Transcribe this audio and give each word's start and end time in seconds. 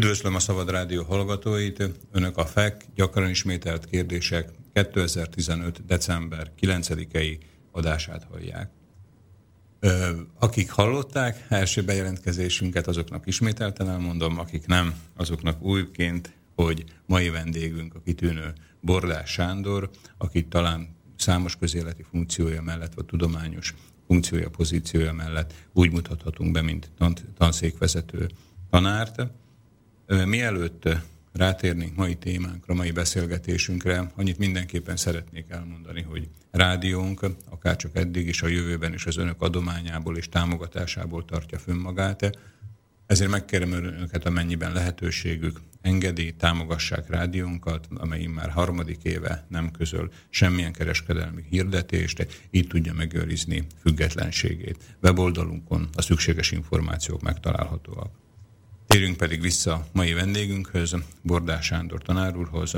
Üdvözlöm 0.00 0.34
a 0.34 0.38
Szabad 0.38 0.70
Rádió 0.70 1.02
hallgatóit, 1.02 1.90
Önök 2.12 2.36
a 2.36 2.46
FEK 2.46 2.84
gyakran 2.94 3.28
ismételt 3.28 3.86
kérdések 3.86 4.50
2015. 4.72 5.86
december 5.86 6.50
9-i 6.60 7.38
adását 7.70 8.26
hallják. 8.30 8.70
Akik 10.38 10.70
hallották 10.70 11.46
első 11.48 11.82
bejelentkezésünket, 11.82 12.86
azoknak 12.86 13.26
ismételten 13.26 13.88
elmondom, 13.88 14.38
akik 14.38 14.66
nem, 14.66 14.94
azoknak 15.16 15.62
újként, 15.62 16.32
hogy 16.54 16.84
mai 17.06 17.28
vendégünk 17.28 17.94
a 17.94 18.00
kitűnő 18.04 18.52
Bordás 18.80 19.30
Sándor, 19.30 19.90
akit 20.18 20.48
talán 20.48 20.96
számos 21.16 21.56
közéleti 21.56 22.02
funkciója 22.10 22.62
mellett, 22.62 22.94
vagy 22.94 23.04
tudományos 23.04 23.74
funkciója, 24.06 24.50
pozíciója 24.50 25.12
mellett 25.12 25.54
úgy 25.72 25.92
mutathatunk 25.92 26.52
be, 26.52 26.62
mint 26.62 26.90
tanszékvezető 27.38 28.28
tanárt. 28.70 29.22
Mielőtt 30.10 30.88
rátérnénk 31.32 31.96
mai 31.96 32.14
témánkra, 32.14 32.74
mai 32.74 32.90
beszélgetésünkre, 32.90 34.12
annyit 34.16 34.38
mindenképpen 34.38 34.96
szeretnék 34.96 35.44
elmondani, 35.48 36.02
hogy 36.02 36.28
rádiónk, 36.50 37.26
akár 37.50 37.76
csak 37.76 37.96
eddig 37.96 38.28
is 38.28 38.42
a 38.42 38.46
jövőben 38.46 38.92
is 38.92 39.06
az 39.06 39.16
önök 39.16 39.42
adományából 39.42 40.16
és 40.16 40.28
támogatásából 40.28 41.24
tartja 41.24 41.58
fönn 41.58 41.76
magát. 41.76 42.38
Ezért 43.06 43.30
megkérem 43.30 43.72
önöket, 43.72 44.26
amennyiben 44.26 44.72
lehetőségük, 44.72 45.60
engedi, 45.80 46.34
támogassák 46.34 47.08
rádiónkat, 47.08 47.88
amely 47.94 48.26
már 48.26 48.50
harmadik 48.50 49.02
éve 49.02 49.46
nem 49.48 49.70
közöl 49.70 50.12
semmilyen 50.30 50.72
kereskedelmi 50.72 51.44
hirdetést, 51.48 52.48
így 52.50 52.66
tudja 52.66 52.92
megőrizni 52.92 53.66
függetlenségét. 53.80 54.96
Weboldalunkon 55.02 55.88
a 55.94 56.02
szükséges 56.02 56.50
információk 56.50 57.22
megtalálhatóak. 57.22 58.19
Térjünk 58.90 59.16
pedig 59.16 59.40
vissza 59.40 59.86
mai 59.92 60.12
vendégünkhöz, 60.12 60.94
Bordás 61.22 61.64
Sándor 61.64 62.02
tanár 62.02 62.36
úrhoz. 62.36 62.76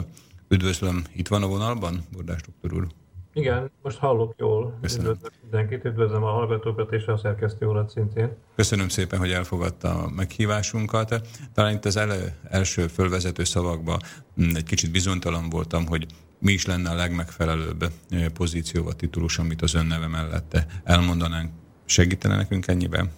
Üdvözlöm, 0.48 1.04
itt 1.14 1.28
van 1.28 1.42
a 1.42 1.46
vonalban, 1.46 2.04
Bordás 2.12 2.40
doktor 2.42 2.72
úr? 2.74 2.86
Igen, 3.32 3.70
most 3.82 3.98
hallok 3.98 4.34
jól. 4.38 4.78
Köszönöm. 4.80 5.06
Üdvözlöm 5.06 5.32
mindenkit, 5.42 5.84
üdvözlöm 5.84 6.22
a 6.22 6.30
hallgatókat 6.30 6.92
és 6.92 7.04
a 7.04 7.16
szerkesztő 7.16 7.66
urat 7.66 7.90
szintén. 7.90 8.36
Köszönöm 8.56 8.88
szépen, 8.88 9.18
hogy 9.18 9.30
elfogadta 9.30 10.02
a 10.02 10.10
meghívásunkat. 10.10 11.28
Talán 11.54 11.74
itt 11.74 11.84
az 11.84 11.96
elő, 11.96 12.32
első 12.48 12.86
fölvezető 12.86 13.44
szavakban 13.44 14.00
mm, 14.42 14.54
egy 14.54 14.64
kicsit 14.64 14.90
bizonytalan 14.90 15.48
voltam, 15.48 15.86
hogy 15.86 16.06
mi 16.38 16.52
is 16.52 16.66
lenne 16.66 16.90
a 16.90 16.94
legmegfelelőbb 16.94 17.82
eh, 18.10 18.28
pozíció 18.28 18.82
vagy 18.82 18.96
titulus, 18.96 19.38
amit 19.38 19.62
az 19.62 19.74
önneve 19.74 20.06
mellette 20.06 20.66
elmondanánk. 20.84 21.50
Segítene 21.84 22.36
nekünk 22.36 22.66
ennyiben? 22.66 23.10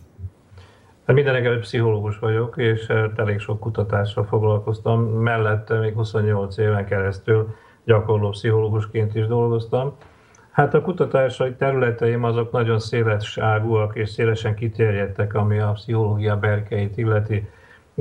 Hát 1.06 1.16
mindenek 1.16 1.58
pszichológus 1.58 2.18
vagyok, 2.18 2.56
és 2.56 2.88
eh, 2.88 3.04
elég 3.16 3.38
sok 3.38 3.60
kutatással 3.60 4.24
foglalkoztam. 4.24 5.02
Mellette 5.02 5.78
még 5.78 5.94
28 5.94 6.56
éven 6.56 6.86
keresztül 6.86 7.54
gyakorló 7.84 8.28
pszichológusként 8.28 9.14
is 9.14 9.26
dolgoztam. 9.26 9.96
Hát 10.50 10.74
a 10.74 10.80
kutatásai 10.80 11.54
területeim 11.54 12.24
azok 12.24 12.52
nagyon 12.52 12.78
széles 12.78 13.38
ágúak 13.38 13.96
és 13.96 14.08
szélesen 14.08 14.54
kiterjedtek, 14.54 15.34
ami 15.34 15.58
a 15.58 15.72
pszichológia 15.72 16.36
berkeit 16.36 16.96
illeti 16.96 17.48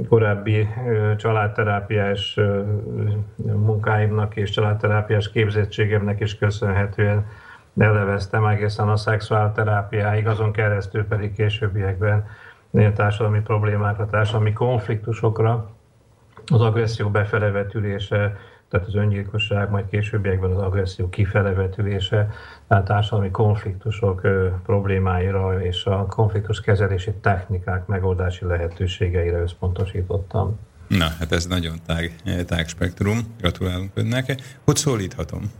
korábbi 0.10 0.60
eh, 0.60 1.16
családterápiás 1.16 2.38
eh, 2.38 2.46
munkáimnak 3.36 4.36
és 4.36 4.50
családterápiás 4.50 5.32
képzettségemnek 5.32 6.20
is 6.20 6.38
köszönhetően 6.38 7.26
eleveztem 7.78 8.46
egészen 8.46 8.90
a 8.90 8.96
szexuálterápiáig, 8.96 10.28
azon 10.28 10.52
keresztül 10.52 11.06
pedig 11.06 11.34
későbbiekben 11.34 12.26
társadalmi 12.94 13.42
problémákra, 13.42 14.06
társadalmi 14.06 14.54
konfliktusokra, 14.54 15.72
az 16.46 16.62
agresszió 16.62 17.10
befelevetülése, 17.10 18.38
tehát 18.70 18.88
az 18.88 18.96
öngyilkosság, 18.96 19.70
majd 19.70 19.86
későbbiekben 19.90 20.52
az 20.52 20.58
agresszió 20.58 21.10
kifelevetülése, 21.10 22.30
tehát 22.68 22.86
társadalmi 22.86 23.32
konfliktusok 23.32 24.22
problémáira 24.66 25.62
és 25.62 25.86
a 25.86 26.06
konfliktus 26.06 26.62
kezelési 26.62 27.12
technikák 27.22 27.86
megoldási 27.86 28.46
lehetőségeire 28.46 29.38
összpontosítottam. 29.38 30.60
Na, 30.88 31.08
hát 31.20 31.32
ez 31.32 31.46
nagyon 31.46 31.76
tág, 31.86 32.16
tág 32.46 32.68
spektrum. 32.68 33.18
Gratulálunk 33.40 33.92
önnek. 33.94 34.42
Hogy 34.66 34.76
szólíthatom? 34.76 35.52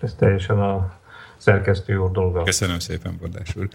Ez 0.00 0.14
teljesen 0.14 0.58
a 0.58 0.92
szerkesztő 1.36 1.96
úr 1.96 2.10
dolga. 2.10 2.42
Köszönöm 2.42 2.78
szépen, 2.78 3.16
Bordás 3.20 3.56
úr. 3.56 3.68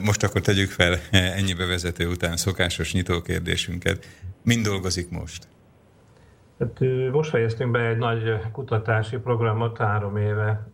Most 0.00 0.22
akkor 0.22 0.40
tegyük 0.40 0.70
fel 0.70 0.98
ennyi 1.10 1.54
bevezető 1.54 2.08
után 2.08 2.36
szokásos 2.36 2.92
nyitókérdésünket. 2.92 4.06
Mind 4.42 4.66
dolgozik 4.66 5.10
most? 5.10 5.48
Hát, 6.58 6.80
most 7.12 7.30
fejeztünk 7.30 7.70
be 7.70 7.80
egy 7.80 7.96
nagy 7.96 8.40
kutatási 8.52 9.16
programot, 9.16 9.78
három, 9.78 10.16
éve, 10.16 10.66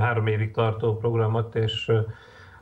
három 0.00 0.26
évig 0.26 0.50
tartó 0.50 0.96
programot, 0.96 1.54
és 1.54 1.92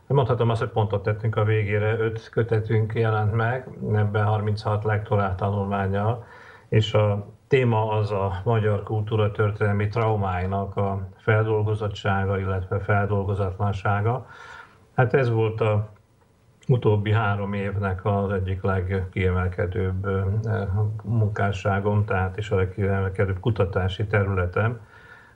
mondhatom 0.07 0.51
azt, 0.51 0.61
hogy 0.61 0.71
pontot 0.71 1.03
tettünk 1.03 1.37
a 1.37 1.45
végére. 1.45 1.99
Öt 1.99 2.29
kötetünk 2.29 2.95
jelent 2.95 3.33
meg, 3.33 3.69
ebben 3.95 4.25
36 4.25 4.85
lektorált 4.85 5.37
tanulmányal, 5.37 6.27
és 6.69 6.95
a 6.95 7.35
téma 7.49 7.89
az 7.89 8.11
a 8.11 8.41
magyar 8.45 8.83
kultúra 8.83 9.31
történelmi 9.31 9.89
traumáinak 9.89 10.77
a 10.77 11.09
feldolgozottsága, 11.17 12.39
illetve 12.39 12.81
feldolgozatlansága. 12.81 14.27
Hát 14.97 15.15
ez 15.15 15.31
volt 15.31 15.61
a 15.61 15.89
utóbbi 16.69 17.13
három 17.13 17.53
évnek 17.53 18.05
az 18.05 18.31
egyik 18.33 18.63
legkiemelkedőbb 18.63 20.07
munkásságom, 21.05 22.05
tehát 22.05 22.37
is 22.37 22.51
a 22.51 22.57
legkiemelkedőbb 22.57 23.41
kutatási 23.41 24.07
területem, 24.07 24.81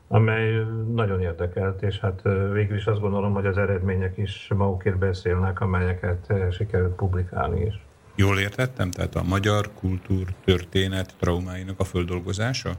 amely 0.09 0.65
nagyon 0.95 1.21
érdekelt, 1.21 1.83
és 1.83 1.99
hát 1.99 2.23
végül 2.53 2.77
is 2.77 2.87
azt 2.87 3.01
gondolom, 3.01 3.33
hogy 3.33 3.47
az 3.47 3.59
eredmények 3.59 4.17
is 4.17 4.51
magukért 4.57 4.99
beszélnek, 4.99 5.61
amelyeket 5.61 6.33
sikerült 6.51 6.95
publikálni 6.95 7.61
is. 7.61 7.85
Jól 8.15 8.39
értettem? 8.39 8.91
Tehát 8.91 9.15
a 9.15 9.23
magyar 9.23 9.71
kultúr 9.75 10.27
történet 10.45 11.15
traumáinak 11.19 11.81
a 11.81 11.85
földolgozása? 11.85 12.71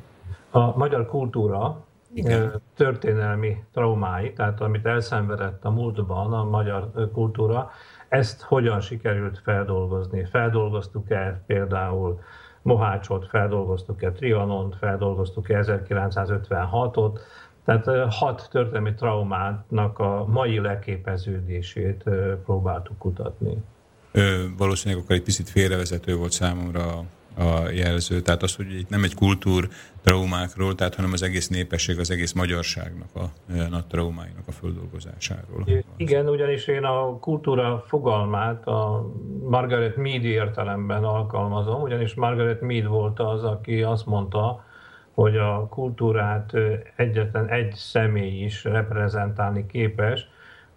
A 0.52 0.78
magyar 0.78 1.06
kultúra 1.06 1.86
igen. 2.14 2.62
történelmi 2.76 3.64
traumái, 3.74 4.34
tehát 4.34 4.62
amit 4.62 4.86
elszenvedett 4.86 5.66
a 5.66 5.70
múltban 5.70 6.34
a 6.34 6.44
magyar 6.44 7.10
kultúra, 7.14 7.72
ezt 8.10 8.42
hogyan 8.42 8.80
sikerült 8.80 9.40
feldolgozni? 9.44 10.26
Feldolgoztuk-e 10.26 11.44
például 11.48 12.20
Mohácsot, 12.62 13.28
feldolgoztuk-e 13.28 14.12
Trianont, 14.12 14.76
feldolgoztuk-e 14.76 15.64
1956-ot, 15.64 17.20
tehát 17.66 18.14
hat 18.14 18.48
történelmi 18.52 18.94
traumának 18.94 20.00
a 20.00 20.26
mai 20.28 20.60
leképeződését 20.60 22.04
próbáltuk 22.46 22.98
kutatni. 22.98 23.64
Ö, 24.12 24.44
valószínűleg 24.58 25.04
akkor 25.04 25.16
egy 25.16 25.24
picit 25.24 25.50
félrevezető 25.50 26.16
volt 26.16 26.32
számomra 26.32 27.04
a 27.38 27.70
jelző. 27.74 28.22
Tehát 28.22 28.44
az, 28.44 28.56
hogy 28.56 28.80
itt 28.80 28.90
nem 28.90 29.04
egy 29.04 29.16
kultúr 29.16 29.68
traumákról, 30.04 30.76
tehát 30.76 30.96
hanem 30.96 31.12
az 31.14 31.22
egész 31.22 31.48
népesség, 31.48 32.00
az 32.00 32.12
egész 32.12 32.32
magyarságnak 32.34 33.10
a, 33.14 33.20
a 33.20 33.68
nagy 33.70 33.86
traumáinak 33.86 34.48
a 34.48 34.52
földolgozásáról. 34.52 35.66
Igen, 35.98 36.30
ugyanis 36.30 36.68
én 36.68 36.84
a 36.84 37.20
kultúra 37.20 37.84
fogalmát 37.88 38.68
a 38.68 39.12
Margaret 39.50 39.96
Mead 39.96 40.24
értelemben 40.24 41.04
alkalmazom, 41.04 41.82
ugyanis 41.82 42.14
Margaret 42.14 42.62
Mead 42.62 42.88
volt 42.88 43.20
az, 43.20 43.44
aki 43.44 43.82
azt 43.82 44.06
mondta, 44.06 44.66
hogy 45.14 45.38
a 45.38 45.68
kultúrát 45.70 46.54
egyetlen 46.96 47.48
egy 47.48 47.74
személy 47.74 48.44
is 48.44 48.64
reprezentálni 48.64 49.66
képes, 49.66 50.28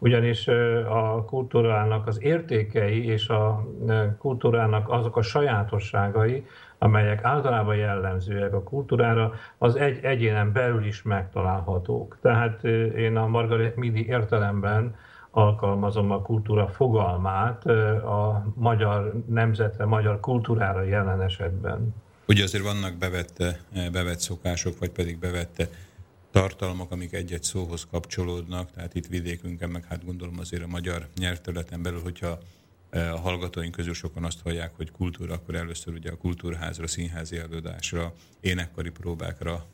ugyanis 0.05 0.49
a 0.89 1.25
kultúrának 1.27 2.07
az 2.07 2.23
értékei 2.23 3.07
és 3.07 3.29
a 3.29 3.67
kultúrának 4.19 4.89
azok 4.91 5.17
a 5.17 5.23
sajátosságai, 5.23 6.47
amelyek 6.79 7.25
általában 7.25 7.77
jellemzőek 7.77 8.55
a 8.55 8.63
kultúrára, 8.63 9.33
az 9.59 9.77
egy 9.77 10.05
egyénen 10.05 10.53
belül 10.53 10.85
is 10.85 11.03
megtalálhatók. 11.03 12.19
Tehát 12.23 12.65
én 12.97 13.17
a 13.17 13.27
Margaret 13.27 13.77
Midi 13.77 14.07
értelemben 14.07 14.95
alkalmazom 15.31 16.11
a 16.11 16.23
kultúra 16.23 16.69
fogalmát 16.69 17.67
a 18.05 18.47
magyar 18.55 19.13
nemzetre, 19.29 19.85
magyar 19.85 20.21
kultúrára 20.21 20.83
jelen 20.83 21.23
esetben. 21.23 21.95
Ugye 22.29 22.43
azért 22.43 22.65
vannak 22.65 22.95
bevette, 22.99 23.61
bevett 23.93 24.19
szokások, 24.19 24.79
vagy 24.79 24.91
pedig 24.91 25.19
bevette 25.19 25.69
tartalmak, 26.35 26.91
amik 26.91 27.13
egy-egy 27.13 27.43
szóhoz 27.43 27.87
kapcsolódnak, 27.91 28.71
tehát 28.71 28.95
itt 28.95 29.07
vidékünkön, 29.07 29.71
meg 29.71 29.85
hát 29.85 30.05
gondolom 30.05 30.39
azért 30.39 30.63
a 30.63 30.67
magyar 30.67 31.09
nyelvterületen 31.17 31.83
belül, 31.83 32.01
hogyha 32.01 32.39
a 32.91 33.19
hallgatóink 33.19 33.75
közül 33.75 33.95
sokan 33.95 34.25
azt 34.25 34.41
hallják, 34.41 34.77
hogy 34.77 34.91
kultúra, 34.91 35.35
akkor 35.35 35.55
először 35.55 35.95
ugye 35.95 36.11
a 36.11 36.17
kultúrházra, 36.17 36.87
színházi 36.87 37.37
előadásra, 37.37 38.15
énekkari 38.41 38.91
próbákra 38.91 39.67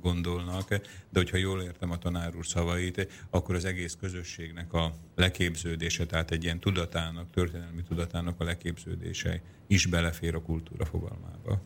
gondolnak, 0.00 0.68
de 0.68 0.80
hogyha 1.12 1.36
jól 1.36 1.62
értem 1.62 1.90
a 1.90 1.98
tanár 1.98 2.36
úr 2.36 2.46
szavait, 2.46 3.26
akkor 3.30 3.54
az 3.54 3.64
egész 3.64 3.96
közösségnek 4.00 4.72
a 4.72 4.94
leképződése, 5.14 6.06
tehát 6.06 6.30
egy 6.30 6.44
ilyen 6.44 6.60
tudatának, 6.60 7.30
történelmi 7.30 7.82
tudatának 7.82 8.40
a 8.40 8.44
leképződése 8.44 9.42
is 9.66 9.86
belefér 9.86 10.34
a 10.34 10.42
kultúra 10.42 10.84
fogalmába. 10.84 11.60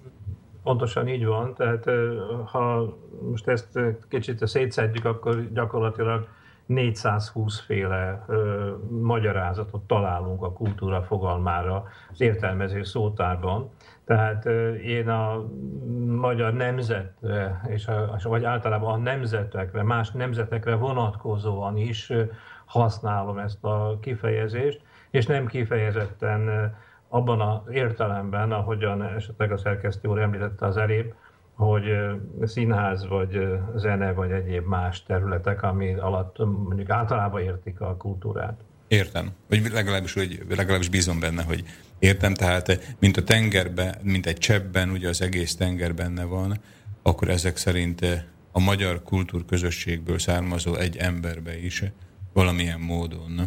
Pontosan 0.63 1.09
így 1.09 1.27
van, 1.27 1.55
tehát 1.55 1.85
ha 2.45 2.97
most 3.31 3.49
ezt 3.49 3.79
kicsit 4.09 4.47
szétszedjük, 4.47 5.05
akkor 5.05 5.53
gyakorlatilag 5.53 6.29
420 6.67 7.61
féle 7.61 8.25
ö, 8.27 8.71
magyarázatot 9.01 9.83
találunk 9.83 10.43
a 10.43 10.53
kultúra 10.53 11.03
fogalmára 11.03 11.85
az 12.11 12.21
értelmező 12.21 12.83
szótárban. 12.83 13.71
Tehát 14.05 14.47
ö, 14.47 14.75
én 14.75 15.09
a 15.09 15.45
magyar 16.07 16.53
nemzetre, 16.53 17.61
és 17.69 17.87
a, 17.87 18.19
vagy 18.23 18.45
általában 18.45 18.93
a 18.93 19.03
nemzetekre, 19.03 19.83
más 19.83 20.11
nemzetekre 20.11 20.75
vonatkozóan 20.75 21.77
is 21.77 22.13
használom 22.65 23.39
ezt 23.39 23.65
a 23.65 23.99
kifejezést, 24.01 24.81
és 25.11 25.27
nem 25.27 25.47
kifejezetten 25.47 26.75
abban 27.13 27.41
az 27.41 27.73
értelemben, 27.73 28.53
ahogyan 28.53 29.03
esetleg 29.03 29.53
a 29.53 29.57
szerkesztő 29.57 30.09
úr 30.09 30.19
említette 30.19 30.67
az 30.67 30.77
elébb, 30.77 31.15
hogy 31.55 31.85
színház, 32.43 33.07
vagy 33.09 33.49
zene, 33.77 34.13
vagy 34.13 34.31
egyéb 34.31 34.67
más 34.67 35.03
területek, 35.03 35.63
ami 35.63 35.95
alatt 35.95 36.39
mondjuk 36.39 36.91
általában 36.91 37.41
értik 37.41 37.81
a 37.81 37.97
kultúrát. 37.97 38.61
Értem. 38.89 39.31
Vagy 39.49 39.71
legalábbis, 39.73 40.15
hogy 40.15 40.45
legalábbis 40.49 40.89
bízom 40.89 41.21
benne, 41.21 41.43
hogy 41.43 41.65
értem. 41.99 42.35
Tehát, 42.35 42.95
mint 42.99 43.17
a 43.17 43.25
tengerben, 43.25 43.95
mint 44.03 44.27
egy 44.27 44.39
cseppben, 44.39 44.91
ugye 44.91 45.09
az 45.09 45.23
egész 45.23 45.57
tenger 45.57 45.95
benne 45.95 46.25
van, 46.25 46.57
akkor 47.03 47.29
ezek 47.29 47.57
szerint 47.57 48.07
a 48.53 48.61
magyar 48.61 49.03
kultúrközösségből 49.03 50.19
származó 50.19 50.75
egy 50.75 50.97
emberbe 50.97 51.59
is 51.59 51.85
valamilyen 52.33 52.81
módon, 52.81 53.41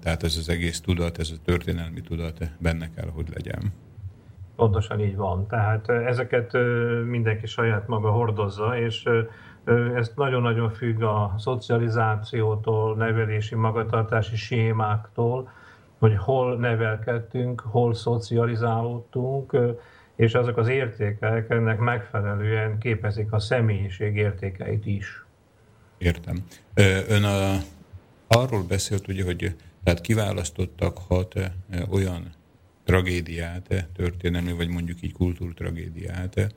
tehát 0.00 0.22
ez 0.22 0.36
az 0.36 0.48
egész 0.48 0.80
tudat, 0.80 1.18
ez 1.18 1.30
a 1.30 1.42
történelmi 1.44 2.00
tudat 2.00 2.38
benne 2.58 2.90
kell, 2.94 3.08
hogy 3.08 3.28
legyen. 3.34 3.72
Pontosan 4.56 5.00
így 5.00 5.16
van. 5.16 5.46
Tehát 5.46 5.88
ezeket 5.88 6.52
mindenki 7.06 7.46
saját 7.46 7.86
maga 7.86 8.10
hordozza, 8.10 8.78
és 8.78 9.08
ez 9.94 10.12
nagyon-nagyon 10.14 10.70
függ 10.70 11.02
a 11.02 11.34
szocializációtól, 11.38 12.96
nevelési 12.96 13.54
magatartási 13.54 14.36
sémáktól, 14.36 15.52
hogy 15.98 16.16
hol 16.16 16.56
nevelkedtünk, 16.56 17.60
hol 17.60 17.94
szocializálódtunk, 17.94 19.56
és 20.16 20.34
azok 20.34 20.56
az 20.56 20.68
értékek 20.68 21.50
ennek 21.50 21.78
megfelelően 21.78 22.78
képezik 22.78 23.32
a 23.32 23.38
személyiség 23.38 24.16
értékeit 24.16 24.86
is. 24.86 25.24
Értem. 25.98 26.36
Ön 27.08 27.24
a, 27.24 27.56
arról 28.36 28.62
beszélt, 28.62 29.08
ugye, 29.08 29.24
hogy 29.24 29.54
tehát 29.84 30.00
kiválasztottak 30.00 30.98
hat 30.98 31.34
olyan 31.90 32.30
tragédiát, 32.84 33.86
történelmi, 33.96 34.52
vagy 34.52 34.68
mondjuk 34.68 35.02
így 35.02 35.12
kultúrtragédiát, 35.12 36.54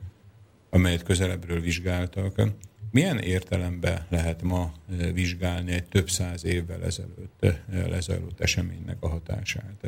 amelyet 0.70 1.02
közelebbről 1.02 1.60
vizsgáltak. 1.60 2.42
Milyen 2.90 3.18
értelemben 3.18 4.06
lehet 4.08 4.42
ma 4.42 4.72
vizsgálni 5.12 5.72
egy 5.72 5.84
több 5.84 6.08
száz 6.08 6.44
évvel 6.44 6.84
ezelőtt 6.84 7.46
lezajlott 7.88 8.40
eseménynek 8.40 8.96
a 9.00 9.08
hatását? 9.08 9.86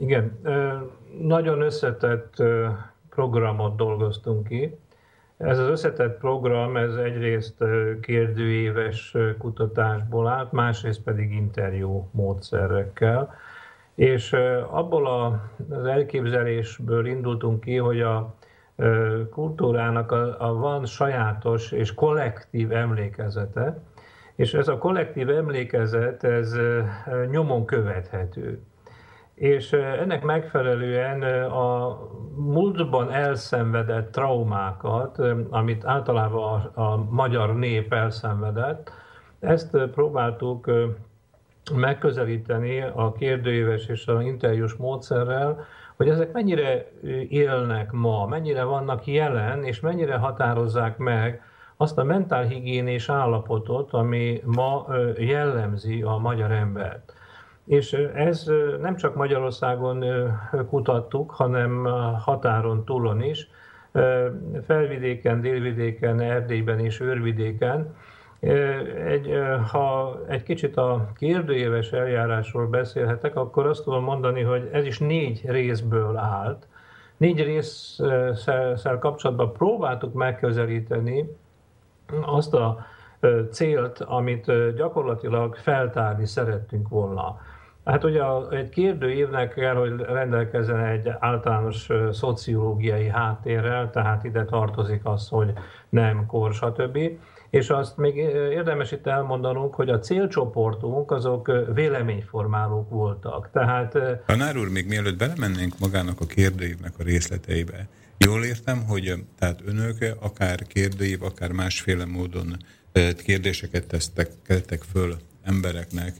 Igen, 0.00 0.38
nagyon 1.20 1.60
összetett 1.60 2.42
programot 3.08 3.76
dolgoztunk 3.76 4.48
ki. 4.48 4.76
Ez 5.42 5.58
az 5.58 5.68
összetett 5.68 6.18
program, 6.18 6.76
ez 6.76 6.94
egyrészt 6.94 7.64
kérdőéves 8.00 9.16
kutatásból 9.38 10.28
állt, 10.28 10.52
másrészt 10.52 11.02
pedig 11.02 11.32
interjú 11.32 12.08
módszerekkel. 12.12 13.34
És 13.94 14.32
abból 14.70 15.06
az 15.70 15.84
elképzelésből 15.84 17.06
indultunk 17.06 17.60
ki, 17.60 17.76
hogy 17.76 18.00
a 18.00 18.34
kultúrának 19.30 20.12
a, 20.12 20.48
a 20.48 20.54
van 20.54 20.84
sajátos 20.84 21.72
és 21.72 21.94
kollektív 21.94 22.72
emlékezete, 22.72 23.82
és 24.34 24.54
ez 24.54 24.68
a 24.68 24.78
kollektív 24.78 25.30
emlékezet, 25.30 26.24
ez 26.24 26.56
nyomon 27.30 27.64
követhető. 27.64 28.62
És 29.34 29.72
ennek 29.72 30.22
megfelelően 30.22 31.22
a 31.42 31.98
múltban 32.36 33.12
elszenvedett 33.12 34.12
traumákat, 34.12 35.18
amit 35.50 35.84
általában 35.84 36.60
a, 36.74 36.96
magyar 37.10 37.56
nép 37.56 37.92
elszenvedett, 37.92 38.92
ezt 39.40 39.76
próbáltuk 39.76 40.70
megközelíteni 41.74 42.80
a 42.80 43.12
kérdőíves 43.12 43.86
és 43.86 44.06
a 44.06 44.22
interjús 44.22 44.74
módszerrel, 44.74 45.64
hogy 45.96 46.08
ezek 46.08 46.32
mennyire 46.32 46.90
élnek 47.28 47.92
ma, 47.92 48.26
mennyire 48.26 48.62
vannak 48.62 49.06
jelen, 49.06 49.64
és 49.64 49.80
mennyire 49.80 50.16
határozzák 50.16 50.96
meg 50.98 51.42
azt 51.76 51.98
a 51.98 52.04
mentálhigiénés 52.04 53.08
állapotot, 53.08 53.92
ami 53.92 54.42
ma 54.44 54.86
jellemzi 55.16 56.02
a 56.02 56.16
magyar 56.16 56.50
embert. 56.50 57.12
És 57.64 57.92
ez 58.14 58.50
nem 58.80 58.96
csak 58.96 59.14
Magyarországon 59.14 60.04
kutattuk, 60.68 61.30
hanem 61.30 61.84
határon 62.18 62.84
túlon 62.84 63.22
is, 63.22 63.50
felvidéken, 64.66 65.40
délvidéken, 65.40 66.20
Erdélyben 66.20 66.78
és 66.78 67.00
őrvidéken, 67.00 67.94
egy, 69.06 69.38
ha 69.70 70.18
egy 70.28 70.42
kicsit 70.42 70.76
a 70.76 71.08
kérdőjéves 71.16 71.92
eljárásról 71.92 72.66
beszélhetek, 72.66 73.36
akkor 73.36 73.66
azt 73.66 73.84
tudom 73.84 74.04
mondani, 74.04 74.42
hogy 74.42 74.68
ez 74.72 74.84
is 74.84 74.98
négy 74.98 75.42
részből 75.44 76.16
állt. 76.16 76.66
Négy 77.16 77.42
részsel 77.42 78.98
kapcsolatban 78.98 79.52
próbáltuk 79.52 80.12
megközelíteni 80.12 81.36
azt 82.20 82.54
a 82.54 82.86
célt, 83.50 84.00
amit 84.00 84.74
gyakorlatilag 84.74 85.56
feltárni 85.56 86.26
szerettünk 86.26 86.88
volna. 86.88 87.40
Hát 87.84 88.04
ugye 88.04 88.22
egy 88.50 88.68
kérdőívnek 88.68 89.54
kell, 89.54 89.74
hogy 89.74 89.92
rendelkezzen 89.98 90.84
egy 90.84 91.08
általános 91.18 91.88
szociológiai 92.12 93.08
háttérrel, 93.08 93.90
tehát 93.90 94.24
ide 94.24 94.44
tartozik 94.44 95.00
az, 95.04 95.28
hogy 95.28 95.52
nem 95.88 96.26
kor, 96.26 96.54
stb. 96.54 96.98
És 97.50 97.70
azt 97.70 97.96
még 97.96 98.16
érdemes 98.50 98.92
itt 98.92 99.06
elmondanunk, 99.06 99.74
hogy 99.74 99.88
a 99.88 99.98
célcsoportunk 99.98 101.10
azok 101.10 101.50
véleményformálók 101.74 102.90
voltak. 102.90 103.50
Tehát... 103.52 103.98
Tanár 104.26 104.56
úr, 104.56 104.68
még 104.68 104.88
mielőtt 104.88 105.18
belemennénk 105.18 105.78
magának 105.78 106.20
a 106.20 106.26
kérdőívnek 106.26 106.92
a 106.98 107.02
részleteibe, 107.02 107.88
jól 108.18 108.44
értem, 108.44 108.84
hogy 108.86 109.14
tehát 109.38 109.60
önök 109.66 110.16
akár 110.20 110.62
kérdőív, 110.62 111.22
akár 111.22 111.52
másféle 111.52 112.04
módon 112.04 112.56
kérdéseket 113.24 113.86
tesztek, 113.86 114.30
tettek 114.46 114.82
föl 114.82 115.16
embereknek, 115.44 116.14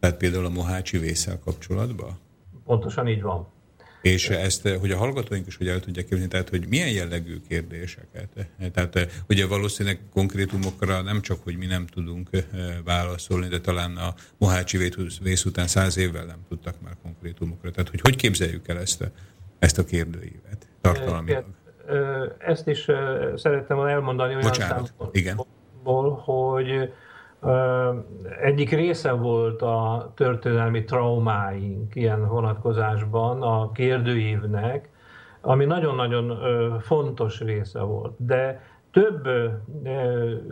tehát 0.00 0.16
például 0.16 0.44
a 0.44 0.48
Mohácsi 0.48 0.98
vészel 0.98 1.38
kapcsolatban? 1.44 2.18
Pontosan 2.64 3.08
így 3.08 3.22
van. 3.22 3.48
És 4.02 4.28
ezt, 4.28 4.68
hogy 4.68 4.90
a 4.90 4.96
hallgatóink 4.96 5.46
is 5.46 5.56
hogy 5.56 5.68
el 5.68 5.80
tudják 5.80 6.04
képzelni, 6.04 6.30
tehát 6.30 6.48
hogy 6.48 6.66
milyen 6.68 6.90
jellegű 6.90 7.40
kérdéseket. 7.48 8.28
Tehát 8.72 9.22
ugye 9.28 9.46
valószínűleg 9.46 10.00
konkrétumokra 10.12 11.02
nem 11.02 11.20
csak, 11.20 11.38
hogy 11.42 11.56
mi 11.56 11.66
nem 11.66 11.86
tudunk 11.86 12.28
eh, 12.30 12.44
válaszolni, 12.84 13.48
de 13.48 13.60
talán 13.60 13.96
a 13.96 14.14
Mohácsi 14.38 14.90
vész 15.22 15.44
után 15.44 15.66
száz 15.66 15.96
évvel 15.96 16.24
nem 16.24 16.38
tudtak 16.48 16.74
már 16.80 16.96
konkrétumokra. 17.02 17.70
Tehát 17.70 17.88
hogy 17.88 18.00
hogy 18.00 18.16
képzeljük 18.16 18.68
el 18.68 18.78
ezt 18.78 19.00
a, 19.00 19.06
ezt 19.58 19.78
a 19.78 19.84
kérdőívet 19.84 20.68
tartalmilag? 20.80 21.44
Ezt 22.38 22.68
is 22.68 22.84
szerettem 23.36 23.80
elmondani 23.80 24.34
olyan 24.34 24.46
Bocsánat, 24.46 24.92
igen. 25.12 25.46
hogy 26.24 26.92
egyik 28.40 28.70
része 28.70 29.12
volt 29.12 29.62
a 29.62 30.12
történelmi 30.16 30.84
traumáink 30.84 31.94
ilyen 31.94 32.28
vonatkozásban 32.28 33.42
a 33.42 33.72
kérdőívnek, 33.72 34.88
ami 35.40 35.64
nagyon-nagyon 35.64 36.38
fontos 36.80 37.40
része 37.40 37.80
volt. 37.80 38.12
De 38.16 38.62
több 38.92 39.28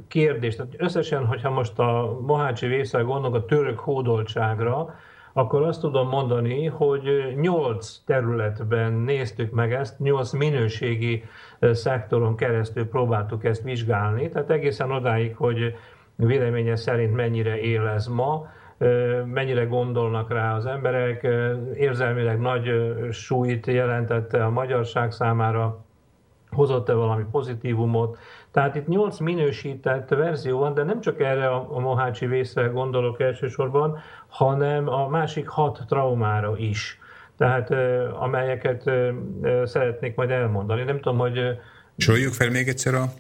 kérdés, 0.09 0.57
tehát 0.57 0.75
összesen, 0.77 1.27
hogyha 1.27 1.51
most 1.51 1.79
a 1.79 2.19
Mohácsi 2.27 2.67
vészel 2.67 3.05
gondolok 3.05 3.35
a 3.35 3.45
török 3.45 3.79
hódoltságra, 3.79 4.95
akkor 5.33 5.63
azt 5.63 5.81
tudom 5.81 6.09
mondani, 6.09 6.67
hogy 6.67 7.35
nyolc 7.41 7.99
területben 8.05 8.93
néztük 8.93 9.51
meg 9.51 9.73
ezt, 9.73 9.99
nyolc 9.99 10.33
minőségi 10.33 11.25
szektoron 11.61 12.37
keresztül 12.37 12.89
próbáltuk 12.89 13.45
ezt 13.45 13.63
vizsgálni, 13.63 14.29
tehát 14.29 14.51
egészen 14.51 14.91
odáig, 14.91 15.37
hogy 15.37 15.75
véleménye 16.17 16.77
szerint 16.77 17.15
mennyire 17.15 17.61
él 17.61 17.87
ez 17.87 18.07
ma. 18.07 18.47
mennyire 19.25 19.65
gondolnak 19.65 20.33
rá 20.33 20.55
az 20.55 20.67
emberek, 20.67 21.27
érzelmileg 21.75 22.41
nagy 22.41 22.95
súlyt 23.11 23.67
jelentette 23.67 24.45
a 24.45 24.51
magyarság 24.51 25.13
számára, 25.13 25.85
hozott-e 26.51 26.93
valami 26.93 27.25
pozitívumot. 27.31 28.19
Tehát 28.51 28.75
itt 28.75 28.87
nyolc 28.87 29.19
minősített 29.19 30.09
verzió 30.09 30.59
van, 30.59 30.75
de 30.75 30.83
nem 30.83 31.01
csak 31.01 31.21
erre 31.21 31.49
a 31.49 31.79
Mohácsi 31.79 32.27
vészre 32.27 32.67
gondolok 32.67 33.21
elsősorban, 33.21 33.99
hanem 34.29 34.89
a 34.89 35.09
másik 35.09 35.49
hat 35.49 35.81
traumára 35.89 36.57
is. 36.57 37.01
Tehát 37.37 37.71
amelyeket 38.19 38.91
szeretnék 39.65 40.15
majd 40.15 40.31
elmondani. 40.31 40.83
Nem 40.83 41.01
tudom, 41.01 41.19
hogy 41.19 41.59
Soroljuk 41.97 42.33
fel 42.33 42.51
még 42.51 42.69
egyszer 42.69 42.95
a, 42.95 43.13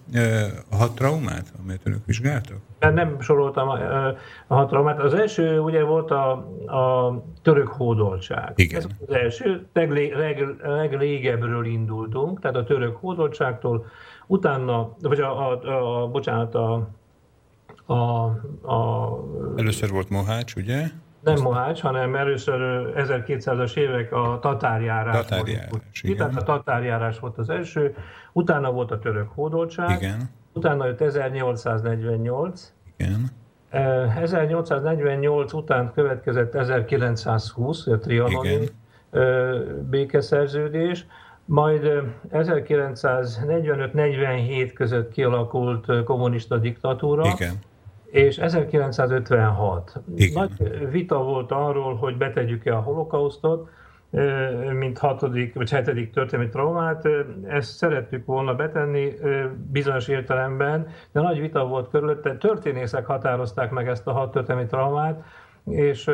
a 0.71 0.76
hat 0.76 0.95
traumát, 0.95 1.52
amelyet 1.62 1.80
önök 1.85 2.04
vizsgáltak? 2.06 2.56
Nem 2.78 3.21
soroltam 3.21 3.68
a, 3.68 4.06
a 4.47 4.54
hat 4.54 4.68
traumát. 4.68 4.99
Az 4.99 5.14
első 5.14 5.59
ugye 5.59 5.83
volt 5.83 6.11
a, 6.11 6.30
a 6.66 7.14
török 7.42 7.68
hódoltság. 7.68 8.52
Igen. 8.54 8.78
Ez 8.78 8.87
az 9.06 9.14
első, 9.14 9.66
leglé, 9.73 10.12
leg, 10.12 10.47
legrégebről 10.62 11.66
indultunk, 11.66 12.40
tehát 12.40 12.56
a 12.56 12.64
török 12.64 12.97
hódoltságtól, 12.97 13.87
utána, 14.26 14.97
vagy 15.00 15.21
a, 15.21 15.50
a, 15.50 15.62
a, 15.62 16.02
a 16.02 16.09
bocsánat, 16.09 16.54
a, 16.54 16.88
a, 17.87 17.95
a... 18.73 19.18
Először 19.56 19.90
volt 19.90 20.09
Mohács, 20.09 20.54
ugye? 20.54 20.87
Nem 21.35 21.42
Mohács, 21.42 21.80
hanem 21.80 22.14
először 22.14 22.92
1200-as 22.97 23.76
évek 23.76 24.12
a 24.12 24.38
tatárjárás. 24.42 25.26
Tatárjárás, 25.26 25.71
volt. 25.71 25.83
igen. 26.02 26.16
Tehát 26.16 26.37
a 26.37 26.42
tatárjárás 26.42 27.18
volt 27.18 27.38
az 27.38 27.49
első, 27.49 27.95
utána 28.33 28.73
volt 28.73 28.90
a 28.90 28.99
török 28.99 29.28
hódoltság, 29.35 30.02
igen. 30.02 30.30
utána 30.52 30.87
jött 30.87 31.00
1848, 31.00 32.73
igen. 32.97 33.30
1848 34.21 35.52
után 35.52 35.92
következett 35.95 36.54
1920, 36.54 37.87
a 37.87 37.99
trianoni 37.99 38.68
békeszerződés, 39.90 41.06
majd 41.45 42.02
1945-47 42.33 44.71
között 44.75 45.12
kialakult 45.12 46.04
kommunista 46.04 46.59
diktatúra. 46.59 47.26
Igen 47.26 47.59
és 48.16 48.38
1956. 48.38 50.00
Igen. 50.16 50.32
Nagy 50.58 50.90
vita 50.90 51.23
volt 51.23 51.52
arról, 51.52 51.94
hogy 51.94 52.16
betegyük-e 52.16 52.76
a 52.76 52.80
holokausztot, 52.80 53.68
mint 54.78 54.99
hatodik 54.99 55.54
vagy 55.54 55.70
hetedik 55.70 56.12
történelmi 56.12 56.50
traumát. 56.50 57.08
Ezt 57.49 57.76
szerettük 57.76 58.26
volna 58.26 58.54
betenni 58.54 59.12
bizonyos 59.70 60.08
értelemben, 60.08 60.88
de 61.12 61.20
nagy 61.20 61.40
vita 61.40 61.66
volt 61.66 61.88
körülötte. 61.88 62.37
Történészek 62.37 63.06
határozták 63.06 63.70
meg 63.70 63.88
ezt 63.88 64.06
a 64.06 64.12
hat 64.12 64.30
történelmi 64.30 64.68
traumát, 64.68 65.25
és 65.64 66.11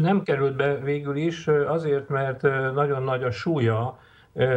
nem 0.00 0.22
került 0.22 0.56
be 0.56 0.74
végül 0.74 1.16
is 1.16 1.48
azért, 1.48 2.08
mert 2.08 2.42
nagyon 2.74 3.02
nagy 3.02 3.22
a 3.22 3.30
súlya 3.30 3.98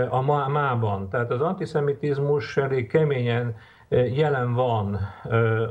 a 0.10 0.50
mában. 0.50 1.10
Tehát 1.10 1.32
az 1.32 1.42
antiszemitizmus 1.42 2.58
elég 2.58 2.88
keményen 2.88 3.56
jelen 3.90 4.54
van 4.54 5.00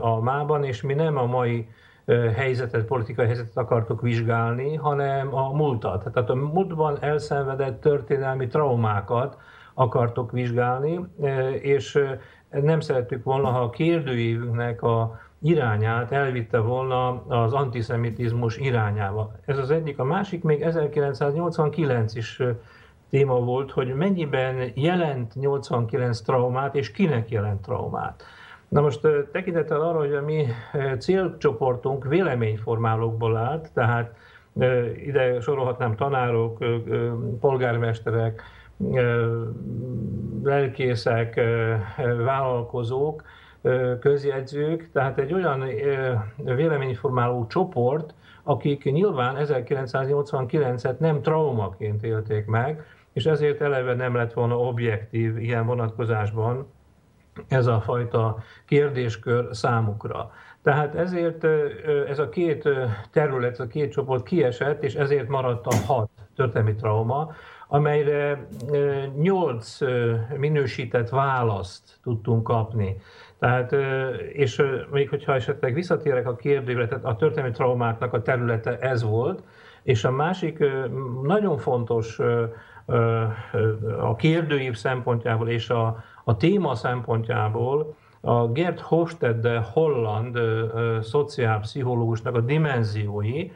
a 0.00 0.20
mában, 0.20 0.64
és 0.64 0.82
mi 0.82 0.94
nem 0.94 1.16
a 1.16 1.26
mai 1.26 1.68
helyzetet, 2.34 2.84
politikai 2.84 3.26
helyzetet 3.26 3.56
akartuk 3.56 4.00
vizsgálni, 4.00 4.74
hanem 4.74 5.34
a 5.34 5.52
múltat. 5.52 6.12
Tehát 6.12 6.30
a 6.30 6.34
múltban 6.34 6.96
elszenvedett 7.00 7.80
történelmi 7.80 8.46
traumákat 8.46 9.36
akartok 9.74 10.32
vizsgálni, 10.32 11.00
és 11.60 11.98
nem 12.50 12.80
szerettük 12.80 13.24
volna, 13.24 13.48
ha 13.48 13.58
a 13.58 13.70
kérdőívünknek 13.70 14.82
a 14.82 15.20
irányát 15.42 16.12
elvitte 16.12 16.58
volna 16.58 17.22
az 17.26 17.52
antiszemitizmus 17.52 18.56
irányába. 18.56 19.32
Ez 19.44 19.58
az 19.58 19.70
egyik. 19.70 19.98
A 19.98 20.04
másik 20.04 20.42
még 20.42 20.62
1989 20.62 22.14
is 22.14 22.42
téma 23.10 23.40
volt, 23.40 23.70
hogy 23.70 23.94
mennyiben 23.94 24.70
jelent 24.74 25.34
89 25.34 26.20
traumát, 26.20 26.74
és 26.74 26.90
kinek 26.90 27.30
jelent 27.30 27.62
traumát. 27.62 28.22
Na 28.68 28.80
most 28.80 29.00
tekintettel 29.32 29.80
arra, 29.80 29.98
hogy 29.98 30.14
a 30.14 30.22
mi 30.22 30.46
célcsoportunk 30.98 32.04
véleményformálókból 32.04 33.36
állt, 33.36 33.70
tehát 33.72 34.14
ide 35.04 35.40
sorolhatnám 35.40 35.96
tanárok, 35.96 36.64
polgármesterek, 37.40 38.42
lelkészek, 40.42 41.40
vállalkozók, 42.24 43.22
közjegyzők, 44.00 44.90
tehát 44.92 45.18
egy 45.18 45.32
olyan 45.32 45.64
véleményformáló 46.36 47.46
csoport, 47.46 48.14
akik 48.42 48.84
nyilván 48.92 49.36
1989-et 49.38 50.98
nem 50.98 51.22
traumaként 51.22 52.02
élték 52.02 52.46
meg, 52.46 52.84
és 53.16 53.26
ezért 53.26 53.60
eleve 53.60 53.94
nem 53.94 54.14
lett 54.14 54.32
volna 54.32 54.58
objektív 54.58 55.38
ilyen 55.38 55.66
vonatkozásban 55.66 56.66
ez 57.48 57.66
a 57.66 57.80
fajta 57.80 58.38
kérdéskör 58.66 59.48
számukra. 59.50 60.30
Tehát 60.62 60.94
ezért 60.94 61.44
ez 62.08 62.18
a 62.18 62.28
két 62.28 62.68
terület, 63.10 63.50
ez 63.50 63.60
a 63.60 63.66
két 63.66 63.92
csoport 63.92 64.24
kiesett, 64.24 64.82
és 64.82 64.94
ezért 64.94 65.28
maradt 65.28 65.66
a 65.66 65.74
hat 65.86 66.10
történelmi 66.34 66.74
trauma, 66.74 67.32
amelyre 67.68 68.46
nyolc 69.18 69.78
minősített 70.36 71.08
választ 71.08 71.98
tudtunk 72.02 72.42
kapni. 72.42 72.96
Tehát, 73.38 73.72
és 74.32 74.62
még 74.90 75.08
hogyha 75.08 75.34
esetleg 75.34 75.74
visszatérek 75.74 76.28
a 76.28 76.36
kérdőre, 76.36 76.88
tehát 76.88 77.04
a 77.04 77.16
történelmi 77.16 77.54
traumáknak 77.54 78.12
a 78.12 78.22
területe 78.22 78.78
ez 78.78 79.02
volt, 79.02 79.42
és 79.82 80.04
a 80.04 80.10
másik 80.10 80.64
nagyon 81.22 81.58
fontos 81.58 82.20
a 84.00 84.16
kérdőív 84.16 84.76
szempontjából 84.76 85.48
és 85.48 85.70
a, 85.70 86.04
a 86.24 86.36
téma 86.36 86.74
szempontjából 86.74 87.94
a 88.20 88.48
Gert 88.48 88.80
Hofstede 88.80 89.58
holland 89.72 90.38
szociálpszichológusnak 91.00 92.34
a 92.34 92.40
dimenziói, 92.40 93.50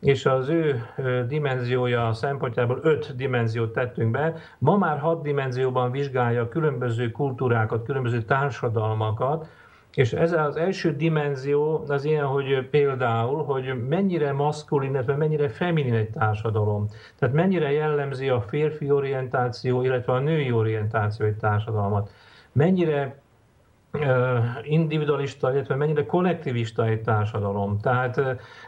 és 0.00 0.26
az 0.26 0.48
ő 0.48 0.86
dimenziója 1.28 2.12
szempontjából 2.12 2.78
öt 2.82 3.16
dimenziót 3.16 3.72
tettünk 3.72 4.10
be. 4.10 4.34
Ma 4.58 4.76
már 4.76 4.98
hat 4.98 5.22
dimenzióban 5.22 5.90
vizsgálja 5.90 6.48
különböző 6.48 7.10
kultúrákat, 7.10 7.84
különböző 7.84 8.22
társadalmakat, 8.22 9.48
és 9.96 10.12
ez 10.12 10.32
az 10.32 10.56
első 10.56 10.96
dimenzió 10.96 11.84
az 11.88 12.04
ilyen, 12.04 12.24
hogy 12.24 12.68
például, 12.70 13.44
hogy 13.44 13.86
mennyire 13.88 14.32
maszkulin, 14.32 14.90
illetve 14.90 15.16
mennyire 15.16 15.48
feminin 15.48 15.94
egy 15.94 16.10
társadalom. 16.10 16.88
Tehát 17.18 17.34
mennyire 17.34 17.72
jellemzi 17.72 18.28
a 18.28 18.40
férfi 18.40 18.90
orientáció, 18.90 19.82
illetve 19.82 20.12
a 20.12 20.18
női 20.18 20.52
orientáció 20.52 21.26
egy 21.26 21.36
társadalmat. 21.36 22.10
Mennyire 22.52 23.20
individualista, 24.62 25.52
illetve 25.52 25.74
mennyire 25.74 26.06
kollektivista 26.06 26.86
egy 26.86 27.02
társadalom. 27.02 27.78
Tehát 27.80 28.20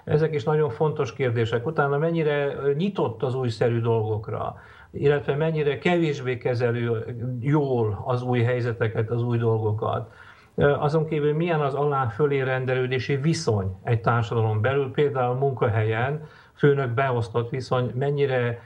ezek 0.05 0.35
is 0.35 0.45
nagyon 0.45 0.71
fontos 0.71 1.13
kérdések. 1.13 1.67
Utána 1.67 1.99
mennyire 1.99 2.55
nyitott 2.77 3.23
az 3.23 3.35
újszerű 3.35 3.81
dolgokra, 3.81 4.57
illetve 4.91 5.35
mennyire 5.35 5.79
kevésbé 5.79 6.39
kezelő 6.39 7.17
jól 7.41 8.03
az 8.05 8.23
új 8.23 8.43
helyzeteket, 8.43 9.11
az 9.11 9.23
új 9.23 9.39
dolgokat. 9.39 10.13
Azon 10.59 11.09
kívül 11.09 11.35
milyen 11.35 11.61
az 11.61 11.75
alá 11.75 12.09
fölé 12.09 12.41
rendelődési 12.41 13.17
viszony 13.17 13.77
egy 13.85 14.01
társadalom 14.01 14.61
belül, 14.61 14.91
például 14.91 15.35
munkahelyen, 15.35 16.27
főnök 16.55 16.91
beosztott 16.91 17.51
viszony, 17.51 17.93
mennyire 17.95 18.63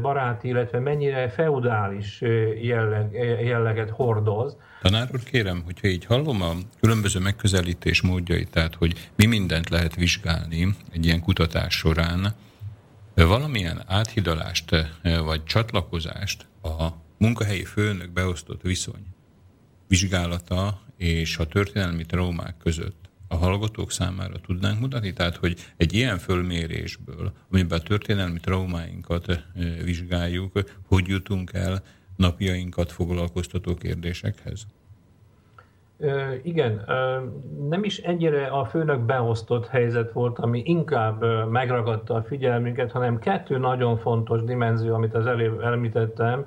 baráti, 0.00 0.48
illetve 0.48 0.78
mennyire 0.78 1.28
feudális 1.28 2.20
jelleg, 2.62 3.12
jelleget 3.44 3.90
hordoz. 3.90 4.56
Tanár 4.82 5.08
úr, 5.12 5.22
kérem, 5.22 5.62
hogyha 5.64 5.88
így 5.88 6.04
hallom 6.04 6.42
a 6.42 6.50
különböző 6.80 7.20
megközelítés 7.20 8.02
módjait, 8.02 8.50
tehát 8.50 8.74
hogy 8.74 9.10
mi 9.16 9.26
mindent 9.26 9.68
lehet 9.68 9.94
vizsgálni 9.94 10.74
egy 10.92 11.06
ilyen 11.06 11.20
kutatás 11.20 11.74
során, 11.74 12.34
valamilyen 13.14 13.82
áthidalást 13.86 14.70
vagy 15.24 15.44
csatlakozást 15.44 16.46
a 16.62 16.86
munkahelyi 17.18 17.64
főnök 17.64 18.10
beosztott 18.10 18.62
viszony 18.62 19.11
vizsgálata 19.92 20.80
és 20.96 21.38
a 21.38 21.46
történelmi 21.46 22.06
traumák 22.06 22.54
között 22.62 23.10
a 23.28 23.36
hallgatók 23.36 23.90
számára 23.90 24.34
tudnánk 24.46 24.80
mutatni? 24.80 25.12
Tehát, 25.12 25.36
hogy 25.36 25.56
egy 25.76 25.92
ilyen 25.92 26.18
fölmérésből, 26.18 27.32
amiben 27.50 27.78
a 27.78 27.82
történelmi 27.82 28.40
traumáinkat 28.40 29.44
vizsgáljuk, 29.84 30.52
hogy 30.86 31.08
jutunk 31.08 31.52
el 31.52 31.82
napjainkat 32.16 32.92
foglalkoztató 32.92 33.74
kérdésekhez? 33.74 34.66
Igen, 36.42 36.84
nem 37.68 37.84
is 37.84 37.98
ennyire 37.98 38.46
a 38.46 38.64
főnök 38.64 39.00
beosztott 39.00 39.66
helyzet 39.66 40.12
volt, 40.12 40.38
ami 40.38 40.62
inkább 40.64 41.24
megragadta 41.50 42.14
a 42.14 42.22
figyelmünket, 42.22 42.90
hanem 42.90 43.18
kettő 43.18 43.58
nagyon 43.58 43.96
fontos 43.96 44.44
dimenzió, 44.44 44.94
amit 44.94 45.14
az 45.14 45.26
előbb 45.26 45.60
említettem, 45.60 46.46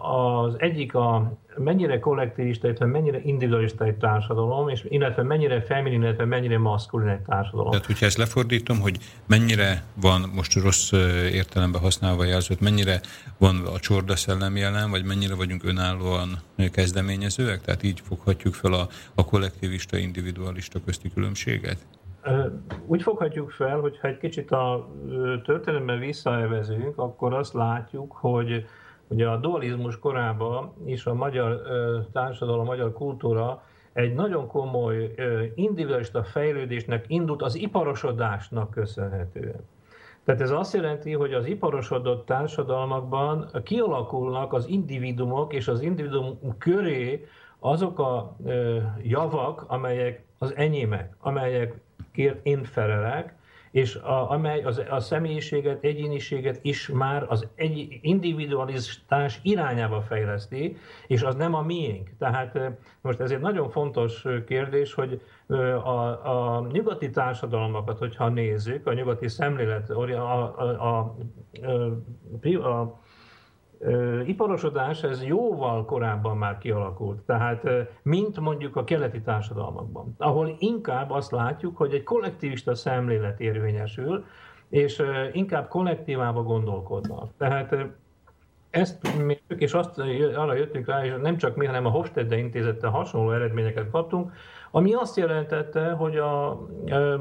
Az 0.00 0.54
egyik 0.58 0.94
a 0.94 1.32
mennyire 1.56 1.98
kollektivista, 1.98 2.66
illetve 2.66 2.86
mennyire 2.86 3.20
individualista 3.22 3.84
egy 3.84 3.94
társadalom, 3.94 4.68
és 4.68 4.86
illetve 4.88 5.22
mennyire 5.22 5.62
feminin, 5.62 6.02
illetve 6.02 6.24
mennyire 6.24 6.58
maszkulin 6.58 7.08
egy 7.08 7.20
társadalom. 7.20 7.70
Tehát, 7.70 7.86
hogyha 7.86 8.06
ezt 8.06 8.16
lefordítom, 8.16 8.80
hogy 8.80 8.98
mennyire 9.26 9.82
van 9.94 10.30
most 10.34 10.54
rossz 10.54 10.92
értelemben 11.32 11.80
használva 11.80 12.24
jelzőt, 12.24 12.60
mennyire 12.60 13.00
van 13.38 13.56
a 13.74 13.78
csorda 13.78 14.16
szellem 14.16 14.56
jelen, 14.56 14.90
vagy 14.90 15.04
mennyire 15.04 15.34
vagyunk 15.34 15.64
önállóan 15.64 16.28
kezdeményezőek? 16.72 17.60
Tehát 17.60 17.82
így 17.82 18.00
foghatjuk 18.00 18.54
fel 18.54 18.72
a, 18.72 18.88
a 19.14 19.24
kollektivista, 19.24 19.96
individualista 19.96 20.80
közti 20.84 21.10
különbséget? 21.14 21.78
Úgy 22.86 23.02
foghatjuk 23.02 23.50
fel, 23.50 23.80
hogyha 23.80 24.08
egy 24.08 24.18
kicsit 24.18 24.50
a 24.50 24.90
történelemben 25.44 25.98
visszaevezünk, 25.98 26.98
akkor 26.98 27.34
azt 27.34 27.52
látjuk, 27.52 28.12
hogy 28.12 28.66
ugye 29.10 29.28
a 29.28 29.36
dualizmus 29.36 29.98
korában 29.98 30.72
is 30.84 31.06
a 31.06 31.14
magyar 31.14 31.62
társadalom, 32.12 32.60
a 32.60 32.64
magyar 32.64 32.92
kultúra 32.92 33.62
egy 33.92 34.14
nagyon 34.14 34.46
komoly 34.46 35.14
individualista 35.54 36.24
fejlődésnek 36.24 37.04
indult 37.08 37.42
az 37.42 37.54
iparosodásnak 37.54 38.70
köszönhetően. 38.70 39.68
Tehát 40.24 40.40
ez 40.40 40.50
azt 40.50 40.74
jelenti, 40.74 41.12
hogy 41.12 41.32
az 41.32 41.46
iparosodott 41.46 42.26
társadalmakban 42.26 43.50
kialakulnak 43.64 44.52
az 44.52 44.68
individumok 44.68 45.52
és 45.52 45.68
az 45.68 45.80
individum 45.80 46.38
köré 46.58 47.26
azok 47.58 47.98
a 47.98 48.36
javak, 49.02 49.64
amelyek 49.66 50.24
az 50.38 50.56
enyémek, 50.56 51.14
amelyekért 51.20 52.38
én 52.42 52.64
felelek, 52.64 53.34
és 53.70 53.94
a, 53.94 54.30
amely 54.30 54.62
az, 54.62 54.82
a 54.90 55.00
személyiséget, 55.00 55.84
egyéniséget 55.84 56.58
is 56.62 56.88
már 56.88 57.24
az 57.28 57.48
egy 57.54 57.98
individualiztás 58.02 59.38
irányába 59.42 60.00
fejleszti, 60.00 60.76
és 61.06 61.22
az 61.22 61.34
nem 61.34 61.54
a 61.54 61.62
miénk. 61.62 62.10
Tehát 62.18 62.58
most 63.00 63.20
ez 63.20 63.30
egy 63.30 63.40
nagyon 63.40 63.70
fontos 63.70 64.24
kérdés, 64.46 64.94
hogy 64.94 65.20
a, 65.84 66.56
a 66.56 66.66
nyugati 66.72 67.10
társadalmakat, 67.10 67.98
hogyha 67.98 68.28
nézzük, 68.28 68.86
a 68.86 68.92
nyugati 68.92 69.28
szemlélet, 69.28 69.90
a, 69.90 70.02
a, 70.02 70.58
a, 70.58 71.16
a, 71.66 72.68
a 72.68 73.00
iparosodás 74.24 75.02
ez 75.02 75.24
jóval 75.24 75.84
korábban 75.84 76.36
már 76.36 76.58
kialakult, 76.58 77.18
tehát 77.18 77.62
mint 78.02 78.40
mondjuk 78.40 78.76
a 78.76 78.84
keleti 78.84 79.20
társadalmakban, 79.20 80.14
ahol 80.18 80.56
inkább 80.58 81.10
azt 81.10 81.30
látjuk, 81.30 81.76
hogy 81.76 81.94
egy 81.94 82.02
kollektivista 82.02 82.74
szemlélet 82.74 83.40
érvényesül, 83.40 84.24
és 84.68 85.02
inkább 85.32 85.68
kollektívába 85.68 86.42
gondolkodnak. 86.42 87.30
Tehát 87.38 87.76
ezt 88.70 89.24
mértük, 89.24 89.60
és 89.60 89.72
azt, 89.72 89.98
arra 90.36 90.54
jöttünk 90.54 90.86
rá, 90.86 91.04
és 91.04 91.12
nem 91.22 91.36
csak 91.36 91.56
mi, 91.56 91.66
hanem 91.66 91.86
a 91.86 91.90
Hofstede 91.90 92.36
intézettel 92.36 92.90
hasonló 92.90 93.30
eredményeket 93.30 93.90
kaptunk, 93.90 94.32
ami 94.70 94.92
azt 94.92 95.16
jelentette, 95.16 95.90
hogy 95.90 96.16
a 96.16 96.60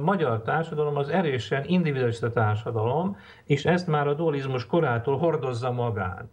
magyar 0.02 0.42
társadalom 0.42 0.98
az 0.98 1.10
erősen 1.10 1.64
individualista 1.66 2.32
társadalom, 2.32 3.18
és 3.46 3.66
ezt 3.66 3.88
már 3.88 4.08
a 4.08 4.14
dualizmus 4.14 4.66
korától 4.66 5.18
hordozza 5.18 5.72
magán. 5.72 6.32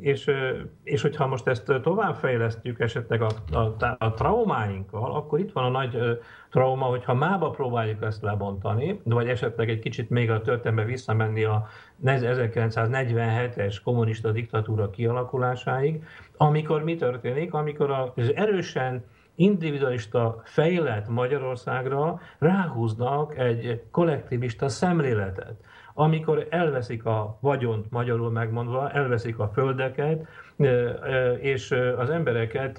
És, 0.00 0.30
és 0.82 1.02
hogyha 1.02 1.26
most 1.26 1.46
ezt 1.46 1.72
továbbfejlesztjük 1.82 2.80
esetleg 2.80 3.22
a, 3.22 3.30
a, 3.52 3.96
a 3.98 4.12
traumáinkkal, 4.12 5.14
akkor 5.14 5.38
itt 5.38 5.52
van 5.52 5.64
a 5.64 5.68
nagy 5.68 6.18
trauma, 6.50 6.84
hogyha 6.84 7.14
mába 7.14 7.50
próbáljuk 7.50 8.02
ezt 8.02 8.22
lebontani, 8.22 9.00
vagy 9.04 9.28
esetleg 9.28 9.68
egy 9.70 9.78
kicsit 9.78 10.10
még 10.10 10.30
a 10.30 10.40
történetbe 10.40 10.84
visszamenni 10.84 11.44
a 11.44 11.66
1947-es 12.04 13.76
kommunista 13.84 14.30
diktatúra 14.30 14.90
kialakulásáig, 14.90 16.04
amikor 16.36 16.82
mi 16.82 16.96
történik, 16.96 17.54
amikor 17.54 17.90
az 18.14 18.34
erősen 18.34 19.04
individualista 19.34 20.42
fejlett 20.44 21.08
Magyarországra 21.08 22.20
ráhúznak 22.38 23.38
egy 23.38 23.82
kollektivista 23.90 24.68
szemléletet 24.68 25.54
amikor 25.94 26.46
elveszik 26.50 27.04
a 27.04 27.38
vagyont, 27.40 27.90
magyarul 27.90 28.30
megmondva, 28.30 28.90
elveszik 28.90 29.38
a 29.38 29.50
földeket, 29.54 30.26
és 31.40 31.74
az 31.98 32.10
embereket, 32.10 32.78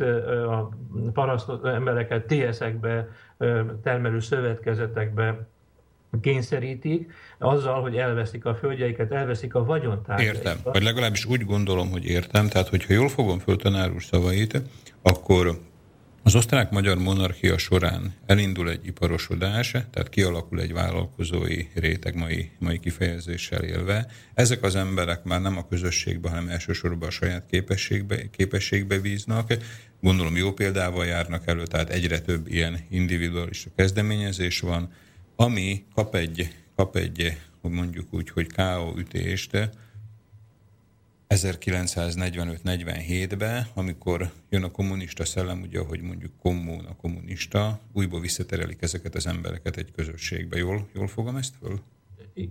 a 0.49 0.69
paraszt 1.13 1.51
embereket 1.63 2.25
TSZ-ekbe, 2.25 3.07
termelő 3.83 4.19
szövetkezetekbe 4.19 5.47
kényszerítik, 6.21 7.13
azzal, 7.37 7.81
hogy 7.81 7.97
elveszik 7.97 8.45
a 8.45 8.55
földjeiket, 8.55 9.11
elveszik 9.11 9.55
a 9.55 9.65
vagyontárgyaikat. 9.65 10.35
Értem, 10.35 10.57
vagy 10.63 10.83
legalábbis 10.83 11.25
úgy 11.25 11.45
gondolom, 11.45 11.91
hogy 11.91 12.05
értem, 12.05 12.47
tehát 12.47 12.67
hogyha 12.67 12.93
jól 12.93 13.09
fogom 13.09 13.39
föl 13.39 13.55
tanár 13.55 13.91
úr 13.91 14.01
szavait, 14.01 14.61
akkor 15.01 15.59
az 16.25 16.35
osztrák-magyar 16.35 16.97
monarchia 16.97 17.57
során 17.57 18.13
elindul 18.25 18.69
egy 18.69 18.85
iparosodás, 18.85 19.71
tehát 19.71 20.09
kialakul 20.09 20.61
egy 20.61 20.73
vállalkozói 20.73 21.65
réteg 21.73 22.15
mai, 22.15 22.51
mai 22.59 22.79
kifejezéssel 22.79 23.63
élve. 23.63 24.07
Ezek 24.33 24.63
az 24.63 24.75
emberek 24.75 25.23
már 25.23 25.41
nem 25.41 25.57
a 25.57 25.67
közösségbe, 25.67 26.29
hanem 26.29 26.49
elsősorban 26.49 27.07
a 27.07 27.11
saját 27.11 27.45
képességbe, 27.49 28.29
képességbe 28.29 28.99
bíznak. 28.99 29.53
Gondolom 30.01 30.35
jó 30.35 30.51
példával 30.53 31.05
járnak 31.05 31.47
elő, 31.47 31.63
tehát 31.63 31.89
egyre 31.89 32.19
több 32.19 32.47
ilyen 32.47 32.79
individualista 32.89 33.69
kezdeményezés 33.75 34.59
van, 34.59 34.91
ami 35.35 35.85
kap 35.93 36.15
egy, 36.15 36.53
kap 36.75 36.95
egy 36.95 37.37
mondjuk 37.61 38.07
úgy, 38.13 38.29
hogy 38.29 38.47
K.O. 38.47 38.97
ütést, 38.97 39.69
1945-47-ben, 41.29 43.65
amikor 43.73 44.29
jön 44.49 44.63
a 44.63 44.71
kommunista 44.71 45.25
szellem, 45.25 45.61
ugye, 45.61 45.79
ahogy 45.79 46.01
mondjuk 46.01 46.31
kommun 46.41 46.85
a 46.85 46.95
kommunista, 46.95 47.79
újból 47.93 48.19
visszaterelik 48.19 48.81
ezeket 48.81 49.15
az 49.15 49.27
embereket 49.27 49.77
egy 49.77 49.91
közösségbe. 49.91 50.57
Jól, 50.57 50.87
jól 50.93 51.07
fogom 51.07 51.35
ezt 51.35 51.55
föl? 51.61 51.79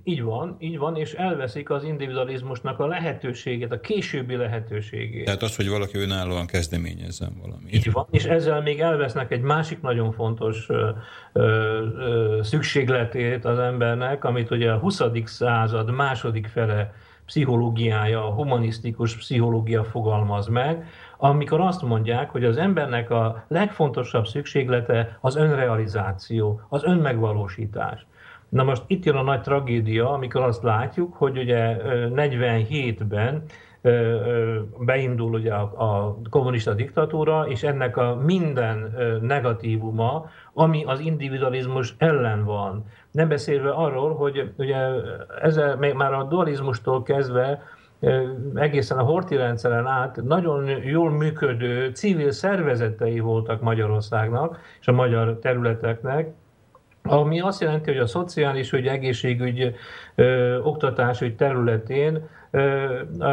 Így 0.05 0.23
van, 0.23 0.57
így 0.59 0.79
van, 0.79 0.97
és 0.97 1.13
elveszik 1.13 1.71
az 1.71 1.85
individualizmusnak 1.85 2.79
a 2.79 2.87
lehetőséget, 2.87 3.73
a 3.73 3.81
későbbi 3.81 4.37
lehetőségét. 4.37 5.25
Tehát 5.25 5.43
az, 5.43 5.57
hogy 5.57 5.69
valaki 5.69 5.99
önállóan 5.99 6.47
kezdeményezzen 6.47 7.33
valamit. 7.43 7.75
Így 7.75 7.93
van, 7.93 8.07
és 8.11 8.25
ezzel 8.25 8.63
még 8.63 8.81
elvesznek 8.81 9.31
egy 9.31 9.41
másik 9.41 9.81
nagyon 9.81 10.13
fontos 10.13 10.69
ö, 10.69 10.91
ö, 11.33 12.39
szükségletét 12.43 13.45
az 13.45 13.59
embernek, 13.59 14.25
amit 14.25 14.51
ugye 14.51 14.73
a 14.73 14.79
20. 14.79 15.01
század 15.25 15.91
második 15.91 16.47
fele 16.47 16.95
pszichológiája, 17.27 18.27
a 18.27 18.33
humanisztikus 18.33 19.17
pszichológia 19.17 19.85
fogalmaz 19.85 20.47
meg, 20.47 20.87
amikor 21.17 21.61
azt 21.61 21.83
mondják, 21.83 22.31
hogy 22.31 22.45
az 22.45 22.57
embernek 22.57 23.11
a 23.11 23.45
legfontosabb 23.49 24.27
szükséglete 24.27 25.19
az 25.21 25.37
önrealizáció, 25.37 26.61
az 26.69 26.85
önmegvalósítás. 26.85 28.07
Na 28.49 28.63
most 28.63 28.83
itt 28.87 29.05
jön 29.05 29.17
a 29.17 29.23
nagy 29.23 29.41
tragédia, 29.41 30.13
amikor 30.13 30.43
azt 30.43 30.63
látjuk, 30.63 31.15
hogy 31.15 31.39
ugye 31.39 31.77
47-ben 32.15 33.43
beindul 34.79 35.33
ugye 35.33 35.55
a, 35.55 35.63
a 35.63 36.19
kommunista 36.31 36.75
diktatúra, 36.75 37.47
és 37.49 37.63
ennek 37.63 37.97
a 37.97 38.15
minden 38.15 38.95
negatívuma, 39.23 40.31
ami 40.53 40.85
az 40.85 41.01
individualizmus 41.01 41.95
ellen 41.99 42.45
van. 42.45 42.85
Nem 43.15 43.29
beszélve 43.29 43.71
arról, 43.71 44.15
hogy 44.15 44.53
ugye 44.57 44.77
ezzel 45.41 45.77
még 45.77 45.95
már 45.95 46.13
a 46.13 46.25
dualizmustól 46.25 47.03
kezdve 47.03 47.63
egészen 48.55 48.99
a 48.99 49.03
horti 49.03 49.37
rendszeren 49.37 49.87
át 49.87 50.23
nagyon 50.23 50.67
jól 50.67 51.11
működő 51.11 51.91
civil 51.91 52.31
szervezetei 52.31 53.21
voltak 53.21 53.61
Magyarországnak 53.61 54.59
és 54.81 54.89
a 54.89 54.93
magyar 54.93 55.39
területeknek, 55.39 56.29
ami 57.03 57.41
azt 57.41 57.61
jelenti, 57.61 57.91
hogy 57.91 58.01
a 58.01 58.07
szociális 58.07 58.73
ügy, 58.73 58.87
egészségügy, 58.87 59.75
ö, 60.15 60.59
oktatásügy 60.59 61.37
területén 61.37 62.29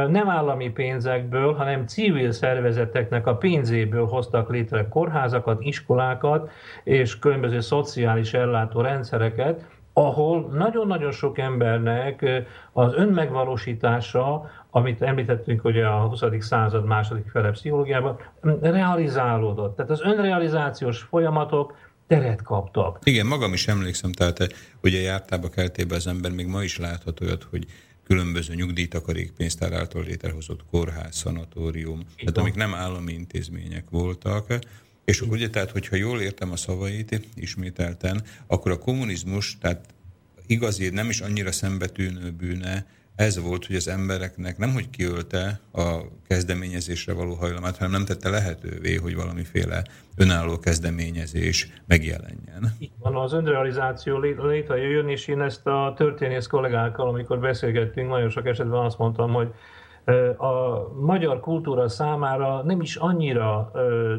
nem 0.09 0.29
állami 0.29 0.69
pénzekből, 0.69 1.53
hanem 1.53 1.87
civil 1.87 2.31
szervezeteknek 2.31 3.27
a 3.27 3.35
pénzéből 3.35 4.05
hoztak 4.05 4.49
létre 4.49 4.87
kórházakat, 4.87 5.61
iskolákat 5.61 6.49
és 6.83 7.19
különböző 7.19 7.59
szociális 7.59 8.33
ellátó 8.33 8.81
rendszereket, 8.81 9.65
ahol 9.93 10.49
nagyon-nagyon 10.53 11.11
sok 11.11 11.37
embernek 11.37 12.25
az 12.71 12.93
önmegvalósítása, 12.93 14.51
amit 14.69 15.01
említettünk 15.01 15.63
ugye 15.63 15.85
a 15.85 16.07
20. 16.07 16.23
század 16.39 16.85
második 16.85 17.29
fele 17.29 17.51
pszichológiában, 17.51 18.19
realizálódott. 18.61 19.75
Tehát 19.75 19.91
az 19.91 20.01
önrealizációs 20.01 20.99
folyamatok 21.01 21.75
teret 22.07 22.41
kaptak. 22.41 22.99
Igen, 23.03 23.25
magam 23.25 23.53
is 23.53 23.67
emlékszem, 23.67 24.11
tehát 24.11 24.37
ugye 24.83 24.99
jártába 24.99 25.49
keltébe 25.49 25.95
az 25.95 26.07
ember 26.07 26.31
még 26.31 26.47
ma 26.47 26.63
is 26.63 26.77
láthat 26.77 27.19
hogy 27.49 27.65
különböző 28.11 28.55
nyugdíjtakarékpénztár 28.55 29.73
által 29.73 30.03
létrehozott 30.03 30.65
kórház, 30.71 31.15
szanatórium, 31.15 31.99
Igen. 31.99 32.15
tehát 32.15 32.37
amik 32.37 32.53
nem 32.53 32.73
állami 32.73 33.13
intézmények 33.13 33.89
voltak, 33.89 34.53
és 35.05 35.21
ugye, 35.21 35.49
tehát, 35.49 35.71
hogyha 35.71 35.95
jól 35.95 36.21
értem 36.21 36.51
a 36.51 36.55
szavait 36.55 37.27
ismételten, 37.35 38.23
akkor 38.47 38.71
a 38.71 38.77
kommunizmus, 38.77 39.57
tehát 39.61 39.93
igazi, 40.47 40.89
nem 40.89 41.09
is 41.09 41.19
annyira 41.19 41.51
szembetűnő 41.51 42.31
bűne 42.31 42.85
ez 43.15 43.41
volt, 43.41 43.65
hogy 43.65 43.75
az 43.75 43.87
embereknek 43.87 44.57
nem, 44.57 44.73
hogy 44.73 44.89
kiölte 44.89 45.59
a 45.73 45.97
kezdeményezésre 46.27 47.13
való 47.13 47.33
hajlamát, 47.33 47.77
hanem 47.77 47.91
nem 47.91 48.05
tette 48.05 48.29
lehetővé, 48.29 48.95
hogy 48.95 49.15
valamiféle 49.15 49.83
önálló 50.17 50.59
kezdeményezés 50.59 51.73
megjelenjen. 51.87 52.75
Itt 52.79 52.93
van 52.99 53.15
az 53.15 53.33
önrealizáció 53.33 54.19
létrejön, 54.19 55.09
és 55.09 55.27
én 55.27 55.41
ezt 55.41 55.67
a 55.67 55.93
történész 55.97 56.47
kollégákkal, 56.47 57.07
amikor 57.07 57.39
beszélgettünk, 57.39 58.09
nagyon 58.09 58.29
sok 58.29 58.45
esetben 58.45 58.85
azt 58.85 58.97
mondtam, 58.97 59.33
hogy 59.33 59.53
a 60.37 60.87
magyar 60.99 61.39
kultúra 61.39 61.89
számára 61.89 62.63
nem 62.63 62.81
is 62.81 62.95
annyira 62.95 63.71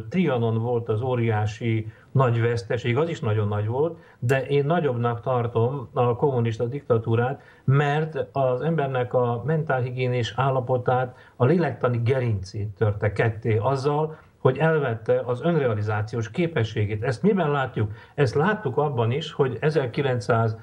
Trianon 0.08 0.58
volt 0.58 0.88
az 0.88 1.00
óriási 1.00 1.92
nagy 2.12 2.40
veszteség, 2.40 2.96
az 2.96 3.08
is 3.08 3.20
nagyon 3.20 3.48
nagy 3.48 3.66
volt, 3.66 3.98
de 4.18 4.46
én 4.46 4.64
nagyobbnak 4.64 5.20
tartom 5.20 5.88
a 5.92 6.16
kommunista 6.16 6.64
diktatúrát, 6.64 7.42
mert 7.64 8.26
az 8.32 8.60
embernek 8.60 9.14
a 9.14 9.42
mentálhigiénés 9.46 10.32
állapotát, 10.36 11.16
a 11.36 11.44
lélektani 11.44 12.00
gerincét 12.04 12.68
törte 12.68 13.12
ketté 13.12 13.56
azzal, 13.56 14.18
hogy 14.38 14.58
elvette 14.58 15.22
az 15.24 15.42
önrealizációs 15.42 16.30
képességét. 16.30 17.02
Ezt 17.02 17.22
miben 17.22 17.50
látjuk? 17.50 17.92
Ezt 18.14 18.34
láttuk 18.34 18.76
abban 18.76 19.10
is, 19.10 19.32
hogy 19.32 19.56
1900 19.60 20.56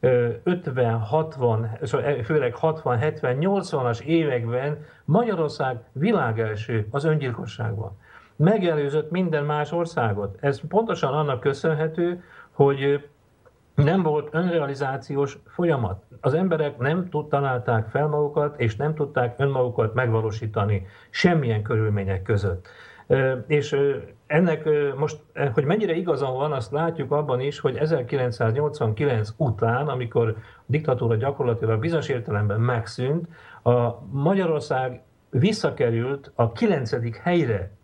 50, 0.00 0.98
60, 0.98 1.78
főleg 2.24 2.54
60, 2.54 2.98
70, 2.98 3.36
80-as 3.40 4.00
években 4.00 4.84
Magyarország 5.04 5.76
világelső 5.92 6.86
az 6.90 7.04
öngyilkosságban. 7.04 7.98
Megelőzött 8.36 9.10
minden 9.10 9.44
más 9.44 9.72
országot. 9.72 10.36
Ez 10.40 10.60
pontosan 10.68 11.14
annak 11.14 11.40
köszönhető, 11.40 12.22
hogy 12.52 13.08
nem 13.74 14.02
volt 14.02 14.28
önrealizációs 14.30 15.38
folyamat. 15.46 16.02
Az 16.20 16.34
emberek 16.34 16.78
nem 16.78 17.08
tud, 17.08 17.28
találták 17.28 17.88
fel 17.88 18.06
magukat, 18.06 18.60
és 18.60 18.76
nem 18.76 18.94
tudták 18.94 19.34
önmagukat 19.38 19.94
megvalósítani 19.94 20.86
semmilyen 21.10 21.62
körülmények 21.62 22.22
között. 22.22 22.68
És 23.46 23.76
ennek 24.26 24.68
most, 24.96 25.20
hogy 25.52 25.64
mennyire 25.64 25.94
igazam 25.94 26.34
van, 26.34 26.52
azt 26.52 26.72
látjuk 26.72 27.12
abban 27.12 27.40
is, 27.40 27.58
hogy 27.58 27.76
1989 27.76 29.28
után, 29.36 29.88
amikor 29.88 30.28
a 30.28 30.62
diktatúra 30.66 31.14
gyakorlatilag 31.14 31.80
bizonyos 31.80 32.08
értelemben 32.08 32.60
megszűnt, 32.60 33.28
a 33.62 34.00
Magyarország 34.10 35.02
visszakerült 35.30 36.32
a 36.34 36.52
kilencedik 36.52 37.16
helyre 37.16 37.75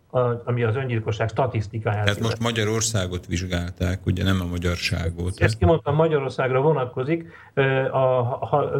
ami 0.43 0.63
az 0.63 0.75
öngyilkosság 0.75 1.29
statisztikáját. 1.29 2.03
Tehát 2.03 2.19
most 2.21 2.39
Magyarországot 2.39 3.25
vizsgálták, 3.25 4.05
ugye 4.05 4.23
nem 4.23 4.41
a 4.41 4.45
magyarságot. 4.45 5.33
Ezt 5.37 5.57
kimondtam, 5.57 5.95
Magyarországra 5.95 6.61
vonatkozik, 6.61 7.31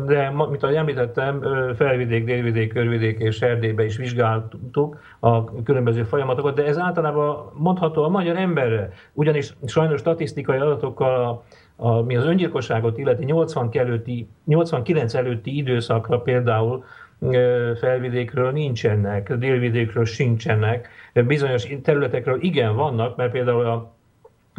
de 0.06 0.30
mint 0.50 0.64
ahogy 0.64 0.76
említettem, 0.76 1.42
felvidék, 1.76 2.26
délvidék, 2.26 2.74
körvidék 2.74 3.20
és 3.20 3.42
Erdélybe 3.42 3.86
is 3.86 3.98
vizsgáltuk 3.98 5.00
a 5.20 5.64
különböző 5.64 6.04
folyamatokat, 6.04 6.56
de 6.56 6.66
ez 6.66 6.78
általában 6.78 7.52
mondható 7.54 8.04
a 8.04 8.10
magyar 8.10 8.36
emberre, 8.36 8.94
ugyanis 9.14 9.54
sajnos 9.66 10.00
statisztikai 10.00 10.58
adatokkal 10.58 11.26
a 11.26 11.44
ami 11.76 12.16
az 12.16 12.26
öngyilkosságot 12.26 12.98
illeti 12.98 13.26
80 13.26 13.70
előtti, 13.72 14.28
89 14.46 15.14
előtti 15.14 15.58
időszakra 15.58 16.20
például 16.20 16.84
felvidékről 17.80 18.52
nincsenek, 18.52 19.34
délvidékről 19.34 20.06
sincsenek, 20.06 20.90
bizonyos 21.14 21.68
területekről 21.84 22.42
igen 22.42 22.76
vannak, 22.76 23.16
mert 23.16 23.32
például 23.32 23.66
a 23.66 23.94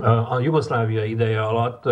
a 0.03 0.41
Jugoszlávia 0.41 1.05
ideje 1.05 1.41
alatt 1.41 1.85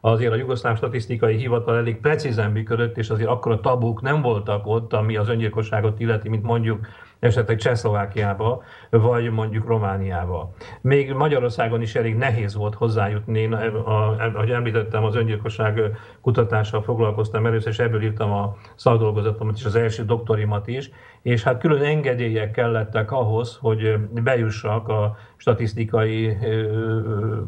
azért 0.00 0.32
a 0.32 0.36
Jugoszláv 0.36 0.76
Statisztikai 0.76 1.36
Hivatal 1.36 1.76
elég 1.76 2.00
precízen 2.00 2.50
működött, 2.50 2.98
és 2.98 3.10
azért 3.10 3.28
akkor 3.28 3.52
a 3.52 3.60
tabuk 3.60 4.02
nem 4.02 4.22
voltak 4.22 4.66
ott, 4.66 4.92
ami 4.92 5.16
az 5.16 5.28
öngyilkosságot 5.28 6.00
illeti, 6.00 6.28
mint 6.28 6.42
mondjuk 6.42 6.86
esetleg 7.24 7.56
Csehszlovákiába, 7.56 8.62
vagy 8.90 9.30
mondjuk 9.30 9.66
Romániába. 9.66 10.50
Még 10.80 11.12
Magyarországon 11.12 11.82
is 11.82 11.94
elég 11.94 12.16
nehéz 12.16 12.54
volt 12.54 12.74
hozzájutni. 12.74 13.40
Én, 13.40 13.52
ahogy 13.52 14.50
említettem, 14.50 15.04
az 15.04 15.16
öngyilkosság 15.16 15.80
kutatással 16.20 16.82
foglalkoztam 16.82 17.46
először, 17.46 17.72
és 17.72 17.78
ebből 17.78 18.02
írtam 18.02 18.32
a 18.32 18.56
szakdolgozatomat 18.74 19.56
és 19.56 19.64
az 19.64 19.74
első 19.74 20.04
doktorimat 20.04 20.66
is, 20.66 20.90
és 21.22 21.42
hát 21.42 21.60
külön 21.60 21.82
engedélyek 21.82 22.50
kellettek 22.50 23.12
ahhoz, 23.12 23.58
hogy 23.60 23.96
bejussak 24.22 24.88
a 24.88 25.16
statisztikai 25.36 26.36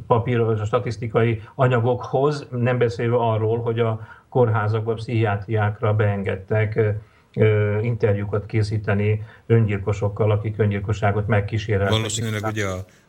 papíros, 0.06 0.60
a 0.60 0.64
statisztikai 0.64 1.40
anyagokhoz, 1.54 2.48
nem 2.50 2.78
beszélve 2.78 3.16
arról, 3.16 3.58
hogy 3.58 3.80
a 3.80 4.00
kórházakba, 4.28 4.94
pszichiátriákra 4.94 5.94
beengedtek 5.94 6.96
interjúkat 7.82 8.46
készíteni 8.46 9.22
öngyilkosokkal, 9.46 10.30
akik 10.30 10.58
öngyilkosságot 10.58 11.26
megkíséreltek. 11.26 11.96
Valószínűleg 11.96 12.44
ugye 12.44 12.66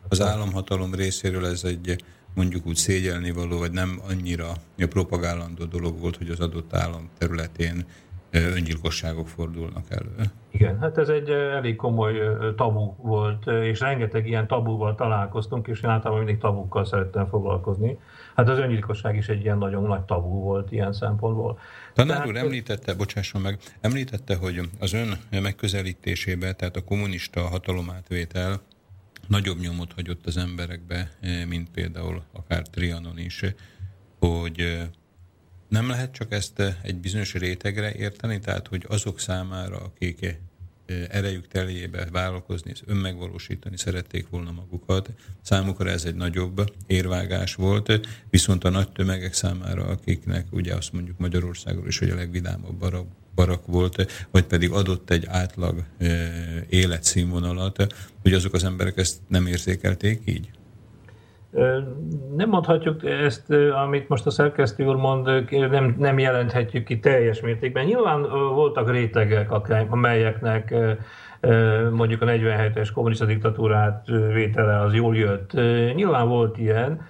az 0.07 0.21
államhatalom 0.21 0.93
részéről 0.93 1.45
ez 1.45 1.63
egy 1.63 2.03
mondjuk 2.35 2.67
úgy 2.67 2.75
szégyelni 2.75 3.31
való, 3.31 3.57
vagy 3.57 3.71
nem 3.71 3.99
annyira 4.09 4.51
propagálandó 4.89 5.63
dolog 5.63 5.99
volt, 5.99 6.17
hogy 6.17 6.29
az 6.29 6.39
adott 6.39 6.75
állam 6.75 7.09
területén 7.17 7.85
öngyilkosságok 8.31 9.27
fordulnak 9.27 9.85
elő. 9.89 10.11
Igen, 10.51 10.79
hát 10.79 10.97
ez 10.97 11.09
egy 11.09 11.29
elég 11.29 11.75
komoly 11.75 12.13
tabu 12.55 12.93
volt, 12.95 13.47
és 13.47 13.79
rengeteg 13.79 14.27
ilyen 14.27 14.47
tabúval 14.47 14.95
találkoztunk, 14.95 15.67
és 15.67 15.81
én 15.81 15.89
általában 15.89 16.23
mindig 16.23 16.41
tabukkal 16.41 16.85
szerettem 16.85 17.27
foglalkozni. 17.27 17.97
Hát 18.35 18.49
az 18.49 18.57
öngyilkosság 18.57 19.15
is 19.15 19.27
egy 19.27 19.41
ilyen 19.41 19.57
nagyon 19.57 19.83
nagy 19.83 20.01
tabu 20.01 20.39
volt 20.39 20.71
ilyen 20.71 20.93
szempontból. 20.93 21.59
Tanár 21.93 22.27
úr 22.27 22.35
említette, 22.35 22.95
bocsásson 22.95 23.41
meg, 23.41 23.59
említette, 23.81 24.35
hogy 24.35 24.69
az 24.79 24.93
ön 24.93 25.17
megközelítésében, 25.41 26.55
tehát 26.57 26.75
a 26.75 26.83
kommunista 26.83 27.41
hatalomátvétel 27.41 28.61
nagyobb 29.27 29.59
nyomot 29.59 29.93
hagyott 29.93 30.25
az 30.25 30.37
emberekbe, 30.37 31.11
mint 31.47 31.69
például 31.69 32.21
akár 32.33 32.61
Trianon 32.61 33.19
is, 33.19 33.43
hogy 34.19 34.87
nem 35.67 35.89
lehet 35.89 36.11
csak 36.11 36.31
ezt 36.31 36.61
egy 36.81 36.95
bizonyos 36.95 37.33
rétegre 37.33 37.93
érteni, 37.93 38.39
tehát 38.39 38.67
hogy 38.67 38.85
azok 38.87 39.19
számára, 39.19 39.77
akik 39.77 40.39
erejük 41.09 41.47
teljébe 41.47 42.07
vállalkozni, 42.11 42.71
önmegvalósítani 42.85 43.77
szerették 43.77 44.29
volna 44.29 44.51
magukat. 44.51 45.09
Számukra 45.41 45.89
ez 45.89 46.05
egy 46.05 46.15
nagyobb 46.15 46.73
érvágás 46.87 47.55
volt, 47.55 48.07
viszont 48.29 48.63
a 48.63 48.69
nagy 48.69 48.91
tömegek 48.91 49.33
számára, 49.33 49.85
akiknek 49.85 50.45
ugye 50.51 50.75
azt 50.75 50.93
mondjuk 50.93 51.17
Magyarországról 51.17 51.87
is, 51.87 51.99
hogy 51.99 52.09
a 52.09 52.15
legvidámabb 52.15 52.75
barak, 52.75 53.07
barak 53.35 53.65
volt, 53.65 54.27
vagy 54.31 54.43
pedig 54.43 54.71
adott 54.71 55.09
egy 55.09 55.25
átlag 55.25 55.83
életszínvonalat, 56.69 57.95
hogy 58.21 58.33
azok 58.33 58.53
az 58.53 58.63
emberek 58.63 58.97
ezt 58.97 59.17
nem 59.27 59.47
érzékelték 59.47 60.21
így? 60.25 60.49
Nem 62.35 62.49
mondhatjuk 62.49 63.05
ezt, 63.05 63.53
amit 63.85 64.09
most 64.09 64.25
a 64.25 64.29
szerkesztő 64.29 64.85
úr 64.85 64.95
mond, 64.95 65.45
nem, 65.49 65.95
nem 65.97 66.19
jelenthetjük 66.19 66.83
ki 66.83 66.99
teljes 66.99 67.41
mértékben. 67.41 67.85
Nyilván 67.85 68.21
voltak 68.53 68.91
rétegek, 68.91 69.51
amelyeknek 69.89 70.75
mondjuk 71.91 72.21
a 72.21 72.25
47-es 72.25 72.89
kommunista 72.93 73.25
diktatúrát 73.25 74.07
vétele 74.33 74.81
az 74.81 74.93
jól 74.93 75.15
jött. 75.15 75.51
Nyilván 75.95 76.27
volt 76.27 76.57
ilyen, 76.57 77.01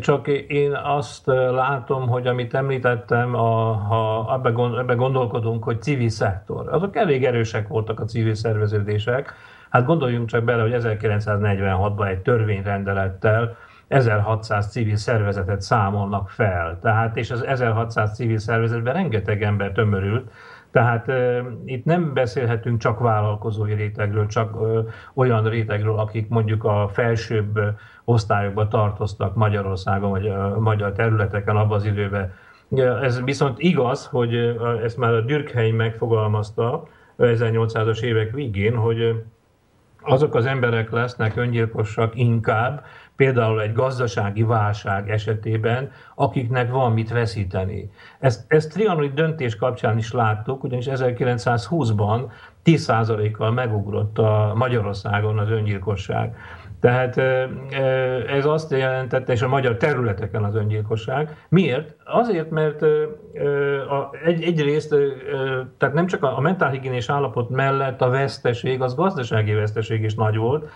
csak 0.00 0.28
én 0.48 0.72
azt 0.72 1.26
látom, 1.50 2.08
hogy 2.08 2.26
amit 2.26 2.54
említettem, 2.54 3.34
a, 3.34 3.72
ha 3.72 4.32
ebbe 4.78 4.94
gondolkodunk, 4.94 5.64
hogy 5.64 5.82
civil 5.82 6.08
szektor, 6.08 6.72
azok 6.72 6.96
elég 6.96 7.24
erősek 7.24 7.68
voltak 7.68 8.00
a 8.00 8.04
civil 8.04 8.34
szerveződések, 8.34 9.34
Hát 9.74 9.84
gondoljunk 9.84 10.28
csak 10.28 10.44
bele, 10.44 10.62
hogy 10.62 10.74
1946-ban 10.74 12.08
egy 12.08 12.18
törvényrendelettel 12.18 13.56
1600 13.88 14.70
civil 14.70 14.96
szervezetet 14.96 15.60
számolnak 15.60 16.28
fel. 16.30 16.78
Tehát, 16.82 17.16
és 17.16 17.30
az 17.30 17.44
1600 17.44 18.14
civil 18.14 18.38
szervezetben 18.38 18.94
rengeteg 18.94 19.42
ember 19.42 19.72
tömörült, 19.72 20.30
tehát 20.70 21.08
e, 21.08 21.44
itt 21.64 21.84
nem 21.84 22.12
beszélhetünk 22.12 22.80
csak 22.80 22.98
vállalkozói 22.98 23.74
rétegről, 23.74 24.26
csak 24.26 24.54
e, 24.54 24.90
olyan 25.14 25.48
rétegről, 25.48 25.98
akik 25.98 26.28
mondjuk 26.28 26.64
a 26.64 26.88
felsőbb 26.92 27.58
osztályokba 28.04 28.68
tartoztak 28.68 29.34
Magyarországon, 29.34 30.10
vagy 30.10 30.26
a 30.26 30.60
magyar 30.60 30.92
területeken 30.92 31.56
abban 31.56 31.76
az 31.76 31.84
időben. 31.84 32.32
Ez 33.02 33.22
viszont 33.22 33.58
igaz, 33.58 34.06
hogy 34.06 34.56
ezt 34.82 34.96
már 34.96 35.12
a 35.12 35.20
Dürkheim 35.20 35.76
megfogalmazta 35.76 36.86
1800-as 37.18 38.00
évek 38.00 38.30
végén, 38.30 38.74
hogy 38.74 39.24
azok 40.04 40.34
az 40.34 40.46
emberek 40.46 40.90
lesznek 40.90 41.36
öngyilkosak 41.36 42.16
inkább, 42.16 42.84
például 43.16 43.60
egy 43.60 43.72
gazdasági 43.72 44.42
válság 44.42 45.10
esetében, 45.10 45.90
akiknek 46.14 46.70
van 46.70 46.92
mit 46.92 47.10
veszíteni. 47.10 47.90
Ezt, 48.18 48.44
ezt 48.48 48.72
trianoni 48.72 49.08
döntés 49.08 49.56
kapcsán 49.56 49.98
is 49.98 50.12
láttuk, 50.12 50.64
ugyanis 50.64 50.86
1920-ban 50.90 52.30
10%-kal 52.64 53.50
megugrott 53.50 54.18
a 54.18 54.52
Magyarországon 54.56 55.38
az 55.38 55.50
öngyilkosság. 55.50 56.36
Tehát 56.84 57.16
ez 58.28 58.44
azt 58.44 58.70
jelentette, 58.70 59.32
és 59.32 59.42
a 59.42 59.48
magyar 59.48 59.76
területeken 59.76 60.44
az 60.44 60.54
öngyilkosság. 60.54 61.36
Miért? 61.48 61.94
Azért, 62.04 62.50
mert 62.50 62.82
egy, 64.24 64.42
egyrészt, 64.42 64.94
tehát 65.78 65.94
nem 65.94 66.06
csak 66.06 66.22
a, 66.22 66.40
mentálhigiénés 66.40 67.08
állapot 67.08 67.50
mellett 67.50 68.00
a 68.00 68.08
veszteség, 68.08 68.82
az 68.82 68.94
gazdasági 68.94 69.52
veszteség 69.52 70.02
is 70.02 70.14
nagy 70.14 70.36
volt, 70.36 70.68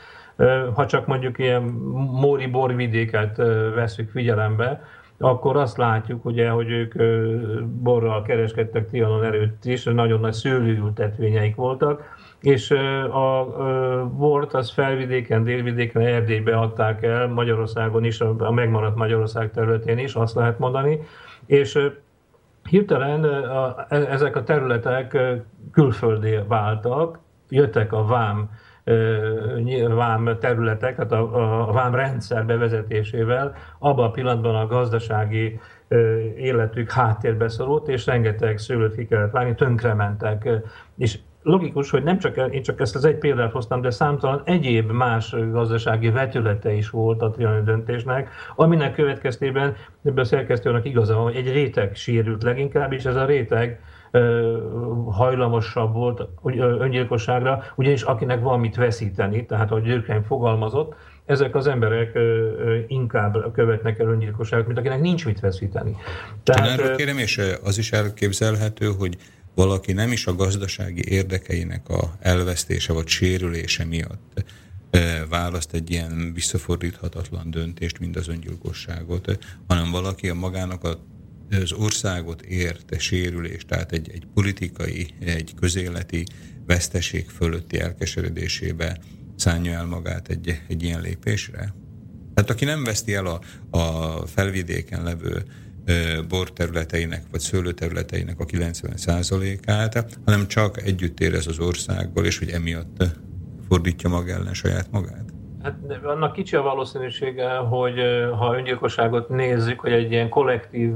ha 0.75 0.87
csak 0.87 1.07
mondjuk 1.07 1.39
ilyen 1.39 1.63
móri 2.13 2.47
borvidéket 2.47 3.37
veszük 3.75 4.11
figyelembe, 4.11 4.83
akkor 5.19 5.57
azt 5.57 5.77
látjuk, 5.77 6.25
ugye, 6.25 6.49
hogy 6.49 6.71
ők 6.71 6.95
borral 7.83 8.23
kereskedtek 8.23 8.87
Trianon 8.87 9.25
előtt 9.25 9.65
is, 9.65 9.85
nagyon 9.85 10.21
nagy 10.21 10.33
szőlőültetvényeik 10.33 11.55
voltak, 11.55 12.17
és 12.41 12.71
a 13.11 13.47
bort 14.17 14.55
az 14.55 14.71
felvidéken, 14.71 15.45
délvidéken, 15.45 16.03
Erdélybe 16.03 16.57
adták 16.57 17.03
el, 17.03 17.29
Magyarországon 17.29 18.05
is, 18.05 18.21
a 18.21 18.51
megmaradt 18.51 18.97
Magyarország 18.97 19.51
területén 19.51 19.99
is, 19.99 20.15
azt 20.15 20.35
lehet 20.35 20.59
mondani, 20.59 21.01
és 21.47 21.79
hirtelen 22.69 23.25
e, 23.25 23.87
ezek 23.89 24.37
a 24.37 24.43
területek 24.43 25.19
külföldé 25.73 26.41
váltak, 26.49 27.19
jöttek 27.49 27.93
a 27.93 28.05
vám 28.05 28.51
vám 29.89 30.37
területek, 30.41 30.97
hát 30.97 31.13
a, 31.13 31.69
a 31.69 31.73
vám 31.73 31.95
rendszer 31.95 32.47
bevezetésével 32.47 33.55
abban 33.79 34.05
a 34.05 34.11
pillanatban 34.11 34.55
a 34.55 34.67
gazdasági 34.67 35.61
életük 36.37 36.91
háttérbe 36.91 37.49
szorult, 37.49 37.89
és 37.89 38.07
rengeteg 38.07 38.59
szőlőt 38.59 38.95
ki 38.95 39.07
kellett 39.07 39.31
vágni, 39.31 39.55
tönkrementek. 39.55 40.49
És 40.97 41.19
logikus, 41.49 41.91
hogy 41.91 42.03
nem 42.03 42.19
csak, 42.19 42.37
én 42.51 42.63
csak 42.63 42.81
ezt 42.81 42.95
az 42.95 43.05
egy 43.05 43.17
példát 43.17 43.53
hoztam, 43.53 43.81
de 43.81 43.91
számtalan 43.91 44.43
egyéb 44.45 44.91
más 44.91 45.35
gazdasági 45.51 46.11
vetülete 46.11 46.73
is 46.73 46.91
volt 46.91 47.23
a 47.23 47.31
trianoni 47.31 47.65
döntésnek, 47.65 48.29
aminek 48.57 48.95
következtében 48.95 49.77
ebben 50.05 50.25
a 50.25 50.27
szerkesztőnek 50.27 50.85
igaza 50.85 51.15
van, 51.15 51.23
hogy 51.23 51.37
egy 51.37 51.53
réteg 51.53 51.95
sérült 51.95 52.43
leginkább, 52.43 52.93
és 52.93 53.05
ez 53.05 53.17
a 53.17 53.25
réteg 53.25 53.81
hajlamosabb 55.11 55.93
volt 55.93 56.29
öngyilkosságra, 56.79 57.65
ugyanis 57.75 58.03
akinek 58.03 58.41
van 58.41 58.61
mit 58.61 58.77
veszíteni, 58.77 59.47
tehát 59.47 59.71
ahogy 59.71 59.83
Györkeim 59.83 60.23
fogalmazott, 60.23 60.95
ezek 61.27 61.55
az 61.55 61.67
emberek 61.67 62.19
inkább 62.87 63.53
követnek 63.53 63.99
el 63.99 64.09
öngyilkosságot, 64.09 64.67
mint 64.67 64.79
akinek 64.79 65.01
nincs 65.01 65.27
mit 65.27 65.41
veszíteni. 65.41 65.97
Tehát, 66.43 66.97
kérem, 66.97 67.19
és 67.19 67.41
az 67.65 67.79
is 67.79 67.93
elképzelhető, 67.93 68.87
hogy 68.99 69.17
valaki 69.59 69.93
nem 69.93 70.13
is 70.13 70.27
a 70.27 70.35
gazdasági 70.35 71.09
érdekeinek 71.09 71.89
a 71.89 72.17
elvesztése 72.21 72.93
vagy 72.93 73.07
sérülése 73.07 73.85
miatt 73.85 74.45
választ 75.29 75.75
egy 75.75 75.91
ilyen 75.91 76.33
visszafordíthatatlan 76.35 77.51
döntést, 77.51 77.99
mint 77.99 78.17
az 78.17 78.29
öngyilkosságot, 78.29 79.39
hanem 79.69 79.91
valaki 79.91 80.29
a 80.29 80.35
magának 80.35 80.85
a 80.85 80.99
az 81.51 81.73
országot 81.73 82.43
érte 82.43 82.99
sérülés, 82.99 83.65
tehát 83.65 83.93
egy, 83.93 84.11
egy 84.11 84.27
politikai, 84.35 85.15
egy 85.21 85.55
közéleti 85.61 86.27
veszteség 86.67 87.29
fölötti 87.29 87.81
elkeseredésébe 87.81 88.99
szánja 89.37 89.73
el 89.73 89.87
magát 89.87 90.29
egy, 90.29 90.61
egy 90.69 90.83
ilyen 90.83 91.01
lépésre? 91.01 91.75
Tehát 92.35 92.51
aki 92.51 92.65
nem 92.65 92.85
veszti 92.85 93.15
el 93.15 93.27
a, 93.27 93.41
a 93.79 94.27
felvidéken 94.27 95.03
levő 95.03 95.45
borterületeinek 96.29 97.23
vagy 97.31 97.41
szőlőterületeinek 97.41 98.41
a 98.41 98.45
90%-át, 98.45 100.07
hanem 100.25 100.47
csak 100.47 100.83
együtt 100.83 101.21
érez 101.21 101.47
az 101.47 101.59
országgal, 101.59 102.25
és 102.25 102.39
hogy 102.39 102.49
emiatt 102.49 103.05
fordítja 103.69 104.09
maga 104.09 104.33
ellen 104.33 104.55
saját 104.55 104.91
magát? 104.91 105.25
Hát 105.63 105.77
annak 106.05 106.33
kicsi 106.33 106.57
a 106.57 106.63
valószínűsége, 106.63 107.57
hogy 107.57 107.95
ha 108.39 108.57
öngyilkosságot 108.57 109.29
nézzük, 109.29 109.81
hogy 109.81 109.93
egy 109.93 110.11
ilyen 110.13 110.29
kollektív 110.29 110.93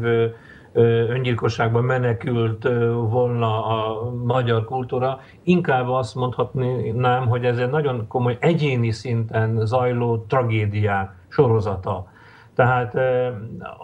öngyilkosságban 1.08 1.84
menekült 1.84 2.62
volna 3.10 3.66
a 3.66 4.10
magyar 4.24 4.64
kultúra, 4.64 5.20
inkább 5.42 5.88
azt 5.88 6.14
mondhatnám, 6.14 7.26
hogy 7.26 7.44
ez 7.44 7.58
egy 7.58 7.70
nagyon 7.70 8.06
komoly 8.08 8.36
egyéni 8.40 8.90
szinten 8.90 9.66
zajló 9.66 10.24
tragédiák 10.28 11.10
sorozata. 11.28 12.11
Tehát 12.54 12.94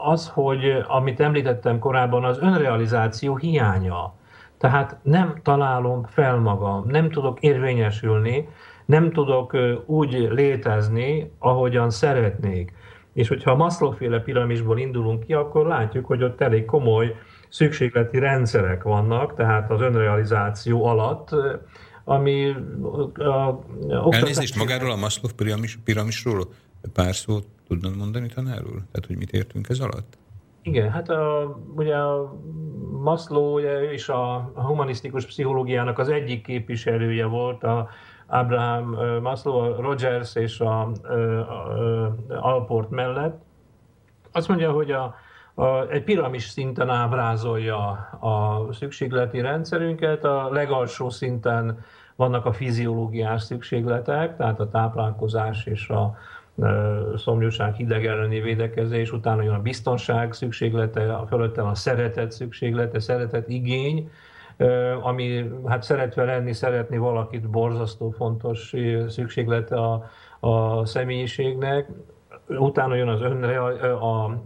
az, 0.04 0.28
hogy 0.28 0.84
amit 0.86 1.20
említettem 1.20 1.78
korábban, 1.78 2.24
az 2.24 2.38
önrealizáció 2.38 3.36
hiánya. 3.36 4.14
Tehát 4.58 4.96
nem 5.02 5.34
találom 5.42 6.04
fel 6.04 6.36
magam, 6.36 6.84
nem 6.86 7.10
tudok 7.10 7.40
érvényesülni, 7.40 8.48
nem 8.84 9.12
tudok 9.12 9.56
úgy 9.86 10.28
létezni, 10.30 11.32
ahogyan 11.38 11.90
szeretnék. 11.90 12.72
És 13.12 13.28
hogyha 13.28 13.50
a 13.50 13.56
Maslow-féle 13.56 14.20
piramisból 14.20 14.78
indulunk 14.78 15.24
ki, 15.24 15.32
akkor 15.32 15.66
látjuk, 15.66 16.06
hogy 16.06 16.22
ott 16.22 16.40
elég 16.40 16.64
komoly 16.64 17.14
szükségleti 17.48 18.18
rendszerek 18.18 18.82
vannak, 18.82 19.34
tehát 19.34 19.70
az 19.70 19.80
önrealizáció 19.80 20.84
alatt, 20.84 21.28
ami 22.04 22.54
a, 23.14 23.58
Elnézést 24.10 24.56
magáról 24.56 24.90
a 24.90 24.96
Maslow 24.96 25.32
piramis, 25.36 25.78
piramisról 25.84 26.44
pár 26.92 27.14
szót 27.14 27.46
tudnod 27.68 27.96
mondani 27.96 28.28
tanár 28.28 28.62
úr? 28.62 28.82
Tehát, 28.90 29.06
hogy 29.06 29.16
mit 29.16 29.30
értünk 29.30 29.68
ez 29.68 29.80
alatt? 29.80 30.18
Igen, 30.62 30.90
hát 30.90 31.08
a, 31.08 31.56
ugye 31.74 31.96
a 31.96 32.34
Maslow 33.02 33.54
ugye, 33.54 33.80
ő 33.80 33.92
is 33.92 34.08
a, 34.08 34.50
humanisztikus 34.54 35.26
pszichológiának 35.26 35.98
az 35.98 36.08
egyik 36.08 36.42
képviselője 36.42 37.26
volt, 37.26 37.64
a 37.64 37.88
Abraham 38.26 38.96
Maslow, 39.22 39.58
a 39.58 39.80
Rogers 39.80 40.34
és 40.34 40.60
a, 40.60 40.80
a, 40.80 40.92
a 42.28 42.36
Alport 42.40 42.90
mellett. 42.90 43.42
Azt 44.32 44.48
mondja, 44.48 44.72
hogy 44.72 44.90
a, 44.90 45.14
a, 45.54 45.88
egy 45.88 46.04
piramis 46.04 46.48
szinten 46.48 46.88
ábrázolja 46.88 47.86
a 48.20 48.66
szükségleti 48.72 49.40
rendszerünket, 49.40 50.24
a 50.24 50.48
legalsó 50.50 51.10
szinten 51.10 51.84
vannak 52.16 52.44
a 52.44 52.52
fiziológiás 52.52 53.42
szükségletek, 53.42 54.36
tehát 54.36 54.60
a 54.60 54.68
táplálkozás 54.68 55.66
és 55.66 55.88
a 55.88 56.16
szomjúság, 57.16 57.74
hideg 57.74 58.06
elleni 58.06 58.40
védekezés, 58.40 59.12
utána 59.12 59.42
jön 59.42 59.54
a 59.54 59.62
biztonság 59.62 60.32
szükséglete, 60.32 61.14
a 61.14 61.26
fölöttem 61.26 61.66
a 61.66 61.74
szeretet 61.74 62.30
szükséglete, 62.30 62.98
szeretet 62.98 63.48
igény, 63.48 64.10
ami 65.02 65.50
hát 65.66 65.82
szeretve 65.82 66.24
lenni, 66.24 66.52
szeretni 66.52 66.96
valakit 66.96 67.50
borzasztó 67.50 68.10
fontos 68.10 68.74
szükséglete 69.08 69.76
a, 69.76 70.10
a 70.40 70.84
személyiségnek. 70.86 71.88
Utána 72.48 72.94
jön 72.94 73.08
az 73.08 73.20
önre, 73.20 73.60
a, 73.60 74.24
a 74.24 74.42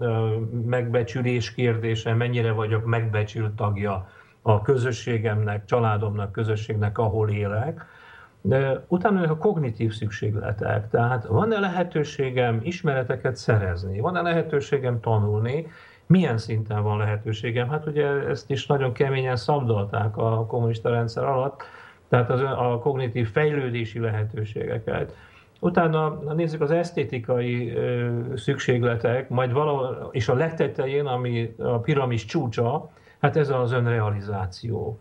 megbecsülés 0.65 1.55
kérdése, 1.55 2.15
mennyire 2.15 2.53
vagyok 2.53 2.85
megbecsült 2.85 3.55
tagja 3.55 4.09
a 4.43 4.63
közösségemnek, 4.63 5.65
családomnak, 5.65 6.33
közösségnek, 6.33 6.99
ahol 6.99 7.29
élek. 7.31 7.87
De 8.45 8.85
utána 8.89 9.23
a 9.31 9.37
kognitív 9.37 9.93
szükségletek, 9.93 10.91
tehát 10.91 11.27
van-e 11.27 11.59
lehetőségem 11.59 12.61
ismereteket 12.63 13.37
szerezni, 13.37 14.01
van-e 14.01 14.21
lehetőségem 14.21 15.01
tanulni, 15.01 15.67
milyen 16.07 16.39
szinten 16.39 16.83
van 16.83 16.99
lehetőségem? 16.99 17.69
Hát 17.69 17.87
ugye 17.87 18.07
ezt 18.07 18.51
is 18.51 18.67
nagyon 18.67 18.93
keményen 18.93 19.37
szabdalták 19.37 20.17
a 20.17 20.47
kommunista 20.47 20.91
rendszer 20.91 21.25
alatt, 21.25 21.63
tehát 22.09 22.31
az, 22.31 22.41
a 22.41 22.79
kognitív 22.83 23.31
fejlődési 23.31 23.99
lehetőségeket. 23.99 25.17
Utána 25.61 26.09
nézzük 26.35 26.61
az 26.61 26.71
esztétikai 26.71 27.71
ö, 27.71 28.11
szükségletek, 28.37 29.29
majd 29.29 29.53
valahol, 29.53 30.09
és 30.13 30.29
a 30.29 30.35
legtetején, 30.35 31.07
ami 31.07 31.55
a 31.59 31.79
piramis 31.79 32.25
csúcsa, 32.25 32.91
hát 33.21 33.37
ez 33.37 33.49
az 33.49 33.73
önrealizáció, 33.73 34.99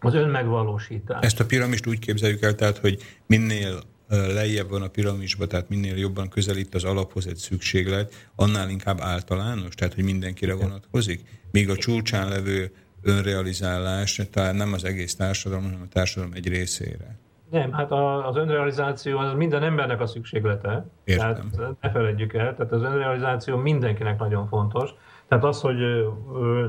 az 0.00 0.14
önmegvalósítás. 0.14 1.24
Ezt 1.24 1.40
a 1.40 1.46
piramist 1.46 1.86
úgy 1.86 1.98
képzeljük 1.98 2.42
el, 2.42 2.54
tehát, 2.54 2.78
hogy 2.78 3.02
minél 3.26 3.80
lejjebb 4.08 4.70
van 4.70 4.82
a 4.82 4.88
piramisba, 4.88 5.46
tehát 5.46 5.68
minél 5.68 5.96
jobban 5.96 6.28
közelít 6.28 6.74
az 6.74 6.84
alaphoz 6.84 7.26
egy 7.26 7.36
szükséglet, 7.36 8.28
annál 8.34 8.68
inkább 8.68 8.98
általános, 9.00 9.74
tehát 9.74 9.94
hogy 9.94 10.04
mindenkire 10.04 10.54
vonatkozik. 10.54 11.20
Míg 11.50 11.70
a 11.70 11.76
csúcsán 11.76 12.28
levő 12.28 12.70
önrealizálás 13.02 14.20
talán 14.30 14.56
nem 14.56 14.72
az 14.72 14.84
egész 14.84 15.16
társadalom, 15.16 15.64
hanem 15.64 15.80
a 15.82 15.88
társadalom 15.92 16.34
egy 16.34 16.48
részére. 16.48 17.18
Nem, 17.50 17.72
hát 17.72 17.92
az 18.26 18.36
önrealizáció 18.36 19.18
az 19.18 19.32
minden 19.32 19.62
embernek 19.62 20.00
a 20.00 20.06
szükséglete. 20.06 20.86
Értem. 21.04 21.50
Tehát 21.56 21.74
ne 21.80 21.90
feledjük 21.90 22.34
el, 22.34 22.54
tehát 22.56 22.72
az 22.72 22.82
önrealizáció 22.82 23.56
mindenkinek 23.56 24.18
nagyon 24.18 24.48
fontos. 24.48 24.90
Tehát 25.28 25.44
az, 25.44 25.60
hogy 25.60 25.82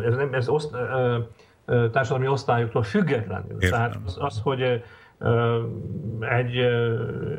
ez, 0.06 0.16
nem, 0.16 0.34
ez 0.34 0.48
oszt, 0.50 0.76
társadalmi 1.92 2.28
osztályoktól 2.28 2.84
függetlenül. 2.84 3.56
Értem. 3.60 3.70
Tehát 3.70 3.98
az, 4.06 4.18
az, 4.20 4.40
hogy 4.44 4.84
egy 6.20 6.58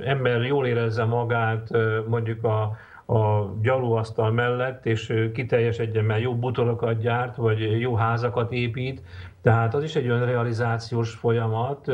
ember 0.05 0.43
jól 0.43 0.67
érezze 0.67 1.05
magát 1.05 1.69
mondjuk 2.07 2.45
a, 2.45 2.77
a 3.15 3.53
gyalóasztal 3.63 4.31
mellett, 4.31 4.87
és 4.87 5.31
kiteljesedjen, 5.35 6.05
mert 6.05 6.21
jó 6.21 6.37
butorokat 6.37 6.99
gyárt, 7.01 7.37
vagy 7.37 7.81
jó 7.81 7.95
házakat 7.95 8.53
épít, 8.53 9.03
Tehát 9.43 9.75
az 9.75 9.83
is 9.83 9.97
egy 9.97 10.09
önrealizációs 10.09 11.15
folyamat, 11.15 11.89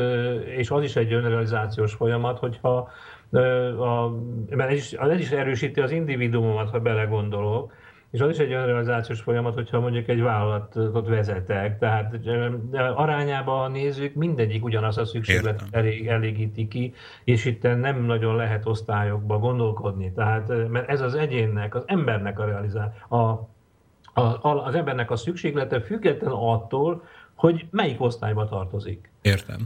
és 0.57 0.71
az 0.71 0.83
is 0.83 0.95
egy 0.95 1.13
önrealizációs 1.13 1.93
folyamat, 1.93 2.39
hogyha 2.39 2.89
a, 3.79 4.09
mert 4.49 4.69
ez 4.69 4.77
is, 4.77 4.93
ez 4.93 5.19
is 5.19 5.31
erősíti 5.31 5.81
az 5.81 5.91
individuumomat, 5.91 6.69
ha 6.69 6.79
belegondolok, 6.79 7.73
és 8.15 8.21
az 8.21 8.29
is 8.29 8.37
egy 8.37 8.51
önrealizációs 8.51 9.21
folyamat, 9.21 9.53
hogyha 9.53 9.79
mondjuk 9.79 10.07
egy 10.07 10.21
vállalatot 10.21 11.07
vezetek, 11.07 11.79
tehát 11.79 12.19
arányában 12.95 13.71
nézzük, 13.71 14.13
mindegyik 14.13 14.63
ugyanaz 14.63 14.97
a 14.97 15.05
szükséglet 15.05 15.63
elég, 15.71 16.07
elégíti 16.07 16.67
ki, 16.67 16.93
és 17.23 17.45
itt 17.45 17.61
nem 17.61 18.05
nagyon 18.05 18.35
lehet 18.35 18.65
osztályokba 18.65 19.37
gondolkodni. 19.37 20.11
Tehát, 20.13 20.69
mert 20.69 20.89
ez 20.89 21.01
az 21.01 21.15
egyénnek, 21.15 21.75
az 21.75 21.83
embernek 21.85 22.39
a 22.39 22.45
realizáció, 22.45 23.17
a, 23.17 23.19
a, 24.21 24.65
az 24.65 24.75
embernek 24.75 25.11
a 25.11 25.15
szükséglete 25.15 25.81
független 25.81 26.31
attól, 26.31 27.03
hogy 27.33 27.65
melyik 27.71 28.01
osztályba 28.01 28.47
tartozik. 28.47 29.11
Értem. 29.21 29.59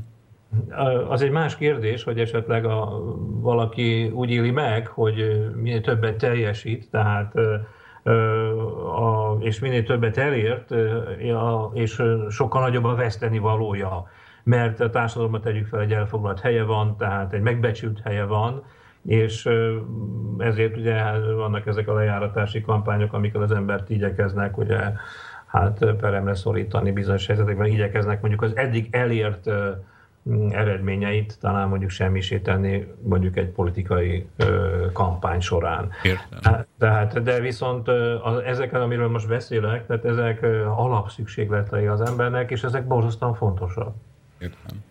Az 1.10 1.22
egy 1.22 1.32
más 1.32 1.58
kérdés, 1.58 2.04
hogy 2.04 2.20
esetleg 2.20 2.66
a, 2.66 3.02
valaki 3.20 4.12
úgy 4.14 4.30
éli 4.30 4.52
meg, 4.52 4.88
hogy 4.88 5.50
minél 5.56 5.82
többet 5.82 6.18
teljesít, 6.18 6.90
tehát 6.92 7.34
és 9.40 9.60
minél 9.60 9.84
többet 9.84 10.18
elért, 10.18 10.74
és 11.74 12.04
sokkal 12.30 12.62
nagyobb 12.62 12.84
a 12.84 12.96
veszteni 12.96 13.40
valója. 13.40 14.08
Mert 14.44 14.80
a 14.80 14.90
társadalomban 14.90 15.42
tegyük 15.42 15.68
fel, 15.68 15.80
egy 15.80 15.94
elfoglalt 15.94 16.40
helye 16.40 16.64
van, 16.64 16.98
tehát 16.98 17.34
egy 17.34 17.42
megbecsült 17.42 18.00
helye 18.04 18.24
van, 18.26 18.64
és 19.06 19.50
ezért 20.38 20.78
ugye 20.78 21.04
vannak 21.36 21.66
ezek 21.66 21.88
a 21.88 21.94
lejáratási 21.94 22.62
kampányok, 22.62 23.14
amikor 23.14 23.42
az 23.42 23.52
embert 23.52 23.90
igyekeznek 23.90 24.58
ugye 24.58 24.80
hát 25.46 25.86
peremre 26.00 26.36
szorítani 26.36 26.92
bizonyos 26.92 27.28
helyzetekben, 27.28 27.68
igyekeznek 27.68 28.22
mondjuk 28.22 28.42
az 28.42 28.56
eddig 28.56 28.88
elért 28.92 29.50
eredményeit 30.50 31.38
talán 31.40 31.68
mondjuk 31.68 31.90
semmisíteni 31.90 32.88
mondjuk 33.02 33.38
egy 33.38 33.48
politikai 33.48 34.28
ö, 34.36 34.86
kampány 34.94 35.40
során. 35.40 35.92
Értem. 36.04 36.66
Tehát, 36.78 37.24
de 37.24 37.40
viszont 37.40 37.88
az, 38.24 38.38
ezek, 38.38 38.74
amiről 38.74 39.10
most 39.10 39.28
beszélek, 39.28 39.88
tehát 39.88 40.06
ezek 40.06 40.44
alapszükségletei 40.78 41.86
az 41.86 42.02
embernek, 42.02 42.52
és 42.52 42.64
ezek 42.64 42.88
borzasztóan 42.88 43.34
fontosak. 43.34 43.96
Értem. 44.40 44.84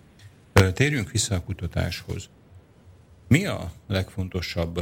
Térjünk 0.73 1.11
vissza 1.11 1.35
a 1.35 1.43
kutatáshoz. 1.43 2.29
Mi 3.29 3.47
a 3.47 3.61
legfontosabb 3.87 4.81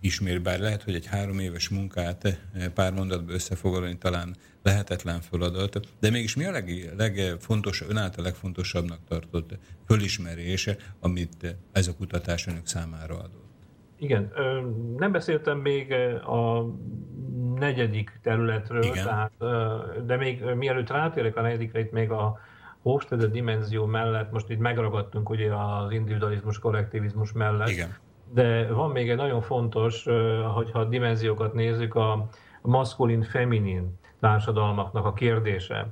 ismét, 0.00 0.42
bár 0.42 0.58
lehet, 0.58 0.82
hogy 0.82 0.94
egy 0.94 1.06
három 1.06 1.38
éves 1.38 1.68
munkát 1.68 2.38
pár 2.74 2.92
mondatban 2.92 3.34
összefoglalni 3.34 3.98
talán 3.98 4.36
lehetetlen 4.68 5.20
feladat, 5.20 5.80
de 6.00 6.10
mégis 6.10 6.36
mi 6.36 6.44
a 6.44 6.50
leg, 6.50 6.94
legfontos, 6.96 7.82
ön 7.88 7.96
által 7.96 8.24
legfontosabbnak 8.24 8.98
tartott 9.08 9.58
fölismerése, 9.86 10.76
amit 11.00 11.56
ez 11.72 11.88
a 11.88 11.94
kutatás 11.96 12.46
önök 12.46 12.66
számára 12.66 13.14
adott? 13.14 13.46
Igen, 13.98 14.32
nem 14.96 15.12
beszéltem 15.12 15.58
még 15.58 15.92
a 16.26 16.64
negyedik 17.54 18.18
területről, 18.22 18.82
Igen. 18.82 19.04
tehát, 19.04 19.32
de 20.06 20.16
még 20.16 20.42
mielőtt 20.42 20.90
rátérek 20.90 21.36
a 21.36 21.40
negyedikre, 21.40 21.80
itt 21.80 21.92
még 21.92 22.10
a 22.10 22.38
Hofstede 22.82 23.26
dimenzió 23.26 23.84
mellett, 23.84 24.32
most 24.32 24.50
itt 24.50 24.58
megragadtunk 24.58 25.30
ugye 25.30 25.54
az 25.54 25.92
individualizmus, 25.92 26.58
kollektivizmus 26.58 27.32
mellett, 27.32 27.68
Igen 27.68 27.96
de 28.32 28.72
van 28.72 28.90
még 28.90 29.10
egy 29.10 29.16
nagyon 29.16 29.40
fontos, 29.40 30.04
hogyha 30.54 30.78
a 30.78 30.84
dimenziókat 30.84 31.54
nézzük, 31.54 31.94
a 31.94 32.28
maszkulin-feminin 32.62 33.98
társadalmaknak 34.20 35.04
a 35.04 35.12
kérdése. 35.12 35.86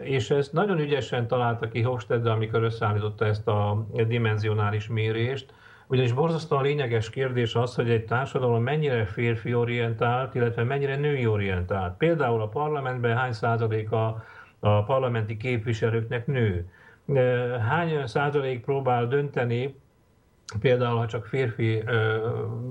És 0.00 0.30
ezt 0.30 0.52
nagyon 0.52 0.78
ügyesen 0.78 1.26
találta 1.26 1.68
ki 1.68 1.82
Hofstede, 1.82 2.30
amikor 2.30 2.62
összeállította 2.62 3.24
ezt 3.24 3.48
a 3.48 3.86
dimenzionális 4.06 4.88
mérést, 4.88 5.54
ugyanis 5.86 6.12
borzasztóan 6.12 6.62
lényeges 6.62 7.10
kérdés 7.10 7.54
az, 7.54 7.74
hogy 7.74 7.90
egy 7.90 8.04
társadalom 8.04 8.62
mennyire 8.62 9.04
férfi 9.04 9.54
orientált, 9.54 10.34
illetve 10.34 10.62
mennyire 10.62 10.96
női 10.96 11.26
orientált. 11.26 11.96
Például 11.96 12.42
a 12.42 12.48
parlamentben 12.48 13.16
hány 13.16 13.32
százaléka 13.32 14.24
a 14.60 14.82
parlamenti 14.82 15.36
képviselőknek 15.36 16.26
nő. 16.26 16.70
Hány 17.68 18.06
százalék 18.06 18.64
próbál 18.64 19.06
dönteni 19.06 19.74
Például, 20.60 20.98
ha 20.98 21.06
csak 21.06 21.26
férfi 21.26 21.84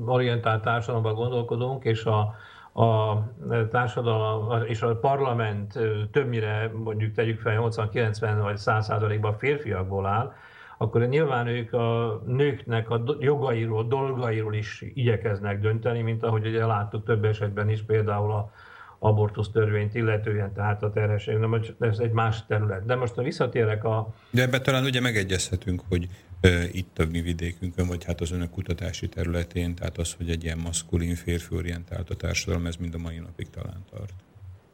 orientált 0.05 0.61
társadalomban 0.61 1.13
gondolkodunk, 1.13 1.83
és 1.83 2.05
a, 2.05 2.35
a 2.77 3.23
társadalom 3.69 4.63
és 4.63 4.81
a 4.81 4.95
parlament 4.95 5.79
többnyire, 6.11 6.71
mondjuk 6.83 7.11
tegyük 7.11 7.39
fel 7.39 7.57
80-90 7.61 8.37
vagy 8.41 8.57
100 8.57 8.85
százalékban 8.85 9.37
férfiakból 9.37 10.05
áll, 10.05 10.33
akkor 10.77 11.01
nyilván 11.01 11.47
ők 11.47 11.73
a 11.73 12.21
nőknek 12.25 12.89
a 12.89 13.03
jogairól, 13.19 13.83
dolgairól 13.83 14.53
is 14.53 14.81
igyekeznek 14.93 15.59
dönteni, 15.59 16.01
mint 16.01 16.23
ahogy 16.23 16.47
ugye 16.47 16.65
láttuk 16.65 17.05
több 17.05 17.25
esetben 17.25 17.69
is, 17.69 17.83
például 17.83 18.31
a 18.31 18.51
abortusz 18.99 19.51
törvényt 19.51 19.95
illetően, 19.95 20.53
tehát 20.53 20.83
a 20.83 20.91
terhesség, 20.91 21.37
ez 21.79 21.99
egy 21.99 22.11
más 22.11 22.45
terület. 22.45 22.85
De 22.85 22.95
most 22.95 23.15
visszatérek 23.15 23.83
a... 23.83 24.13
De 24.29 24.41
ebben 24.41 24.63
talán 24.63 24.83
ugye 24.83 25.01
megegyezhetünk, 25.01 25.81
hogy 25.89 26.07
e, 26.41 26.49
itt 26.71 26.99
a 26.99 27.03
mi 27.11 27.21
vidékünkön, 27.21 27.87
vagy 27.87 28.03
hát 28.03 28.21
az 28.21 28.31
önök 28.31 28.49
kutatási 28.49 29.09
területén, 29.09 29.75
tehát 29.75 29.97
az, 29.97 30.13
hogy 30.13 30.29
egy 30.29 30.43
ilyen 30.43 30.57
maszkulin, 30.57 31.15
férfi 31.15 31.55
orientált 31.55 32.09
a 32.09 32.15
társadalom, 32.15 32.65
ez 32.65 32.75
mind 32.75 32.93
a 32.93 32.97
mai 32.97 33.17
napig 33.17 33.49
talán 33.49 33.83
tart. 33.91 34.13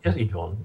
Ez 0.03 0.17
így 0.17 0.31
van. 0.31 0.63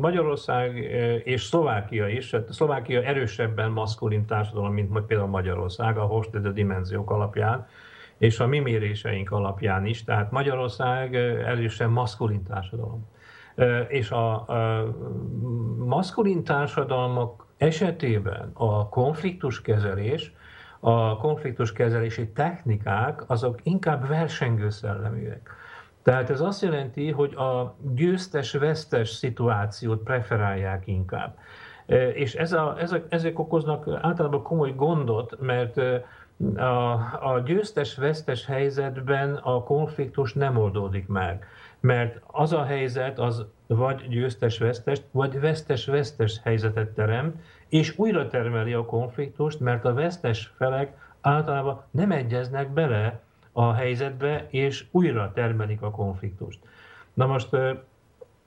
Magyarország 0.00 0.76
és 1.24 1.42
Szlovákia 1.42 2.08
is, 2.08 2.30
hát 2.30 2.52
Szlovákia 2.52 3.02
erősebben 3.02 3.70
maszkulin 3.70 4.26
társadalom, 4.26 4.72
mint 4.72 5.00
például 5.06 5.28
Magyarország, 5.28 5.98
a 5.98 6.02
Hofstede 6.02 6.50
dimenziók 6.50 7.10
alapján, 7.10 7.66
és 8.20 8.40
a 8.40 8.46
mi 8.46 8.58
méréseink 8.58 9.30
alapján 9.30 9.86
is, 9.86 10.04
tehát 10.04 10.30
Magyarország 10.30 11.14
erősen 11.14 11.90
maszkulin 11.90 12.42
társadalom. 12.42 13.08
És 13.88 14.10
a, 14.10 14.46
maszkulin 15.78 16.44
társadalmak 16.44 17.46
esetében 17.56 18.50
a 18.52 18.88
konfliktuskezelés, 18.88 20.32
a 20.80 21.16
konfliktuskezelési 21.16 22.28
technikák 22.28 23.30
azok 23.30 23.58
inkább 23.62 24.08
versengő 24.08 24.70
szelleműek. 24.70 25.50
Tehát 26.02 26.30
ez 26.30 26.40
azt 26.40 26.62
jelenti, 26.62 27.10
hogy 27.10 27.34
a 27.34 27.76
győztes-vesztes 27.94 29.08
szituációt 29.08 30.02
preferálják 30.02 30.86
inkább. 30.86 31.38
És 32.14 32.34
ez 32.34 32.52
a, 32.52 32.76
ezek, 32.78 33.04
ezek 33.08 33.38
okoznak 33.38 33.88
általában 34.00 34.42
komoly 34.42 34.74
gondot, 34.74 35.40
mert 35.40 35.80
a, 36.56 36.92
a 37.32 37.42
győztes-vesztes 37.44 38.46
helyzetben 38.46 39.34
a 39.34 39.62
konfliktus 39.62 40.32
nem 40.32 40.56
oldódik 40.56 41.06
meg. 41.06 41.46
Mert 41.80 42.20
az 42.26 42.52
a 42.52 42.64
helyzet 42.64 43.18
az 43.18 43.44
vagy 43.66 44.08
győztes-vesztes, 44.08 45.00
vagy 45.10 45.40
vesztes-vesztes 45.40 46.40
helyzetet 46.42 46.88
terem, 46.88 47.40
és 47.68 47.98
újra 47.98 48.26
termeli 48.26 48.72
a 48.72 48.84
konfliktust, 48.84 49.60
mert 49.60 49.84
a 49.84 49.94
vesztes 49.94 50.52
felek 50.56 50.96
általában 51.20 51.82
nem 51.90 52.12
egyeznek 52.12 52.72
bele 52.72 53.20
a 53.52 53.72
helyzetbe, 53.72 54.46
és 54.50 54.86
újra 54.90 55.32
termelik 55.34 55.82
a 55.82 55.90
konfliktust. 55.90 56.58
Na 57.14 57.26
most 57.26 57.52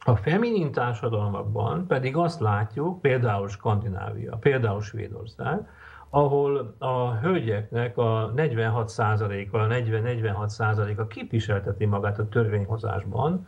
a 0.05 0.15
feminin 0.15 0.71
társadalmakban 0.71 1.87
pedig 1.87 2.17
azt 2.17 2.39
látjuk, 2.39 3.01
például 3.01 3.47
Skandinávia, 3.47 4.35
például 4.35 4.81
Svédország, 4.81 5.67
ahol 6.15 6.75
a 6.77 7.15
hölgyeknek 7.15 7.97
a 7.97 8.33
46%-a, 8.35 9.57
a 9.57 9.67
40-46%-a 9.67 11.07
képviselteti 11.07 11.85
magát 11.85 12.19
a 12.19 12.29
törvényhozásban, 12.29 13.47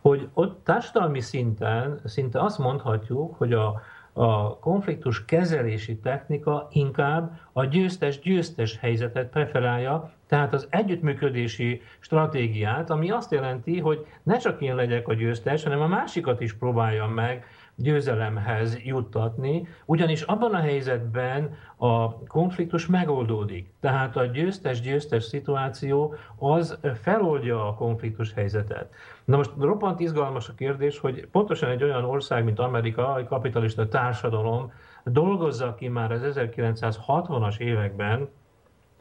hogy 0.00 0.28
ott 0.34 0.64
társadalmi 0.64 1.20
szinten 1.20 2.00
szinte 2.04 2.40
azt 2.40 2.58
mondhatjuk, 2.58 3.34
hogy 3.36 3.52
a, 3.52 3.80
a 4.12 4.58
konfliktus 4.58 5.24
kezelési 5.24 5.96
technika 5.98 6.68
inkább 6.70 7.38
a 7.52 7.64
győztes-győztes 7.64 8.78
helyzetet 8.78 9.30
preferálja, 9.30 10.12
tehát 10.26 10.52
az 10.54 10.66
együttműködési 10.70 11.82
stratégiát, 11.98 12.90
ami 12.90 13.10
azt 13.10 13.32
jelenti, 13.32 13.80
hogy 13.80 14.06
ne 14.22 14.36
csak 14.36 14.60
én 14.60 14.74
legyek 14.74 15.08
a 15.08 15.14
győztes, 15.14 15.62
hanem 15.62 15.80
a 15.80 15.86
másikat 15.86 16.40
is 16.40 16.52
próbáljam 16.52 17.10
meg 17.10 17.44
győzelemhez 17.76 18.78
juttatni, 18.84 19.68
ugyanis 19.84 20.22
abban 20.22 20.54
a 20.54 20.58
helyzetben 20.58 21.54
a 21.76 22.18
konfliktus 22.26 22.86
megoldódik. 22.86 23.72
Tehát 23.80 24.16
a 24.16 24.24
győztes-győztes 24.24 25.24
szituáció 25.24 26.14
az 26.38 26.78
feloldja 27.02 27.68
a 27.68 27.74
konfliktus 27.74 28.32
helyzetet. 28.32 28.94
Na 29.24 29.36
most 29.36 29.50
roppant 29.58 30.00
izgalmas 30.00 30.48
a 30.48 30.54
kérdés, 30.54 30.98
hogy 30.98 31.26
pontosan 31.32 31.70
egy 31.70 31.82
olyan 31.82 32.04
ország, 32.04 32.44
mint 32.44 32.58
Amerika, 32.58 33.18
egy 33.18 33.26
kapitalista 33.26 33.88
társadalom 33.88 34.72
dolgozza 35.04 35.74
ki 35.74 35.88
már 35.88 36.12
az 36.12 36.20
1960-as 36.24 37.58
években 37.58 38.28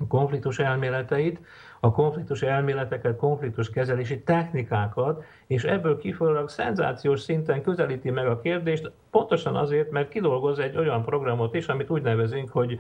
konfliktus 0.07 0.59
elméleteit, 0.59 1.39
a 1.84 1.91
konfliktus 1.91 2.41
elméleteket, 2.41 3.17
konfliktus 3.17 3.69
kezelési 3.69 4.21
technikákat, 4.21 5.23
és 5.47 5.63
ebből 5.63 5.97
kifolyólag 5.97 6.49
szenzációs 6.49 7.21
szinten 7.21 7.61
közelíti 7.61 8.09
meg 8.09 8.27
a 8.27 8.39
kérdést, 8.39 8.91
pontosan 9.11 9.55
azért, 9.55 9.91
mert 9.91 10.09
kidolgoz 10.09 10.59
egy 10.59 10.77
olyan 10.77 11.03
programot 11.03 11.55
is, 11.55 11.67
amit 11.67 11.89
úgy 11.89 12.01
nevezünk, 12.01 12.49
hogy, 12.49 12.79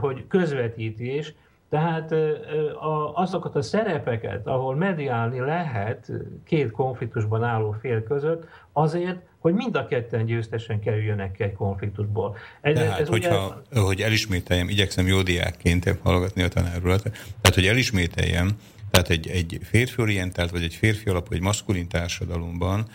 hogy 0.00 0.26
közvetítés, 0.28 1.34
tehát 1.68 2.14
azokat 3.14 3.56
a 3.56 3.62
szerepeket, 3.62 4.46
ahol 4.46 4.74
mediálni 4.76 5.40
lehet 5.40 6.12
két 6.44 6.70
konfliktusban 6.70 7.42
álló 7.42 7.70
fél 7.80 8.02
között, 8.02 8.44
azért, 8.72 9.20
hogy 9.42 9.54
mind 9.54 9.76
a 9.76 9.86
ketten 9.86 10.24
győztesen 10.24 10.80
kerüljönek 10.80 11.40
egy 11.40 11.52
konfliktusból. 11.52 12.36
Ez, 12.60 12.74
Tehát, 12.74 13.00
ez 13.00 13.08
hogyha, 13.08 13.62
ugye... 13.70 13.80
hogy 13.80 14.00
elismételjem, 14.00 14.68
igyekszem 14.68 15.06
jó 15.06 15.22
diákként 15.22 15.96
hallgatni 16.02 16.42
a 16.42 16.48
tanárulat, 16.48 17.02
tehát, 17.02 17.54
hogy 17.54 17.66
elismételjem, 17.66 18.50
tehát 18.90 19.10
egy, 19.10 19.28
egy 19.28 19.58
férfiorientált, 19.62 20.50
vagy 20.50 20.62
egy 20.62 20.74
férfi 20.74 21.08
alapú, 21.08 21.34
egy 21.34 21.40
maszkulin 21.40 21.88
társadalomban, 21.88 22.86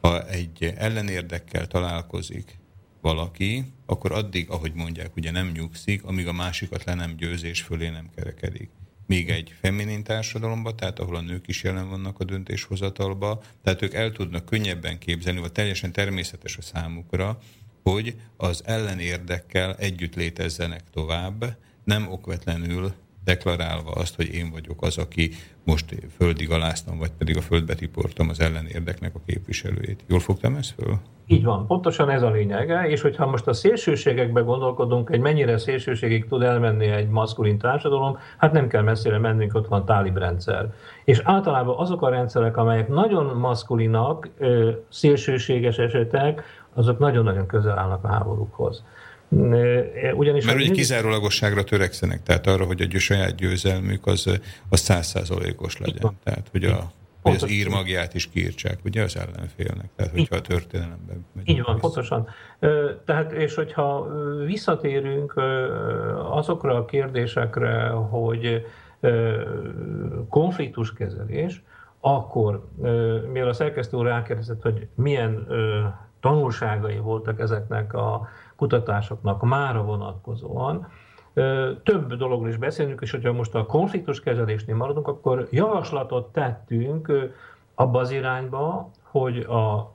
ha 0.00 0.28
egy 0.28 0.74
ellenérdekkel 0.76 1.66
találkozik 1.66 2.58
valaki, 3.00 3.64
akkor 3.86 4.12
addig, 4.12 4.50
ahogy 4.50 4.72
mondják, 4.74 5.16
ugye 5.16 5.30
nem 5.30 5.50
nyugszik, 5.54 6.04
amíg 6.04 6.28
a 6.28 6.32
másikat 6.32 6.84
le 6.84 6.94
nem 6.94 7.16
győzés 7.16 7.62
fölé 7.62 7.88
nem 7.88 8.10
kerekedik. 8.16 8.70
Még 9.10 9.30
egy 9.30 9.54
feminin 9.60 10.02
társadalomban, 10.02 10.76
tehát 10.76 10.98
ahol 10.98 11.16
a 11.16 11.20
nők 11.20 11.48
is 11.48 11.62
jelen 11.62 11.88
vannak 11.88 12.20
a 12.20 12.24
döntéshozatalba, 12.24 13.42
tehát 13.62 13.82
ők 13.82 13.94
el 13.94 14.12
tudnak 14.12 14.44
könnyebben 14.44 14.98
képzelni, 14.98 15.40
vagy 15.40 15.52
teljesen 15.52 15.92
természetes 15.92 16.56
a 16.56 16.62
számukra, 16.62 17.38
hogy 17.82 18.16
az 18.36 18.62
ellenérdekkel 18.64 19.74
együtt 19.74 20.14
létezzenek 20.14 20.82
tovább, 20.90 21.56
nem 21.84 22.08
okvetlenül 22.08 22.94
deklarálva 23.24 23.90
azt, 23.90 24.16
hogy 24.16 24.34
én 24.34 24.50
vagyok 24.50 24.82
az, 24.82 24.98
aki 24.98 25.30
most 25.64 25.94
földig 26.16 26.50
aláztam, 26.50 26.98
vagy 26.98 27.10
pedig 27.18 27.36
a 27.36 27.40
földbe 27.40 27.74
tiportam 27.74 28.28
az 28.28 28.40
ellenérdeknek 28.40 29.14
a 29.14 29.20
képviselőjét. 29.26 30.04
Jól 30.06 30.20
fogtam 30.20 30.54
ezt 30.54 30.74
föl? 30.78 30.98
Így 31.26 31.44
van, 31.44 31.66
pontosan 31.66 32.10
ez 32.10 32.22
a 32.22 32.30
lényege, 32.30 32.88
és 32.88 33.00
hogyha 33.00 33.26
most 33.26 33.46
a 33.46 33.52
szélsőségekbe 33.52 34.40
gondolkodunk, 34.40 35.08
hogy 35.08 35.20
mennyire 35.20 35.58
szélsőségig 35.58 36.26
tud 36.26 36.42
elmenni 36.42 36.86
egy 36.86 37.08
maszkulin 37.08 37.58
társadalom, 37.58 38.18
hát 38.36 38.52
nem 38.52 38.68
kell 38.68 38.82
messzire 38.82 39.18
mennünk, 39.18 39.54
ott 39.54 39.68
van 39.68 39.84
tálib 39.84 40.18
rendszer. 40.18 40.72
És 41.04 41.20
általában 41.24 41.78
azok 41.78 42.02
a 42.02 42.08
rendszerek, 42.08 42.56
amelyek 42.56 42.88
nagyon 42.88 43.36
maszkulinak, 43.36 44.28
szélsőséges 44.88 45.76
esetek, 45.76 46.42
azok 46.74 46.98
nagyon-nagyon 46.98 47.46
közel 47.46 47.78
állnak 47.78 48.04
a 48.04 48.08
háborúkhoz. 48.08 48.84
Ugyanis 50.14 50.44
Mert 50.44 50.58
ugye 50.58 50.70
kizárólagosságra 50.70 51.64
törekszenek, 51.64 52.22
tehát 52.22 52.46
arra, 52.46 52.64
hogy 52.64 52.88
a 52.94 52.98
saját 52.98 53.34
győzelmük 53.34 54.06
az, 54.06 54.40
az 54.68 54.80
százszázalékos 54.80 55.78
legyen. 55.78 56.18
Tehát, 56.22 56.48
hogy 56.50 56.64
a 56.64 56.90
hogy 57.22 57.34
az 57.34 57.50
írmagját 57.50 58.14
is 58.14 58.30
kiírtsák, 58.30 58.78
ugye 58.84 59.02
az 59.02 59.16
ellenfélnek, 59.16 59.88
tehát 59.96 60.12
hogyha 60.12 60.36
a 60.36 60.40
történelemben 60.40 61.26
megy. 61.32 61.48
Így 61.48 61.62
van, 61.62 61.78
pontosan. 61.78 62.28
Tehát, 63.04 63.32
és 63.32 63.54
hogyha 63.54 64.08
visszatérünk 64.44 65.34
azokra 66.30 66.76
a 66.76 66.84
kérdésekre, 66.84 67.88
hogy 67.88 68.66
konfliktuskezelés, 70.28 71.62
akkor, 72.00 72.68
mivel 73.32 73.48
a 73.48 73.52
szerkesztő 73.52 73.96
úr 73.96 74.06
rákérdezett, 74.06 74.62
hogy 74.62 74.86
milyen 74.94 75.46
tanulságai 76.20 76.98
voltak 76.98 77.40
ezeknek 77.40 77.94
a 77.94 78.28
kutatásoknak 78.60 79.42
mára 79.42 79.82
vonatkozóan, 79.82 80.86
több 81.82 82.14
dologról 82.14 82.48
is 82.48 82.56
beszélünk, 82.56 83.00
és 83.00 83.10
hogyha 83.10 83.32
most 83.32 83.54
a 83.54 83.66
konfliktus 83.66 84.20
kezelésnél 84.20 84.76
maradunk, 84.76 85.08
akkor 85.08 85.48
javaslatot 85.50 86.32
tettünk 86.32 87.12
abba 87.74 88.00
az 88.00 88.10
irányba, 88.10 88.90
hogy 89.02 89.38
a 89.38 89.92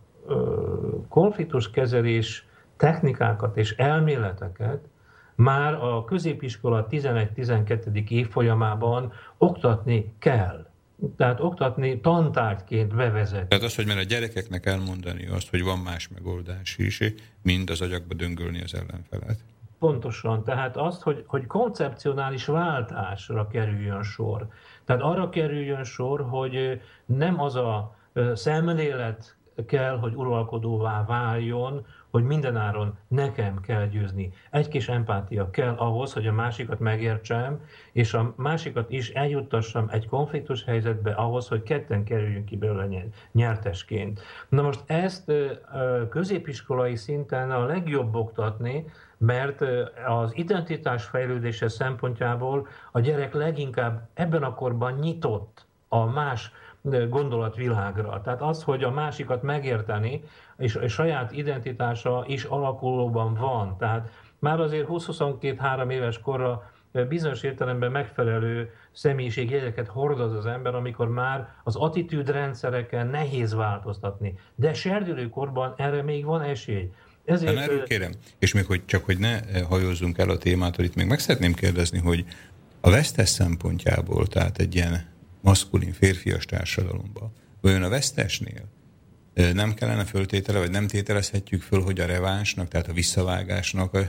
konfliktus 1.09 1.69
kezelés 1.69 2.47
technikákat 2.77 3.57
és 3.57 3.75
elméleteket 3.75 4.79
már 5.35 5.73
a 5.73 6.03
középiskola 6.05 6.87
11-12. 6.89 8.09
évfolyamában 8.09 9.11
oktatni 9.37 10.15
kell. 10.19 10.64
Tehát 11.17 11.39
oktatni 11.39 11.99
tantárgyként 11.99 12.95
bevezetni. 12.95 13.47
Tehát 13.47 13.63
az, 13.63 13.75
hogy 13.75 13.87
már 13.87 13.97
a 13.97 14.03
gyerekeknek 14.03 14.65
elmondani 14.65 15.27
azt, 15.27 15.49
hogy 15.49 15.63
van 15.63 15.79
más 15.79 16.07
megoldás 16.07 16.77
is, 16.77 16.99
mind 17.41 17.69
az 17.69 17.81
agyakba 17.81 18.13
döngölni 18.13 18.61
az 18.61 18.73
ellenfelet. 18.73 19.39
Pontosan, 19.79 20.43
tehát 20.43 20.77
azt, 20.77 21.01
hogy, 21.01 21.23
hogy 21.27 21.45
koncepcionális 21.45 22.45
váltásra 22.45 23.47
kerüljön 23.47 24.03
sor. 24.03 24.47
Tehát 24.85 25.01
arra 25.01 25.29
kerüljön 25.29 25.83
sor, 25.83 26.21
hogy 26.29 26.81
nem 27.05 27.41
az 27.41 27.55
a 27.55 27.95
szemlélet 28.33 29.35
kell, 29.67 29.97
hogy 29.97 30.13
uralkodóvá 30.15 31.05
váljon, 31.05 31.85
hogy 32.15 32.23
mindenáron 32.23 32.97
nekem 33.07 33.59
kell 33.61 33.87
győzni. 33.87 34.33
Egy 34.51 34.67
kis 34.67 34.89
empátia 34.89 35.49
kell 35.49 35.75
ahhoz, 35.75 36.13
hogy 36.13 36.27
a 36.27 36.31
másikat 36.31 36.79
megértsem, 36.79 37.61
és 37.91 38.13
a 38.13 38.33
másikat 38.37 38.91
is 38.91 39.09
eljuttassam 39.09 39.87
egy 39.91 40.07
konfliktus 40.07 40.63
helyzetbe 40.63 41.11
ahhoz, 41.11 41.47
hogy 41.47 41.63
ketten 41.63 42.03
kerüljünk 42.03 42.45
ki 42.45 42.57
belőle 42.57 43.05
nyertesként. 43.31 44.21
Na 44.49 44.61
most 44.61 44.83
ezt 44.85 45.31
középiskolai 46.09 46.95
szinten 46.95 47.51
a 47.51 47.65
legjobb 47.65 48.15
oktatni, 48.15 48.85
mert 49.17 49.61
az 50.07 50.31
identitás 50.35 51.03
fejlődése 51.03 51.67
szempontjából 51.67 52.67
a 52.91 52.99
gyerek 52.99 53.33
leginkább 53.33 54.07
ebben 54.13 54.43
a 54.43 54.53
korban 54.53 54.93
nyitott 54.93 55.65
a 55.87 56.05
más 56.05 56.51
gondolatvilágra. 57.09 58.21
Tehát 58.23 58.41
az, 58.41 58.63
hogy 58.63 58.83
a 58.83 58.91
másikat 58.91 59.41
megérteni, 59.41 60.23
és 60.57 60.75
a 60.75 60.87
saját 60.87 61.31
identitása 61.31 62.23
is 62.27 62.43
alakulóban 62.43 63.33
van. 63.33 63.77
Tehát 63.77 64.09
már 64.39 64.59
azért 64.59 64.87
20-22-3 64.89 65.91
éves 65.91 66.19
korra 66.19 66.73
bizonyos 67.03 67.43
értelemben 67.43 67.91
megfelelő 67.91 68.69
személyiségjegyeket 68.91 69.87
hordoz 69.87 70.33
az 70.33 70.45
ember, 70.45 70.75
amikor 70.75 71.09
már 71.09 71.47
az 71.63 71.75
attitűdrendszereken 71.75 73.07
nehéz 73.07 73.53
változtatni. 73.53 74.33
De 74.55 74.73
serdülőkorban 74.73 75.73
erre 75.77 76.01
még 76.01 76.25
van 76.25 76.41
esély. 76.41 76.91
Ezért... 77.25 77.57
erről 77.57 77.83
kérem, 77.83 78.11
és 78.39 78.53
még 78.53 78.65
hogy 78.65 78.85
csak 78.85 79.05
hogy 79.05 79.17
ne 79.17 79.39
hajózzunk 79.69 80.17
el 80.17 80.29
a 80.29 80.37
témától, 80.37 80.85
itt 80.85 80.95
még 80.95 81.07
meg 81.07 81.19
szeretném 81.19 81.53
kérdezni, 81.53 81.99
hogy 81.99 82.25
a 82.81 82.89
vesztes 82.89 83.29
szempontjából, 83.29 84.27
tehát 84.27 84.57
egy 84.57 84.75
ilyen 84.75 85.13
maszkulin, 85.45 85.93
férfias 85.93 86.45
társadalomban, 86.45 87.31
vajon 87.61 87.83
a 87.83 87.89
vesztesnél 87.89 88.73
nem 89.53 89.73
kellene 89.73 90.03
föltétele, 90.03 90.59
vagy 90.59 90.71
nem 90.71 90.87
tételezhetjük 90.87 91.61
föl, 91.61 91.81
hogy 91.81 91.99
a 91.99 92.05
revánsnak, 92.05 92.67
tehát 92.67 92.87
a 92.87 92.93
visszavágásnak 92.93 93.93
a, 93.93 93.99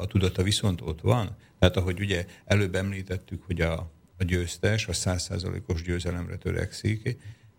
a 0.00 0.06
tudata 0.06 0.42
viszont 0.42 0.80
ott 0.80 1.00
van? 1.00 1.36
Tehát 1.58 1.76
ahogy 1.76 2.00
ugye 2.00 2.24
előbb 2.44 2.74
említettük, 2.74 3.42
hogy 3.46 3.60
a, 3.60 3.72
a 4.18 4.24
győztes 4.26 4.88
a 4.88 4.92
százszázalékos 4.92 5.82
győzelemre 5.82 6.36
törekszik, 6.36 7.16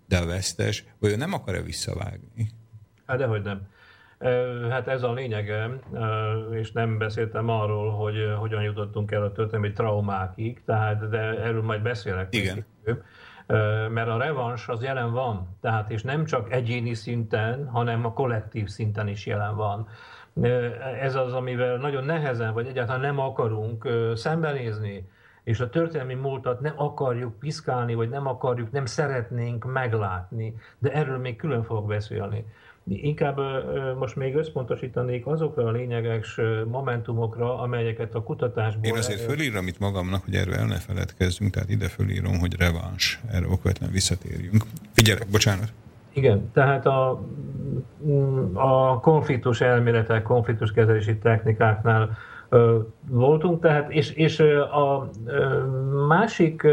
de 0.08 0.18
a 0.18 0.26
vesztes 0.26 0.84
vajon 1.00 1.18
nem 1.18 1.34
akar-e 1.34 1.62
visszavágni? 1.62 2.50
Hát 3.06 3.18
dehogy 3.18 3.42
nem. 3.42 3.68
Hát 4.70 4.88
ez 4.88 5.04
a 5.04 5.14
lényege, 5.14 5.80
és 6.52 6.72
nem 6.72 6.98
beszéltem 6.98 7.50
arról, 7.50 7.92
hogy 7.92 8.16
hogyan 8.40 8.64
jutottunk 8.64 9.12
el 9.12 9.24
a 9.24 9.32
történelmi 9.32 9.72
traumákig, 9.72 10.62
tehát 10.66 11.10
de 11.10 11.18
erről 11.18 11.62
majd 11.62 11.82
beszélek. 11.82 12.36
Igen. 12.36 12.66
Később 12.84 13.04
mert 13.90 14.08
a 14.08 14.18
revans 14.18 14.68
az 14.68 14.84
jelen 14.84 15.12
van, 15.12 15.58
tehát 15.62 15.90
és 15.90 16.04
nem 16.04 16.26
csak 16.26 16.52
egyéni 16.52 16.94
szinten, 16.94 17.70
hanem 17.70 18.06
a 18.06 18.14
kollektív 18.14 18.68
szinten 18.68 19.08
is 19.08 19.26
jelen 19.26 19.56
van. 19.56 19.88
Ez 21.02 21.16
az, 21.16 21.34
amivel 21.34 21.78
nagyon 21.78 22.04
nehezen, 22.04 22.54
vagy 22.54 22.68
egyáltalán 22.68 23.02
nem 23.02 23.20
akarunk 23.20 23.88
szembenézni, 24.16 25.10
és 25.44 25.60
a 25.60 25.70
történelmi 25.70 26.14
múltat 26.14 26.60
nem 26.60 26.74
akarjuk 26.76 27.40
piszkálni, 27.40 27.94
vagy 27.94 28.10
nem 28.10 28.28
akarjuk, 28.28 28.72
nem 28.72 28.86
szeretnénk 28.86 29.66
meglátni, 29.66 30.56
de 30.80 30.92
erről 30.92 31.18
még 31.18 31.36
külön 31.36 31.64
fogok 31.64 31.88
beszélni. 31.88 32.46
Inkább 32.88 33.40
most 34.00 34.16
még 34.16 34.36
összpontosítanék 34.36 35.26
azokra 35.28 35.64
a 35.64 35.72
lényeges 35.72 36.40
momentumokra, 36.68 37.60
amelyeket 37.60 38.16
a 38.16 38.24
kutatásból... 38.24 38.84
Én 38.84 38.98
azért 38.98 39.20
fölírom 39.20 39.68
itt 39.68 39.80
magamnak, 39.80 40.24
hogy 40.24 40.36
erről 40.36 40.54
el 40.54 40.66
ne 40.66 40.76
feledkezzünk, 40.76 41.52
tehát 41.52 41.70
ide 41.70 41.88
fölírom, 41.88 42.40
hogy 42.40 42.56
reváns, 42.60 43.20
erre 43.32 43.48
okvetlen 43.48 43.92
visszatérjünk. 43.92 44.64
Figyelek, 44.92 45.28
bocsánat. 45.32 45.74
Igen, 46.14 46.52
tehát 46.54 46.86
a, 46.86 47.26
a 48.54 49.00
konfliktus 49.00 49.62
elméletek, 49.62 50.24
konfliktus 50.24 50.72
kezelési 50.72 51.18
technikáknál 51.18 52.18
voltunk, 53.10 53.62
tehát, 53.62 53.92
és, 53.92 54.12
és 54.12 54.40
a 54.72 55.10
másik 56.08 56.68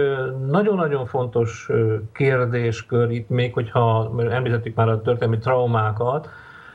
nagyon-nagyon 0.46 1.06
fontos 1.06 1.70
kérdéskör 2.12 3.10
itt 3.10 3.28
még, 3.28 3.52
hogyha 3.52 4.12
említettük 4.30 4.74
már 4.74 4.88
a 4.88 5.02
történelmi 5.02 5.38
traumákat, 5.38 6.28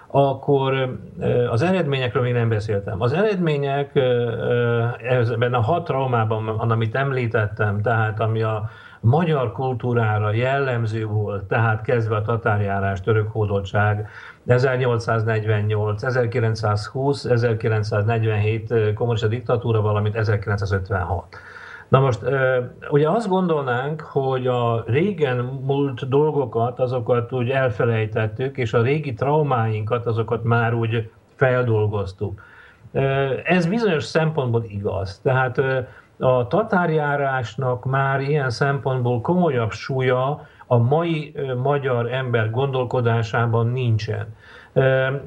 akkor 0.07 0.97
az 1.49 1.61
eredményekről 1.61 2.23
még 2.23 2.33
nem 2.33 2.49
beszéltem. 2.49 3.01
Az 3.01 3.13
eredmények 3.13 3.95
ebben 4.97 5.53
a 5.53 5.61
hat 5.61 5.83
traumában, 5.83 6.47
amit 6.47 6.95
említettem, 6.95 7.81
tehát 7.81 8.19
ami 8.19 8.41
a 8.41 8.69
magyar 8.99 9.51
kultúrára 9.51 10.33
jellemző 10.33 11.05
volt, 11.05 11.43
tehát 11.43 11.81
kezdve 11.81 12.15
a 12.15 12.21
tatárjárás, 12.21 13.01
török 13.01 13.31
hódoltság, 13.31 14.09
1848, 14.47 16.03
1920, 16.03 17.25
1947 17.25 18.93
kommunista 18.93 19.27
diktatúra, 19.27 19.81
valamint 19.81 20.15
1956. 20.15 21.23
Na 21.87 21.99
most, 21.99 22.19
ugye 22.89 23.09
azt 23.09 23.27
gondolnánk, 23.27 24.01
hogy 24.01 24.47
a 24.47 24.83
régen 24.87 25.37
múlt 25.65 26.09
dolgokat, 26.09 26.79
azokat 26.79 27.31
úgy 27.31 27.49
elfelejtettük, 27.49 28.57
és 28.57 28.73
a 28.73 28.81
régi 28.81 29.13
traumáinkat, 29.13 30.05
azokat 30.05 30.43
már 30.43 30.73
úgy 30.73 31.11
feldolgoztuk. 31.35 32.41
Ez 33.43 33.65
bizonyos 33.65 34.03
szempontból 34.03 34.63
igaz. 34.67 35.19
Tehát 35.23 35.61
a 36.19 36.47
tatárjárásnak 36.47 37.85
már 37.85 38.19
ilyen 38.19 38.49
szempontból 38.49 39.21
komolyabb 39.21 39.71
súlya 39.71 40.47
a 40.67 40.77
mai 40.77 41.33
magyar 41.63 42.13
ember 42.13 42.51
gondolkodásában 42.51 43.67
nincsen. 43.67 44.27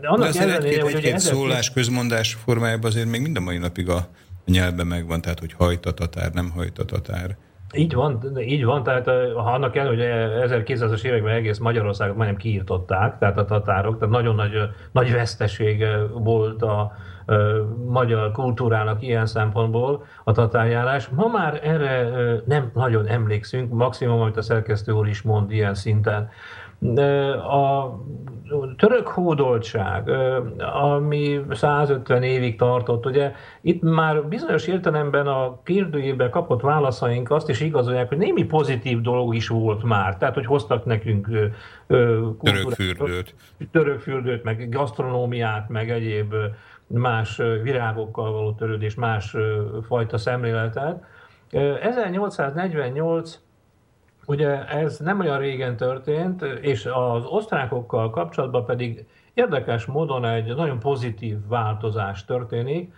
Annak 0.03 0.29
azért 0.29 0.49
ellenére, 0.49 0.83
egy-két, 0.83 0.95
egy-két 0.95 1.19
szólás, 1.19 1.73
közmondás 1.73 2.35
formájában 2.35 2.91
azért 2.91 3.09
még 3.09 3.23
mind 3.23 3.37
a 3.37 3.41
mai 3.41 3.59
napig 3.59 3.89
a 3.89 4.09
nyelvben 4.47 4.87
megvan, 4.87 5.21
tehát 5.21 5.39
hogy 5.39 5.53
hajt 5.53 5.87
a 5.87 5.93
tatár, 5.93 6.33
nem 6.33 6.51
hajt 6.51 6.79
a 6.79 6.85
tatár. 6.85 7.37
Így 7.75 7.95
van, 7.95 8.39
így 8.41 8.65
van, 8.65 8.83
tehát 8.83 9.05
ha 9.35 9.53
annak 9.53 9.73
kell, 9.73 9.87
hogy 9.87 10.01
1200-as 10.01 11.03
években 11.03 11.35
egész 11.35 11.59
Magyarországot 11.59 12.17
majdnem 12.17 12.39
kiirtották, 12.39 13.19
tehát 13.19 13.39
a 13.39 13.45
tatárok, 13.45 13.99
tehát 13.99 14.15
nagyon 14.15 14.35
nagy, 14.35 14.53
nagy 14.93 15.13
veszteség 15.13 15.85
volt 16.13 16.63
a 16.63 16.93
magyar 17.87 18.33
kultúrának 18.33 19.03
ilyen 19.03 19.27
szempontból 19.27 20.05
a 20.25 20.33
tatárjárás. 20.33 21.09
Ma 21.09 21.27
már 21.27 21.61
erre 21.63 22.09
nem 22.47 22.71
nagyon 22.75 23.07
emlékszünk, 23.07 23.73
maximum, 23.73 24.21
amit 24.21 24.37
a 24.37 24.43
szerkesztő 24.43 24.93
úr 24.93 25.09
is 25.09 25.23
mond 25.23 25.51
ilyen 25.51 25.75
szinten. 25.75 26.29
A 27.49 27.99
török 28.77 29.07
hódoltság, 29.07 30.11
ami 30.83 31.41
150 31.51 32.23
évig 32.23 32.59
tartott, 32.59 33.07
ugye 33.07 33.33
itt 33.61 33.83
már 33.83 34.25
bizonyos 34.25 34.67
értelemben 34.67 35.27
a 35.27 35.63
kérdőjében 35.63 36.31
kapott 36.31 36.61
válaszaink 36.61 37.31
azt 37.31 37.49
is 37.49 37.61
igazolják, 37.61 38.09
hogy 38.09 38.19
némi 38.19 38.45
pozitív 38.45 39.01
dolog 39.01 39.35
is 39.35 39.49
volt 39.49 39.83
már. 39.83 40.17
Tehát, 40.17 40.35
hogy 40.35 40.47
hoztak 40.47 40.85
nekünk 40.85 41.29
törökfürdőt, 42.43 43.35
törökfürdőt, 43.71 44.45
meg 44.45 44.69
gasztronómiát, 44.69 45.69
meg 45.69 45.91
egyéb 45.91 46.35
más 46.89 47.37
virágokkal 47.37 48.33
való 48.33 48.53
törődés, 48.53 48.95
más 48.95 49.37
fajta 49.83 50.19
szemléletet. 50.19 51.05
1848 51.81 53.41
Ugye 54.29 54.67
ez 54.67 54.99
nem 54.99 55.21
olyan 55.21 55.39
régen 55.39 55.77
történt, 55.77 56.43
és 56.43 56.87
az 56.87 57.25
osztrákokkal 57.25 58.11
kapcsolatban 58.11 58.65
pedig 58.65 59.07
érdekes 59.35 59.85
módon 59.85 60.25
egy 60.25 60.57
nagyon 60.57 60.79
pozitív 60.79 61.37
változás 61.47 62.25
történik. 62.25 62.95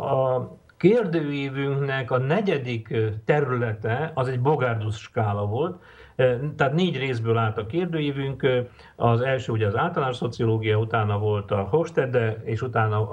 A 0.00 0.40
kérdőívünknek 0.76 2.10
a 2.10 2.18
negyedik 2.18 2.94
területe 3.24 4.10
az 4.14 4.28
egy 4.28 4.40
Bogárdus 4.40 4.96
skála 4.96 5.46
volt, 5.46 5.82
tehát 6.56 6.72
négy 6.72 6.96
részből 6.98 7.36
állt 7.36 7.58
a 7.58 7.66
kérdőívünk. 7.66 8.46
Az 8.96 9.20
első 9.20 9.52
ugye 9.52 9.66
az 9.66 9.76
általános 9.76 10.16
szociológia, 10.16 10.78
utána 10.78 11.18
volt 11.18 11.50
a 11.50 11.66
Hofstede, 11.70 12.36
és 12.44 12.62
utána 12.62 13.10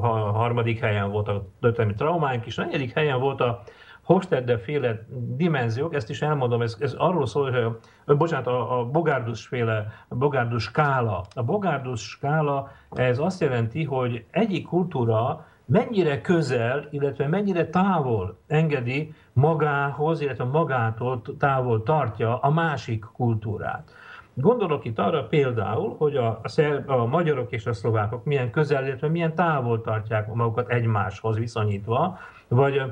a 0.00 0.32
harmadik 0.32 0.78
helyen 0.80 1.10
volt 1.10 1.28
a 1.28 1.48
történelmi 1.60 1.94
traumánk, 1.94 2.46
és 2.46 2.58
a 2.58 2.64
negyedik 2.64 2.92
helyen 2.92 3.20
volt 3.20 3.40
a 3.40 3.62
Hofstede 4.08 4.58
féle 4.58 5.06
dimenziók, 5.36 5.94
ezt 5.94 6.10
is 6.10 6.22
elmondom, 6.22 6.62
ez, 6.62 6.76
ez 6.80 6.92
arról 6.92 7.26
szól, 7.26 7.50
hogy 7.50 7.62
a, 8.04 8.14
bocsánat, 8.14 8.46
a, 8.46 8.78
a 8.78 8.84
Bogárdus 8.84 9.46
féle, 9.46 9.86
a 10.08 10.14
Bogárdus 10.14 10.62
skála. 10.62 11.24
A 11.34 11.42
Bogárdus 11.42 12.00
skála, 12.00 12.70
ez 12.90 13.18
azt 13.18 13.40
jelenti, 13.40 13.84
hogy 13.84 14.24
egyik 14.30 14.66
kultúra 14.66 15.46
mennyire 15.64 16.20
közel, 16.20 16.88
illetve 16.90 17.26
mennyire 17.26 17.66
távol 17.66 18.38
engedi 18.46 19.14
magához, 19.38 20.20
illetve 20.20 20.44
magától 20.44 21.22
távol 21.38 21.82
tartja 21.82 22.38
a 22.38 22.50
másik 22.50 23.04
kultúrát. 23.04 23.90
Gondolok 24.34 24.84
itt 24.84 24.98
arra 24.98 25.26
például, 25.26 25.94
hogy 25.98 26.16
a, 26.16 26.40
a, 26.56 26.82
a 26.86 27.06
magyarok 27.06 27.52
és 27.52 27.66
a 27.66 27.72
szlovákok 27.72 28.24
milyen 28.24 28.50
közel, 28.50 28.86
illetve 28.86 29.08
milyen 29.08 29.34
távol 29.34 29.80
tartják 29.80 30.34
magukat 30.34 30.68
egymáshoz 30.68 31.38
viszonyítva, 31.38 32.18
vagy 32.48 32.82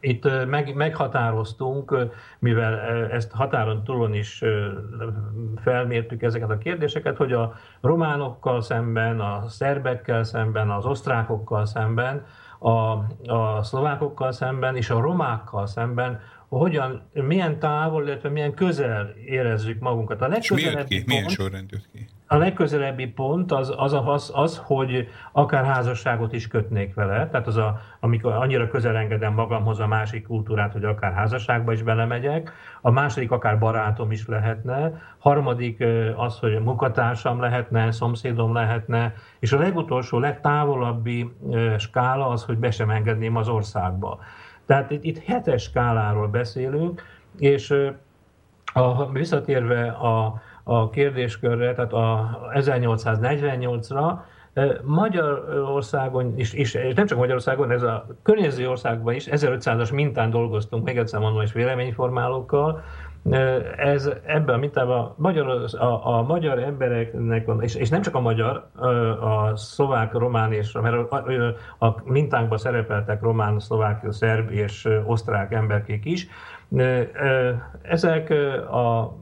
itt 0.00 0.46
meg, 0.46 0.74
meghatároztunk, 0.74 1.96
mivel 2.38 2.80
ezt 3.10 3.32
határon 3.32 3.84
túlon 3.84 4.14
is 4.14 4.42
felmértük 5.56 6.22
ezeket 6.22 6.50
a 6.50 6.58
kérdéseket, 6.58 7.16
hogy 7.16 7.32
a 7.32 7.54
románokkal 7.80 8.60
szemben, 8.60 9.20
a 9.20 9.48
szerbekkel 9.48 10.24
szemben, 10.24 10.70
az 10.70 10.84
osztrákokkal 10.84 11.66
szemben, 11.66 12.24
a, 12.64 13.06
a 13.26 13.62
szlovákokkal 13.62 14.32
szemben 14.32 14.76
és 14.76 14.90
a 14.90 15.00
romákkal 15.00 15.66
szemben 15.66 16.20
hogyan, 16.48 17.02
milyen 17.12 17.58
távol, 17.58 18.06
illetve 18.06 18.28
milyen 18.28 18.54
közel 18.54 19.14
érezzük 19.26 19.80
magunkat. 19.80 20.20
A 20.20 20.28
legközelebbi 20.28 20.98
ki? 20.98 21.02
Milyen 21.06 21.28
sorrend 21.28 21.70
jött 21.70 21.88
ki? 21.92 22.06
A 22.34 22.36
legközelebbi 22.36 23.06
pont 23.06 23.52
az, 23.52 23.72
az, 23.76 23.92
az, 23.92 24.30
az, 24.34 24.62
hogy 24.64 25.08
akár 25.32 25.64
házasságot 25.64 26.32
is 26.32 26.48
kötnék 26.48 26.94
vele, 26.94 27.28
tehát 27.28 27.46
az, 27.46 27.56
a, 27.56 27.80
amikor 28.00 28.32
annyira 28.32 28.68
közel 28.68 28.96
engedem 28.96 29.32
magamhoz 29.34 29.80
a 29.80 29.86
másik 29.86 30.26
kultúrát, 30.26 30.72
hogy 30.72 30.84
akár 30.84 31.12
házasságba 31.12 31.72
is 31.72 31.82
belemegyek, 31.82 32.52
a 32.80 32.90
második 32.90 33.30
akár 33.30 33.58
barátom 33.58 34.10
is 34.10 34.26
lehetne, 34.26 35.02
harmadik 35.18 35.84
az, 36.16 36.38
hogy 36.38 36.60
munkatársam 36.60 37.40
lehetne, 37.40 37.90
szomszédom 37.90 38.54
lehetne, 38.54 39.14
és 39.38 39.52
a 39.52 39.58
legutolsó, 39.58 40.18
legtávolabbi 40.18 41.32
skála 41.78 42.28
az, 42.28 42.44
hogy 42.44 42.58
be 42.58 42.70
sem 42.70 42.90
engedném 42.90 43.36
az 43.36 43.48
országba. 43.48 44.18
Tehát 44.66 44.90
itt, 44.90 45.04
itt 45.04 45.24
hetes 45.24 45.62
skáláról 45.62 46.28
beszélünk, 46.28 47.02
és 47.38 47.74
a, 48.72 49.12
visszatérve 49.12 49.88
a, 49.88 50.42
a 50.64 50.90
kérdéskörre, 50.90 51.74
tehát 51.74 51.92
a 51.92 52.38
1848-ra, 52.54 54.18
Magyarországon 54.82 56.32
is, 56.36 56.52
és 56.52 56.78
nem 56.94 57.06
csak 57.06 57.18
Magyarországon, 57.18 57.70
ez 57.70 57.82
a 57.82 58.06
környező 58.22 58.68
országban 58.68 59.14
is 59.14 59.26
1500-as 59.30 59.94
mintán 59.94 60.30
dolgoztunk, 60.30 60.84
még 60.84 60.98
egyszer 60.98 61.20
mondom, 61.20 61.42
és 61.42 61.52
véleményformálókkal, 61.52 62.82
ez 63.76 64.10
ebben 64.26 64.54
a 64.54 64.58
mintában 64.58 65.14
magyar, 65.16 65.64
a, 65.78 66.16
a 66.16 66.22
magyar 66.22 66.58
embereknek, 66.58 67.50
és, 67.60 67.74
és 67.74 67.88
nem 67.88 68.02
csak 68.02 68.14
a 68.14 68.20
magyar, 68.20 68.68
a 69.20 69.56
szlovák, 69.56 70.12
román 70.12 70.52
és, 70.52 70.72
mert 70.72 71.12
a, 71.12 71.86
a 71.86 71.94
mintánkban 72.04 72.58
szerepeltek 72.58 73.22
román, 73.22 73.58
szlovák, 73.58 74.06
szerb 74.10 74.50
és 74.50 74.88
osztrák 75.04 75.52
emberkék 75.52 76.04
is, 76.04 76.28
ezek 77.82 78.30
a 78.70 79.14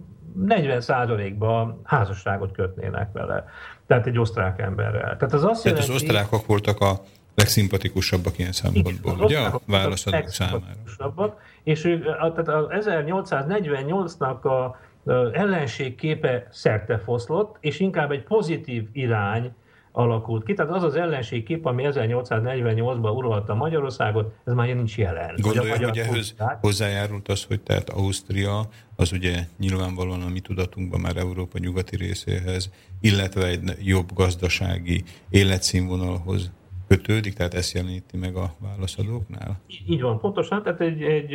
40%-ban 0.46 1.80
házasságot 1.84 2.52
kötnének 2.52 3.12
vele. 3.12 3.44
Tehát 3.86 4.06
egy 4.06 4.18
osztrák 4.18 4.60
emberrel. 4.60 5.16
Tehát 5.16 5.32
az 5.32 5.44
azt 5.44 5.62
Tehát 5.62 5.78
jelenti, 5.78 5.90
az 5.90 6.02
osztrákok 6.02 6.46
voltak 6.46 6.80
a 6.80 7.00
legszimpatikusabbak 7.34 8.38
ilyen 8.38 8.52
szempontból, 8.52 9.18
ugye 9.18 9.38
a 9.38 9.60
válaszadók 9.66 10.28
számára. 10.28 11.36
És 11.62 11.84
ő, 11.84 12.00
tehát 12.02 12.48
az 12.48 12.66
1848-nak 12.70 14.40
a 14.40 14.76
ellenség 15.32 15.94
képe 15.94 16.46
szerte 16.50 16.98
foszlott, 16.98 17.56
és 17.60 17.80
inkább 17.80 18.10
egy 18.10 18.22
pozitív 18.22 18.88
irány 18.92 19.54
alakult 19.92 20.44
ki. 20.44 20.54
Tehát 20.54 20.72
az 20.72 20.82
az 20.82 20.94
ellenség 20.94 21.44
kép, 21.44 21.66
ami 21.66 21.82
1848-ban 21.86 23.16
uralta 23.16 23.54
Magyarországot, 23.54 24.34
ez 24.44 24.52
már 24.52 24.66
nincs 24.66 24.98
jelen. 24.98 25.34
Gondolja, 25.40 25.86
hogy, 25.86 25.98
ehhez 25.98 26.34
hozzájárult 26.60 27.28
az, 27.28 27.44
hogy 27.44 27.60
tehát 27.60 27.90
Ausztria, 27.90 28.60
az 28.96 29.12
ugye 29.12 29.46
nyilvánvalóan 29.58 30.22
a 30.22 30.28
mi 30.28 30.40
tudatunkban 30.40 31.00
már 31.00 31.16
Európa 31.16 31.58
nyugati 31.58 31.96
részéhez, 31.96 32.70
illetve 33.00 33.46
egy 33.46 33.76
jobb 33.80 34.12
gazdasági 34.14 35.04
életszínvonalhoz 35.30 36.50
kötődik, 36.88 37.34
tehát 37.34 37.54
ezt 37.54 37.72
jeleníti 37.72 38.16
meg 38.16 38.36
a 38.36 38.54
válaszadóknál? 38.58 39.60
Így 39.88 40.00
van, 40.00 40.20
pontosan, 40.20 40.62
tehát 40.62 40.80
egy, 40.80 41.02
egy, 41.02 41.34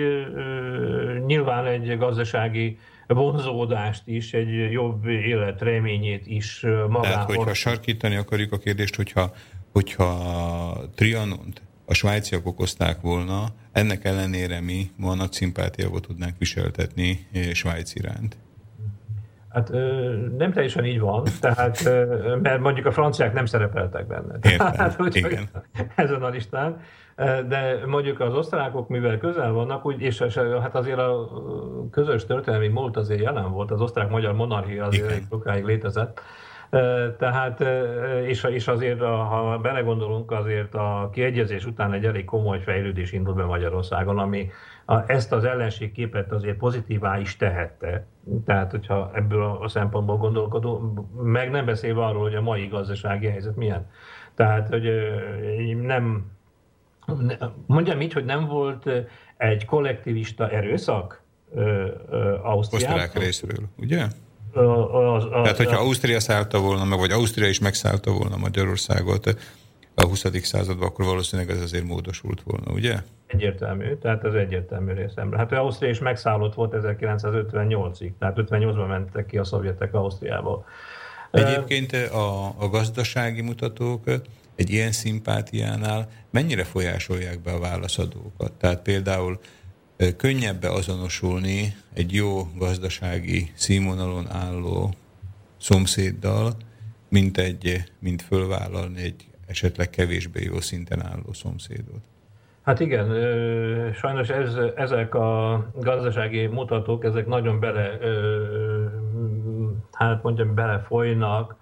nyilván 1.25 1.65
egy 1.65 1.97
gazdasági 1.97 2.77
vonzódást 3.13 4.01
is, 4.05 4.33
egy 4.33 4.71
jobb 4.71 5.05
élet 5.05 5.61
reményét 5.61 6.27
is 6.27 6.61
magához. 6.61 7.01
Tehát, 7.01 7.31
hogyha 7.31 7.53
sarkítani 7.53 8.15
akarjuk 8.15 8.51
a 8.51 8.57
kérdést, 8.57 8.95
hogyha, 8.95 9.33
hogyha 9.71 10.89
Trianont 10.95 11.61
a 11.85 11.93
svájciak 11.93 12.45
okozták 12.45 13.01
volna, 13.01 13.45
ennek 13.71 14.05
ellenére 14.05 14.61
mi 14.61 14.91
ma 14.95 15.15
nagy 15.15 15.31
szimpátiával 15.31 15.99
tudnánk 15.99 16.35
viseltetni 16.37 17.27
Svájc 17.53 17.95
iránt. 17.95 18.37
Hát 19.57 19.71
nem 20.37 20.51
teljesen 20.51 20.85
így 20.85 20.99
van, 20.99 21.23
tehát, 21.39 21.83
mert 22.41 22.59
mondjuk 22.59 22.85
a 22.85 22.91
franciák 22.91 23.33
nem 23.33 23.45
szerepeltek 23.45 24.07
benne. 24.07 24.35
Értem, 24.41 24.71
tehát, 24.77 25.01
úgy, 25.01 25.15
igen. 25.15 25.49
Ezen 25.95 26.23
a 26.23 26.29
listán. 26.29 26.79
De 27.47 27.79
mondjuk 27.85 28.19
az 28.19 28.33
osztrákok, 28.33 28.87
mivel 28.87 29.17
közel 29.17 29.51
vannak, 29.51 29.85
úgy, 29.85 30.01
és, 30.01 30.19
és 30.19 30.37
hát 30.37 30.75
azért 30.75 30.99
a 30.99 31.29
közös 31.91 32.25
történelmi 32.25 32.67
múlt 32.67 32.97
azért 32.97 33.21
jelen 33.21 33.51
volt, 33.51 33.71
az 33.71 33.81
osztrák-magyar 33.81 34.33
monarchia 34.33 34.85
azért 34.85 35.11
igen. 35.11 35.25
sokáig 35.29 35.63
létezett. 35.63 36.21
Tehát, 37.17 37.63
és, 38.25 38.43
és 38.43 38.67
azért, 38.67 38.99
ha 38.99 39.59
belegondolunk, 39.61 40.31
azért 40.31 40.75
a 40.75 41.09
kiegyezés 41.11 41.65
után 41.65 41.93
egy 41.93 42.05
elég 42.05 42.25
komoly 42.25 42.59
fejlődés 42.59 43.11
indult 43.11 43.35
be 43.35 43.43
Magyarországon, 43.43 44.19
ami 44.19 44.49
ezt 45.07 45.31
az 45.31 45.43
ellenségképet 45.43 46.31
azért 46.31 46.57
pozitívá 46.57 47.19
is 47.19 47.35
tehette. 47.35 48.05
Tehát, 48.45 48.71
hogyha 48.71 49.11
ebből 49.13 49.43
a 49.43 49.67
szempontból 49.67 50.17
gondolkodunk, 50.17 50.99
meg 51.23 51.51
nem 51.51 51.65
beszélve 51.65 52.05
arról, 52.05 52.21
hogy 52.21 52.35
a 52.35 52.41
mai 52.41 52.67
gazdasági 52.67 53.27
helyzet 53.27 53.55
milyen. 53.55 53.89
Tehát, 54.35 54.69
hogy 54.69 54.89
nem, 55.81 56.31
mondjam 57.65 58.01
így, 58.01 58.13
hogy 58.13 58.25
nem 58.25 58.45
volt 58.45 58.89
egy 59.37 59.65
kollektivista 59.65 60.49
erőszak 60.49 61.21
Ausztriában. 62.43 62.99
Osztrák 62.99 63.23
részről, 63.23 63.65
ugye? 63.77 64.07
Az, 64.53 65.23
az, 65.23 65.27
Tehát, 65.31 65.57
hogyha 65.57 65.79
Ausztria 65.79 66.19
szállta 66.19 66.59
volna 66.59 66.85
meg, 66.85 66.99
vagy 66.99 67.11
Ausztria 67.11 67.47
is 67.47 67.59
megszállta 67.59 68.11
volna 68.11 68.37
Magyarországot 68.37 69.37
a 69.95 70.05
20. 70.05 70.25
században, 70.41 70.87
akkor 70.87 71.05
valószínűleg 71.05 71.51
ez 71.55 71.61
azért 71.61 71.83
módosult 71.83 72.41
volna, 72.41 72.71
ugye? 72.71 73.01
Egyértelmű, 73.27 73.95
tehát 73.95 74.23
ez 74.23 74.33
egyértelmű 74.33 74.93
részemre. 74.93 75.37
Hát 75.37 75.51
Ausztria 75.51 75.89
is 75.89 75.99
megszállott 75.99 76.53
volt 76.53 76.73
1958-ig, 76.77 78.11
tehát 78.19 78.37
58-ban 78.37 78.87
mentek 78.87 79.25
ki 79.25 79.37
a 79.37 79.43
szovjetek 79.43 79.93
Ausztriából. 79.93 80.65
Egyébként 81.31 81.93
a, 81.93 82.45
a 82.45 82.69
gazdasági 82.69 83.41
mutatók 83.41 84.03
egy 84.55 84.69
ilyen 84.69 84.91
szimpátiánál 84.91 86.09
mennyire 86.29 86.63
folyásolják 86.63 87.41
be 87.41 87.51
a 87.51 87.59
válaszadókat? 87.59 88.51
Tehát 88.51 88.81
például 88.81 89.39
könnyebb 90.17 90.63
azonosulni 90.63 91.75
egy 91.93 92.13
jó 92.13 92.47
gazdasági 92.55 93.51
színvonalon 93.55 94.27
álló 94.31 94.93
szomszéddal, 95.57 96.53
mint, 97.09 97.37
egy, 97.37 97.83
mint 97.99 98.21
fölvállalni 98.21 99.01
egy 99.01 99.25
esetleg 99.47 99.89
kevésbé 99.89 100.43
jó 100.43 100.59
szinten 100.59 101.05
álló 101.05 101.33
szomszédot. 101.33 102.01
Hát 102.67 102.79
igen, 102.79 103.13
sajnos 103.93 104.29
ez, 104.29 104.57
ezek 104.75 105.15
a 105.15 105.63
gazdasági 105.75 106.45
mutatók, 106.47 107.03
ezek 107.03 107.27
nagyon 107.27 107.59
bele, 107.59 107.97
hát 109.91 110.23
mondjam, 110.23 110.55
belefolynak 110.55 111.55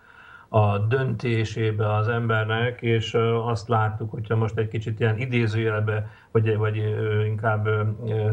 a 0.50 0.78
döntésébe 0.78 1.94
az 1.94 2.08
embernek, 2.08 2.82
és 2.82 3.14
azt 3.46 3.68
láttuk, 3.68 4.12
hogyha 4.12 4.36
most 4.36 4.58
egy 4.58 4.68
kicsit 4.68 5.00
ilyen 5.00 5.18
idézőjelbe, 5.18 6.10
vagy, 6.32 6.58
vagy 6.58 6.76
inkább 7.26 7.70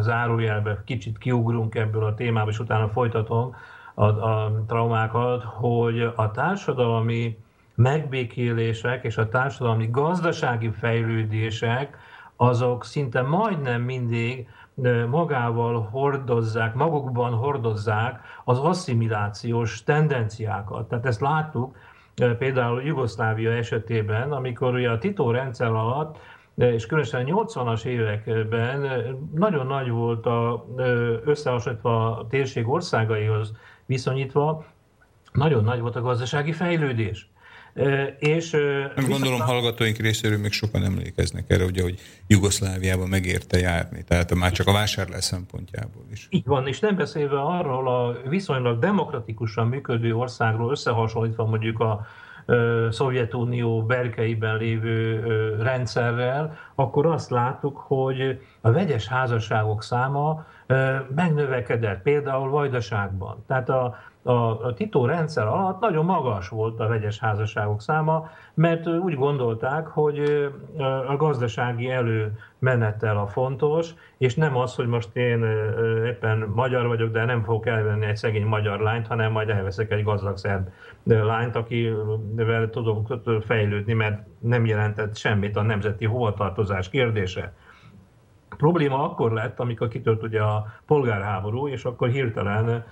zárójelbe 0.01 0.83
kicsit 0.85 1.19
kiugrunk 1.19 1.75
ebből 1.75 2.05
a 2.05 2.15
témába, 2.15 2.51
és 2.51 2.59
utána 2.59 2.89
folytatom 2.89 3.55
a, 3.95 4.05
a 4.05 4.65
traumákat, 4.67 5.43
hogy 5.43 6.13
a 6.15 6.31
társadalmi 6.31 7.39
megbékélések 7.75 9.05
és 9.05 9.17
a 9.17 9.29
társadalmi 9.29 9.89
gazdasági 9.91 10.71
fejlődések 10.71 11.99
azok 12.37 12.85
szinte 12.85 13.23
majdnem 13.23 13.83
mindig 13.83 14.49
magával 15.11 15.89
hordozzák, 15.91 16.75
magukban 16.75 17.33
hordozzák 17.33 18.21
az 18.45 18.59
asszimilációs 18.59 19.83
tendenciákat. 19.83 20.89
Tehát 20.89 21.07
ezt 21.07 21.21
láttuk 21.21 21.77
például 22.39 22.83
Jugoszlávia 22.83 23.53
esetében, 23.53 24.33
amikor 24.33 24.75
ugye 24.75 24.91
a 24.91 24.99
Tito 24.99 25.31
rendszer 25.31 25.71
alatt 25.71 26.19
és 26.55 26.87
különösen 26.87 27.27
80-as 27.29 27.85
években 27.85 28.87
nagyon 29.35 29.67
nagy 29.67 29.91
volt 29.91 30.27
a, 30.27 30.67
összehasonlítva 31.25 32.17
a 32.17 32.27
térség 32.27 32.69
országaihoz 32.69 33.53
viszonyítva, 33.87 34.65
nagyon 35.33 35.65
nagy 35.65 35.81
volt 35.81 35.97
a 35.97 36.01
gazdasági 36.01 36.53
fejlődés. 36.53 37.32
És, 38.19 38.51
Nem 38.97 39.09
gondolom, 39.09 39.41
a... 39.41 39.45
hallgatóink 39.45 39.97
részéről 39.97 40.39
még 40.39 40.53
sokan 40.53 40.85
emlékeznek 40.85 41.45
erre, 41.51 41.65
ugye, 41.65 41.83
hogy 41.83 42.01
Jugoszláviában 42.27 43.09
megérte 43.09 43.59
járni, 43.59 44.05
tehát 44.05 44.35
már 44.35 44.53
csak 44.53 44.67
a 44.67 44.73
vásárlás 44.73 45.25
szempontjából 45.25 46.05
is. 46.11 46.27
Így 46.31 46.47
van, 46.47 46.67
és 46.67 46.81
nem 46.81 46.97
beszélve 46.97 47.41
arról 47.41 47.89
a 47.89 48.29
viszonylag 48.29 48.79
demokratikusan 48.79 49.67
működő 49.67 50.15
országról 50.15 50.71
összehasonlítva 50.71 51.45
mondjuk 51.45 51.81
a 51.81 52.07
Szovjetunió 52.91 53.83
berkeiben 53.83 54.57
lévő 54.57 55.21
rendszerrel, 55.61 56.59
akkor 56.75 57.07
azt 57.07 57.31
láttuk, 57.31 57.77
hogy 57.77 58.41
a 58.61 58.71
vegyes 58.71 59.07
házasságok 59.07 59.83
száma 59.83 60.47
megnövekedett, 61.15 62.03
például 62.03 62.51
Vajdaságban. 62.51 63.45
Tehát 63.47 63.69
a, 63.69 63.99
a 64.23 64.73
Tito 64.75 65.07
rendszer 65.07 65.47
alatt 65.47 65.81
nagyon 65.81 66.05
magas 66.05 66.49
volt 66.49 66.81
a 66.81 66.89
vegyes 66.89 67.19
házasságok 67.19 67.81
száma, 67.81 68.31
mert 68.55 68.87
úgy 68.87 69.15
gondolták, 69.15 69.87
hogy 69.87 70.49
a 71.09 71.17
gazdasági 71.17 71.91
előmenettel 71.91 73.17
a 73.19 73.27
fontos, 73.27 73.95
és 74.19 74.35
nem 74.35 74.57
az, 74.57 74.75
hogy 74.75 74.87
most 74.87 75.17
én 75.17 75.45
éppen 76.07 76.51
magyar 76.55 76.87
vagyok, 76.87 77.13
de 77.13 77.25
nem 77.25 77.43
fogok 77.43 77.67
elvenni 77.67 78.07
egy 78.07 78.17
szegény 78.17 78.47
magyar 78.47 78.81
lányt, 78.81 79.07
hanem 79.07 79.33
majd 79.33 79.49
elveszek 79.49 79.91
egy 79.91 80.03
gazdag 80.03 80.37
szerb 80.37 80.69
lányt, 81.05 81.57
akivel 81.57 82.71
tudok 82.71 83.19
fejlődni, 83.47 83.93
mert 83.93 84.27
nem 84.39 84.67
jelentett 84.67 85.17
semmit 85.17 85.57
a 85.57 85.63
nemzeti 85.63 86.05
hovatartozás 86.05 86.89
kérdése. 86.89 87.53
Probléma 88.57 89.05
akkor 89.05 89.33
lett, 89.33 89.61
amikor 89.61 89.89
kitört 89.89 90.23
ugye 90.23 90.41
a 90.41 90.67
polgárháború, 90.87 91.69
és 91.69 91.85
akkor 91.85 92.09
hirtelen 92.09 92.85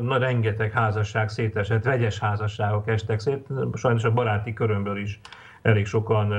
na, 0.00 0.18
rengeteg 0.18 0.72
házasság 0.72 1.28
szétesett, 1.28 1.84
vegyes 1.84 2.18
házasságok 2.18 2.88
estek 2.88 3.20
szét, 3.20 3.46
sajnos 3.74 4.04
a 4.04 4.12
baráti 4.12 4.52
körömből 4.52 4.98
is 4.98 5.20
elég 5.62 5.86
sokan 5.86 6.32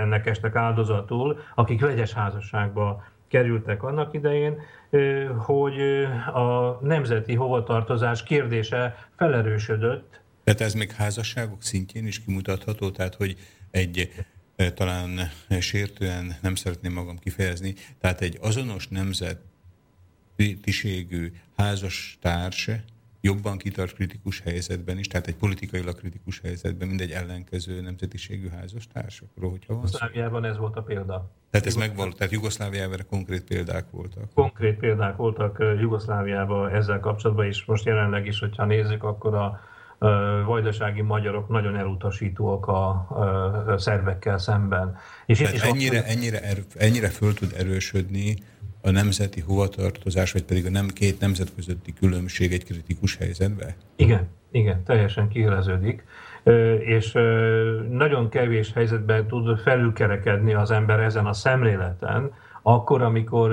ennek 0.00 0.26
estek 0.26 0.54
áldozatul, 0.56 1.38
akik 1.54 1.80
vegyes 1.80 2.12
házasságba 2.12 3.04
kerültek 3.28 3.82
annak 3.82 4.14
idején, 4.14 4.60
hogy 5.36 5.80
a 6.34 6.78
nemzeti 6.80 7.34
hovatartozás 7.34 8.22
kérdése 8.22 9.08
felerősödött. 9.16 10.20
Tehát 10.44 10.60
ez 10.60 10.74
még 10.74 10.92
házasságok 10.92 11.62
szintjén 11.62 12.06
is 12.06 12.24
kimutatható, 12.24 12.90
tehát 12.90 13.14
hogy 13.14 13.36
egy 13.70 14.24
talán 14.74 15.30
sértően 15.60 16.36
nem 16.40 16.54
szeretném 16.54 16.92
magam 16.92 17.18
kifejezni, 17.18 17.74
tehát 17.98 18.20
egy 18.20 18.38
azonos 18.40 18.88
nemzetiségű 20.36 21.32
házastárs 21.56 22.70
jobban 23.20 23.58
kitart 23.58 23.94
kritikus 23.94 24.40
helyzetben 24.40 24.98
is, 24.98 25.06
tehát 25.06 25.26
egy 25.26 25.36
politikailag 25.36 25.96
kritikus 25.96 26.40
helyzetben, 26.40 26.88
mint 26.88 27.00
egy 27.00 27.10
ellenkező 27.10 27.80
nemzetiségű 27.80 28.48
házastársakról, 28.48 29.50
hogyha 29.50 29.74
van 29.74 29.82
Jugoszláviában 29.84 30.44
ez 30.44 30.56
volt 30.56 30.76
a 30.76 30.82
példa. 30.82 31.30
Tehát 31.50 31.66
ez 31.66 31.74
megvolt, 31.74 32.16
tehát 32.16 32.32
Jugoszláviában 32.32 32.98
konkrét 33.08 33.44
példák 33.44 33.90
voltak. 33.90 34.32
Konkrét 34.34 34.78
példák 34.78 35.16
voltak 35.16 35.58
Jugoszláviában 35.80 36.74
ezzel 36.74 37.00
kapcsolatban, 37.00 37.46
és 37.46 37.64
most 37.64 37.84
jelenleg 37.84 38.26
is, 38.26 38.38
hogyha 38.38 38.64
nézzük, 38.64 39.02
akkor 39.02 39.34
a 39.34 39.60
vajdasági 40.46 41.02
magyarok 41.02 41.48
nagyon 41.48 41.76
elutasítóak 41.76 42.66
a, 42.66 43.06
szervekkel 43.76 44.38
szemben. 44.38 44.96
És 45.26 45.38
Tehát 45.38 45.60
ennyire, 45.62 45.98
ott... 45.98 46.04
ennyire, 46.04 46.42
erő, 46.42 46.64
ennyire 46.74 47.08
föl 47.08 47.34
tud 47.34 47.54
erősödni 47.58 48.36
a 48.82 48.90
nemzeti 48.90 49.40
hovatartozás, 49.40 50.32
vagy 50.32 50.44
pedig 50.44 50.66
a 50.66 50.70
nem 50.70 50.88
két 50.88 51.20
nemzet 51.20 51.54
közötti 51.54 51.92
különbség 51.92 52.52
egy 52.52 52.64
kritikus 52.64 53.16
helyzetbe? 53.16 53.74
Igen, 53.96 54.28
igen, 54.50 54.82
teljesen 54.82 55.28
kiéleződik, 55.28 56.04
és 56.78 57.12
nagyon 57.90 58.28
kevés 58.28 58.72
helyzetben 58.72 59.26
tud 59.26 59.58
felülkerekedni 59.58 60.54
az 60.54 60.70
ember 60.70 61.00
ezen 61.00 61.26
a 61.26 61.32
szemléleten, 61.32 62.32
akkor, 62.62 63.02
amikor 63.02 63.52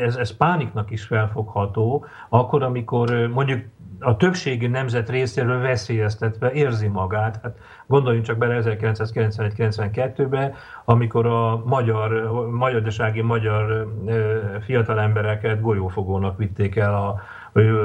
ez, 0.00 0.16
ez 0.16 0.36
pániknak 0.36 0.90
is 0.90 1.04
felfogható, 1.04 2.06
akkor, 2.28 2.62
amikor 2.62 3.26
mondjuk 3.26 3.60
a 4.02 4.16
többségi 4.16 4.66
nemzet 4.66 5.10
részéről 5.10 5.60
veszélyeztetve 5.60 6.52
érzi 6.52 6.88
magát. 6.88 7.38
Hát 7.42 7.56
gondoljunk 7.86 8.26
csak 8.26 8.38
bele 8.38 8.62
1991-92-be, 8.64 10.54
amikor 10.84 11.26
a 11.26 11.62
magyar, 11.64 12.30
magyardasági 12.50 13.20
magyar 13.20 13.92
fiatal 14.60 15.00
embereket 15.00 15.60
golyófogónak 15.60 16.38
vitték 16.38 16.76
el 16.76 16.94
a, 16.94 17.20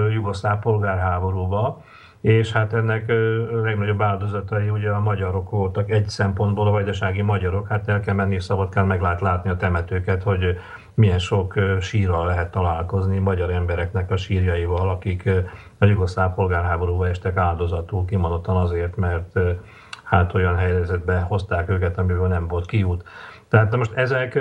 jugoszláv 0.10 0.60
polgárháborúba 0.60 1.84
és 2.22 2.52
hát 2.52 2.74
ennek 2.74 3.10
a 3.10 3.56
legnagyobb 3.62 4.02
áldozatai 4.02 4.70
ugye 4.70 4.90
a 4.90 5.00
magyarok 5.00 5.50
voltak, 5.50 5.90
egy 5.90 6.10
szempontból 6.10 6.68
a 6.68 6.72
vajdasági 6.72 7.22
magyarok, 7.22 7.68
hát 7.68 7.88
el 7.88 8.00
kell 8.00 8.16
menni 8.16 8.40
szabad 8.40 8.70
kell 8.70 8.84
meg 8.84 9.02
lehet 9.02 9.22
látni 9.22 9.50
a 9.50 9.56
temetőket, 9.56 10.24
hogy 10.24 10.58
milyen 10.94 11.20
sok 11.20 11.54
sírral 11.80 12.26
lehet 12.26 12.52
találkozni 12.52 13.18
magyar 13.18 13.50
embereknek 13.50 14.12
a 14.12 14.18
sírjaival, 14.18 14.90
akik 14.90 15.30
a 15.78 15.86
jugoszláv 15.86 16.34
polgárháborúba 16.34 17.08
estek 17.08 17.38
áldozatul 17.38 18.06
kimondottan 18.06 18.58
azért, 18.58 18.96
mert 18.96 19.40
hát 20.04 20.34
olyan 20.34 20.56
helyzetbe 20.56 21.20
hozták 21.20 21.70
őket, 21.70 21.98
amiből 21.98 22.28
nem 22.28 22.48
volt 22.48 22.66
kiút. 22.66 23.04
Tehát 23.50 23.76
most 23.76 23.94
ezek... 23.94 24.40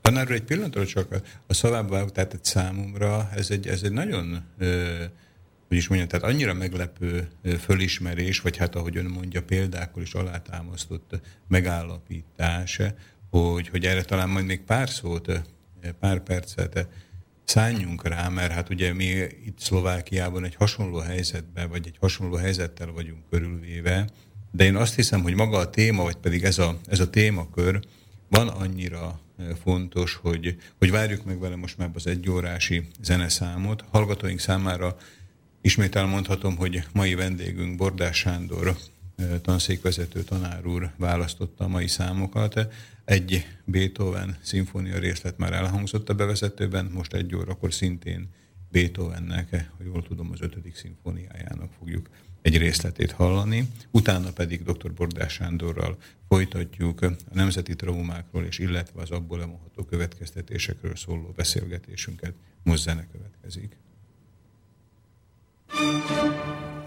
Tanár 0.00 0.30
egy 0.30 0.44
pillanatra 0.44 0.84
csak 0.84 1.06
a 1.46 1.54
szavába 1.54 2.04
tehát 2.04 2.38
számomra 2.42 3.28
ez 3.34 3.50
egy, 3.50 3.66
ez 3.66 3.82
egy 3.82 3.92
nagyon 3.92 4.38
hogy 5.68 5.76
is 5.76 5.88
mondjam, 5.88 6.08
tehát 6.08 6.26
annyira 6.26 6.54
meglepő 6.54 7.28
fölismerés, 7.58 8.40
vagy 8.40 8.56
hát 8.56 8.74
ahogy 8.74 8.96
ön 8.96 9.04
mondja, 9.04 9.42
példákkal 9.42 10.02
is 10.02 10.14
alátámasztott 10.14 11.20
megállapítás, 11.48 12.80
hogy, 13.30 13.68
hogy 13.68 13.84
erre 13.84 14.02
talán 14.02 14.28
majd 14.28 14.46
még 14.46 14.64
pár 14.64 14.88
szót, 14.88 15.42
pár 16.00 16.22
percet 16.22 16.88
szálljunk 17.48 18.06
rá, 18.06 18.28
mert 18.28 18.52
hát 18.52 18.70
ugye 18.70 18.92
mi 18.92 19.04
itt 19.46 19.58
Szlovákiában 19.58 20.44
egy 20.44 20.54
hasonló 20.54 20.98
helyzetben, 20.98 21.68
vagy 21.68 21.86
egy 21.86 21.96
hasonló 22.00 22.36
helyzettel 22.36 22.90
vagyunk 22.90 23.28
körülvéve, 23.30 24.08
de 24.50 24.64
én 24.64 24.76
azt 24.76 24.94
hiszem, 24.94 25.22
hogy 25.22 25.34
maga 25.34 25.58
a 25.58 25.70
téma, 25.70 26.02
vagy 26.02 26.16
pedig 26.16 26.44
ez 26.44 26.58
a, 26.58 26.78
ez 26.86 27.00
a 27.00 27.10
témakör 27.10 27.80
van 28.28 28.48
annyira 28.48 29.20
fontos, 29.62 30.14
hogy, 30.14 30.56
hogy 30.78 30.90
várjuk 30.90 31.24
meg 31.24 31.38
vele 31.38 31.56
most 31.56 31.78
már 31.78 31.90
az 31.94 32.06
egyórási 32.06 32.88
zeneszámot. 33.02 33.84
Hallgatóink 33.90 34.40
számára 34.40 34.96
ismét 35.60 35.96
elmondhatom, 35.96 36.56
hogy 36.56 36.82
mai 36.92 37.14
vendégünk 37.14 37.76
Bordás 37.76 38.16
Sándor 38.16 38.76
tanszékvezető 39.42 40.22
tanár 40.22 40.66
úr 40.66 40.90
választotta 40.96 41.64
a 41.64 41.68
mai 41.68 41.86
számokat. 41.86 42.66
Egy 43.08 43.46
Beethoven 43.64 44.36
szimfónia 44.42 44.98
részlet 44.98 45.38
már 45.38 45.52
elhangzott 45.52 46.08
a 46.08 46.14
bevezetőben, 46.14 46.90
most 46.94 47.14
egy 47.14 47.34
órakor 47.34 47.72
szintén 47.72 48.28
Beethovennek, 48.70 49.50
ha 49.50 49.84
jól 49.84 50.02
tudom, 50.02 50.30
az 50.32 50.40
ötödik 50.40 50.76
szimfóniájának 50.76 51.72
fogjuk 51.78 52.08
egy 52.42 52.58
részletét 52.58 53.10
hallani, 53.10 53.68
utána 53.90 54.32
pedig 54.32 54.62
dr. 54.62 54.92
Bordás 54.92 55.32
Sándorral 55.32 55.98
folytatjuk 56.28 57.02
a 57.02 57.10
nemzeti 57.32 57.76
traumákról 57.76 58.44
és 58.44 58.58
illetve 58.58 59.00
az 59.00 59.10
abból 59.10 59.38
lemondható 59.38 59.84
következtetésekről 59.84 60.96
szóló 60.96 61.32
beszélgetésünket. 61.36 62.34
Most 62.62 62.82
zene 62.82 63.06
következik. 63.12 63.76
thank 65.68 66.77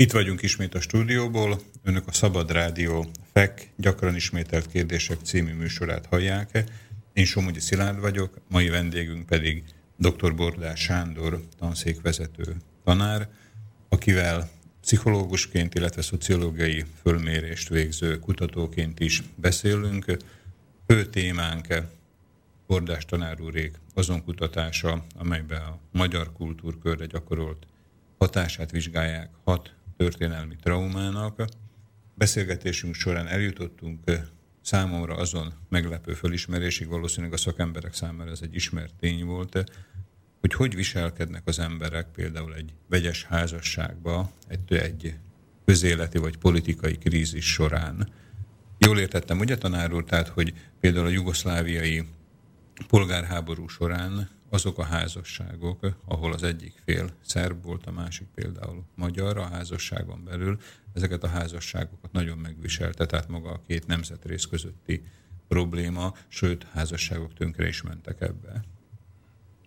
Itt 0.00 0.12
vagyunk 0.12 0.42
ismét 0.42 0.74
a 0.74 0.80
stúdióból, 0.80 1.60
önök 1.82 2.06
a 2.06 2.12
Szabad 2.12 2.50
Rádió 2.50 3.10
FEK 3.32 3.70
gyakran 3.76 4.14
ismételt 4.14 4.66
kérdések 4.66 5.18
című 5.22 5.52
műsorát 5.52 6.06
hallják. 6.06 6.64
Én 7.12 7.24
Somogyi 7.24 7.60
Szilárd 7.60 8.00
vagyok, 8.00 8.40
mai 8.48 8.68
vendégünk 8.68 9.26
pedig 9.26 9.64
dr. 9.96 10.34
Bordás 10.34 10.80
Sándor, 10.80 11.42
tanszékvezető 11.58 12.56
tanár, 12.84 13.28
akivel 13.88 14.50
pszichológusként, 14.80 15.74
illetve 15.74 16.02
szociológiai 16.02 16.84
fölmérést 17.02 17.68
végző 17.68 18.18
kutatóként 18.18 19.00
is 19.00 19.22
beszélünk. 19.34 20.16
Fő 20.86 21.06
témánk 21.06 21.66
Bordás 22.66 23.04
tanár 23.04 23.40
úrék 23.40 23.80
azon 23.94 24.24
kutatása, 24.24 25.04
amelyben 25.18 25.62
a 25.62 25.78
magyar 25.92 26.32
kultúrkörre 26.32 27.06
gyakorolt 27.06 27.66
hatását 28.18 28.70
vizsgálják 28.70 29.30
hat 29.44 29.78
történelmi 30.00 30.56
traumának. 30.62 31.44
Beszélgetésünk 32.14 32.94
során 32.94 33.26
eljutottunk 33.26 34.00
eh, 34.04 34.22
számomra 34.60 35.14
azon 35.14 35.52
meglepő 35.68 36.12
fölismerésig, 36.12 36.88
valószínűleg 36.88 37.32
a 37.32 37.36
szakemberek 37.36 37.94
számára 37.94 38.30
ez 38.30 38.40
egy 38.42 38.54
ismert 38.54 38.94
tény 38.94 39.24
volt, 39.24 39.70
hogy 40.40 40.54
hogy 40.54 40.74
viselkednek 40.74 41.42
az 41.44 41.58
emberek 41.58 42.06
például 42.14 42.54
egy 42.54 42.72
vegyes 42.88 43.24
házasságba, 43.24 44.30
egy, 44.48 44.74
egy 44.74 45.14
közéleti 45.64 46.18
vagy 46.18 46.36
politikai 46.36 46.98
krízis 46.98 47.52
során. 47.52 48.08
Jól 48.78 48.98
értettem, 48.98 49.38
ugye 49.38 49.58
tanár 49.58 49.92
úr, 49.92 50.04
tehát, 50.04 50.28
hogy 50.28 50.54
például 50.80 51.06
a 51.06 51.10
jugoszláviai 51.10 52.04
polgárháború 52.88 53.68
során 53.68 54.28
azok 54.50 54.78
a 54.78 54.84
házasságok, 54.84 55.86
ahol 56.04 56.32
az 56.32 56.42
egyik 56.42 56.82
fél 56.84 57.08
szerb 57.20 57.64
volt, 57.64 57.86
a 57.86 57.90
másik 57.90 58.26
például 58.34 58.84
magyar 58.94 59.38
a 59.38 59.48
házasságon 59.48 60.24
belül, 60.24 60.58
ezeket 60.94 61.22
a 61.22 61.28
házasságokat 61.28 62.12
nagyon 62.12 62.38
megviselte, 62.38 63.06
tehát 63.06 63.28
maga 63.28 63.50
a 63.50 63.60
két 63.66 63.86
nemzetrész 63.86 64.44
közötti 64.44 65.02
probléma, 65.48 66.12
sőt, 66.28 66.66
házasságok 66.72 67.32
tönkre 67.32 67.66
is 67.66 67.82
mentek 67.82 68.20
ebbe. 68.20 68.64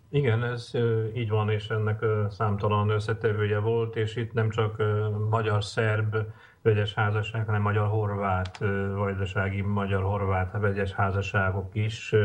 Igen, 0.10 0.44
ez 0.44 0.72
így 1.16 1.30
van, 1.30 1.50
és 1.50 1.68
ennek 1.68 2.06
számtalan 2.30 2.90
összetevője 2.90 3.60
volt, 3.60 3.96
és 3.96 4.16
itt 4.16 4.34
nem 4.34 4.50
csak 4.50 4.84
magyar-szerb 5.30 6.16
vegyes 6.62 6.94
házasság, 6.94 7.46
hanem 7.46 7.62
magyar-horvát 7.62 8.58
vajdasági, 8.94 9.62
magyar-horvát 9.62 10.52
vegyes 10.52 10.92
házasságok 10.92 11.76
is 11.76 12.16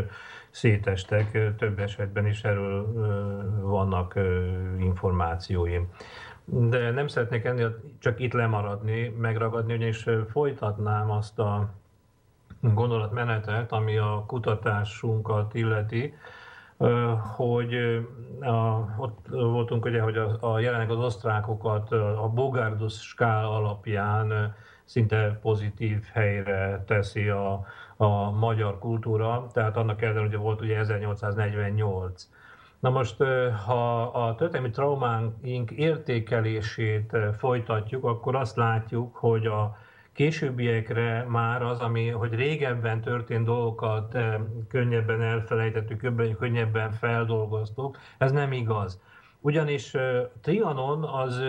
szétestek, 0.59 1.55
több 1.57 1.79
esetben 1.79 2.27
is 2.27 2.45
erről 2.45 2.93
vannak 3.63 4.15
információim. 4.79 5.89
De 6.45 6.91
nem 6.91 7.07
szeretnék 7.09 7.45
ennél 7.45 7.81
csak 7.99 8.21
itt 8.21 8.33
lemaradni, 8.33 9.09
megragadni, 9.09 9.75
ugyanis 9.75 10.07
folytatnám 10.31 11.11
azt 11.11 11.39
a 11.39 11.71
gondolatmenetet, 12.61 13.73
ami 13.73 13.97
a 13.97 14.25
kutatásunkat 14.27 15.55
illeti, 15.55 16.15
hogy 17.37 17.75
a, 18.41 18.85
ott 18.99 19.27
voltunk 19.31 19.85
ugye, 19.85 20.01
hogy 20.01 20.17
a, 20.17 20.37
a 20.41 20.59
jelenleg 20.59 20.91
az 20.91 20.99
osztrákokat 20.99 21.93
a 21.93 22.31
Bogárdos 22.35 22.95
skál 22.95 23.45
alapján 23.45 24.55
szinte 24.85 25.39
pozitív 25.43 26.05
helyre 26.13 26.85
teszi 26.87 27.29
a, 27.29 27.67
a 28.01 28.31
magyar 28.31 28.79
kultúra, 28.79 29.47
tehát 29.53 29.77
annak 29.77 30.03
ellenére, 30.03 30.27
hogy 30.27 30.37
volt 30.37 30.61
ugye 30.61 30.79
1848. 30.79 32.29
Na 32.79 32.91
most, 32.91 33.17
ha 33.67 34.03
a 34.03 34.35
történelmi 34.35 34.71
traumánk 34.71 35.71
értékelését 35.71 37.17
folytatjuk, 37.39 38.05
akkor 38.05 38.37
azt 38.37 38.57
látjuk, 38.57 39.17
hogy 39.17 39.47
a 39.47 39.77
későbbiekre 40.13 41.25
már 41.29 41.63
az, 41.63 41.81
ami, 41.81 42.09
hogy 42.09 42.35
régebben 42.35 43.01
történt 43.01 43.45
dolgokat 43.45 44.17
könnyebben 44.69 45.23
elfelejtettük, 45.23 46.37
könnyebben 46.39 46.91
feldolgoztuk, 46.91 47.99
ez 48.19 48.33
nem 48.33 48.53
igaz. 48.53 49.01
Ugyanis 49.41 49.95
Trianon, 50.43 51.05
az 51.05 51.43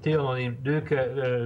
trianoni 0.00 0.60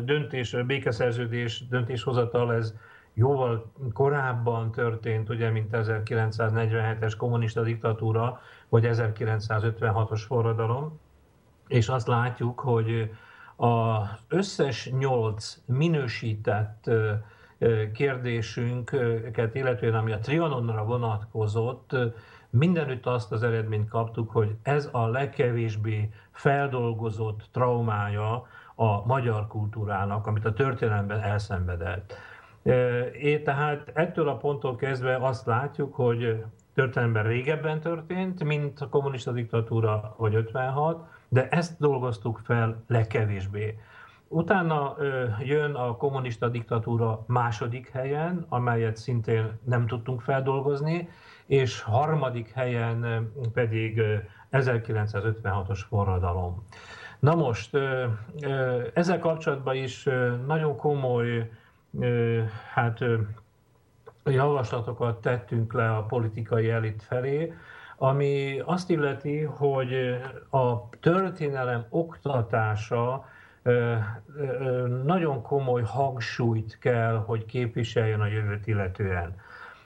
döntés, 0.05 0.57
békeszerződés 0.67 1.69
döntéshozatal, 1.69 2.55
ez 2.55 2.75
jóval 3.19 3.73
korábban 3.93 4.71
történt, 4.71 5.29
ugye, 5.29 5.51
mint 5.51 5.69
1947-es 5.73 7.15
kommunista 7.19 7.63
diktatúra, 7.63 8.41
vagy 8.69 8.89
1956-os 8.93 10.23
forradalom, 10.27 11.01
és 11.69 11.89
azt 11.89 12.07
látjuk, 12.07 12.61
hogy 12.61 13.11
az 13.57 14.09
összes 14.29 14.91
nyolc 14.99 15.59
minősített 15.67 16.91
kérdésünket, 17.93 19.55
illetően 19.55 19.95
ami 19.95 20.13
a 20.13 20.19
Trianonra 20.19 20.85
vonatkozott, 20.85 21.97
mindenütt 22.51 23.07
azt 23.07 23.33
az 23.33 23.43
eredményt 23.43 23.89
kaptuk, 23.89 24.31
hogy 24.31 24.57
ez 24.63 24.89
a 24.93 25.07
legkevésbé 25.07 26.11
feldolgozott 26.33 27.49
traumája 27.53 28.47
a 28.75 29.07
magyar 29.07 29.47
kultúrának, 29.47 30.27
amit 30.27 30.45
a 30.45 30.53
történelemben 30.53 31.21
elszenvedett. 31.21 32.15
É, 32.67 33.43
tehát 33.43 33.91
ettől 33.95 34.29
a 34.29 34.37
ponttól 34.37 34.77
kezdve 34.77 35.17
azt 35.17 35.47
látjuk, 35.47 35.95
hogy 35.95 36.45
történelemben 36.75 37.23
régebben 37.23 37.81
történt, 37.81 38.45
mint 38.45 38.81
a 38.81 38.89
kommunista 38.89 39.33
diktatúra 39.33 40.15
vagy 40.17 40.35
56, 40.35 41.05
de 41.29 41.49
ezt 41.49 41.79
dolgoztuk 41.79 42.41
fel 42.45 42.85
legkevésbé. 42.87 43.79
Utána 44.29 44.97
jön 45.45 45.75
a 45.75 45.97
kommunista 45.97 46.49
diktatúra 46.49 47.25
második 47.27 47.89
helyen, 47.89 48.47
amelyet 48.49 48.97
szintén 48.97 49.59
nem 49.65 49.87
tudtunk 49.87 50.21
feldolgozni, 50.21 51.09
és 51.47 51.81
harmadik 51.81 52.51
helyen 52.51 53.31
pedig 53.53 54.03
1956-os 54.53 55.81
forradalom. 55.89 56.63
Na 57.19 57.35
most, 57.35 57.79
ezzel 58.95 59.19
kapcsolatban 59.19 59.75
is 59.75 60.09
nagyon 60.47 60.77
komoly 60.77 61.51
hát 62.75 63.05
javaslatokat 64.25 65.21
tettünk 65.21 65.73
le 65.73 65.91
a 65.91 66.03
politikai 66.03 66.71
elit 66.71 67.03
felé, 67.03 67.53
ami 67.97 68.63
azt 68.65 68.91
illeti, 68.91 69.43
hogy 69.43 69.93
a 70.51 70.89
történelem 71.01 71.87
oktatása 71.89 73.29
nagyon 75.05 75.43
komoly 75.43 75.83
hangsúlyt 75.83 76.79
kell, 76.79 77.17
hogy 77.27 77.45
képviseljen 77.45 78.21
a 78.21 78.27
jövőt 78.27 78.67
illetően. 78.67 79.35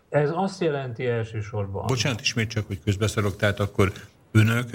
Ez 0.09 0.31
azt 0.35 0.61
jelenti 0.61 1.07
elsősorban. 1.07 1.87
Bocsánat, 1.87 2.21
ismét 2.21 2.51
csak, 2.51 2.67
hogy 2.67 2.81
közbeszorok, 2.85 3.37
tehát 3.37 3.61
akkor 3.61 3.93
önök 4.31 4.69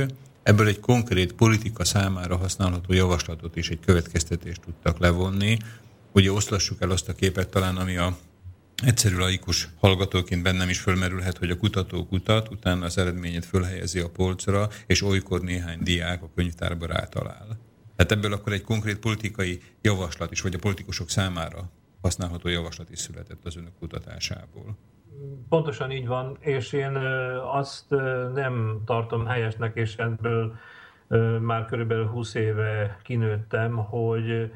ebből 0.43 0.67
egy 0.67 0.79
konkrét 0.79 1.33
politika 1.33 1.85
számára 1.85 2.37
használható 2.37 2.93
javaslatot 2.93 3.55
és 3.55 3.69
egy 3.69 3.79
következtetést 3.85 4.61
tudtak 4.61 4.97
levonni, 4.97 5.57
Ugye 6.15 6.31
oszlassuk 6.31 6.81
el 6.81 6.89
azt 6.89 7.09
a 7.09 7.13
képet 7.13 7.49
talán, 7.49 7.77
ami 7.77 7.97
a 7.97 8.15
egyszerű 8.83 9.17
laikus 9.17 9.69
hallgatóként 9.79 10.43
bennem 10.43 10.69
is 10.69 10.79
fölmerülhet, 10.79 11.37
hogy 11.37 11.49
a 11.49 11.57
kutató 11.57 12.05
kutat, 12.05 12.49
utána 12.51 12.85
az 12.85 12.97
eredményét 12.97 13.45
fölhelyezi 13.45 13.99
a 13.99 14.09
polcra, 14.09 14.67
és 14.87 15.01
olykor 15.01 15.41
néhány 15.41 15.79
diák 15.81 16.23
a 16.23 16.29
könyvtárba 16.35 16.85
rátalál. 16.85 17.47
Tehát 17.95 18.11
ebből 18.11 18.33
akkor 18.33 18.53
egy 18.53 18.61
konkrét 18.61 18.99
politikai 18.99 19.61
javaslat 19.81 20.31
is, 20.31 20.41
vagy 20.41 20.53
a 20.53 20.59
politikusok 20.59 21.09
számára 21.09 21.69
használható 22.01 22.49
javaslat 22.49 22.89
is 22.89 22.99
született 22.99 23.45
az 23.45 23.57
önök 23.57 23.73
kutatásából. 23.79 24.77
Pontosan 25.49 25.91
így 25.91 26.07
van, 26.07 26.37
és 26.39 26.73
én 26.73 26.95
azt 27.53 27.89
nem 28.33 28.81
tartom 28.85 29.25
helyesnek, 29.25 29.75
és 29.75 29.95
ebből 29.95 30.55
már 31.41 31.65
körülbelül 31.65 32.07
20 32.07 32.33
éve 32.33 32.99
kinőttem, 33.03 33.75
hogy 33.75 34.51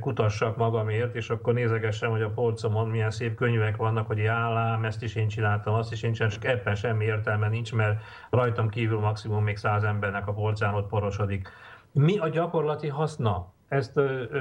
kutassak 0.00 0.56
magamért, 0.56 1.14
és 1.14 1.30
akkor 1.30 1.54
nézegessem, 1.54 2.10
hogy 2.10 2.22
a 2.22 2.30
polcomon 2.30 2.88
milyen 2.88 3.10
szép 3.10 3.34
könyvek 3.34 3.76
vannak, 3.76 4.06
hogy 4.06 4.26
állám, 4.26 4.84
ezt 4.84 5.02
is 5.02 5.14
én 5.14 5.28
csináltam, 5.28 5.74
azt 5.74 5.92
is 5.92 6.02
én 6.02 6.12
csináltam, 6.12 6.40
csak 6.40 6.50
ebben 6.50 6.74
semmi 6.74 7.04
értelme 7.04 7.48
nincs, 7.48 7.74
mert 7.74 8.00
rajtam 8.30 8.68
kívül 8.68 8.98
maximum 8.98 9.44
még 9.44 9.56
száz 9.56 9.82
embernek 9.82 10.26
a 10.26 10.32
polcán 10.32 10.74
ott 10.74 10.88
porosodik. 10.88 11.48
Mi 11.92 12.18
a 12.18 12.28
gyakorlati 12.28 12.88
haszna? 12.88 13.52
Ezt, 13.68 13.98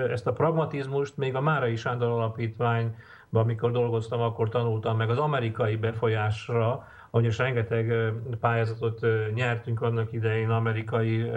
ezt 0.09 0.27
a 0.27 0.33
pragmatizmust 0.33 1.17
még 1.17 1.35
a 1.35 1.41
Márai 1.41 1.75
Sándor 1.75 2.09
Alapítvány, 2.09 2.95
amikor 3.31 3.71
dolgoztam, 3.71 4.21
akkor 4.21 4.49
tanultam 4.49 4.97
meg 4.97 5.09
az 5.09 5.17
amerikai 5.17 5.75
befolyásra, 5.75 6.87
is 7.11 7.37
rengeteg 7.37 8.13
pályázatot 8.39 9.05
nyertünk 9.33 9.81
annak 9.81 10.13
idején, 10.13 10.49
amerikai 10.49 11.31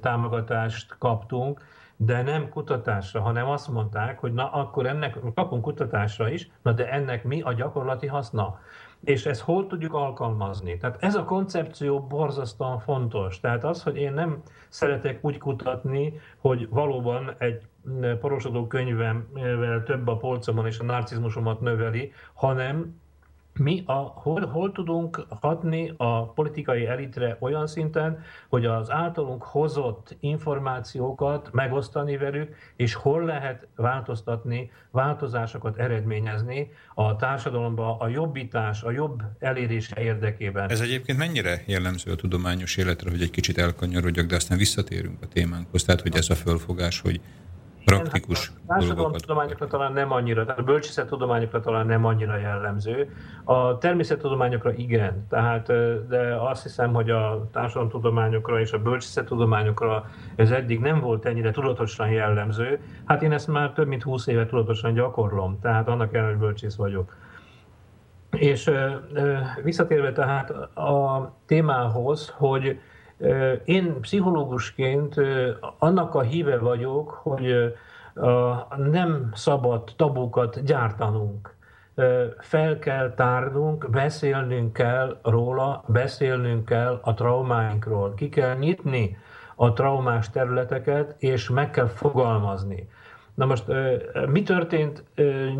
támogatást 0.00 0.94
kaptunk, 0.98 1.60
de 2.00 2.22
nem 2.22 2.48
kutatásra, 2.48 3.20
hanem 3.20 3.48
azt 3.48 3.68
mondták, 3.68 4.18
hogy 4.18 4.32
na 4.32 4.50
akkor 4.50 4.86
ennek 4.86 5.18
kapunk 5.34 5.62
kutatásra 5.62 6.30
is, 6.30 6.50
na 6.62 6.72
de 6.72 6.90
ennek 6.90 7.24
mi 7.24 7.40
a 7.40 7.52
gyakorlati 7.52 8.06
haszna? 8.06 8.60
És 9.04 9.26
ezt 9.26 9.40
hol 9.40 9.66
tudjuk 9.66 9.94
alkalmazni? 9.94 10.76
Tehát 10.76 11.02
ez 11.02 11.14
a 11.14 11.24
koncepció 11.24 12.00
borzasztóan 12.00 12.78
fontos. 12.78 13.40
Tehát 13.40 13.64
az, 13.64 13.82
hogy 13.82 13.96
én 13.96 14.12
nem 14.12 14.42
szeretek 14.68 15.24
úgy 15.24 15.38
kutatni, 15.38 16.20
hogy 16.38 16.68
valóban 16.68 17.34
egy 17.38 17.66
porosodó 18.20 18.66
könyvemvel 18.66 19.82
több 19.82 20.08
a 20.08 20.16
polcomon 20.16 20.66
és 20.66 20.78
a 20.78 20.84
narcizmusomat 20.84 21.60
növeli, 21.60 22.12
hanem 22.34 23.00
mi 23.58 23.82
a, 23.86 23.92
hol, 23.92 24.46
hol 24.46 24.72
tudunk 24.72 25.26
hatni 25.40 25.92
a 25.96 26.32
politikai 26.32 26.86
elitre 26.86 27.36
olyan 27.40 27.66
szinten, 27.66 28.22
hogy 28.48 28.64
az 28.64 28.90
általunk 28.90 29.42
hozott 29.42 30.16
információkat 30.20 31.48
megosztani 31.52 32.16
velük, 32.16 32.54
és 32.76 32.94
hol 32.94 33.24
lehet 33.24 33.66
változtatni, 33.76 34.70
változásokat 34.90 35.76
eredményezni 35.76 36.70
a 36.94 37.16
társadalomba 37.16 37.96
a 37.98 38.08
jobbítás, 38.08 38.82
a 38.82 38.90
jobb 38.90 39.22
elérése 39.38 40.00
érdekében. 40.00 40.70
Ez 40.70 40.80
egyébként 40.80 41.18
mennyire 41.18 41.62
jellemző 41.66 42.10
a 42.12 42.16
tudományos 42.16 42.76
életre, 42.76 43.10
hogy 43.10 43.22
egy 43.22 43.30
kicsit 43.30 43.58
elkanyarodjak, 43.58 44.26
de 44.26 44.34
aztán 44.34 44.58
visszatérünk 44.58 45.22
a 45.22 45.26
témánkhoz, 45.26 45.84
tehát 45.84 46.00
hogy 46.00 46.16
ez 46.16 46.30
a 46.30 46.34
fölfogás, 46.34 47.00
hogy 47.00 47.20
praktikus 47.96 48.52
hát 48.68 48.96
tudományokra 49.20 49.66
talán 49.66 49.92
nem 49.92 50.12
annyira, 50.12 50.44
tehát 50.44 50.60
a 50.60 50.62
bölcsészettudományokra 50.62 51.60
talán 51.60 51.86
nem 51.86 52.04
annyira 52.04 52.36
jellemző. 52.36 53.14
A 53.44 53.78
természettudományokra 53.78 54.72
igen, 54.72 55.26
tehát, 55.28 55.66
de 56.08 56.34
azt 56.40 56.62
hiszem, 56.62 56.92
hogy 56.92 57.10
a 57.10 57.48
társadalomtudományokra 57.52 58.60
és 58.60 58.72
a 58.72 58.78
bölcsészettudományokra 58.78 60.10
ez 60.36 60.50
eddig 60.50 60.80
nem 60.80 61.00
volt 61.00 61.24
ennyire 61.24 61.50
tudatosan 61.50 62.10
jellemző. 62.10 62.80
Hát 63.04 63.22
én 63.22 63.32
ezt 63.32 63.48
már 63.48 63.72
több 63.72 63.86
mint 63.86 64.02
20 64.02 64.26
éve 64.26 64.46
tudatosan 64.46 64.94
gyakorlom, 64.94 65.58
tehát 65.60 65.88
annak 65.88 66.14
ellenére, 66.14 66.32
hogy 66.32 66.42
bölcsész 66.42 66.76
vagyok. 66.76 67.16
És 68.30 68.70
visszatérve 69.62 70.12
tehát 70.12 70.50
a 70.76 71.32
témához, 71.46 72.34
hogy 72.36 72.80
én 73.64 74.00
pszichológusként 74.00 75.14
annak 75.78 76.14
a 76.14 76.20
híve 76.20 76.58
vagyok, 76.58 77.10
hogy 77.10 77.74
nem 78.76 79.30
szabad 79.34 79.92
tabukat 79.96 80.64
gyártanunk. 80.64 81.56
Fel 82.38 82.78
kell 82.78 83.14
tárnunk, 83.14 83.90
beszélnünk 83.90 84.72
kell 84.72 85.18
róla, 85.22 85.84
beszélnünk 85.86 86.64
kell 86.64 87.00
a 87.02 87.14
traumáinkról. 87.14 88.14
Ki 88.14 88.28
kell 88.28 88.54
nyitni 88.54 89.18
a 89.54 89.72
traumás 89.72 90.30
területeket, 90.30 91.14
és 91.18 91.48
meg 91.48 91.70
kell 91.70 91.86
fogalmazni. 91.86 92.88
Na 93.34 93.46
most 93.46 93.64
mi 94.26 94.42
történt 94.42 95.04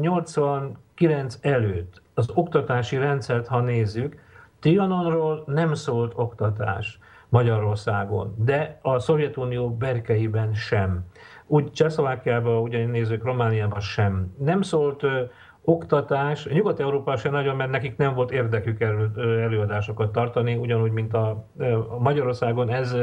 89 0.01 1.39
előtt? 1.41 2.03
Az 2.15 2.31
oktatási 2.35 2.97
rendszert, 2.97 3.47
ha 3.47 3.61
nézzük, 3.61 4.17
Trianonról 4.61 5.43
nem 5.47 5.75
szólt 5.75 6.13
oktatás. 6.17 6.99
Magyarországon, 7.29 8.35
de 8.39 8.79
a 8.83 8.99
Szovjetunió 8.99 9.71
berkeiben 9.71 10.55
sem. 10.55 11.05
Úgy 11.47 11.73
Csehszlovákiában, 11.73 12.63
ugyan 12.63 12.91
nézzük, 12.91 13.25
Romániában 13.25 13.81
sem. 13.81 14.35
Nem 14.39 14.63
szólt 14.63 15.03
ö, 15.03 15.23
oktatás, 15.69 16.47
Nyugat-Európa 16.47 17.17
sem 17.17 17.33
nagyon, 17.33 17.57
mert 17.57 17.71
nekik 17.71 17.97
nem 17.97 18.15
volt 18.15 18.31
érdekük 18.31 18.81
elő, 18.81 19.11
előadásokat 19.17 20.13
tartani, 20.13 20.55
ugyanúgy, 20.55 20.91
mint 20.91 21.15
a, 21.15 21.45
a 21.89 21.99
Magyarországon 21.99 22.71
ez 22.71 22.97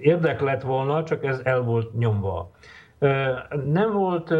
érdek 0.00 0.40
lett 0.40 0.62
volna, 0.62 1.04
csak 1.04 1.24
ez 1.24 1.40
el 1.44 1.60
volt 1.60 1.98
nyomva. 1.98 2.50
Nem 3.64 3.92
volt 3.92 4.34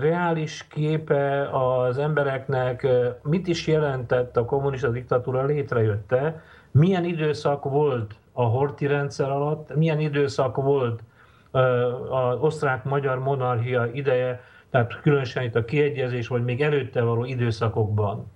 reális 0.00 0.66
képe 0.70 1.48
az 1.52 1.98
embereknek, 1.98 2.86
mit 3.22 3.46
is 3.46 3.66
jelentett 3.66 4.36
a 4.36 4.44
kommunista 4.44 4.88
diktatúra 4.88 5.44
létrejötte, 5.44 6.42
milyen 6.70 7.04
időszak 7.04 7.64
volt 7.64 8.14
a 8.38 8.44
horti 8.44 8.86
rendszer 8.86 9.30
alatt, 9.30 9.76
milyen 9.76 10.00
időszak 10.00 10.56
volt 10.56 11.02
az 12.10 12.38
osztrák-magyar 12.40 13.18
monarchia 13.18 13.86
ideje, 13.92 14.40
tehát 14.70 15.00
különösen 15.00 15.42
itt 15.42 15.54
a 15.54 15.64
kiegyezés, 15.64 16.28
vagy 16.28 16.44
még 16.44 16.62
előtte 16.62 17.02
való 17.02 17.24
időszakokban. 17.24 18.30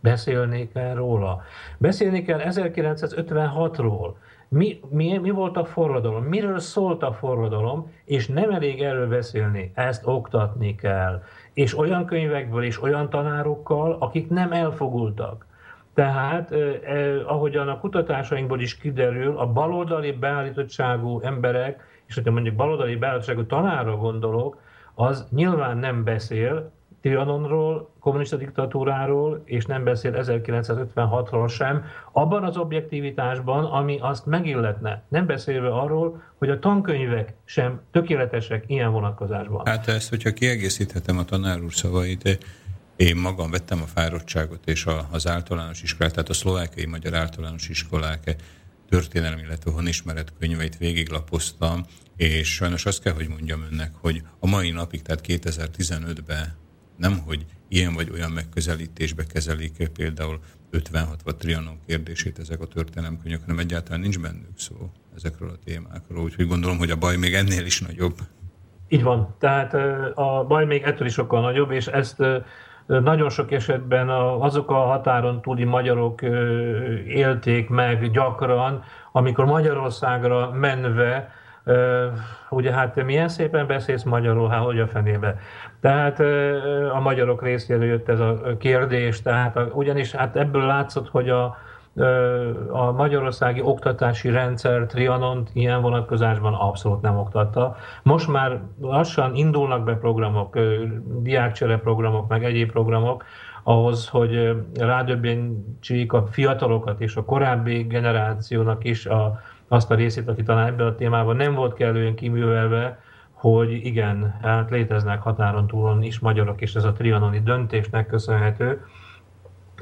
Beszélnék 0.00 0.70
el 0.74 0.94
róla. 0.94 1.42
Beszélni 1.78 2.22
kell 2.22 2.40
1956-ról. 2.42 4.10
Mi, 4.48 4.80
mi, 4.88 5.18
mi 5.18 5.30
volt 5.30 5.56
a 5.56 5.64
forradalom? 5.64 6.24
Miről 6.24 6.58
szólt 6.58 7.02
a 7.02 7.12
forradalom? 7.12 7.92
És 8.04 8.28
nem 8.28 8.50
elég 8.50 8.82
erről 8.82 9.08
beszélni, 9.08 9.72
ezt 9.74 10.06
oktatni 10.06 10.74
kell. 10.74 11.22
És 11.52 11.78
olyan 11.78 12.04
könyvekből 12.04 12.64
és 12.64 12.82
olyan 12.82 13.10
tanárokkal, 13.10 13.96
akik 14.00 14.28
nem 14.28 14.52
elfogultak. 14.52 15.46
Tehát, 15.94 16.52
eh, 16.52 17.32
ahogyan 17.32 17.68
a 17.68 17.78
kutatásainkból 17.78 18.60
is 18.60 18.76
kiderül, 18.76 19.38
a 19.38 19.46
baloldali 19.46 20.12
beállítottságú 20.12 21.20
emberek, 21.20 22.02
és 22.06 22.14
hogyha 22.14 22.30
mondjuk 22.30 22.54
baloldali 22.54 22.96
beállítottságú 22.96 23.46
tanára 23.46 23.96
gondolok, 23.96 24.60
az 24.94 25.26
nyilván 25.30 25.78
nem 25.78 26.04
beszél 26.04 26.72
Trianonról, 27.02 27.90
kommunista 28.00 28.36
diktatúráról, 28.36 29.42
és 29.44 29.64
nem 29.64 29.84
beszél 29.84 30.12
1956-ról 30.16 31.48
sem, 31.48 31.84
abban 32.12 32.44
az 32.44 32.56
objektivitásban, 32.56 33.64
ami 33.64 33.98
azt 34.00 34.26
megilletne. 34.26 35.02
Nem 35.08 35.26
beszélve 35.26 35.68
arról, 35.68 36.22
hogy 36.38 36.50
a 36.50 36.58
tankönyvek 36.58 37.34
sem 37.44 37.80
tökéletesek 37.90 38.64
ilyen 38.66 38.92
vonatkozásban. 38.92 39.66
Hát 39.66 39.88
ezt, 39.88 40.08
hogyha 40.08 40.30
kiegészíthetem 40.30 41.18
a 41.18 41.24
tanár 41.24 41.60
úr 41.60 41.72
szavait, 41.72 42.38
én 43.02 43.16
magam 43.16 43.50
vettem 43.50 43.82
a 43.82 43.86
fáradtságot 43.86 44.66
és 44.68 44.86
a, 44.86 45.08
az 45.10 45.26
általános 45.26 45.82
iskolát, 45.82 46.12
tehát 46.12 46.28
a 46.28 46.32
szlovákiai 46.32 46.86
magyar 46.86 47.14
általános 47.14 47.68
iskolák 47.68 48.36
történelmi, 48.88 49.42
illetve 49.42 49.70
honismeret 49.70 50.32
könyveit 50.38 50.78
végiglapoztam, 50.78 51.84
és 52.16 52.54
sajnos 52.54 52.86
azt 52.86 53.02
kell, 53.02 53.12
hogy 53.12 53.28
mondjam 53.28 53.66
önnek, 53.70 53.92
hogy 54.00 54.22
a 54.38 54.46
mai 54.46 54.70
napig, 54.70 55.02
tehát 55.02 55.24
2015-ben 55.26 56.54
nem, 56.96 57.18
hogy 57.18 57.46
ilyen 57.68 57.94
vagy 57.94 58.10
olyan 58.10 58.30
megközelítésbe 58.30 59.24
kezelik 59.24 59.88
például 59.88 60.40
56 60.70 61.22
vagy 61.22 61.36
Trianon 61.36 61.78
kérdését 61.86 62.38
ezek 62.38 62.60
a 62.60 62.66
történelemkönyvek, 62.66 63.40
hanem 63.40 63.58
egyáltalán 63.58 64.00
nincs 64.00 64.18
bennük 64.18 64.58
szó 64.58 64.90
ezekről 65.16 65.48
a 65.48 65.64
témákról. 65.64 66.22
Úgyhogy 66.22 66.46
gondolom, 66.46 66.78
hogy 66.78 66.90
a 66.90 66.96
baj 66.96 67.16
még 67.16 67.34
ennél 67.34 67.64
is 67.64 67.80
nagyobb. 67.80 68.18
Így 68.88 69.02
van. 69.02 69.34
Tehát 69.38 69.74
a 70.14 70.44
baj 70.48 70.64
még 70.64 70.82
ettől 70.82 71.06
is 71.06 71.12
sokkal 71.12 71.40
nagyobb, 71.40 71.70
és 71.70 71.86
ezt 71.86 72.22
nagyon 72.86 73.28
sok 73.28 73.52
esetben 73.52 74.08
azok 74.40 74.70
a 74.70 74.74
határon 74.74 75.40
túli 75.40 75.64
magyarok 75.64 76.22
élték 77.06 77.68
meg 77.68 78.10
gyakran, 78.10 78.82
amikor 79.12 79.44
Magyarországra 79.44 80.50
menve, 80.50 81.32
ugye 82.50 82.72
hát 82.72 83.04
milyen 83.04 83.28
szépen 83.28 83.66
beszélsz 83.66 84.02
magyarul, 84.02 84.48
hát 84.48 84.64
hogy 84.64 84.80
a 84.80 84.86
fenébe. 84.86 85.36
Tehát 85.80 86.20
a 86.92 87.00
magyarok 87.00 87.42
részéről 87.42 87.84
jött 87.84 88.08
ez 88.08 88.20
a 88.20 88.56
kérdés, 88.58 89.22
tehát 89.22 89.58
ugyanis 89.72 90.12
hát 90.12 90.36
ebből 90.36 90.66
látszott, 90.66 91.08
hogy 91.08 91.28
a, 91.28 91.56
a 92.70 92.92
magyarországi 92.92 93.60
oktatási 93.62 94.30
rendszer 94.30 94.86
Trianont 94.86 95.50
ilyen 95.52 95.80
vonatkozásban 95.80 96.54
abszolút 96.54 97.00
nem 97.00 97.18
oktatta. 97.18 97.76
Most 98.02 98.28
már 98.28 98.60
lassan 98.80 99.34
indulnak 99.34 99.84
be 99.84 99.94
programok, 99.94 100.58
diákcsere 101.22 101.78
programok, 101.78 102.28
meg 102.28 102.44
egyéb 102.44 102.70
programok, 102.70 103.24
ahhoz, 103.62 104.08
hogy 104.08 104.56
rádöbbentsék 104.74 106.12
a 106.12 106.26
fiatalokat 106.26 107.00
és 107.00 107.16
a 107.16 107.24
korábbi 107.24 107.82
generációnak 107.82 108.84
is 108.84 109.06
a, 109.06 109.40
azt 109.68 109.90
a 109.90 109.94
részét, 109.94 110.28
aki 110.28 110.42
talán 110.42 110.66
ebben 110.66 110.86
a 110.86 110.94
témában 110.94 111.36
nem 111.36 111.54
volt 111.54 111.74
kellően 111.74 112.14
kiművelve, 112.14 112.98
hogy 113.32 113.72
igen, 113.72 114.38
hát 114.42 114.70
léteznek 114.70 115.22
határon 115.22 115.66
túlon 115.66 116.02
is 116.02 116.18
magyarok, 116.18 116.60
és 116.60 116.74
ez 116.74 116.84
a 116.84 116.92
trianoni 116.92 117.40
döntésnek 117.40 118.06
köszönhető. 118.06 118.84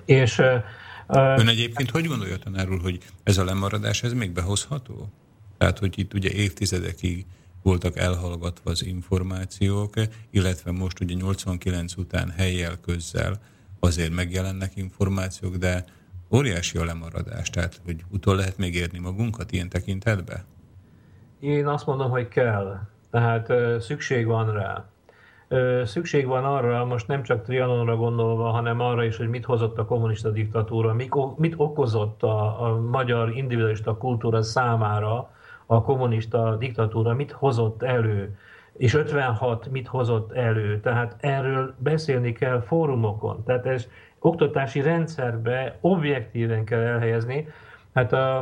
És 0.04 0.42
Ön 1.12 1.48
egyébként 1.48 1.90
hogy 1.90 2.04
gondolja, 2.04 2.38
tanár 2.38 2.70
úr, 2.70 2.80
hogy 2.80 2.98
ez 3.22 3.38
a 3.38 3.44
lemaradás, 3.44 4.02
ez 4.02 4.12
még 4.12 4.32
behozható? 4.32 5.08
Tehát, 5.58 5.78
hogy 5.78 5.98
itt 5.98 6.14
ugye 6.14 6.30
évtizedekig 6.30 7.26
voltak 7.62 7.96
elhallgatva 7.96 8.70
az 8.70 8.84
információk, 8.84 9.94
illetve 10.30 10.70
most 10.70 11.00
ugye 11.00 11.14
89 11.14 11.96
után 11.96 12.30
helyjel 12.30 12.80
közzel 12.80 13.40
azért 13.80 14.14
megjelennek 14.14 14.76
információk, 14.76 15.56
de 15.56 15.84
óriási 16.34 16.78
a 16.78 16.84
lemaradás, 16.84 17.50
tehát 17.50 17.80
hogy 17.84 18.04
utol 18.08 18.36
lehet 18.36 18.58
még 18.58 18.74
érni 18.74 18.98
magunkat 18.98 19.52
ilyen 19.52 19.68
tekintetbe? 19.68 20.44
Én 21.40 21.66
azt 21.66 21.86
mondom, 21.86 22.10
hogy 22.10 22.28
kell. 22.28 22.80
Tehát 23.10 23.52
szükség 23.82 24.26
van 24.26 24.52
rá 24.52 24.89
szükség 25.84 26.26
van 26.26 26.44
arra, 26.44 26.84
most 26.84 27.06
nem 27.06 27.22
csak 27.22 27.42
Trianonra 27.42 27.96
gondolva, 27.96 28.50
hanem 28.50 28.80
arra 28.80 29.04
is, 29.04 29.16
hogy 29.16 29.28
mit 29.28 29.44
hozott 29.44 29.78
a 29.78 29.84
kommunista 29.84 30.30
diktatúra, 30.30 30.94
mit 31.36 31.54
okozott 31.56 32.22
a, 32.22 32.64
a 32.64 32.80
magyar 32.80 33.36
individualista 33.36 33.96
kultúra 33.96 34.42
számára 34.42 35.30
a 35.66 35.82
kommunista 35.82 36.56
diktatúra 36.56 37.14
mit 37.14 37.30
hozott 37.32 37.82
elő, 37.82 38.38
és 38.76 38.94
56 38.94 39.70
mit 39.70 39.86
hozott 39.86 40.32
elő. 40.32 40.80
Tehát 40.80 41.16
erről 41.20 41.74
beszélni 41.78 42.32
kell 42.32 42.60
fórumokon. 42.60 43.44
Tehát 43.44 43.66
ez 43.66 43.88
oktatási 44.18 44.80
rendszerbe 44.80 45.78
objektíven 45.80 46.64
kell 46.64 46.80
elhelyezni. 46.80 47.48
Hát 47.94 48.12
a, 48.12 48.38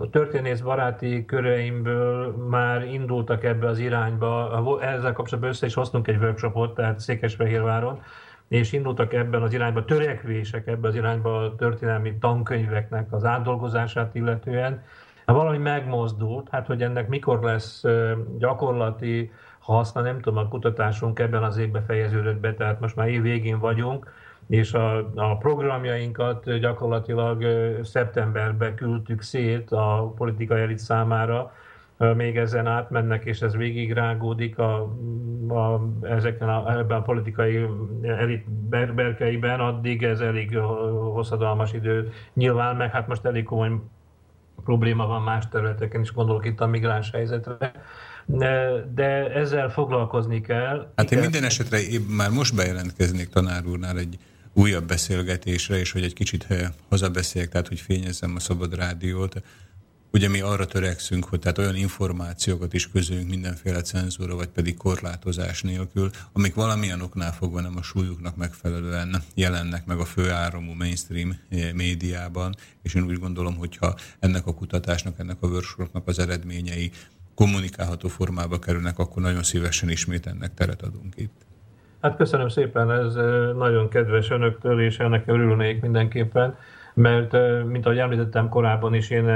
a 0.00 0.08
történész 0.10 0.60
baráti 0.60 1.24
köreimből 1.24 2.36
már 2.48 2.84
indultak 2.84 3.44
ebbe 3.44 3.66
az 3.68 3.78
irányba. 3.78 4.80
Ezzel 4.82 5.12
kapcsolatban 5.12 5.52
össze 5.52 5.66
is 5.66 5.74
hoztunk 5.74 6.08
egy 6.08 6.16
workshopot, 6.16 6.74
tehát 6.74 6.98
Székesfehérváron, 6.98 8.02
és 8.48 8.72
indultak 8.72 9.12
ebben 9.12 9.42
az 9.42 9.52
irányba 9.52 9.84
törekvések 9.84 10.66
ebben 10.66 10.90
az 10.90 10.96
irányba 10.96 11.36
a 11.36 11.54
történelmi 11.54 12.14
tankönyveknek 12.18 13.12
az 13.12 13.24
átdolgozását 13.24 14.14
illetően. 14.14 14.82
Hát 15.26 15.36
valami 15.36 15.58
megmozdult, 15.58 16.48
hát 16.50 16.66
hogy 16.66 16.82
ennek 16.82 17.08
mikor 17.08 17.42
lesz 17.42 17.82
gyakorlati 18.38 19.30
haszna, 19.58 20.00
nem 20.00 20.20
tudom, 20.20 20.44
a 20.44 20.48
kutatásunk 20.48 21.18
ebben 21.18 21.42
az 21.42 21.56
évben 21.56 21.84
fejeződött 21.84 22.40
be, 22.40 22.54
tehát 22.54 22.80
most 22.80 22.96
már 22.96 23.08
év 23.08 23.22
végén 23.22 23.58
vagyunk, 23.58 24.12
és 24.48 24.72
a, 24.72 25.10
a 25.14 25.36
programjainkat 25.36 26.58
gyakorlatilag 26.58 27.44
szeptemberben 27.82 28.74
küldtük 28.74 29.22
szét 29.22 29.70
a 29.70 30.12
politikai 30.16 30.60
elit 30.60 30.78
számára, 30.78 31.52
még 31.96 32.36
ezen 32.36 32.66
átmennek, 32.66 33.24
és 33.24 33.40
ez 33.40 33.56
végig 33.56 33.92
rágódik 33.92 34.58
a, 34.58 34.82
a, 35.48 35.88
ezeken 36.02 36.48
a, 36.48 36.78
ebben 36.78 36.98
a 36.98 37.02
politikai 37.02 37.66
elit 38.02 38.50
berkeiben, 38.94 39.60
addig 39.60 40.02
ez 40.02 40.20
elég 40.20 40.56
hosszadalmas 41.12 41.72
idő 41.72 42.12
nyilván, 42.32 42.76
meg 42.76 42.90
hát 42.90 43.08
most 43.08 43.24
elég 43.24 43.44
komoly 43.44 43.70
probléma 44.64 45.06
van 45.06 45.22
más 45.22 45.48
területeken 45.48 46.00
is, 46.00 46.12
gondolok 46.12 46.46
itt 46.46 46.60
a 46.60 46.66
migráns 46.66 47.10
helyzetre. 47.10 47.72
De, 48.26 48.70
de 48.94 49.32
ezzel 49.32 49.70
foglalkozni 49.70 50.40
kell. 50.40 50.92
Hát 50.96 51.12
én 51.12 51.18
minden 51.18 51.44
esetre 51.44 51.78
én 51.78 52.00
már 52.00 52.30
most 52.30 52.54
bejelentkeznék 52.54 53.28
tanár 53.28 53.66
úrnál 53.66 53.98
egy 53.98 54.18
újabb 54.54 54.86
beszélgetésre, 54.86 55.78
és 55.78 55.90
hogy 55.90 56.02
egy 56.02 56.12
kicsit 56.12 56.46
hazabeszéljek, 56.88 57.50
tehát 57.50 57.68
hogy 57.68 57.80
fényezzem 57.80 58.34
a 58.36 58.40
Szabad 58.40 58.74
Rádiót. 58.74 59.42
Ugye 60.12 60.28
mi 60.28 60.40
arra 60.40 60.66
törekszünk, 60.66 61.24
hogy 61.24 61.38
tehát 61.38 61.58
olyan 61.58 61.76
információkat 61.76 62.72
is 62.74 62.90
közölünk 62.90 63.28
mindenféle 63.28 63.80
cenzúra, 63.80 64.34
vagy 64.34 64.48
pedig 64.48 64.76
korlátozás 64.76 65.62
nélkül, 65.62 66.10
amik 66.32 66.54
valamilyen 66.54 67.00
oknál 67.00 67.32
fogva 67.32 67.60
nem 67.60 67.76
a 67.76 67.82
súlyuknak 67.82 68.36
megfelelően 68.36 69.22
jelennek 69.34 69.86
meg 69.86 69.98
a 69.98 70.04
főáramú 70.04 70.72
mainstream 70.72 71.38
eh, 71.48 71.72
médiában, 71.72 72.56
és 72.82 72.94
én 72.94 73.04
úgy 73.04 73.18
gondolom, 73.18 73.56
hogyha 73.56 73.94
ennek 74.18 74.46
a 74.46 74.54
kutatásnak, 74.54 75.18
ennek 75.18 75.36
a 75.40 75.46
workshopnak 75.46 76.08
az 76.08 76.18
eredményei 76.18 76.90
kommunikálható 77.34 78.08
formába 78.08 78.58
kerülnek, 78.58 78.98
akkor 78.98 79.22
nagyon 79.22 79.42
szívesen 79.42 79.90
ismét 79.90 80.26
ennek 80.26 80.54
teret 80.54 80.82
adunk 80.82 81.14
itt. 81.16 81.43
Hát 82.04 82.16
köszönöm 82.16 82.48
szépen, 82.48 82.90
ez 82.90 83.14
nagyon 83.56 83.88
kedves 83.88 84.30
önöktől, 84.30 84.80
és 84.80 84.98
ennek 84.98 85.22
örülnék 85.26 85.80
mindenképpen 85.80 86.56
mert 86.94 87.32
mint 87.66 87.86
ahogy 87.86 87.98
említettem 87.98 88.48
korábban 88.48 88.94
is, 88.94 89.10
én 89.10 89.28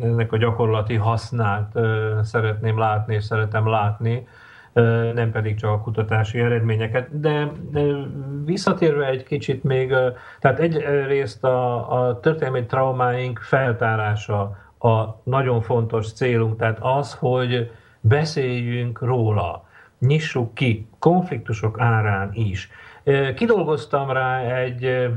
ennek 0.00 0.32
a 0.32 0.36
gyakorlati 0.36 0.94
hasznát 0.94 1.78
szeretném 2.22 2.78
látni, 2.78 3.14
és 3.14 3.24
szeretem 3.24 3.68
látni, 3.68 4.26
nem 5.14 5.30
pedig 5.32 5.56
csak 5.56 5.70
a 5.70 5.80
kutatási 5.80 6.38
eredményeket. 6.38 7.20
De 7.20 7.52
visszatérve 8.44 9.06
egy 9.06 9.22
kicsit 9.22 9.64
még, 9.64 9.94
tehát 10.40 10.58
egyrészt 10.58 11.44
a, 11.44 11.92
a 11.92 12.20
történelmi 12.20 12.66
traumáink 12.66 13.38
feltárása 13.38 14.56
a 14.78 15.04
nagyon 15.22 15.60
fontos 15.60 16.12
célunk, 16.12 16.56
tehát 16.56 16.78
az, 16.80 17.14
hogy 17.14 17.70
beszéljünk 18.00 19.00
róla, 19.00 19.65
nyissuk 19.98 20.54
ki 20.54 20.86
konfliktusok 20.98 21.80
árán 21.80 22.30
is. 22.34 22.70
Kidolgoztam 23.36 24.10
rá 24.10 24.40
egy 24.40 25.08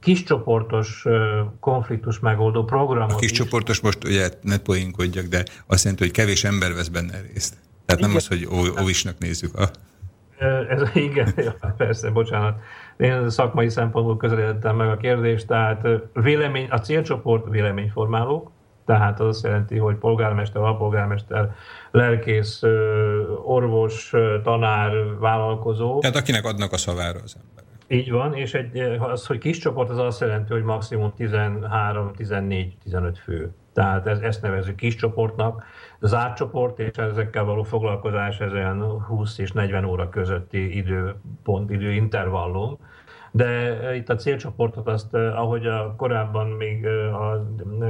kiscsoportos 0.00 1.06
konfliktus 1.60 2.18
megoldó 2.18 2.64
programot. 2.64 3.12
A 3.12 3.16
kiscsoportos 3.16 3.80
most 3.80 4.04
ugye 4.04 4.28
ne 4.42 4.58
poénkodjak, 4.58 5.24
de 5.24 5.44
azt 5.66 5.82
jelenti, 5.82 6.04
hogy 6.04 6.12
kevés 6.12 6.44
ember 6.44 6.74
vesz 6.74 6.88
benne 6.88 7.20
részt. 7.32 7.56
Tehát 7.86 8.00
nem 8.00 8.10
igen. 8.10 8.16
az, 8.16 8.26
hogy 8.26 8.48
óvisnak 8.80 9.18
nézzük. 9.18 9.54
A... 9.54 9.70
Ez, 10.68 10.82
igen, 10.94 11.34
persze, 11.76 12.10
bocsánat. 12.10 12.60
Én 12.96 13.30
szakmai 13.30 13.68
szempontból 13.68 14.16
közelítettem 14.16 14.76
meg 14.76 14.88
a 14.88 14.96
kérdést, 14.96 15.46
tehát 15.46 15.86
vélemény, 16.12 16.66
a 16.70 16.80
célcsoport 16.80 17.48
véleményformálók, 17.48 18.50
tehát 18.86 19.20
az 19.20 19.26
azt 19.26 19.44
jelenti, 19.44 19.78
hogy 19.78 19.96
polgármester, 19.96 20.62
alpolgármester, 20.62 21.54
lelkész, 21.90 22.62
orvos, 23.44 24.12
tanár, 24.42 25.18
vállalkozó. 25.18 25.98
Tehát 25.98 26.16
akinek 26.16 26.44
adnak 26.44 26.72
a 26.72 26.76
szavára 26.76 27.18
az 27.24 27.36
ember. 27.40 27.64
Így 27.88 28.10
van, 28.10 28.34
és 28.34 28.54
egy, 28.54 28.78
az, 28.98 29.26
hogy 29.26 29.38
kis 29.38 29.58
csoport, 29.58 29.90
az 29.90 29.98
azt 29.98 30.20
jelenti, 30.20 30.52
hogy 30.52 30.62
maximum 30.62 31.12
13, 31.16 32.12
14, 32.12 32.76
15 32.82 33.18
fő. 33.18 33.50
Tehát 33.72 34.06
ez, 34.06 34.18
ezt 34.18 34.42
nevezük 34.42 34.76
kis 34.76 34.94
csoportnak. 34.94 35.64
Az 36.00 36.14
átcsoport 36.14 36.78
és 36.78 36.96
ezekkel 36.96 37.44
való 37.44 37.62
foglalkozás 37.62 38.40
ez 38.40 38.52
olyan 38.52 39.02
20 39.02 39.38
és 39.38 39.52
40 39.52 39.84
óra 39.84 40.08
közötti 40.08 40.76
időpont, 40.76 41.70
időintervallum. 41.70 42.78
De 43.30 43.76
itt 43.96 44.08
a 44.08 44.14
célcsoportot 44.14 44.86
azt, 44.86 45.14
ahogy 45.14 45.66
a 45.66 45.94
korábban 45.96 46.46
még 46.46 46.86
az 47.12 47.40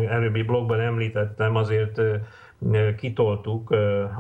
előbbi 0.09 0.43
blogban 0.43 0.81
említettem, 0.81 1.57
azért 1.57 2.01
kitoltuk 2.97 3.71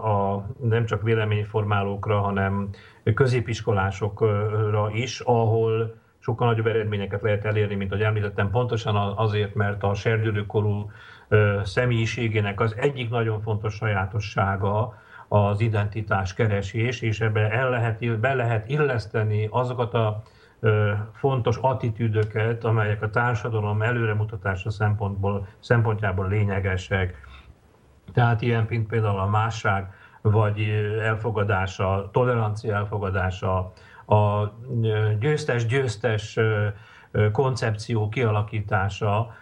a, 0.02 0.46
nem 0.60 0.84
csak 0.84 1.02
véleményformálókra, 1.02 2.20
hanem 2.20 2.68
középiskolásokra 3.14 4.90
is, 4.92 5.20
ahol 5.20 5.94
sokkal 6.18 6.46
nagyobb 6.46 6.66
eredményeket 6.66 7.22
lehet 7.22 7.44
elérni, 7.44 7.74
mint 7.74 7.92
ahogy 7.92 8.04
említettem, 8.04 8.50
pontosan 8.50 8.96
azért, 9.16 9.54
mert 9.54 9.82
a 9.82 9.94
serdülőkorú 9.94 10.90
személyiségének 11.64 12.60
az 12.60 12.74
egyik 12.76 13.10
nagyon 13.10 13.40
fontos 13.40 13.74
sajátossága 13.74 14.94
az 15.28 15.60
identitás 15.60 16.34
keresés, 16.34 17.00
és 17.00 17.20
ebbe 17.20 17.50
el 17.50 17.70
lehet, 17.70 18.18
be 18.20 18.34
lehet 18.34 18.68
illeszteni 18.68 19.48
azokat 19.50 19.94
a 19.94 20.22
fontos 21.12 21.56
attitűdöket, 21.56 22.64
amelyek 22.64 23.02
a 23.02 23.10
társadalom 23.10 23.82
előremutatása 23.82 24.70
szempontból, 24.70 25.46
szempontjából 25.58 26.28
lényegesek, 26.28 27.28
tehát 28.12 28.42
ilyen, 28.42 28.66
mint 28.68 28.86
például 28.86 29.18
a 29.18 29.26
másság, 29.26 29.92
vagy 30.22 30.60
elfogadása, 31.00 32.08
tolerancia 32.12 32.74
elfogadása, 32.74 33.72
a 34.06 34.52
győztes-győztes 35.18 36.38
koncepció 37.32 38.08
kialakítása, 38.08 39.34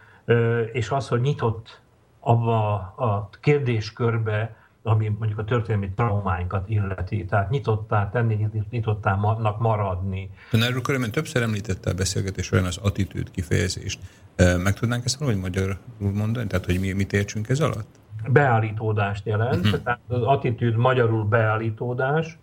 és 0.72 0.90
az, 0.90 1.08
hogy 1.08 1.20
nyitott 1.20 1.80
abba 2.20 2.74
a 2.96 3.28
kérdéskörbe, 3.40 4.56
ami 4.82 5.08
mondjuk 5.18 5.38
a 5.38 5.44
történelmi 5.44 5.90
traumáinkat 5.96 6.68
illeti. 6.68 7.24
Tehát 7.24 7.50
nyitottá 7.50 8.10
tenni, 8.10 8.48
nyitottának 8.70 9.58
maradni. 9.58 10.30
Tanár 10.50 10.76
úr, 10.76 11.10
többször 11.10 11.42
említette 11.42 11.90
a 11.90 11.94
beszélgetés 11.94 12.52
olyan 12.52 12.64
az 12.64 12.76
attitűd 12.76 13.30
kifejezést. 13.30 14.00
Meg 14.36 14.72
tudnánk 14.72 15.04
ezt 15.04 15.18
valahogy 15.18 15.40
magyarul 15.40 15.76
mondani? 15.98 16.46
Tehát, 16.46 16.64
hogy 16.64 16.80
mi, 16.80 16.92
mit 16.92 17.12
értsünk 17.12 17.48
ez 17.48 17.60
alatt? 17.60 17.98
beállítódást 18.26 19.26
jelent, 19.26 19.64
uh-huh. 19.64 19.82
tehát 19.82 20.00
az 20.08 20.22
attitűd 20.22 20.76
magyarul 20.76 21.24
beállítódás. 21.24 22.38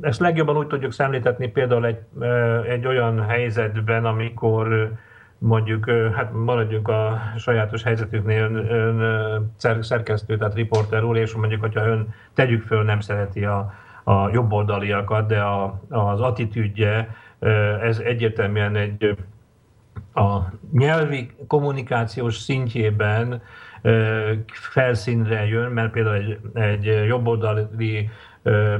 Ezt 0.00 0.20
legjobban 0.20 0.56
úgy 0.56 0.66
tudjuk 0.66 0.92
szemléltetni 0.92 1.48
például 1.48 1.86
egy, 1.86 1.98
egy 2.68 2.86
olyan 2.86 3.26
helyzetben, 3.26 4.04
amikor 4.04 4.92
mondjuk, 5.40 5.90
hát 5.90 6.32
maradjunk 6.32 6.88
a 6.88 7.20
sajátos 7.36 7.82
helyzetüknél, 7.82 8.44
ön, 8.44 9.00
ön 9.00 9.82
szerkesztő, 9.82 10.36
tehát 10.36 10.54
riporter 10.54 11.04
úr, 11.04 11.16
és 11.16 11.34
mondjuk, 11.34 11.60
hogyha 11.60 11.86
ön 11.86 12.14
tegyük 12.34 12.62
föl, 12.62 12.82
nem 12.82 13.00
szereti 13.00 13.44
a, 13.44 13.72
a 14.04 14.28
jobboldaliakat, 14.32 15.26
de 15.26 15.40
a, 15.40 15.80
az 15.88 16.20
attitűdje, 16.20 17.16
ez 17.82 17.98
egyértelműen 17.98 18.76
egy 18.76 19.16
a 20.14 20.38
nyelvi 20.72 21.30
kommunikációs 21.46 22.36
szintjében 22.36 23.42
felszínre 24.46 25.46
jön, 25.46 25.70
mert 25.70 25.90
például 25.90 26.16
egy, 26.16 26.38
egy 26.54 26.84
jobboldali 27.06 28.10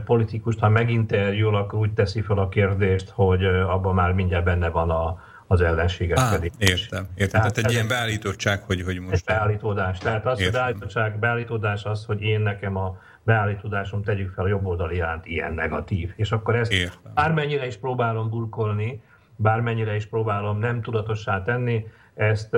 politikust, 0.05 0.59
ha 0.59 0.69
meginterjúl, 0.69 1.57
akkor 1.57 1.79
úgy 1.79 1.93
teszi 1.93 2.21
fel 2.21 2.39
a 2.39 2.49
kérdést, 2.49 3.11
hogy 3.11 3.45
abban 3.45 3.95
már 3.95 4.13
mindjárt 4.13 4.45
benne 4.45 4.69
van 4.69 4.91
a, 4.91 5.19
az 5.51 5.61
ellenségeskedés. 5.61 6.53
Ah, 6.59 6.69
értem, 6.69 7.07
értem. 7.15 7.41
Tehát, 7.41 7.53
Tehát 7.53 7.59
egy 7.59 7.73
ilyen 7.73 7.89
beállítottság, 7.89 8.63
hogy, 8.63 8.83
hogy 8.83 9.01
most... 9.01 9.25
Beállítódás. 9.25 9.99
Tehát 9.99 10.27
az, 10.27 10.43
hogy 10.43 10.53
beállítottság, 10.53 11.19
beállítódás 11.19 11.85
az, 11.85 12.05
hogy 12.05 12.23
én 12.23 12.41
nekem 12.41 12.77
a 12.77 12.99
beállítódásom 13.23 14.03
tegyük 14.03 14.33
fel 14.33 14.45
a 14.45 14.49
jobb 14.49 14.67
oldali 14.67 14.95
iránt 14.95 15.27
ilyen 15.27 15.53
negatív. 15.53 16.13
És 16.17 16.33
akkor 16.33 16.57
ezt 16.57 17.01
bármennyire 17.15 17.67
is 17.67 17.77
próbálom 17.77 18.29
burkolni, 18.29 19.03
bármennyire 19.37 19.95
is 19.95 20.07
próbálom 20.07 20.59
nem 20.59 20.83
tudatossá 20.83 21.43
tenni, 21.43 21.87
ezt 22.15 22.57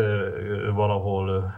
valahol 0.75 1.55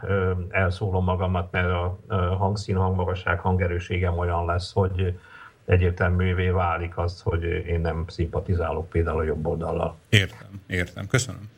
elszólom 0.51 1.05
magamat, 1.05 1.51
mert 1.51 1.71
a 1.71 1.99
hangszín, 2.39 2.77
hangmagasság, 2.77 3.39
hangerőségem 3.39 4.19
olyan 4.19 4.47
lesz, 4.47 4.73
hogy 4.73 5.19
egyértelművé 5.65 6.49
válik 6.49 6.97
az, 6.99 7.21
hogy 7.21 7.43
én 7.43 7.81
nem 7.81 8.05
szimpatizálok 8.09 8.89
például 8.89 9.19
a 9.19 9.23
jobb 9.23 9.47
oldallal. 9.47 9.97
Értem, 10.09 10.61
értem. 10.67 11.07
Köszönöm. 11.07 11.51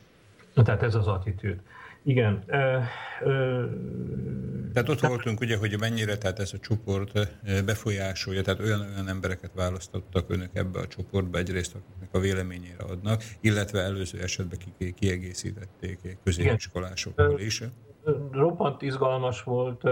Tehát 0.53 0.83
ez 0.83 0.95
az 0.95 1.07
attitűd. 1.07 1.59
Igen. 2.03 2.43
Ö, 2.47 2.77
ö, 3.21 3.65
tehát 4.73 4.89
ott 4.89 4.99
voltunk 4.99 5.39
ugye, 5.39 5.57
hogy 5.57 5.79
mennyire 5.79 6.17
tehát 6.17 6.39
ez 6.39 6.53
a 6.53 6.59
csoport 6.59 7.29
befolyásolja, 7.65 8.41
tehát 8.41 8.59
olyan, 8.59 8.79
olyan 8.79 9.07
embereket 9.07 9.51
választottak 9.53 10.29
önök 10.29 10.49
ebbe 10.53 10.79
a 10.79 10.87
csoportba, 10.87 11.37
egyrészt 11.37 11.75
akiknek 11.75 12.09
a 12.11 12.19
véleményére 12.19 12.83
adnak, 12.83 13.23
illetve 13.41 13.81
előző 13.81 14.21
esetben 14.21 14.59
ki, 14.77 14.93
kiegészítették 14.93 16.17
középiskolásokkal 16.23 17.39
is. 17.39 17.61
Roppant 18.31 18.81
izgalmas 18.81 19.43
volt, 19.43 19.83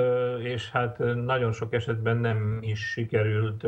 és 0.44 0.72
hát 0.72 0.98
nagyon 1.26 1.52
sok 1.52 1.74
esetben 1.74 2.18
nem 2.18 2.58
is 2.62 2.80
sikerült 2.80 3.66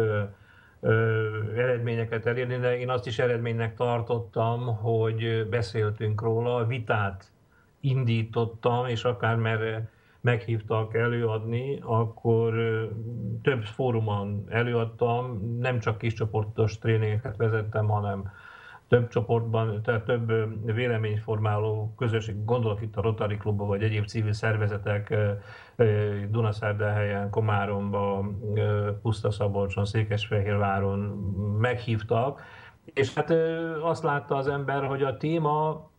eredményeket 1.56 2.26
elérni, 2.26 2.58
de 2.58 2.80
én 2.80 2.90
azt 2.90 3.08
is 3.08 3.20
eredménynek 3.20 3.76
tartottam, 3.76 4.76
hogy 4.76 5.48
beszéltünk 5.50 6.22
róla, 6.22 6.66
vitát 6.66 7.32
indítottam, 7.80 8.86
és 8.86 9.04
akár 9.04 9.36
merre 9.36 9.90
meghívtak 10.22 10.96
előadni, 10.96 11.80
akkor 11.82 12.54
több 13.42 13.64
fórumon 13.64 14.46
előadtam, 14.50 15.42
nem 15.60 15.80
csak 15.80 15.98
kiscsoportos 15.98 16.78
tréningeket 16.78 17.38
vezettem, 17.38 17.88
hanem 17.88 18.32
több 18.88 19.08
csoportban, 19.08 19.82
tehát 19.84 20.04
több 20.04 20.32
véleményformáló 20.74 21.94
közösség, 21.98 22.46
gondolok 22.46 22.82
itt 22.82 22.96
a 22.96 23.02
Rotary 23.02 23.38
Klubba, 23.38 23.66
vagy 23.66 23.84
egyéb 23.84 24.06
civil 24.06 24.34
szervezetek 24.34 25.16
Dunaszerdahelyen, 26.30 27.30
Komáromba, 27.30 28.32
Pusztaszabolcson, 29.02 29.86
Székesfehérváron 29.86 31.00
meghívtak, 31.60 32.42
és 32.94 33.14
hát 33.14 33.34
azt 33.82 34.04
látta 34.04 34.36
az 34.36 34.48
ember, 34.48 34.84
hogy 34.84 35.04
a 35.04 35.18
téma 35.18 35.90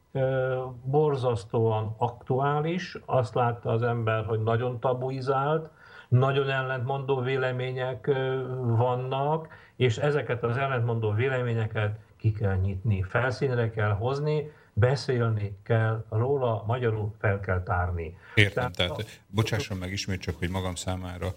borzasztóan 0.84 1.94
aktuális, 1.98 2.96
azt 3.06 3.34
látta 3.34 3.70
az 3.70 3.82
ember, 3.82 4.24
hogy 4.24 4.42
nagyon 4.42 4.80
tabuizált, 4.80 5.70
nagyon 6.08 6.50
ellentmondó 6.50 7.20
vélemények 7.20 8.10
vannak, 8.60 9.48
és 9.76 9.98
ezeket 9.98 10.42
az 10.44 10.56
ellentmondó 10.56 11.10
véleményeket 11.10 11.98
ki 12.18 12.32
kell 12.32 12.56
nyitni, 12.56 13.02
felszínre 13.02 13.70
kell 13.70 13.92
hozni, 13.92 14.50
beszélni 14.72 15.58
kell 15.62 16.04
róla, 16.08 16.64
magyarul 16.66 17.14
fel 17.18 17.40
kell 17.40 17.62
tárni. 17.62 18.16
Értem, 18.34 18.72
tehát, 18.72 18.96
tehát 18.96 19.20
bocsásson 19.26 19.76
meg 19.76 19.92
ismét 19.92 20.20
csak, 20.20 20.36
hogy 20.38 20.50
magam 20.50 20.74
számára 20.74 21.34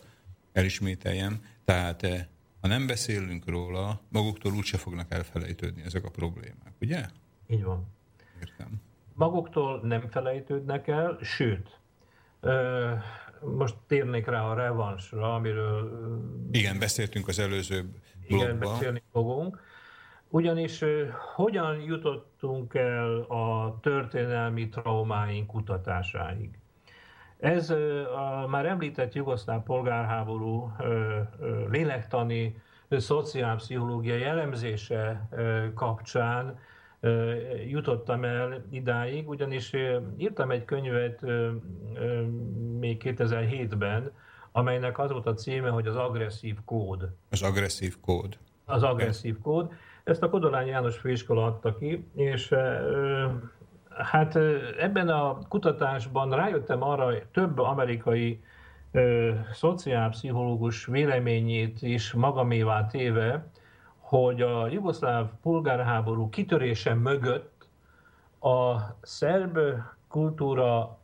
elismételjem, 0.51 1.41
tehát 1.65 2.29
ha 2.61 2.67
nem 2.67 2.87
beszélünk 2.87 3.49
róla, 3.49 4.01
maguktól 4.09 4.53
úgyse 4.53 4.77
fognak 4.77 5.11
elfelejtődni 5.11 5.81
ezek 5.81 6.05
a 6.05 6.09
problémák, 6.09 6.73
ugye? 6.81 7.05
Így 7.47 7.63
van. 7.63 7.87
Értem. 8.39 8.81
Maguktól 9.13 9.79
nem 9.83 10.07
felejtődnek 10.09 10.87
el, 10.87 11.17
sőt, 11.21 11.79
most 13.39 13.75
térnék 13.87 14.25
rá 14.25 14.41
a 14.41 14.53
revansra, 14.53 15.33
amiről... 15.33 15.91
Igen, 16.51 16.79
beszéltünk 16.79 17.27
az 17.27 17.39
előző 17.39 17.81
blogban. 18.27 18.47
Igen, 18.47 18.59
beszélni 18.59 19.01
fogunk. 19.11 19.69
Ugyanis 20.33 20.83
hogyan 21.35 21.81
jutottunk 21.81 22.73
el 22.73 23.19
a 23.19 23.77
történelmi 23.81 24.69
traumáink 24.69 25.47
kutatásáig? 25.47 26.49
Ez 27.39 27.69
a 28.15 28.47
már 28.49 28.65
említett 28.65 29.13
jugoszláv 29.13 29.63
polgárháború 29.63 30.71
lélektani, 31.69 32.61
szociálpszichológiai 32.89 34.23
elemzése 34.23 35.27
kapcsán 35.75 36.59
jutottam 37.67 38.23
el 38.23 38.65
idáig, 38.69 39.29
ugyanis 39.29 39.73
írtam 40.17 40.51
egy 40.51 40.65
könyvet 40.65 41.21
még 42.79 43.01
2007-ben, 43.05 44.11
amelynek 44.51 44.99
az 44.99 45.11
volt 45.11 45.25
a 45.25 45.33
címe, 45.33 45.69
hogy 45.69 45.87
az 45.87 45.95
agresszív 45.95 46.57
kód. 46.65 47.09
Az 47.29 47.41
agresszív 47.41 47.99
kód. 47.99 48.37
Az 48.65 48.83
agresszív 48.83 49.39
kód. 49.39 49.73
Ezt 50.03 50.23
a 50.23 50.29
Kodolány 50.29 50.67
János 50.67 50.97
Főiskola 50.97 51.45
adta 51.45 51.75
ki, 51.75 52.07
és 52.15 52.55
hát 53.89 54.35
ebben 54.79 55.09
a 55.09 55.37
kutatásban 55.47 56.29
rájöttem 56.29 56.83
arra, 56.83 57.11
több 57.31 57.59
amerikai 57.59 58.43
szociálpszichológus 59.51 60.85
véleményét 60.85 61.81
is 61.81 62.13
magamévá 62.13 62.85
téve, 62.85 63.45
hogy 63.97 64.41
a 64.41 64.67
jugoszláv 64.67 65.29
polgárháború 65.41 66.29
kitörése 66.29 66.93
mögött 66.93 67.67
a 68.39 68.77
szerb 69.01 69.59
kultúra 70.07 70.97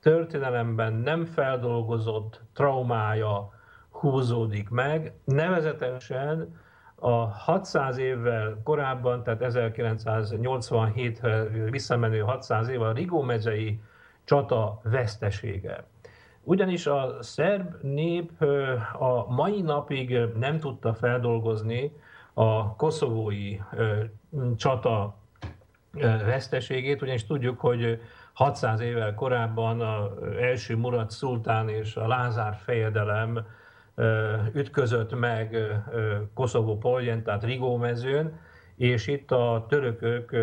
történelemben 0.00 0.92
nem 0.92 1.24
feldolgozott 1.24 2.40
traumája 2.52 3.52
húzódik 3.90 4.68
meg, 4.68 5.12
nevezetesen 5.24 6.58
a 7.00 7.26
600 7.26 7.98
évvel 7.98 8.60
korábban, 8.64 9.22
tehát 9.22 9.40
1987-re 9.44 11.42
visszamenő 11.70 12.20
600 12.20 12.68
évvel 12.68 12.88
a 12.88 12.92
Rigó 12.92 13.22
mezei 13.22 13.80
csata 14.24 14.80
vesztesége. 14.82 15.84
Ugyanis 16.42 16.86
a 16.86 17.16
szerb 17.20 17.74
nép 17.82 18.42
a 18.98 19.26
mai 19.28 19.62
napig 19.62 20.18
nem 20.38 20.58
tudta 20.58 20.94
feldolgozni 20.94 21.92
a 22.34 22.76
koszovói 22.76 23.58
csata 24.56 25.14
veszteségét, 26.24 27.02
ugyanis 27.02 27.26
tudjuk, 27.26 27.60
hogy 27.60 28.00
600 28.32 28.80
évvel 28.80 29.14
korábban 29.14 29.80
az 29.80 30.08
első 30.40 30.76
Murat 30.76 31.10
szultán 31.10 31.68
és 31.68 31.96
a 31.96 32.06
Lázár 32.06 32.54
fejedelem 32.64 33.46
ütközött 34.52 35.18
meg 35.18 35.56
Koszovó 36.34 36.78
Poljen, 36.78 37.22
tehát 37.22 37.44
Rigó 37.44 37.76
mezőn, 37.76 38.38
és 38.76 39.06
itt 39.06 39.30
a 39.30 39.66
törökök 39.68 40.36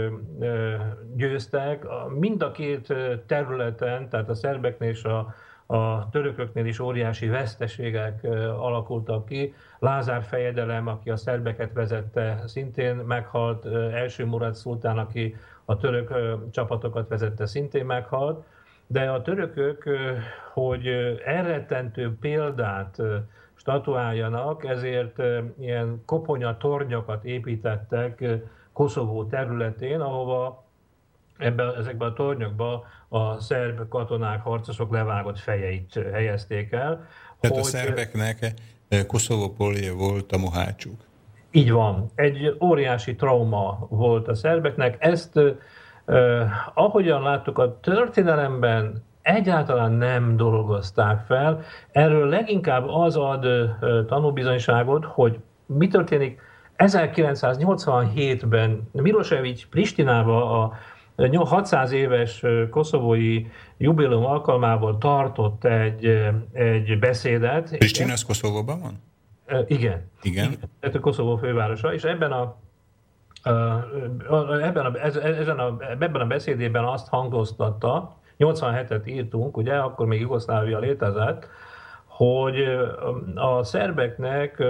győztek. 1.16 1.86
Mind 2.20 2.42
a 2.42 2.52
két 2.52 2.94
területen, 3.26 4.10
tehát 4.10 4.30
a 4.30 4.36
szerbeknél 4.36 4.90
és 4.90 5.04
a 5.04 5.34
a 5.68 6.10
törököknél 6.10 6.66
is 6.66 6.80
óriási 6.80 7.28
veszteségek 7.28 8.24
alakultak 8.58 9.26
ki. 9.26 9.54
Lázár 9.80 10.24
fejedelem, 10.24 10.88
aki 10.88 11.10
a 11.10 11.18
szerbeket 11.18 11.74
vezette, 11.74 12.42
szintén 12.46 12.96
meghalt. 12.96 13.66
Első 13.94 14.26
Murat 14.26 14.56
szultán, 14.56 14.98
aki 14.98 15.36
a 15.66 15.78
török 15.78 16.14
csapatokat 16.52 17.08
vezette, 17.08 17.46
szintén 17.46 17.86
meghalt. 17.86 18.46
De 18.88 19.10
a 19.10 19.22
törökök, 19.22 19.90
hogy 20.54 20.88
elrettentő 21.26 22.18
példát 22.20 23.02
statuáljanak, 23.68 24.66
ezért 24.66 25.22
ilyen 25.60 26.02
koponya 26.06 26.58
tornyokat 26.58 27.26
építettek 27.26 28.24
Koszovó 28.74 29.26
területén, 29.26 30.00
ahova 30.00 30.64
ebben, 31.38 31.76
ezekben 31.76 32.10
a 32.10 32.14
tornyokban 32.14 32.84
a 33.08 33.40
szerb 33.40 33.88
katonák, 33.90 34.42
harcosok 34.42 34.92
levágott 34.92 35.40
fejeit 35.40 36.00
helyezték 36.12 36.72
el. 36.72 37.08
Tehát 37.40 37.56
hogy... 37.56 37.60
a 37.60 37.64
szerbeknek 37.64 38.54
eh, 38.88 39.04
Koszovó 39.04 39.50
polje 39.50 39.94
volt 39.94 40.32
a 40.32 40.38
mohácsuk. 40.38 41.00
Így 41.52 41.72
van. 41.72 42.12
Egy 42.16 42.58
óriási 42.62 43.16
trauma 43.16 43.88
volt 43.90 44.28
a 44.28 44.36
szerbeknek. 44.36 44.96
Ezt, 45.00 45.40
eh, 46.06 46.48
ahogyan 46.74 47.22
láttuk 47.22 47.58
a 47.58 47.80
történelemben, 47.80 49.04
egyáltalán 49.28 49.92
nem 49.92 50.38
dolgozták 50.38 51.26
fel. 51.26 51.64
Erről 51.92 52.30
leginkább 52.30 52.88
az 52.88 53.16
ad 53.16 53.46
tanúbizonyságot, 54.08 55.06
hogy 55.06 55.40
mi 55.66 55.88
történik 55.88 56.42
1987-ben 56.78 58.90
Milosevic 58.92 59.66
Pristinába 59.70 60.62
a 60.62 60.74
600 61.46 61.92
éves 61.92 62.44
koszovói 62.70 63.46
jubileum 63.78 64.26
alkalmából 64.26 64.98
tartott 64.98 65.64
egy, 65.64 66.06
egy 66.54 67.00
beszédet. 67.00 67.78
Pristina 67.78 68.14
az 68.14 68.24
Koszovóban 68.24 68.80
van? 68.80 69.02
Igen. 69.68 70.10
Igen. 70.22 70.54
Ez 70.80 70.96
a 70.96 71.00
Koszovó 71.00 71.36
fővárosa, 71.36 71.94
és 71.94 72.04
ebben 72.04 72.32
a 72.32 72.56
ebben 74.62 74.86
a, 74.86 75.04
ezen 75.04 75.60
a, 75.60 75.78
ebben 76.00 76.22
a 76.22 76.26
beszédében 76.26 76.84
azt 76.84 77.08
hangoztatta, 77.08 78.18
87-et 78.40 79.08
írtunk, 79.08 79.58
ugye, 79.58 79.76
akkor 79.76 80.08
még 80.08 80.20
Jugoszlávia 80.20 80.80
létezett, 80.80 81.50
hogy 82.06 82.56
a 83.36 83.64
szerbeknek 83.64 84.64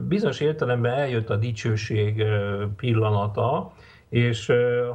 bizonyos 0.00 0.40
értelemben 0.40 0.92
eljött 0.92 1.30
a 1.30 1.36
dicsőség 1.36 2.24
pillanata, 2.76 3.72
és 4.08 4.46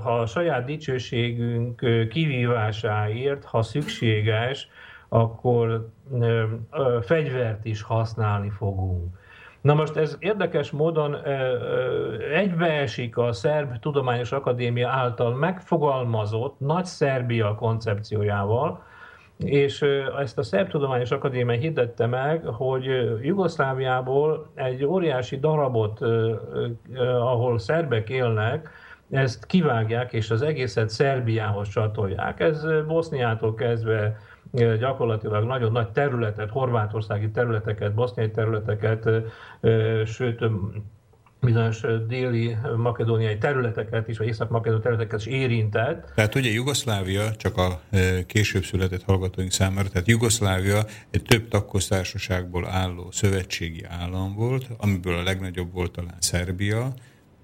ha 0.04 0.20
a 0.20 0.26
saját 0.26 0.66
dicsőségünk 0.66 1.80
kivívásáért, 2.10 3.46
ha 3.46 3.62
szükséges, 3.62 4.70
akkor 5.10 5.88
fegyvert 7.02 7.66
is 7.66 7.82
használni 7.82 8.50
fogunk. 8.50 9.20
Na 9.62 9.74
most 9.74 9.96
ez 9.96 10.18
érdekes 10.20 10.72
módon 10.72 11.16
egybeesik 12.34 13.18
a 13.18 13.34
Szerb 13.34 13.80
Tudományos 13.80 14.32
Akadémia 14.32 14.90
által 14.90 15.36
megfogalmazott 15.36 16.60
Nagy 16.60 16.86
Szerbia 16.86 17.56
koncepciójával, 17.56 18.84
és 19.38 19.82
ezt 20.20 20.38
a 20.38 20.44
Szerb 20.44 20.70
Tudományos 20.70 21.12
Akadémia 21.12 21.60
hirdette 21.60 22.06
meg, 22.06 22.46
hogy 22.46 22.86
Jugoszláviából 23.22 24.52
egy 24.56 24.86
óriási 24.86 25.40
darabot, 25.40 26.00
ahol 26.98 27.60
szerbek 27.60 28.10
élnek, 28.10 28.70
ezt 29.12 29.46
kivágják, 29.46 30.14
és 30.14 30.32
az 30.32 30.42
egészet 30.42 30.90
Szerbiához 30.90 31.70
csatolják. 31.70 32.40
Ez 32.40 32.66
Boszniától 32.88 33.54
kezdve 33.54 34.18
gyakorlatilag 34.80 35.46
nagyon 35.46 35.72
nagy 35.72 35.90
területet, 35.90 36.50
horvátországi 36.50 37.32
területeket, 37.32 37.94
boszniai 37.94 38.32
területeket, 38.32 39.10
sőt 40.06 40.44
bizonyos 41.42 41.82
déli 42.08 42.58
makedóniai 42.78 43.38
területeket 43.38 44.08
is, 44.08 44.18
vagy 44.18 44.28
észak-makedóniai 44.28 44.84
területeket 44.84 45.20
is 45.20 45.26
érintett. 45.26 46.12
Tehát 46.16 46.36
ugye 46.36 46.50
Jugoszlávia, 46.50 47.36
csak 47.36 47.58
a 47.58 47.82
később 48.26 48.64
született 48.64 49.04
hallgatóink 49.04 49.52
számára, 49.52 49.90
tehát 49.90 50.08
Jugoszlávia 50.08 50.86
egy 51.10 51.24
több 51.24 51.48
tagköztársaságból 51.48 52.68
álló 52.68 53.12
szövetségi 53.12 53.84
állam 53.84 54.36
volt, 54.36 54.68
amiből 54.78 55.18
a 55.18 55.24
legnagyobb 55.24 55.74
volt 55.74 55.92
talán 55.92 56.18
Szerbia, 56.20 56.94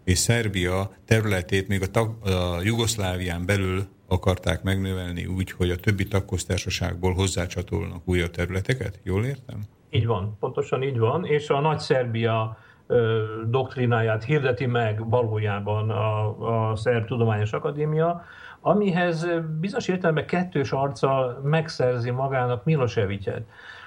és 0.04 0.18
Szerbia 0.18 0.92
területét 1.06 1.68
még 1.68 1.82
a, 1.82 1.88
tag, 1.88 2.28
a 2.28 2.62
Jugoszlávián 2.64 3.46
belül 3.46 3.88
akarták 4.08 4.64
megnövelni 4.64 5.26
úgy, 5.26 5.52
hogy 5.52 5.70
a 5.70 5.76
többi 5.76 6.08
tagköztársaságból 6.08 7.14
hozzácsatolnak 7.14 8.02
újabb 8.06 8.32
területeket? 8.32 9.00
Jól 9.04 9.26
értem? 9.26 9.60
Így 9.90 10.06
van, 10.06 10.38
pontosan 10.40 10.84
így 10.84 11.00
van, 11.00 11.26
és 11.26 11.50
a 11.50 11.60
Nagy 11.60 11.80
Szerbia 11.80 12.58
doktrináját 13.46 14.24
hirdeti 14.24 14.66
meg 14.66 15.10
valójában 15.10 15.90
a, 15.90 16.70
a 16.70 16.76
Szerb 16.76 17.06
Tudományos 17.06 17.54
Akadémia, 17.54 18.24
amihez 18.62 19.28
bizonyos 19.60 19.88
értelemben 19.88 20.26
kettős 20.26 20.72
arccal 20.72 21.42
megszerzi 21.44 22.10
magának 22.10 22.64
Milosevicet. 22.64 23.42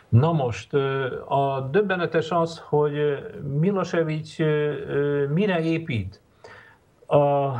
Na 0.08 0.32
most, 0.32 0.74
a 1.28 1.68
döbbenetes 1.70 2.30
az, 2.30 2.62
hogy 2.68 2.94
Milosevic 3.58 4.36
mire 5.28 5.60
épít? 5.60 6.20
A 7.06 7.50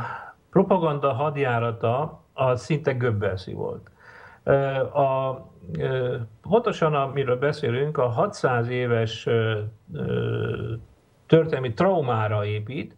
propaganda 0.49 1.13
hadjárata 1.13 2.20
az 2.47 2.63
szinte 2.63 2.91
göbbelszi 2.91 3.53
volt. 3.53 3.89
A, 4.93 5.35
pontosan 6.41 6.93
amiről 6.93 7.37
beszélünk, 7.37 7.97
a 7.97 8.07
600 8.07 8.67
éves 8.67 9.27
történelmi 11.27 11.73
traumára 11.73 12.45
épít, 12.45 12.95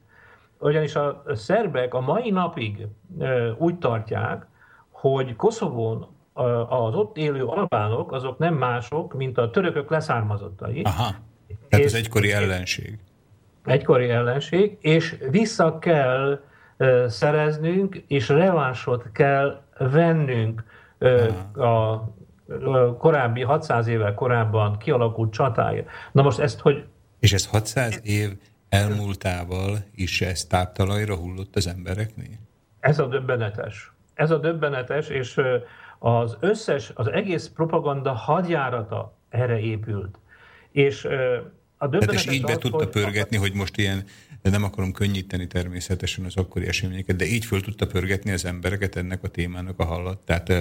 ugyanis 0.60 0.96
a 0.96 1.24
szerbek 1.34 1.94
a 1.94 2.00
mai 2.00 2.30
napig 2.30 2.88
úgy 3.58 3.78
tartják, 3.78 4.48
hogy 4.92 5.36
Koszovón 5.36 6.08
az 6.70 6.96
ott 6.96 7.18
élő 7.18 7.46
albánok 7.46 8.12
azok 8.12 8.38
nem 8.38 8.54
mások, 8.54 9.14
mint 9.14 9.38
a 9.38 9.50
törökök 9.50 9.90
leszármazottai. 9.90 10.82
Aha, 10.82 11.12
tehát 11.70 11.86
ez 11.86 11.94
egykori 11.94 12.32
ellenség. 12.32 13.00
Egykori 13.66 14.10
ellenség, 14.10 14.78
és 14.82 15.18
vissza 15.30 15.80
kell 15.80 16.44
szereznünk, 17.08 18.04
és 18.08 18.30
revánsot 18.30 19.12
kell 19.12 19.62
vennünk 19.78 20.64
a 21.56 22.00
korábbi, 22.98 23.42
600 23.42 23.88
évvel 23.88 24.14
korábban 24.14 24.78
kialakult 24.78 25.34
csatája. 25.34 25.84
Na 26.12 26.22
most 26.22 26.40
ezt, 26.40 26.60
hogy... 26.60 26.86
És 27.20 27.34
ez 27.34 27.46
600 27.46 28.00
év 28.04 28.30
elmúltával 28.70 29.78
is 29.96 30.22
ez 30.22 30.46
táptalajra 30.46 31.16
hullott 31.16 31.56
az 31.56 31.68
embereknél? 31.68 32.38
Ez 32.80 33.00
a 33.00 33.06
döbbenetes. 33.06 33.92
Ez 34.14 34.32
a 34.32 34.38
döbbenetes, 34.38 35.08
és 35.08 35.42
az 36.00 36.38
összes, 36.40 36.92
az 36.96 37.08
egész 37.08 37.48
propaganda 37.48 38.12
hadjárata 38.12 39.14
erre 39.30 39.60
épült. 39.60 40.20
És 40.72 41.06
a 41.78 41.88
döbbenetes 41.88 42.24
Tehát 42.24 42.26
és 42.26 42.32
így 42.32 42.44
be 42.44 42.52
az, 42.52 42.58
tudta 42.58 42.78
hogy 42.78 42.90
pörgetni, 42.90 43.38
hogy 43.38 43.54
most 43.54 43.78
ilyen, 43.78 44.04
de 44.44 44.50
nem 44.50 44.64
akarom 44.64 44.92
könnyíteni 44.92 45.48
természetesen 45.48 46.26
az 46.26 46.38
akkori 46.38 46.68
eseményeket, 46.68 47.16
de 47.16 47.26
így 47.26 47.46
föl 47.46 47.62
tudta 47.62 47.88
pörgetni 47.88 48.32
az 48.32 48.46
embereket 48.46 48.96
ennek 48.96 49.24
a 49.24 49.28
témának 49.28 49.80
a 49.80 49.86
hallat, 49.86 50.20
tehát 50.26 50.52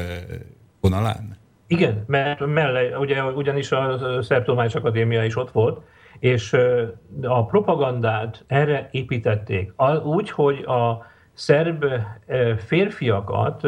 vonalán? 0.80 1.36
Igen, 1.66 2.04
mert 2.06 2.46
mellé, 2.46 2.94
ugye, 2.94 3.24
ugyanis 3.24 3.72
a 3.72 3.98
Szerb 4.22 4.44
Tudományos 4.44 4.74
Akadémia 4.74 5.24
is 5.24 5.36
ott 5.36 5.50
volt, 5.50 5.80
és 6.18 6.52
a 7.22 7.46
propagandát 7.46 8.44
erre 8.46 8.88
építették. 8.90 9.72
Úgy, 10.04 10.30
hogy 10.30 10.58
a 10.58 11.06
szerb 11.32 11.84
férfiakat 12.66 13.66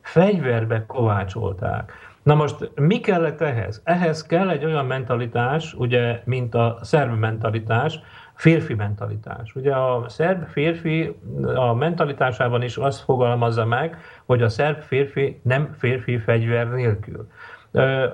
fegyverbe 0.00 0.84
kovácsolták. 0.86 1.92
Na 2.22 2.34
most 2.34 2.70
mi 2.74 3.00
kellett 3.00 3.40
ehhez? 3.40 3.80
Ehhez 3.84 4.22
kell 4.22 4.50
egy 4.50 4.64
olyan 4.64 4.86
mentalitás, 4.86 5.74
ugye, 5.74 6.20
mint 6.24 6.54
a 6.54 6.78
szerb 6.82 7.18
mentalitás, 7.18 8.00
férfi 8.36 8.74
mentalitás. 8.74 9.54
Ugye 9.54 9.74
a 9.74 10.08
szerb 10.08 10.46
férfi 10.46 11.16
a 11.54 11.74
mentalitásában 11.74 12.62
is 12.62 12.76
azt 12.76 13.00
fogalmazza 13.00 13.64
meg, 13.64 13.96
hogy 14.24 14.42
a 14.42 14.48
szerb 14.48 14.80
férfi 14.80 15.40
nem 15.42 15.72
férfi 15.78 16.18
fegyver 16.18 16.68
nélkül. 16.70 17.28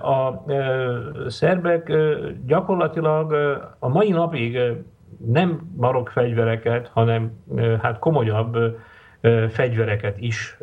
A 0.02 0.44
szerbek 1.26 1.92
gyakorlatilag 2.46 3.32
a 3.78 3.88
mai 3.88 4.10
napig 4.10 4.58
nem 5.26 5.70
marok 5.76 6.08
fegyvereket, 6.08 6.90
hanem 6.92 7.32
hát 7.82 7.98
komolyabb 7.98 8.78
fegyvereket 9.48 10.18
is 10.18 10.58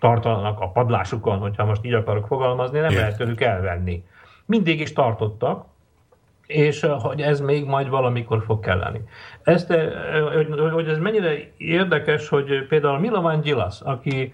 tartanak 0.00 0.60
a 0.60 0.68
padlásukon, 0.68 1.38
hogyha 1.38 1.64
most 1.64 1.84
így 1.84 1.92
akarok 1.94 2.26
fogalmazni, 2.26 2.78
nem 2.78 2.94
lehet 2.94 3.16
tőlük 3.16 3.40
elvenni. 3.40 4.04
Mindig 4.46 4.80
is 4.80 4.92
tartottak, 4.92 5.66
és 6.46 6.86
hogy 6.98 7.20
ez 7.20 7.40
még 7.40 7.64
majd 7.64 7.88
valamikor 7.88 8.42
fog 8.46 8.60
kelleni. 8.60 9.00
Ezt, 9.42 9.70
eh, 9.70 9.92
hogy 10.72 10.88
ez 10.88 10.98
mennyire 10.98 11.34
érdekes, 11.56 12.28
hogy 12.28 12.66
például 12.66 12.98
Milovan 12.98 13.40
Gyilas, 13.40 13.80
aki 13.80 14.32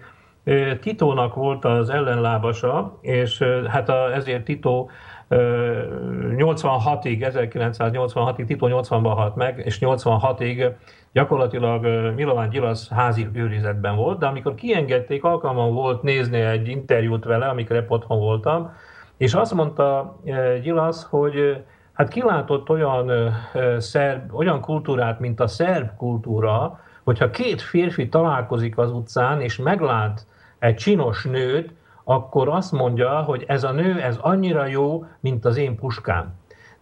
Titónak 0.79 1.35
volt 1.35 1.65
az 1.65 1.89
ellenlábasa, 1.89 2.97
és 3.01 3.43
hát 3.67 3.89
a, 3.89 4.13
ezért 4.13 4.43
Tito 4.43 4.87
86-ig, 5.29 7.31
1986-ig, 7.33 8.45
Tito 8.45 8.67
80-ban 8.69 9.13
halt 9.15 9.35
meg, 9.35 9.61
és 9.65 9.77
86-ig 9.81 10.73
gyakorlatilag 11.13 11.85
Milován 12.15 12.49
Gyilasz 12.49 12.89
házi 12.89 13.27
őrizetben 13.33 13.95
volt, 13.95 14.19
de 14.19 14.25
amikor 14.25 14.55
kiengedték, 14.55 15.23
alkalmam 15.23 15.73
volt 15.73 16.01
nézni 16.01 16.39
egy 16.39 16.67
interjút 16.67 17.25
vele, 17.25 17.47
amikor 17.47 17.75
épp 17.75 17.89
otthon 17.89 18.19
voltam, 18.19 18.73
és 19.17 19.33
azt 19.33 19.53
mondta 19.53 20.19
Gyilasz, 20.61 21.07
hogy 21.09 21.63
hát 22.01 22.09
kilátott 22.09 22.69
olyan, 22.69 23.33
szerb, 23.77 24.33
olyan 24.33 24.61
kultúrát, 24.61 25.19
mint 25.19 25.39
a 25.39 25.47
szerb 25.47 25.95
kultúra, 25.97 26.79
hogyha 27.03 27.29
két 27.29 27.61
férfi 27.61 28.09
találkozik 28.09 28.77
az 28.77 28.91
utcán, 28.91 29.41
és 29.41 29.57
meglát 29.57 30.25
egy 30.59 30.75
csinos 30.75 31.23
nőt, 31.23 31.73
akkor 32.03 32.49
azt 32.49 32.71
mondja, 32.71 33.21
hogy 33.21 33.43
ez 33.47 33.63
a 33.63 33.71
nő, 33.71 34.01
ez 34.01 34.17
annyira 34.21 34.65
jó, 34.65 35.05
mint 35.19 35.45
az 35.45 35.57
én 35.57 35.75
puskám. 35.75 36.33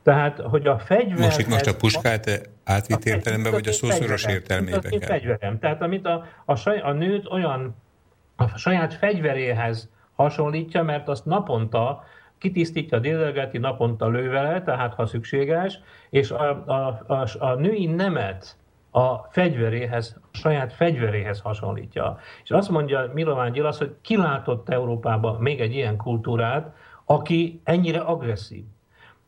Tehát, 0.03 0.39
hogy 0.39 0.67
a 0.67 0.79
fegyver... 0.79 1.17
Most 1.17 1.39
itt 1.39 1.47
most 1.47 1.67
a 1.67 1.75
puskát 1.75 2.49
átvitt 2.63 3.05
értelemben, 3.05 3.51
vagy 3.51 3.67
a 3.67 3.71
szószoros 3.71 4.25
értelmében 4.25 4.81
kell? 4.81 4.99
fegyverem. 4.99 5.59
Tehát, 5.59 5.81
amit 5.81 6.05
a, 6.05 6.25
a, 6.45 6.55
saj, 6.55 6.79
a 6.79 6.91
nőt 6.91 7.27
olyan 7.31 7.75
a 8.35 8.57
saját 8.57 8.93
fegyveréhez 8.93 9.89
hasonlítja, 10.15 10.83
mert 10.83 11.07
azt 11.07 11.25
naponta 11.25 12.03
kitisztítja, 12.39 12.99
dédelgeti, 12.99 13.57
naponta 13.57 14.07
lő 14.07 14.29
vele, 14.29 14.63
tehát 14.63 14.93
ha 14.93 15.05
szükséges, 15.05 15.79
és 16.09 16.31
a, 16.31 16.49
a, 16.65 17.03
a, 17.07 17.27
a 17.39 17.53
női 17.53 17.85
nemet 17.85 18.57
a 18.91 19.15
fegyveréhez, 19.15 20.15
a 20.21 20.37
saját 20.37 20.73
fegyveréhez 20.73 21.39
hasonlítja. 21.39 22.17
És 22.43 22.51
azt 22.51 22.69
mondja 22.69 23.11
Milován 23.13 23.51
Gyilasz, 23.51 23.77
hogy 23.77 23.95
kilátott 24.01 24.69
Európában 24.69 25.41
még 25.41 25.59
egy 25.61 25.73
ilyen 25.73 25.97
kultúrát, 25.97 26.75
aki 27.05 27.61
ennyire 27.63 27.99
agresszív. 27.99 28.63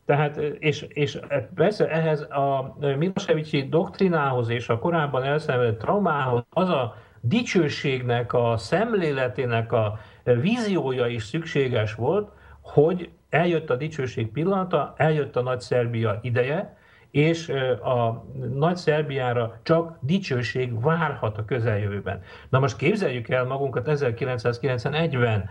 Tehát, 0.04 0.36
és, 0.36 0.86
és 0.88 1.18
persze 1.54 1.88
ehhez 1.88 2.20
a 2.20 2.76
Milosevicsi 2.98 3.68
doktrinához 3.68 4.48
és 4.48 4.68
a 4.68 4.78
korábban 4.78 5.22
elszenvedett 5.22 5.78
traumához 5.78 6.42
az 6.50 6.68
a 6.68 6.96
dicsőségnek, 7.20 8.32
a 8.32 8.56
szemléletének 8.56 9.72
a 9.72 9.98
víziója 10.24 11.06
is 11.06 11.22
szükséges 11.24 11.94
volt, 11.94 12.30
hogy 12.62 13.10
eljött 13.30 13.70
a 13.70 13.76
dicsőség 13.76 14.32
pillanata, 14.32 14.94
eljött 14.96 15.36
a 15.36 15.42
nagy 15.42 15.60
Szerbia 15.60 16.18
ideje, 16.22 16.76
és 17.10 17.48
a 17.82 18.24
nagy 18.54 18.76
Szerbiára 18.76 19.60
csak 19.62 19.98
dicsőség 20.00 20.80
várhat 20.80 21.38
a 21.38 21.44
közeljövőben. 21.44 22.22
Na 22.48 22.58
most 22.58 22.76
képzeljük 22.76 23.28
el 23.28 23.44
magunkat 23.44 23.86
1991-ben, 23.90 25.50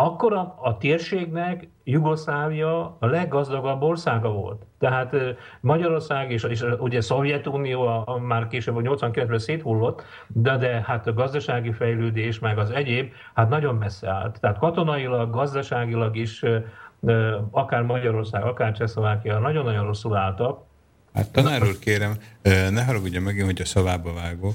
akkor 0.00 0.32
a, 0.32 0.58
a 0.62 0.76
térségnek 0.76 1.68
Jugoszlávia 1.84 2.96
a 2.98 3.06
leggazdagabb 3.06 3.82
országa 3.82 4.32
volt. 4.32 4.62
Tehát 4.78 5.16
Magyarország 5.60 6.30
és, 6.30 6.42
és 6.42 6.64
ugye 6.78 7.00
Szovjetunió 7.00 7.82
a, 7.82 8.02
a 8.06 8.18
már 8.18 8.48
később 8.48 8.76
a 8.76 8.80
89-ben 8.80 9.38
széthullott, 9.38 10.02
de, 10.26 10.56
de 10.56 10.82
hát 10.86 11.06
a 11.06 11.12
gazdasági 11.12 11.72
fejlődés 11.72 12.38
meg 12.38 12.58
az 12.58 12.70
egyéb, 12.70 13.12
hát 13.34 13.48
nagyon 13.48 13.74
messze 13.74 14.08
állt. 14.08 14.40
Tehát 14.40 14.58
katonailag, 14.58 15.30
gazdaságilag 15.30 16.16
is 16.16 16.44
akár 17.50 17.82
Magyarország, 17.82 18.42
akár 18.42 18.72
Csehszlovákia 18.72 19.38
nagyon-nagyon 19.38 19.84
rosszul 19.84 20.16
álltak. 20.16 20.60
Hát 21.14 21.32
tanár 21.32 21.62
úr, 21.62 21.78
kérem, 21.78 22.12
ne 22.70 22.84
haragudja 22.84 23.20
meg, 23.20 23.40
hogy 23.44 23.60
a 23.60 23.64
szavába 23.64 24.12
vágok. 24.12 24.54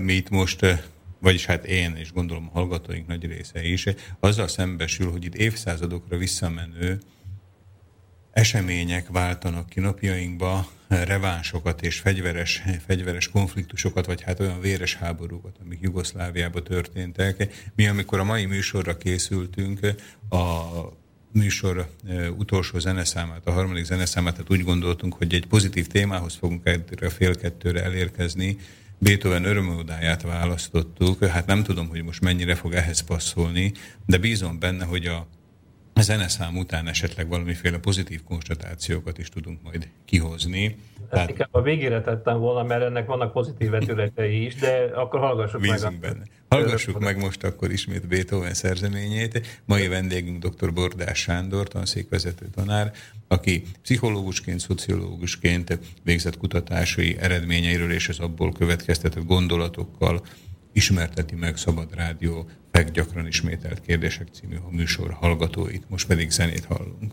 Mi 0.00 0.12
itt 0.12 0.30
most 0.30 0.66
vagyis 1.18 1.46
hát 1.46 1.64
én, 1.64 1.96
és 1.96 2.12
gondolom 2.12 2.48
a 2.52 2.58
hallgatóink 2.58 3.06
nagy 3.06 3.24
része 3.24 3.64
is, 3.64 3.84
azzal 4.20 4.48
szembesül, 4.48 5.10
hogy 5.10 5.24
itt 5.24 5.34
évszázadokra 5.34 6.16
visszamenő 6.16 6.98
események 8.32 9.08
váltanak 9.08 9.68
ki 9.68 9.80
napjainkba, 9.80 10.68
revánsokat 10.88 11.82
és 11.82 11.98
fegyveres, 11.98 12.62
fegyveres 12.86 13.28
konfliktusokat, 13.28 14.06
vagy 14.06 14.22
hát 14.22 14.40
olyan 14.40 14.60
véres 14.60 14.94
háborúkat, 14.94 15.56
amik 15.64 15.78
Jugoszláviában 15.80 16.64
történtek. 16.64 17.54
Mi, 17.74 17.86
amikor 17.86 18.18
a 18.18 18.24
mai 18.24 18.44
műsorra 18.44 18.96
készültünk, 18.96 19.80
a 20.30 20.62
műsor 21.32 21.90
utolsó 22.36 22.78
zeneszámát, 22.78 23.46
a 23.46 23.52
harmadik 23.52 23.84
zeneszámát, 23.84 24.32
tehát 24.32 24.50
úgy 24.50 24.64
gondoltunk, 24.64 25.14
hogy 25.14 25.34
egy 25.34 25.46
pozitív 25.46 25.86
témához 25.86 26.34
fogunk 26.34 26.62
a 27.00 27.10
fél 27.10 27.36
kettőre 27.36 27.82
elérkezni, 27.82 28.58
Beethoven 28.98 29.44
örömódáját 29.44 30.22
választottuk, 30.22 31.24
hát 31.24 31.46
nem 31.46 31.62
tudom, 31.62 31.88
hogy 31.88 32.02
most 32.02 32.20
mennyire 32.20 32.54
fog 32.54 32.74
ehhez 32.74 33.00
passzolni, 33.00 33.72
de 34.06 34.18
bízom 34.18 34.58
benne, 34.58 34.84
hogy 34.84 35.06
a 35.06 35.26
zeneszám 36.02 36.56
után 36.56 36.88
esetleg 36.88 37.28
valamiféle 37.28 37.78
pozitív 37.78 38.22
konstatációkat 38.22 39.18
is 39.18 39.28
tudunk 39.28 39.62
majd 39.62 39.88
kihozni. 40.04 40.76
Tehát 41.10 41.28
inkább 41.28 41.48
a 41.50 41.62
végére 41.62 42.00
tettem 42.00 42.38
volna, 42.38 42.62
mert 42.62 42.82
ennek 42.82 43.06
vannak 43.06 43.32
pozitív 43.32 43.70
vetületei 43.70 44.44
is, 44.44 44.54
de 44.54 44.90
akkor 44.94 45.20
hallgassuk 45.20 45.60
meg. 45.60 45.82
A... 45.82 45.92
benne. 46.00 46.22
Hallgassuk 46.48 47.00
meg 47.00 47.18
most 47.18 47.44
akkor 47.44 47.70
ismét 47.70 48.08
Beethoven 48.08 48.54
szerzeményét. 48.54 49.60
Mai 49.64 49.88
vendégünk 49.88 50.46
dr. 50.46 50.72
Bordás 50.72 51.18
Sándor, 51.18 51.68
tanszékvezető 51.68 52.46
tanár, 52.54 52.92
aki 53.28 53.62
pszichológusként, 53.82 54.60
szociológusként 54.60 55.78
végzett 56.02 56.36
kutatásai 56.36 57.16
eredményeiről 57.20 57.92
és 57.92 58.08
az 58.08 58.18
abból 58.18 58.52
következtetett 58.52 59.24
gondolatokkal 59.24 60.22
ismerteti 60.72 61.34
meg 61.34 61.56
Szabad 61.56 61.94
Rádió 61.94 62.48
meg 62.78 62.90
gyakran 62.90 63.26
ismételt 63.26 63.80
kérdések 63.80 64.28
című 64.32 64.56
műsor 64.70 65.12
hallgatóit. 65.12 65.88
Most 65.88 66.06
pedig 66.06 66.30
zenét 66.30 66.64
hallunk. 66.64 67.12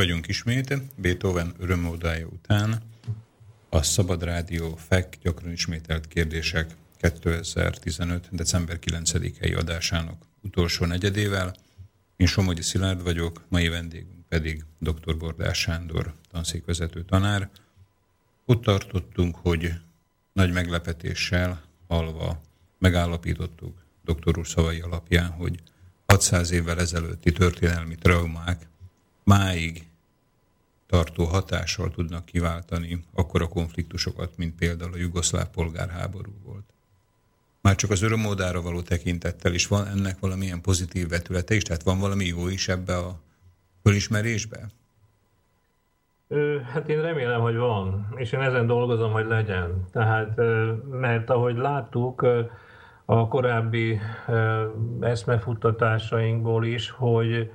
Vagyunk 0.00 0.28
ismét, 0.28 0.82
Beethoven 0.96 1.54
örömódája 1.58 2.26
után. 2.26 2.82
A 3.68 3.82
Szabad 3.82 4.22
Rádió 4.22 4.76
FEK 4.76 5.16
gyakran 5.22 5.52
ismételt 5.52 6.08
kérdések 6.08 6.74
2015. 6.96 8.28
december 8.32 8.78
9-i 8.86 9.58
adásának 9.58 10.22
utolsó 10.42 10.84
negyedével. 10.84 11.54
Én 12.16 12.26
Somogyi 12.26 12.62
Szilárd 12.62 13.02
vagyok, 13.02 13.44
mai 13.48 13.68
vendégünk 13.68 14.26
pedig 14.28 14.64
dr. 14.78 15.16
Bordás 15.16 15.58
Sándor, 15.58 16.14
tanszékvezető 16.30 17.04
tanár. 17.04 17.50
Ott 18.44 18.62
tartottunk, 18.62 19.36
hogy 19.36 19.72
nagy 20.32 20.52
meglepetéssel 20.52 21.62
halva 21.88 22.40
megállapítottuk 22.78 23.78
doktor 24.04 24.38
úr 24.38 24.46
szavai 24.46 24.80
alapján, 24.80 25.30
hogy 25.30 25.62
600 26.06 26.50
évvel 26.50 26.80
ezelőtti 26.80 27.32
történelmi 27.32 27.94
traumák 27.94 28.68
máig 29.24 29.88
tartó 30.90 31.24
hatással 31.24 31.90
tudnak 31.90 32.24
kiváltani 32.24 33.04
akkora 33.14 33.46
konfliktusokat, 33.46 34.36
mint 34.36 34.54
például 34.54 34.92
a 34.92 34.96
jugoszláv 34.96 35.48
polgárháború 35.48 36.32
volt. 36.44 36.64
Már 37.60 37.74
csak 37.74 37.90
az 37.90 38.02
örömódára 38.02 38.62
való 38.62 38.80
tekintettel 38.80 39.54
is 39.54 39.66
van 39.66 39.86
ennek 39.86 40.18
valamilyen 40.18 40.60
pozitív 40.60 41.08
vetülete 41.08 41.54
is, 41.54 41.62
tehát 41.62 41.82
van 41.82 41.98
valami 41.98 42.24
jó 42.24 42.48
is 42.48 42.68
ebbe 42.68 42.96
a 42.96 43.20
fölismerésbe? 43.82 44.66
Hát 46.72 46.88
én 46.88 47.02
remélem, 47.02 47.40
hogy 47.40 47.56
van, 47.56 48.14
és 48.16 48.32
én 48.32 48.40
ezen 48.40 48.66
dolgozom, 48.66 49.12
hogy 49.12 49.26
legyen. 49.26 49.86
Tehát, 49.92 50.40
mert 50.90 51.30
ahogy 51.30 51.56
láttuk 51.56 52.26
a 53.04 53.28
korábbi 53.28 54.00
eszmefuttatásainkból 55.00 56.64
is, 56.64 56.90
hogy 56.90 57.50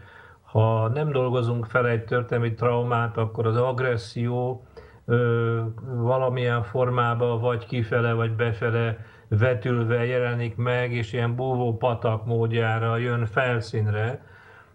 ha 0.61 0.87
nem 0.87 1.11
dolgozunk 1.11 1.65
fel 1.65 1.87
egy 1.87 2.03
történelmi 2.03 2.53
traumát, 2.53 3.17
akkor 3.17 3.45
az 3.45 3.57
agresszió 3.57 4.65
ö, 5.05 5.61
valamilyen 5.83 6.63
formában 6.63 7.41
vagy 7.41 7.65
kifele, 7.65 8.13
vagy 8.13 8.31
befele 8.31 8.97
vetülve 9.27 10.05
jelenik 10.05 10.55
meg, 10.55 10.91
és 10.91 11.13
ilyen 11.13 11.35
búvó 11.35 11.77
patak 11.77 12.25
módjára 12.25 12.97
jön 12.97 13.25
felszínre, 13.25 14.25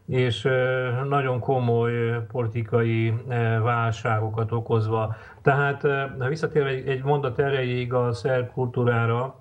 és 0.07 0.45
ö, 0.45 0.89
nagyon 1.09 1.39
komoly 1.39 2.27
politikai 2.33 3.15
válságokat 3.63 4.53
okozva. 4.53 5.15
Tehát, 5.43 5.83
ha 6.19 6.29
visszatérve 6.29 6.69
egy, 6.69 6.89
egy 6.89 7.03
mondat 7.03 7.39
erejéig 7.39 7.93
a 7.93 8.13
szerb 8.13 8.51
kultúrára, 8.53 9.35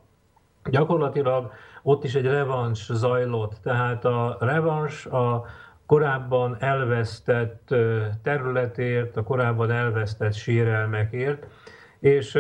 gyakorlatilag 0.70 1.52
ott 1.84 2.04
is 2.04 2.16
egy 2.16 2.26
revans 2.26 2.90
zajlott. 2.94 3.58
Tehát 3.64 4.06
a 4.06 4.38
revans 4.40 5.06
a 5.06 5.46
korábban 5.90 6.58
elvesztett 6.60 7.76
területért, 8.24 9.18
a 9.18 9.24
korábban 9.24 9.72
elvesztett 9.72 10.34
sérelmekért, 10.34 11.48
és 12.00 12.38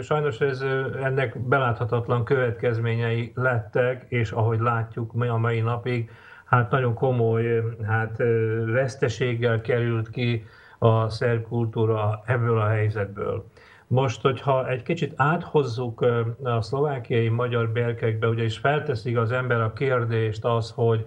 sajnos 0.00 0.40
ez, 0.40 0.60
ennek 1.02 1.38
beláthatatlan 1.38 2.24
következményei 2.24 3.32
lettek, 3.34 4.04
és 4.08 4.30
ahogy 4.30 4.60
látjuk 4.60 5.12
a 5.14 5.38
mai 5.38 5.60
napig, 5.60 6.10
hát 6.44 6.70
nagyon 6.70 6.94
komoly 6.94 7.62
hát, 7.86 8.16
veszteséggel 8.64 9.60
került 9.60 10.10
ki 10.10 10.44
a 10.78 11.08
szerb 11.08 11.42
kultúra 11.42 12.22
ebből 12.26 12.58
a 12.58 12.68
helyzetből. 12.68 13.46
Most, 13.86 14.22
hogyha 14.22 14.68
egy 14.68 14.82
kicsit 14.82 15.12
áthozzuk 15.16 16.06
a 16.42 16.60
szlovákiai 16.60 17.28
magyar 17.28 17.68
berkekbe, 17.68 18.28
ugyanis 18.28 18.58
felteszik 18.58 19.16
az 19.16 19.32
ember 19.32 19.60
a 19.60 19.72
kérdést 19.72 20.44
az, 20.44 20.70
hogy 20.70 21.06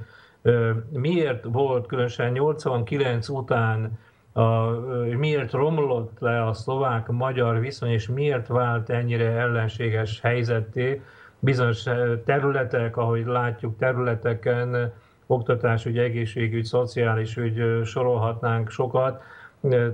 miért 0.89 1.43
volt 1.43 1.87
különösen 1.87 2.31
89 2.31 3.29
után 3.29 3.99
a, 4.33 4.69
miért 5.17 5.51
romlott 5.51 6.19
le 6.19 6.45
a 6.45 6.53
szlovák-magyar 6.53 7.59
viszony, 7.59 7.89
és 7.89 8.07
miért 8.07 8.47
vált 8.47 8.89
ennyire 8.89 9.29
ellenséges 9.29 10.21
helyzetté 10.21 11.01
bizonyos 11.39 11.83
területek, 12.25 12.97
ahogy 12.97 13.25
látjuk 13.25 13.77
területeken, 13.77 14.93
oktatásügy, 15.27 15.97
egészségügy, 15.97 16.63
szociális 16.63 17.37
ügy, 17.37 17.85
sorolhatnánk 17.85 18.69
sokat, 18.69 19.23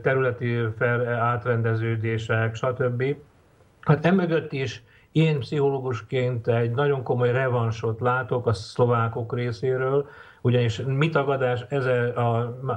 területi 0.01 0.57
fel, 0.77 1.07
átrendeződések, 1.07 2.55
stb. 2.55 3.15
Hát 3.79 4.05
emögött 4.05 4.51
is 4.51 4.83
én 5.11 5.39
pszichológusként 5.39 6.47
egy 6.47 6.71
nagyon 6.71 7.03
komoly 7.03 7.31
revansot 7.31 7.99
látok 7.99 8.47
a 8.47 8.53
szlovákok 8.53 9.35
részéről, 9.35 10.09
ugyanis 10.41 10.81
mit 10.85 11.11
tagadás 11.11 11.65
ez 11.69 11.85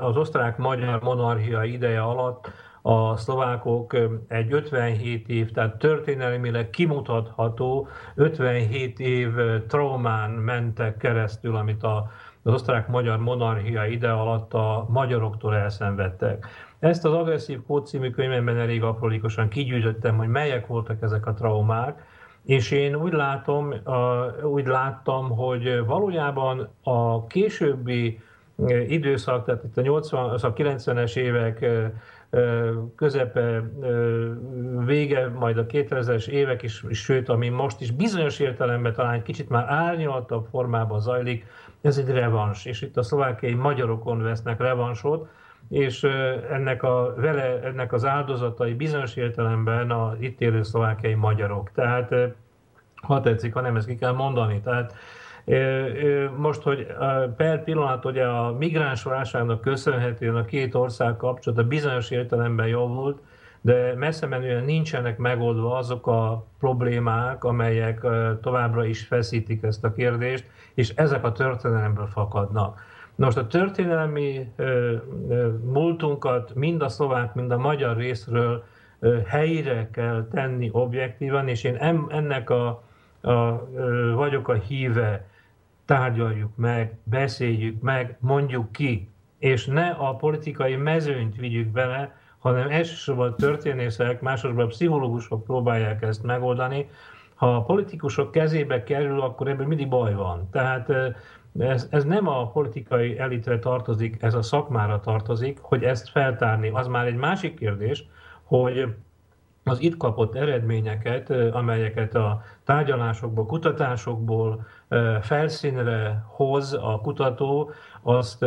az 0.00 0.16
osztrák-magyar 0.16 1.02
monarchia 1.02 1.64
ideje 1.64 2.02
alatt 2.02 2.50
a 2.86 3.16
szlovákok 3.16 3.96
egy 4.28 4.52
57 4.52 5.28
év, 5.28 5.50
tehát 5.50 5.76
történelmileg 5.76 6.70
kimutatható 6.70 7.88
57 8.14 9.00
év 9.00 9.30
traumán 9.68 10.30
mentek 10.30 10.96
keresztül, 10.96 11.56
amit 11.56 11.82
a, 11.82 12.10
az 12.42 12.52
osztrák-magyar 12.52 13.18
monarchia 13.18 13.86
ide 13.86 14.10
alatt 14.10 14.54
a 14.54 14.86
magyaroktól 14.88 15.54
elszenvedtek. 15.56 16.46
Ezt 16.78 17.04
az 17.04 17.12
agresszív 17.12 17.58
kód 17.66 17.86
című 17.86 18.10
könyvemben 18.10 18.58
elég 18.58 18.82
aprólékosan 18.82 19.48
kigyűjtöttem, 19.48 20.16
hogy 20.16 20.28
melyek 20.28 20.66
voltak 20.66 21.02
ezek 21.02 21.26
a 21.26 21.34
traumák, 21.34 22.02
és 22.44 22.70
én 22.70 22.94
úgy 22.94 23.12
látom, 23.12 23.74
úgy 24.42 24.66
láttam, 24.66 25.30
hogy 25.30 25.84
valójában 25.86 26.68
a 26.82 27.26
későbbi 27.26 28.20
időszak, 28.88 29.44
tehát 29.44 29.64
itt 29.64 29.76
a 29.76 29.80
80, 29.80 30.30
a 30.30 30.52
90-es 30.52 31.16
évek 31.16 31.66
közepe, 32.96 33.62
vége, 34.84 35.28
majd 35.28 35.58
a 35.58 35.66
2000-es 35.66 36.26
évek 36.26 36.62
is, 36.62 36.84
sőt, 36.90 37.28
ami 37.28 37.48
most 37.48 37.80
is 37.80 37.90
bizonyos 37.90 38.38
értelemben 38.38 38.94
talán 38.94 39.14
egy 39.14 39.22
kicsit 39.22 39.48
már 39.48 39.64
árnyaltabb 39.68 40.46
formában 40.50 41.00
zajlik, 41.00 41.46
ez 41.80 41.98
egy 41.98 42.08
revans, 42.08 42.64
és 42.64 42.82
itt 42.82 42.96
a 42.96 43.02
szlovákiai 43.02 43.54
magyarokon 43.54 44.22
vesznek 44.22 44.60
revansot, 44.60 45.28
és 45.68 46.02
ennek, 46.50 46.82
a, 46.82 47.14
vele, 47.16 47.60
ennek 47.62 47.92
az 47.92 48.04
áldozatai 48.04 48.74
bizonyos 48.74 49.16
értelemben 49.16 49.90
az 49.90 50.16
itt 50.18 50.40
élő 50.40 50.62
szlovákiai 50.62 51.14
magyarok. 51.14 51.70
Tehát 51.74 52.14
ha 52.94 53.20
tetszik, 53.20 53.54
ha 53.54 53.60
nem, 53.60 53.76
ezt 53.76 53.86
ki 53.86 53.96
kell 53.96 54.12
mondani. 54.12 54.60
Tehát 54.60 54.94
most, 56.36 56.62
hogy 56.62 56.86
per 57.36 57.64
pillanat 57.64 58.04
ugye 58.04 58.24
a 58.24 58.52
migráns 58.52 59.02
válságnak 59.02 59.60
köszönhetően 59.60 60.36
a 60.36 60.44
két 60.44 60.74
ország 60.74 61.16
kapcsolata 61.16 61.64
bizonyos 61.64 62.10
értelemben 62.10 62.66
javult, 62.66 63.20
de 63.60 63.94
messze 63.96 64.26
menően 64.26 64.64
nincsenek 64.64 65.18
megoldva 65.18 65.76
azok 65.76 66.06
a 66.06 66.46
problémák, 66.58 67.44
amelyek 67.44 68.06
továbbra 68.42 68.84
is 68.84 69.06
feszítik 69.06 69.62
ezt 69.62 69.84
a 69.84 69.92
kérdést, 69.92 70.46
és 70.74 70.92
ezek 70.94 71.24
a 71.24 71.32
történelemből 71.32 72.06
fakadnak. 72.06 72.80
Most 73.16 73.36
a 73.36 73.46
történelmi 73.46 74.52
múltunkat 75.64 76.54
mind 76.54 76.82
a 76.82 76.88
szlovák, 76.88 77.34
mind 77.34 77.50
a 77.50 77.58
magyar 77.58 77.96
részről 77.96 78.64
helyre 79.26 79.88
kell 79.92 80.28
tenni 80.32 80.68
objektívan, 80.72 81.48
és 81.48 81.64
én 81.64 81.76
ennek 82.08 82.50
a, 82.50 82.82
a, 83.20 83.68
vagyok 84.14 84.48
a 84.48 84.54
híve, 84.54 85.26
tárgyaljuk 85.84 86.56
meg, 86.56 86.98
beszéljük 87.02 87.82
meg, 87.82 88.16
mondjuk 88.20 88.72
ki, 88.72 89.08
és 89.38 89.66
ne 89.66 89.88
a 89.88 90.14
politikai 90.14 90.76
mezőnyt 90.76 91.36
vigyük 91.36 91.68
bele, 91.68 92.16
hanem 92.38 92.68
elsősorban 92.68 93.36
történészek, 93.36 94.20
másodszorban 94.20 94.68
pszichológusok 94.68 95.44
próbálják 95.44 96.02
ezt 96.02 96.22
megoldani. 96.22 96.90
Ha 97.34 97.56
a 97.56 97.62
politikusok 97.62 98.30
kezébe 98.30 98.82
kerül, 98.82 99.20
akkor 99.20 99.48
ebből 99.48 99.66
mindig 99.66 99.88
baj 99.88 100.14
van. 100.14 100.48
Tehát 100.50 100.92
ez, 101.58 101.88
ez 101.90 102.04
nem 102.04 102.28
a 102.28 102.46
politikai 102.46 103.18
elitre 103.18 103.58
tartozik, 103.58 104.22
ez 104.22 104.34
a 104.34 104.42
szakmára 104.42 105.00
tartozik, 105.00 105.58
hogy 105.60 105.82
ezt 105.82 106.10
feltárni. 106.10 106.68
Az 106.68 106.86
már 106.86 107.06
egy 107.06 107.16
másik 107.16 107.58
kérdés, 107.58 108.06
hogy 108.42 108.94
az 109.64 109.80
itt 109.80 109.96
kapott 109.96 110.34
eredményeket, 110.34 111.30
amelyeket 111.30 112.14
a 112.14 112.42
tárgyalásokból, 112.64 113.46
kutatásokból 113.46 114.66
felszínre 115.20 116.24
hoz 116.26 116.72
a 116.72 117.00
kutató, 117.02 117.70
azt 118.02 118.44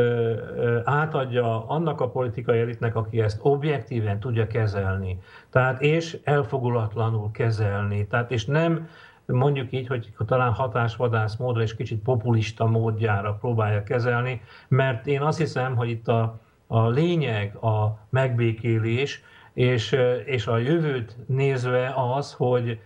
átadja 0.83 1.67
annak 1.67 2.01
a 2.01 2.09
politikai 2.09 2.59
elitnek, 2.59 2.95
aki 2.95 3.21
ezt 3.21 3.39
objektíven 3.41 4.19
tudja 4.19 4.47
kezelni. 4.47 5.19
Tehát 5.49 5.81
és 5.81 6.19
elfogulatlanul 6.23 7.31
kezelni. 7.31 8.07
Tehát 8.07 8.31
és 8.31 8.45
nem 8.45 8.87
mondjuk 9.35 9.71
így, 9.71 9.87
hogy 9.87 10.13
talán 10.25 10.53
hatásvadász 10.53 11.35
módra 11.35 11.61
és 11.61 11.75
kicsit 11.75 12.01
populista 12.01 12.65
módjára 12.65 13.33
próbálja 13.33 13.83
kezelni, 13.83 14.41
mert 14.67 15.07
én 15.07 15.21
azt 15.21 15.37
hiszem, 15.37 15.75
hogy 15.75 15.89
itt 15.89 16.07
a, 16.07 16.39
a 16.67 16.87
lényeg 16.87 17.55
a 17.55 17.99
megbékélés, 18.09 19.23
és, 19.53 19.97
és 20.25 20.47
a 20.47 20.57
jövőt 20.57 21.15
nézve 21.27 21.93
az, 21.95 22.33
hogy 22.33 22.79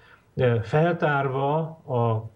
feltárva 0.61 1.57
a 1.87 2.29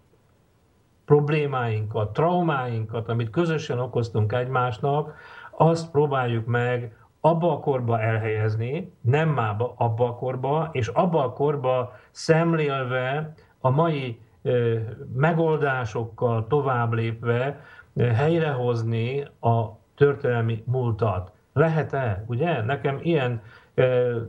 problémáinkat, 1.04 2.12
traumáinkat, 2.12 3.08
amit 3.08 3.30
közösen 3.30 3.78
okoztunk 3.78 4.32
egymásnak, 4.32 5.14
azt 5.50 5.90
próbáljuk 5.90 6.46
meg 6.46 6.96
abba 7.20 7.52
a 7.52 7.60
korba 7.60 8.00
elhelyezni, 8.00 8.92
nem 9.00 9.28
már 9.28 9.56
abba 9.76 10.08
a 10.08 10.14
korba, 10.14 10.68
és 10.72 10.88
abba 10.88 11.24
a 11.24 11.32
korba 11.32 11.92
szemlélve 12.10 13.34
a 13.66 13.70
mai 13.70 14.18
megoldásokkal 15.14 16.46
tovább 16.46 16.92
lépve 16.92 17.64
helyrehozni 17.96 19.20
a 19.40 19.78
történelmi 19.96 20.62
múltat. 20.66 21.32
Lehet-e? 21.52 22.24
Ugye? 22.26 22.62
Nekem 22.62 22.98
ilyen 23.02 23.42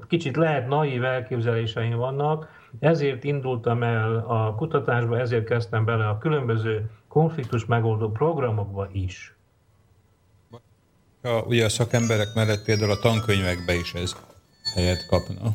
kicsit 0.07 0.35
lehet 0.35 0.67
naív 0.67 1.03
elképzeléseim 1.03 1.97
vannak, 1.97 2.49
ezért 2.79 3.23
indultam 3.23 3.83
el 3.83 4.17
a 4.27 4.55
kutatásba, 4.55 5.19
ezért 5.19 5.45
kezdtem 5.45 5.85
bele 5.85 6.07
a 6.07 6.17
különböző 6.17 6.89
konfliktus 7.07 7.65
megoldó 7.65 8.11
programokba 8.11 8.87
is. 8.91 9.35
A, 11.21 11.29
ugye 11.29 11.65
a 11.65 11.69
szakemberek 11.69 12.27
mellett 12.35 12.63
például 12.63 12.91
a 12.91 12.99
tankönyvekbe 12.99 13.73
is 13.73 13.93
ez 13.93 14.15
helyet 14.73 15.05
kapna. 15.05 15.49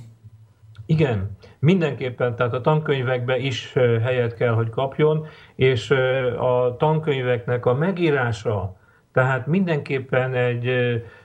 Igen, 0.87 1.37
mindenképpen, 1.63 2.37
tehát 2.37 2.53
a 2.53 2.61
tankönyvekbe 2.61 3.37
is 3.37 3.73
helyet 4.03 4.35
kell, 4.35 4.53
hogy 4.53 4.71
kapjon, 4.71 5.27
és 5.55 5.91
a 6.39 6.77
tankönyveknek 6.79 7.67
a 7.67 7.75
megírása, 7.75 8.77
tehát 9.13 9.47
mindenképpen 9.47 10.35
egy 10.35 10.71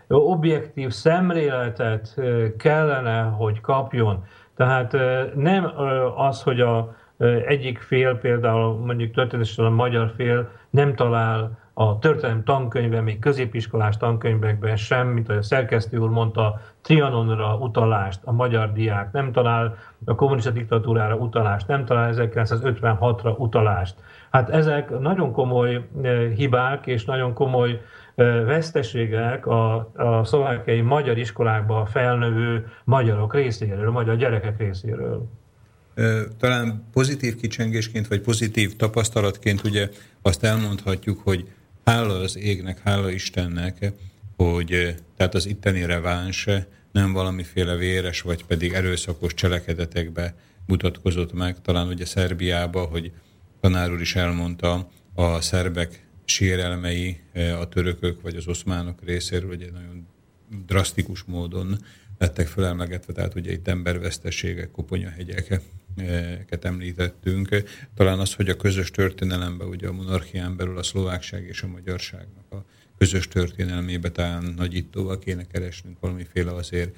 objektív 0.07 0.89
szemléletet 0.89 2.21
kellene, 2.57 3.21
hogy 3.21 3.61
kapjon. 3.61 4.23
Tehát 4.55 4.97
nem 5.35 5.71
az, 6.15 6.43
hogy 6.43 6.61
a 6.61 6.95
egyik 7.45 7.79
fél, 7.79 8.15
például 8.15 8.77
mondjuk 8.85 9.11
történetesen 9.11 9.65
a 9.65 9.69
magyar 9.69 10.13
fél 10.15 10.49
nem 10.69 10.95
talál 10.95 11.57
a 11.79 11.99
történelem 11.99 12.43
tankönyvben, 12.43 13.03
még 13.03 13.19
középiskolás 13.19 13.97
tankönyvekben 13.97 14.75
sem, 14.75 15.07
mint 15.07 15.29
ahogy 15.29 15.41
a 15.41 15.43
szerkesztő 15.43 15.97
úr 15.97 16.09
mondta, 16.09 16.61
Trianonra 16.81 17.55
utalást 17.55 18.19
a 18.23 18.31
magyar 18.31 18.73
diák, 18.73 19.11
nem 19.11 19.31
talál 19.31 19.77
a 20.05 20.15
kommunista 20.15 20.49
diktatúrára 20.49 21.15
utalást, 21.15 21.67
nem 21.67 21.85
talál 21.85 22.13
1956-ra 22.15 23.37
utalást. 23.37 23.95
Hát 24.29 24.49
ezek 24.49 24.99
nagyon 24.99 25.31
komoly 25.31 25.87
hibák 26.35 26.87
és 26.87 27.05
nagyon 27.05 27.33
komoly 27.33 27.81
veszteségek 28.45 29.45
a, 29.45 29.75
a 29.95 30.23
szlovákiai 30.23 30.81
magyar 30.81 31.17
iskolákba 31.17 31.85
felnövő 31.85 32.67
magyarok 32.83 33.33
részéről, 33.33 33.87
a 33.87 33.91
magyar 33.91 34.15
gyerekek 34.15 34.57
részéről. 34.57 35.29
Talán 36.39 36.87
pozitív 36.93 37.35
kicsengésként, 37.35 38.07
vagy 38.07 38.21
pozitív 38.21 38.75
tapasztalatként 38.75 39.63
ugye 39.63 39.89
azt 40.21 40.43
elmondhatjuk, 40.43 41.19
hogy 41.23 41.45
hála 41.87 42.19
az 42.19 42.37
égnek, 42.37 42.79
hála 42.79 43.11
Istennek, 43.11 43.91
hogy 44.35 44.95
tehát 45.17 45.33
az 45.35 45.45
itteni 45.45 45.85
reváns 45.85 46.47
nem 46.91 47.13
valamiféle 47.13 47.75
véres, 47.75 48.21
vagy 48.21 48.45
pedig 48.45 48.73
erőszakos 48.73 49.33
cselekedetekbe 49.33 50.35
mutatkozott 50.65 51.33
meg. 51.33 51.61
Talán 51.61 51.87
ugye 51.87 52.05
Szerbiába, 52.05 52.85
hogy 52.85 53.11
tanár 53.59 53.91
úr 53.91 54.01
is 54.01 54.15
elmondta, 54.15 54.89
a 55.13 55.41
szerbek 55.41 56.07
sérelmei 56.25 57.19
a 57.59 57.69
törökök 57.69 58.21
vagy 58.21 58.35
az 58.35 58.47
oszmánok 58.47 59.03
részéről, 59.05 59.49
ugye 59.49 59.71
nagyon 59.71 60.07
drasztikus 60.65 61.23
módon 61.23 61.77
lettek 62.17 62.47
felemlegetve, 62.47 63.13
tehát 63.13 63.35
ugye 63.35 63.51
itt 63.51 63.67
embervesztességek, 63.67 64.77
koponyahegyeket 65.97 66.65
említettünk. 66.65 67.63
Talán 67.95 68.19
az, 68.19 68.33
hogy 68.33 68.49
a 68.49 68.55
közös 68.55 68.91
történelemben, 68.91 69.67
ugye 69.67 69.87
a 69.87 69.91
monarchián 69.91 70.57
belül 70.57 70.77
a 70.77 70.83
szlovákság 70.83 71.43
és 71.43 71.61
a 71.61 71.67
magyarságnak 71.67 72.45
a 72.49 72.63
közös 72.97 73.27
történelmébe 73.27 74.11
talán 74.11 74.53
nagyítóval 74.57 75.19
kéne 75.19 75.43
keresnünk 75.43 75.99
valamiféle 75.99 76.53
azért 76.53 76.95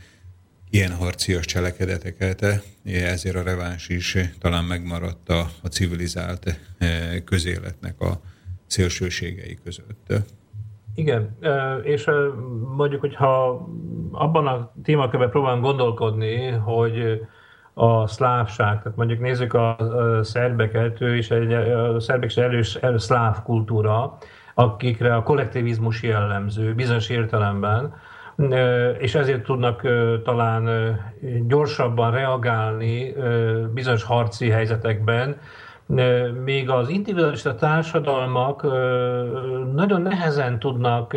ilyen 0.70 0.92
harcias 0.92 1.46
cselekedeteket, 1.46 2.46
ezért 2.84 3.36
a 3.36 3.44
reváns 3.44 3.90
is 3.90 4.18
talán 4.40 4.64
megmaradt 4.64 5.30
a, 5.30 5.50
a 5.62 5.68
civilizált 5.68 6.60
közéletnek 7.26 8.02
a 8.02 8.22
szélsőségei 8.66 9.58
között. 9.64 10.14
Igen, 10.96 11.38
és 11.84 12.10
mondjuk, 12.76 13.02
hogyha 13.02 13.68
abban 14.12 14.48
a 14.48 14.74
témakörben 14.84 15.30
próbálunk 15.30 15.64
gondolkodni, 15.64 16.48
hogy 16.48 17.22
a 17.82 18.08
szlávság, 18.08 18.82
tehát 18.82 18.98
mondjuk 18.98 19.20
nézzük 19.20 19.54
a 19.54 19.78
szerbeket, 20.22 21.02
ő 21.02 21.16
is 21.18 21.32
egy, 21.32 21.54
a 21.54 22.00
szerbek 22.00 22.30
is 22.30 22.38
erős, 22.38 22.76
erős 22.76 23.02
szláv 23.02 23.44
kultúra, 23.44 24.18
akikre 24.54 25.16
a 25.16 25.24
kollektivizmus 25.24 26.04
jellemző 26.04 26.74
bizonyos 26.74 27.10
értelemben, 27.10 27.94
és 28.98 29.16
ezért 29.16 29.44
tudnak 29.44 29.82
talán 30.24 30.96
gyorsabban 31.48 32.12
reagálni 32.12 33.14
bizonyos 33.74 34.04
harci 34.04 34.50
helyzetekben, 34.50 35.38
még 36.44 36.70
az 36.70 36.90
individualista 36.90 37.56
társadalmak 37.56 38.62
nagyon 39.74 40.02
nehezen 40.02 40.60
tudnak 40.60 41.16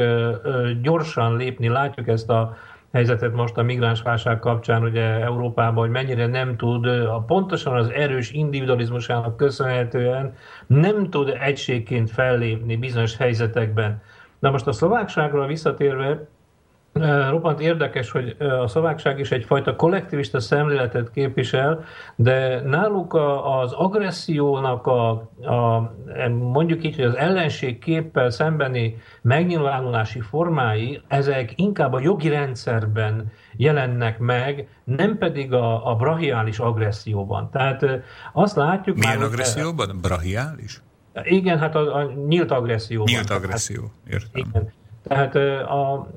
gyorsan 0.82 1.36
lépni, 1.36 1.68
látjuk 1.68 2.08
ezt 2.08 2.30
a 2.30 2.56
helyzetet 2.92 3.34
most 3.34 3.56
a 3.56 3.62
migránsválság 3.62 4.38
kapcsán 4.38 4.82
ugye 4.82 5.02
Európában, 5.02 5.82
hogy 5.84 5.90
mennyire 5.90 6.26
nem 6.26 6.56
tud, 6.56 6.86
a 6.86 7.24
pontosan 7.26 7.74
az 7.74 7.90
erős 7.90 8.30
individualizmusának 8.30 9.36
köszönhetően 9.36 10.34
nem 10.66 11.10
tud 11.10 11.36
egységként 11.40 12.10
fellépni 12.10 12.76
bizonyos 12.76 13.16
helyzetekben. 13.16 14.02
Na 14.38 14.50
most 14.50 14.66
a 14.66 14.72
szlovákságra 14.72 15.46
visszatérve, 15.46 16.28
Roppant 17.30 17.60
érdekes, 17.60 18.10
hogy 18.10 18.36
a 18.38 18.68
szlovákság 18.68 19.18
is 19.18 19.30
egyfajta 19.30 19.76
kollektivista 19.76 20.40
szemléletet 20.40 21.10
képvisel, 21.10 21.84
de 22.16 22.60
náluk 22.60 23.14
az 23.44 23.72
agressziónak 23.72 24.86
a, 24.86 25.10
a 25.42 25.92
mondjuk 26.28 26.84
így, 26.84 26.96
hogy 26.96 27.04
az 27.04 27.16
ellenség 27.16 27.78
képpel 27.78 28.30
szembeni 28.30 28.96
megnyilvánulási 29.22 30.20
formái, 30.20 31.02
ezek 31.08 31.52
inkább 31.56 31.92
a 31.92 32.00
jogi 32.00 32.28
rendszerben 32.28 33.32
jelennek 33.56 34.18
meg, 34.18 34.68
nem 34.84 35.18
pedig 35.18 35.52
a, 35.52 35.90
a 35.90 35.94
brahiális 35.94 36.58
agresszióban. 36.58 37.50
Tehát 37.50 37.86
azt 38.32 38.56
látjuk... 38.56 38.96
Milyen 38.96 39.18
már, 39.18 39.26
agresszióban? 39.26 39.98
Brahiális? 40.02 40.82
Igen, 41.22 41.58
hát 41.58 41.74
a, 41.74 41.96
a 41.96 42.12
nyílt 42.26 42.50
agresszió. 42.50 43.04
Nyílt 43.04 43.30
agresszió, 43.30 43.90
értem. 44.10 44.50
Igen. 44.50 44.72
Tehát 45.02 45.34
a, 45.34 45.92
a, 45.92 46.08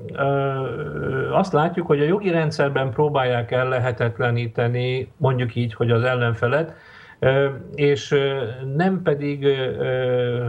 azt 1.32 1.52
látjuk, 1.52 1.86
hogy 1.86 2.00
a 2.00 2.04
jogi 2.04 2.30
rendszerben 2.30 2.90
próbálják 2.90 3.50
el 3.50 3.68
lehetetleníteni, 3.68 5.12
mondjuk 5.16 5.54
így, 5.54 5.74
hogy 5.74 5.90
az 5.90 6.02
ellenfelet, 6.02 6.74
és 7.74 8.14
nem 8.76 9.02
pedig 9.02 9.46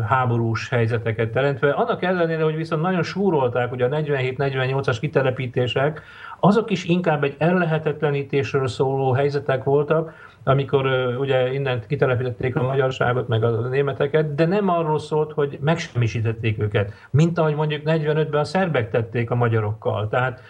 háborús 0.07 0.69
helyzeteket 0.69 1.31
teremtve. 1.31 1.69
Annak 1.69 2.03
ellenére, 2.03 2.43
hogy 2.43 2.55
viszont 2.55 2.81
nagyon 2.81 3.03
súrolták, 3.03 3.69
hogy 3.69 3.81
a 3.81 3.89
47-48-as 3.89 4.97
kitelepítések, 4.99 6.01
azok 6.39 6.72
is 6.72 6.85
inkább 6.85 7.23
egy 7.23 7.35
ellehetetlenítésről 7.38 8.68
szóló 8.68 9.11
helyzetek 9.11 9.64
voltak, 9.64 10.14
amikor 10.47 10.85
ugye 11.19 11.53
innen 11.53 11.81
kitelepítették 11.87 12.55
a 12.55 12.63
magyarságot, 12.63 13.27
meg 13.27 13.43
a 13.43 13.49
németeket, 13.49 14.35
de 14.35 14.45
nem 14.45 14.69
arról 14.69 14.99
szólt, 14.99 15.31
hogy 15.31 15.57
megsemmisítették 15.61 16.59
őket, 16.61 16.93
mint 17.09 17.37
ahogy 17.37 17.55
mondjuk 17.55 17.81
45-ben 17.85 18.39
a 18.39 18.43
szerbek 18.43 18.89
tették 18.89 19.31
a 19.31 19.35
magyarokkal. 19.35 20.07
Tehát 20.07 20.41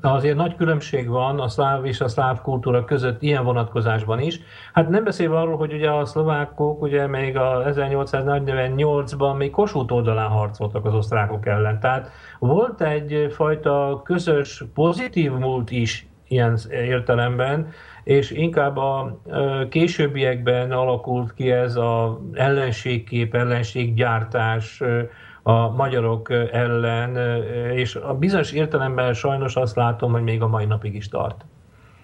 azért 0.00 0.36
nagy 0.36 0.56
különbség 0.56 1.08
van 1.08 1.40
a 1.40 1.48
szláv 1.48 1.84
és 1.84 2.00
a 2.00 2.08
szláv 2.08 2.40
kultúra 2.40 2.84
között 2.84 3.22
ilyen 3.22 3.44
vonatkozásban 3.44 4.20
is. 4.20 4.40
Hát 4.72 4.88
nem 4.88 5.04
beszélve 5.04 5.38
arról, 5.38 5.56
hogy 5.56 5.72
ugye 5.72 5.90
a 5.90 6.04
szlovákok 6.04 6.82
ugye 6.82 7.06
még 7.06 7.36
a 7.36 7.62
1848-ban 7.66 9.36
még 9.36 9.50
Kossuth 9.50 9.92
oldalán 9.92 10.28
harcoltak 10.28 10.84
az 10.84 10.94
osztrákok 10.94 11.46
ellen. 11.46 11.80
Tehát 11.80 12.10
volt 12.38 12.80
egyfajta 12.80 14.00
közös 14.04 14.64
pozitív 14.74 15.32
múlt 15.32 15.70
is 15.70 16.06
ilyen 16.28 16.58
értelemben, 16.70 17.68
és 18.08 18.30
inkább 18.30 18.76
a 18.76 19.20
későbbiekben 19.68 20.70
alakult 20.72 21.34
ki 21.34 21.50
ez 21.50 21.76
az 21.76 22.10
ellenségkép, 22.32 23.34
ellenséggyártás 23.34 24.82
a 25.42 25.68
magyarok 25.68 26.30
ellen, 26.52 27.16
és 27.72 27.94
a 27.94 28.14
bizonyos 28.14 28.52
értelemben 28.52 29.14
sajnos 29.14 29.56
azt 29.56 29.76
látom, 29.76 30.12
hogy 30.12 30.22
még 30.22 30.42
a 30.42 30.46
mai 30.46 30.64
napig 30.64 30.94
is 30.94 31.08
tart. 31.08 31.44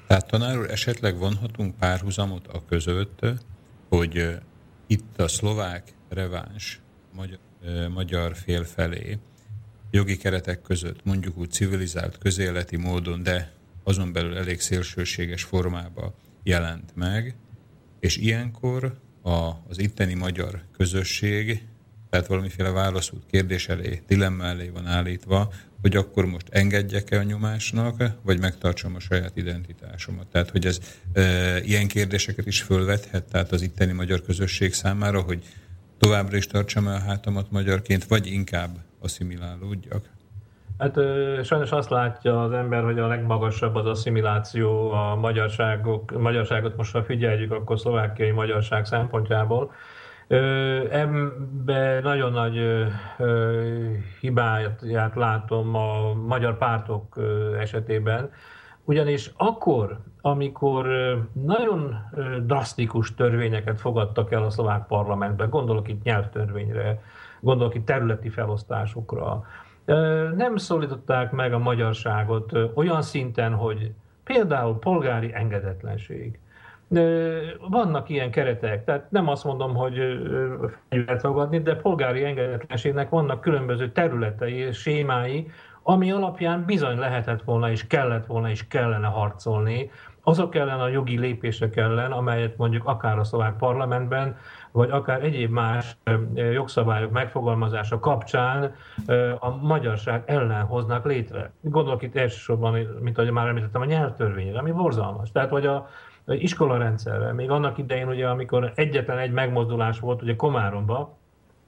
Tehát 0.06 0.26
tanár 0.26 0.59
úr, 0.59 0.70
esetleg 0.70 1.18
vonhatunk 1.18 1.74
párhuzamot 1.78 2.47
a 2.47 2.59
között, 2.68 3.26
hogy 3.89 4.39
itt 4.86 5.20
a 5.20 5.28
szlovák 5.28 5.82
reváns 6.09 6.81
magyar, 7.16 7.39
magyar 7.94 8.35
fél 8.35 8.64
felé 8.64 9.18
jogi 9.90 10.16
keretek 10.16 10.62
között 10.62 11.05
mondjuk 11.05 11.39
úgy 11.39 11.51
civilizált 11.51 12.18
közéleti 12.18 12.76
módon, 12.76 13.22
de 13.22 13.52
azon 13.85 14.12
belül 14.12 14.36
elég 14.36 14.61
szélsőséges 14.61 15.43
formába 15.43 16.15
jelent 16.43 16.93
meg, 16.94 17.35
és 18.01 18.16
ilyenkor 18.16 18.98
a, 19.23 19.51
az 19.69 19.78
itteni 19.78 20.15
magyar 20.15 20.62
közösség, 20.77 21.62
tehát 22.11 22.27
valamiféle 22.27 22.70
válaszút 22.70 23.27
kérdés 23.31 23.69
elé, 23.69 24.02
dilemma 24.06 24.44
elé 24.44 24.69
van 24.69 24.86
állítva, 24.86 25.52
hogy 25.81 25.97
akkor 25.97 26.27
most 26.27 26.48
engedjek-e 26.51 27.19
a 27.19 27.23
nyomásnak, 27.23 28.02
vagy 28.23 28.40
megtartsam 28.40 28.94
a 28.94 29.01
saját 29.01 29.36
identitásomat. 29.36 30.27
Tehát, 30.27 30.51
hogy 30.51 30.66
ez 30.66 30.78
e, 31.12 31.61
ilyen 31.61 31.89
kérdéseket 31.89 32.47
is 32.47 32.62
fölvethet, 32.62 33.24
tehát 33.24 33.52
az 33.52 33.62
itteni 33.62 33.93
magyar 33.93 34.23
közösség 34.23 34.73
számára, 34.73 35.20
hogy 35.20 35.44
továbbra 35.98 36.36
is 36.36 36.47
tartsam 36.47 36.89
el 36.89 36.94
a 36.94 36.98
hátamat 36.98 37.51
magyarként, 37.51 38.05
vagy 38.05 38.27
inkább 38.27 38.78
asszimilálódjak. 39.01 40.14
Hát 40.78 40.94
sajnos 41.42 41.72
azt 41.72 41.90
látja 41.90 42.42
az 42.42 42.52
ember, 42.52 42.84
hogy 42.84 42.98
a 42.98 43.06
legmagasabb 43.06 43.74
az 43.74 43.86
asszimiláció 43.86 44.90
a 44.90 45.14
magyarságok, 45.14 46.18
magyarságot 46.18 46.76
most 46.76 46.92
ha 46.92 47.02
figyeljük, 47.02 47.52
akkor 47.52 47.78
szlovákiai 47.78 48.30
magyarság 48.30 48.84
szempontjából. 48.84 49.72
Ebben 50.90 52.02
nagyon 52.02 52.32
nagy 52.32 52.86
hibáját 54.20 55.14
látom 55.14 55.74
a 55.74 56.14
magyar 56.14 56.59
pártok 56.59 57.18
esetében, 57.59 58.30
ugyanis 58.84 59.30
akkor, 59.36 59.98
amikor 60.20 60.86
nagyon 61.32 61.96
drasztikus 62.42 63.14
törvényeket 63.14 63.80
fogadtak 63.80 64.32
el 64.32 64.42
a 64.42 64.51
szlovák 64.51 64.86
parlamentben, 64.86 65.51
gondolok 65.51 65.88
itt 65.88 66.02
nyelvtörvényre, 66.02 67.02
gondolok 67.40 67.74
itt 67.74 67.86
területi 67.86 68.28
felosztásokra, 68.28 69.44
nem 70.36 70.56
szólították 70.56 71.31
meg 71.31 71.52
a 71.52 71.59
magyarságot 71.59 72.52
olyan 72.74 73.02
szinten, 73.02 73.55
hogy 73.55 73.93
például 74.24 74.78
polgári 74.78 75.31
engedetlenség. 75.35 76.39
Vannak 77.69 78.09
ilyen 78.09 78.31
keretek, 78.31 78.85
tehát 78.85 79.11
nem 79.11 79.28
azt 79.28 79.44
mondom, 79.44 79.74
hogy 79.74 79.98
fegyvert 80.89 81.20
fogadni, 81.20 81.61
de 81.61 81.77
polgári 81.77 82.24
engedetlenségnek 82.24 83.09
vannak 83.09 83.40
különböző 83.40 83.93
területei 83.93 84.55
és 84.55 84.78
sémái, 84.78 85.51
ami 85.82 86.12
alapján 86.12 86.65
bizony 86.65 86.98
lehetett 86.98 87.43
volna 87.43 87.70
és 87.70 87.86
kellett 87.86 88.27
volna 88.27 88.51
és 88.51 88.66
kellene 88.66 89.06
harcolni 89.06 89.90
azok 90.24 90.55
ellen 90.55 90.80
a 90.80 90.88
jogi 90.88 91.18
lépések 91.18 91.76
ellen, 91.76 92.12
amelyet 92.12 92.56
mondjuk 92.56 92.84
akár 92.84 93.18
a 93.18 93.24
szlovák 93.24 93.56
parlamentben, 93.56 94.36
vagy 94.72 94.90
akár 94.90 95.24
egyéb 95.24 95.51
más 95.51 95.96
jogszabályok 96.34 97.10
megfogalmazása 97.10 97.98
kapcsán 97.98 98.74
a 99.38 99.56
magyarság 99.56 100.22
ellen 100.26 100.62
hoznak 100.62 101.05
létre. 101.05 101.52
Gondolok 101.60 102.02
itt 102.02 102.16
elsősorban, 102.16 102.86
mint 103.01 103.18
ahogy 103.18 103.30
már 103.30 103.46
említettem, 103.46 103.80
a 103.80 103.84
nyelvtörvényre, 103.84 104.59
ami 104.59 104.70
borzalmas. 104.70 105.32
Tehát, 105.32 105.51
vagy 105.51 105.66
a 105.66 105.88
iskolarendszerre. 106.26 107.32
Még 107.32 107.51
annak 107.51 107.78
idején, 107.78 108.09
ugye, 108.09 108.28
amikor 108.28 108.72
egyetlen 108.74 109.18
egy 109.18 109.32
megmozdulás 109.32 110.01
volt, 110.01 110.22
ugye 110.22 110.36
Komáromba, 110.36 111.16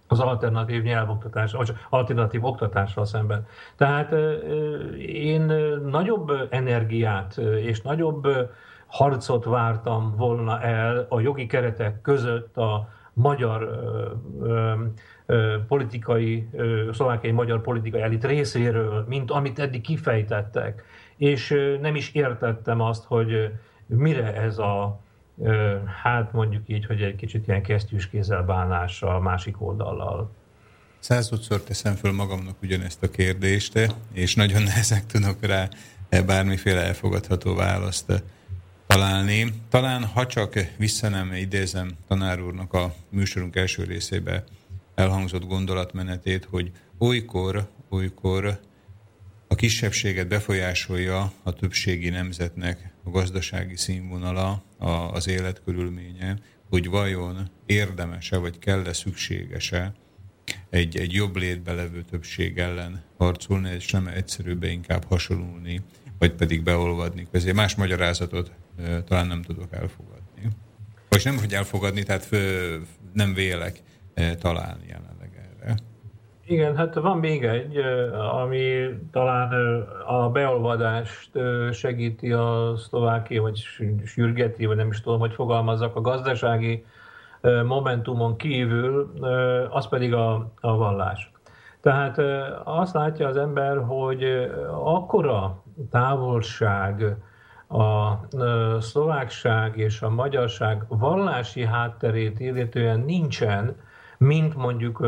az 0.08 0.20
alternatív 0.20 0.82
nyelvoktatás, 0.82 1.52
vagy 1.52 1.72
alternatív 1.90 2.44
oktatással 2.44 3.04
szemben. 3.04 3.46
Tehát 3.76 4.14
én 5.06 5.42
nagyobb 5.84 6.32
energiát 6.50 7.36
és 7.38 7.80
nagyobb 7.80 8.26
harcot 8.86 9.44
vártam 9.44 10.14
volna 10.16 10.60
el 10.60 11.06
a 11.08 11.20
jogi 11.20 11.46
keretek 11.46 12.00
között 12.00 12.56
a 12.56 12.88
magyar 13.12 13.80
politikai, 15.68 16.48
szlovákiai 16.92 17.32
magyar 17.32 17.60
politikai 17.60 18.00
elit 18.00 18.24
részéről, 18.24 19.04
mint 19.08 19.30
amit 19.30 19.58
eddig 19.58 19.80
kifejtettek. 19.80 20.84
és 21.16 21.76
nem 21.80 21.94
is 21.94 22.12
értettem 22.12 22.80
azt, 22.80 23.04
hogy 23.04 23.50
mire 23.86 24.34
ez 24.34 24.58
a, 24.58 25.00
hát 26.02 26.32
mondjuk 26.32 26.62
így, 26.66 26.86
hogy 26.86 27.02
egy 27.02 27.16
kicsit 27.16 27.48
ilyen 27.48 27.62
kesztyűs 27.62 28.08
kézzel 28.08 28.42
bánás 28.42 29.02
a 29.02 29.20
másik 29.20 29.62
oldallal. 29.62 30.30
Századszor 30.98 31.62
teszem 31.62 31.94
föl 31.94 32.12
magamnak 32.12 32.62
ugyanezt 32.62 33.02
a 33.02 33.10
kérdést, 33.10 33.92
és 34.12 34.34
nagyon 34.34 34.62
nehezen 34.72 35.06
tudok 35.06 35.46
rá 35.46 35.68
bármiféle 36.26 36.84
elfogadható 36.84 37.54
választ 37.54 38.22
találni. 38.86 39.52
Talán, 39.68 40.04
ha 40.04 40.26
csak 40.26 40.54
vissza 40.78 41.08
nem 41.08 41.32
idézem 41.32 41.90
tanár 42.08 42.40
úrnak 42.40 42.72
a 42.72 42.94
műsorunk 43.10 43.56
első 43.56 43.84
részébe 43.84 44.44
elhangzott 44.94 45.44
gondolatmenetét, 45.44 46.44
hogy 46.50 46.72
olykor, 46.98 47.68
olykor 47.88 48.60
a 49.48 49.54
kisebbséget 49.54 50.28
befolyásolja 50.28 51.32
a 51.42 51.52
többségi 51.52 52.08
nemzetnek 52.08 52.92
a 53.04 53.10
gazdasági 53.10 53.76
színvonala, 53.76 54.62
a, 54.78 54.88
az 54.88 55.28
életkörülménye, 55.28 56.38
hogy 56.70 56.88
vajon 56.88 57.50
érdemese 57.66 58.36
vagy 58.36 58.58
kell-e 58.58 58.92
szükségese 58.92 59.94
egy, 60.70 60.96
egy 60.96 61.12
jobb 61.12 61.36
létbe 61.36 61.72
levő 61.72 62.02
többség 62.02 62.58
ellen 62.58 63.02
harcolni, 63.16 63.70
és 63.70 63.90
nem 63.90 64.06
egyszerűbb 64.06 64.62
inkább 64.62 65.04
hasonlulni, 65.04 65.82
vagy 66.18 66.32
pedig 66.32 66.62
beolvadni. 66.62 67.26
Ezért 67.30 67.56
más 67.56 67.74
magyarázatot 67.74 68.50
e, 68.78 69.02
talán 69.02 69.26
nem 69.26 69.42
tudok 69.42 69.72
elfogadni. 69.72 70.48
Vagy 71.08 71.24
nem, 71.24 71.38
hogy 71.38 71.54
elfogadni, 71.54 72.02
tehát 72.02 72.24
fő, 72.24 72.82
nem 73.12 73.34
vélek 73.34 73.82
e, 74.14 74.34
találni 74.34 74.84
erre. 74.88 75.15
Igen, 76.48 76.76
hát 76.76 76.94
van 76.94 77.18
még 77.18 77.44
egy, 77.44 77.76
ami 78.32 78.88
talán 79.12 79.52
a 80.06 80.30
beolvadást 80.30 81.30
segíti 81.72 82.32
a 82.32 82.72
szlovákia, 82.76 83.42
vagy 83.42 83.56
sürgeti, 84.04 84.66
vagy 84.66 84.76
nem 84.76 84.88
is 84.88 85.00
tudom, 85.00 85.18
hogy 85.18 85.32
fogalmazzak, 85.32 85.96
a 85.96 86.00
gazdasági 86.00 86.84
momentumon 87.64 88.36
kívül, 88.36 89.12
az 89.70 89.88
pedig 89.88 90.14
a, 90.14 90.52
a 90.60 90.76
vallás. 90.76 91.32
Tehát 91.80 92.18
azt 92.64 92.94
látja 92.94 93.28
az 93.28 93.36
ember, 93.36 93.78
hogy 93.78 94.24
akkora 94.84 95.62
távolság 95.90 97.16
a 97.68 98.12
szlovákság 98.80 99.76
és 99.78 100.02
a 100.02 100.10
magyarság 100.10 100.84
vallási 100.88 101.64
hátterét 101.64 102.40
illetően 102.40 103.00
nincsen, 103.00 103.76
mint 104.18 104.54
mondjuk 104.54 105.06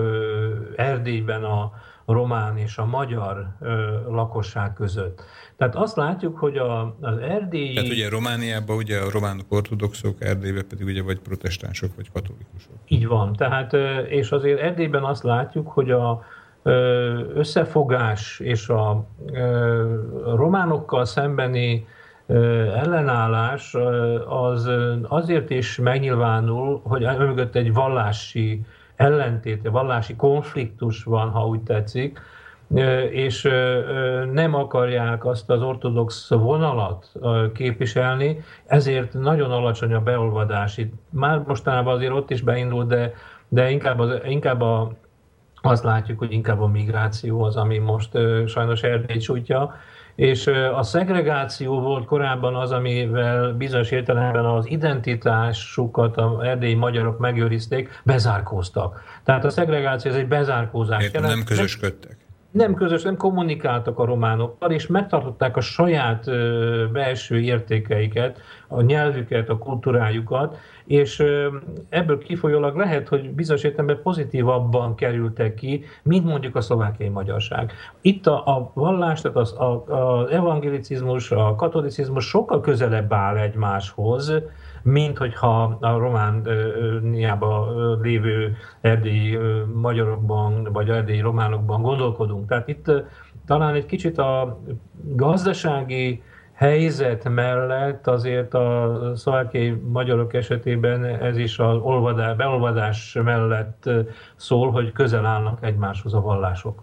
Erdélyben 0.77 1.45
a 1.45 1.73
román 2.07 2.57
és 2.57 2.79
a 2.79 2.85
magyar 2.85 3.47
lakosság 4.09 4.73
között. 4.73 5.23
Tehát 5.57 5.77
azt 5.77 5.97
látjuk, 5.97 6.39
hogy 6.39 6.57
a, 6.57 6.97
az 7.01 7.19
erdélyi... 7.19 7.75
Tehát 7.75 7.91
ugye 7.91 8.09
Romániában 8.09 8.77
ugye 8.77 8.99
a 8.99 9.11
románok 9.11 9.47
ortodoxok, 9.49 10.25
Erdélyben 10.25 10.67
pedig 10.69 10.87
ugye 10.87 11.03
vagy 11.03 11.19
protestánsok, 11.19 11.91
vagy 11.97 12.11
katolikusok. 12.13 12.73
Így 12.89 13.07
van. 13.07 13.33
Tehát, 13.33 13.73
és 14.09 14.31
azért 14.31 14.61
Erdélyben 14.61 15.05
azt 15.05 15.23
látjuk, 15.23 15.69
hogy 15.69 15.91
a 15.91 16.25
összefogás 17.35 18.41
és 18.41 18.69
a 18.69 19.07
románokkal 20.25 21.05
szembeni 21.05 21.87
ellenállás 22.75 23.75
az 24.29 24.71
azért 25.03 25.51
is 25.51 25.77
megnyilvánul, 25.77 26.81
hogy 26.85 27.03
mögött 27.19 27.55
egy 27.55 27.73
vallási 27.73 28.61
ellentéte, 28.99 29.71
vallási 29.71 30.17
konfliktus 30.17 31.05
van, 31.05 31.31
ha 31.31 31.47
úgy 31.47 31.61
tetszik, 31.61 32.21
és 33.11 33.43
nem 34.33 34.55
akarják 34.55 35.25
azt 35.25 35.51
az 35.51 35.63
ortodox 35.63 36.29
vonalat 36.29 37.13
képviselni, 37.55 38.41
ezért 38.67 39.13
nagyon 39.13 39.51
alacsony 39.51 39.93
a 39.93 40.01
beolvadási. 40.01 40.93
Már 41.11 41.43
mostanában 41.47 41.95
azért 41.95 42.13
ott 42.13 42.31
is 42.31 42.43
beindult, 42.43 42.89
de, 42.89 43.13
de 43.49 43.71
inkább, 43.71 43.99
az, 43.99 44.19
inkább 44.25 44.61
a, 44.61 44.93
azt 45.61 45.85
látjuk, 45.85 46.19
hogy 46.19 46.33
inkább 46.33 46.61
a 46.61 46.67
migráció 46.67 47.43
az, 47.43 47.57
ami 47.57 47.79
most 47.79 48.19
sajnos 48.47 48.83
Erdély 48.83 49.19
sújtja, 49.19 49.75
és 50.19 50.47
a 50.75 50.83
szegregáció 50.83 51.81
volt 51.81 52.05
korábban 52.05 52.55
az, 52.55 52.73
amivel 52.73 53.53
bizonyos 53.53 53.91
értelemben 53.91 54.45
az 54.45 54.67
identitásukat 54.69 56.17
a 56.17 56.41
erdélyi 56.43 56.75
magyarok 56.75 57.19
megőrizték, 57.19 58.01
bezárkóztak. 58.05 59.03
Tehát 59.25 59.45
a 59.45 59.51
szegregáció 59.51 60.11
ez 60.11 60.17
egy 60.17 60.29
bezárkózás. 60.29 61.03
Értem, 61.03 61.23
nem 61.23 61.45
közösködtek 61.45 62.18
nem 62.51 62.75
közös, 62.75 63.03
nem 63.03 63.17
kommunikáltak 63.17 63.99
a 63.99 64.05
románokkal, 64.05 64.71
és 64.71 64.87
megtartották 64.87 65.57
a 65.57 65.61
saját 65.61 66.25
belső 66.93 67.41
értékeiket, 67.41 68.41
a 68.69 68.81
nyelvüket, 68.81 69.49
a 69.49 69.59
kultúrájukat, 69.59 70.57
és 70.85 71.25
ebből 71.89 72.19
kifolyólag 72.19 72.77
lehet, 72.77 73.09
hogy 73.09 73.31
bizonyos 73.31 73.63
értelemben 73.63 74.03
pozitívabban 74.03 74.95
kerültek 74.95 75.55
ki, 75.55 75.85
mint 76.03 76.25
mondjuk 76.25 76.57
a 76.57 76.61
szlovákiai 76.61 77.09
magyarság. 77.09 77.73
Itt 78.01 78.27
a, 78.27 78.57
a 78.57 78.71
vallás, 78.75 79.21
tehát 79.21 79.37
az, 79.37 79.53
a, 79.59 79.85
az 79.87 80.31
evangelicizmus, 80.31 81.31
a 81.31 81.55
katolicizmus 81.55 82.29
sokkal 82.29 82.61
közelebb 82.61 83.13
áll 83.13 83.37
egymáshoz, 83.37 84.33
mint 84.83 85.19
hogyha 85.19 85.79
a 85.81 85.99
Romániában 85.99 88.01
lévő 88.01 88.57
erdélyi 88.81 89.39
magyarokban, 89.75 90.69
vagy 90.73 90.89
erdélyi 90.89 91.21
románokban 91.21 91.83
gondolkodunk. 91.83 92.49
Tehát 92.49 92.69
itt 92.69 92.91
talán 93.47 93.75
egy 93.75 93.87
kicsit 93.87 94.19
a 94.19 94.61
gazdasági 95.03 96.23
helyzet 96.53 97.29
mellett 97.29 98.07
azért 98.07 98.55
a 98.55 99.13
szlovákiai 99.17 99.71
magyarok 99.71 100.35
esetében 100.35 101.05
ez 101.05 101.37
is 101.37 101.59
az 101.59 101.77
olvadás, 101.77 102.37
beolvadás 102.37 103.17
mellett 103.25 103.91
szól, 104.37 104.71
hogy 104.71 104.93
közel 104.93 105.27
állnak 105.27 105.59
egymáshoz 105.63 106.15
a 106.15 106.21
vallások. 106.21 106.83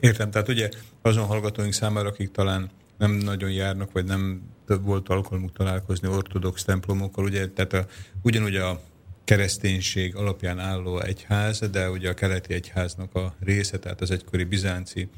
Értem, 0.00 0.30
tehát 0.30 0.48
ugye 0.48 0.68
azon 1.02 1.26
hallgatóink 1.26 1.72
számára, 1.72 2.08
akik 2.08 2.30
talán 2.30 2.70
nem 2.98 3.10
nagyon 3.10 3.50
járnak, 3.50 3.92
vagy 3.92 4.04
nem 4.04 4.42
volt 4.66 5.08
alkalmuk 5.08 5.52
találkozni 5.52 6.08
ortodox 6.08 6.64
templomokkal, 6.64 7.24
ugye, 7.24 7.48
tehát 7.48 7.72
a, 7.72 7.86
ugyanúgy 8.22 8.56
a 8.56 8.80
kereszténység 9.26 10.16
alapján 10.16 10.58
álló 10.58 11.00
egyház, 11.00 11.58
de 11.58 11.90
ugye 11.90 12.08
a 12.08 12.14
keleti 12.14 12.54
egyháznak 12.54 13.14
a 13.14 13.34
része, 13.40 13.78
tehát 13.78 14.00
az 14.00 14.10
egykori 14.10 14.44
bizánci 14.44 15.08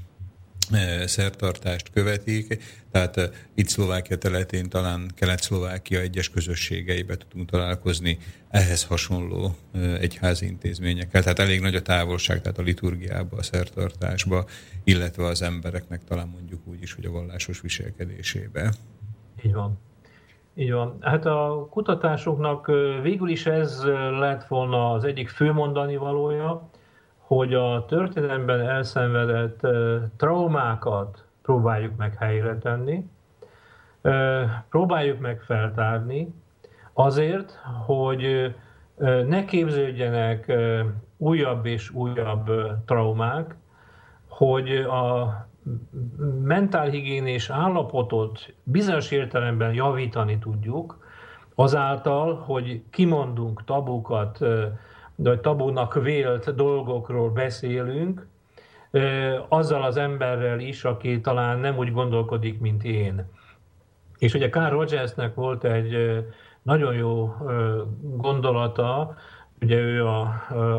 e, 0.70 1.06
szertartást 1.06 1.90
követik, 1.90 2.62
tehát 2.92 3.16
e, 3.16 3.30
itt 3.54 3.68
Szlovákia 3.68 4.18
területén 4.18 4.68
talán 4.68 5.10
Kelet-Szlovákia 5.14 6.00
egyes 6.00 6.30
közösségeibe 6.30 7.16
tudunk 7.16 7.50
találkozni 7.50 8.18
ehhez 8.48 8.84
hasonló 8.84 9.56
e, 9.72 9.78
egyházi 9.78 10.46
intézményekkel. 10.46 11.22
Tehát 11.22 11.38
elég 11.38 11.60
nagy 11.60 11.74
a 11.74 11.82
távolság, 11.82 12.40
tehát 12.40 12.58
a 12.58 12.62
liturgiába, 12.62 13.36
a 13.36 13.42
szertartásba, 13.42 14.46
illetve 14.84 15.24
az 15.24 15.42
embereknek 15.42 16.04
talán 16.04 16.28
mondjuk 16.28 16.66
úgy 16.66 16.82
is, 16.82 16.92
hogy 16.92 17.04
a 17.04 17.10
vallásos 17.10 17.60
viselkedésébe. 17.60 18.72
Így 19.42 19.54
van. 19.54 19.78
Így 20.54 20.72
van. 20.72 20.96
Hát 21.00 21.26
a 21.26 21.66
kutatásoknak 21.70 22.66
végül 23.02 23.28
is 23.28 23.46
ez 23.46 23.84
lett 24.18 24.44
volna 24.44 24.92
az 24.92 25.04
egyik 25.04 25.28
fő 25.28 25.52
mondani 25.52 25.96
valója, 25.96 26.68
hogy 27.18 27.54
a 27.54 27.84
történelemben 27.84 28.60
elszenvedett 28.60 29.66
traumákat 30.16 31.24
próbáljuk 31.42 31.96
meg 31.96 32.16
helyre 32.16 32.58
tenni, 32.58 33.08
próbáljuk 34.68 35.20
meg 35.20 35.40
feltárni, 35.40 36.34
azért, 36.92 37.60
hogy 37.86 38.54
ne 39.26 39.44
képződjenek 39.44 40.52
újabb 41.16 41.66
és 41.66 41.90
újabb 41.90 42.50
traumák, 42.84 43.54
hogy 44.28 44.76
a 44.76 45.47
mentálhigiénés 46.42 47.50
állapotot 47.50 48.54
bizonyos 48.62 49.10
értelemben 49.10 49.74
javítani 49.74 50.38
tudjuk, 50.38 51.06
azáltal, 51.54 52.34
hogy 52.34 52.82
kimondunk 52.90 53.64
tabukat, 53.64 54.38
vagy 55.14 55.40
tabunak 55.40 55.94
vélt 55.94 56.54
dolgokról 56.54 57.30
beszélünk, 57.30 58.26
azzal 59.48 59.82
az 59.82 59.96
emberrel 59.96 60.60
is, 60.60 60.84
aki 60.84 61.20
talán 61.20 61.58
nem 61.58 61.76
úgy 61.76 61.92
gondolkodik, 61.92 62.60
mint 62.60 62.84
én. 62.84 63.24
És 64.18 64.34
ugye 64.34 64.48
Carl 64.48 64.74
Rogersnek 64.74 65.34
volt 65.34 65.64
egy 65.64 66.24
nagyon 66.62 66.94
jó 66.94 67.34
gondolata, 68.00 69.16
ugye 69.60 69.76
ő 69.76 70.06
az 70.06 70.26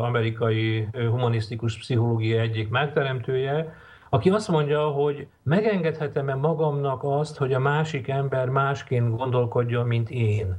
amerikai 0.02 0.88
humanisztikus 0.92 1.78
pszichológia 1.78 2.40
egyik 2.40 2.68
megteremtője, 2.68 3.74
aki 4.12 4.30
azt 4.30 4.48
mondja, 4.48 4.88
hogy 4.88 5.26
megengedhetem-e 5.42 6.34
magamnak 6.34 7.00
azt, 7.04 7.36
hogy 7.36 7.52
a 7.52 7.58
másik 7.58 8.08
ember 8.08 8.48
másként 8.48 9.16
gondolkodjon, 9.16 9.86
mint 9.86 10.10
én. 10.10 10.56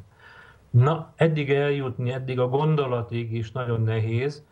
Na, 0.70 1.14
eddig 1.16 1.52
eljutni, 1.52 2.12
eddig 2.12 2.40
a 2.40 2.48
gondolatig 2.48 3.34
is 3.34 3.52
nagyon 3.52 3.82
nehéz 3.82 4.46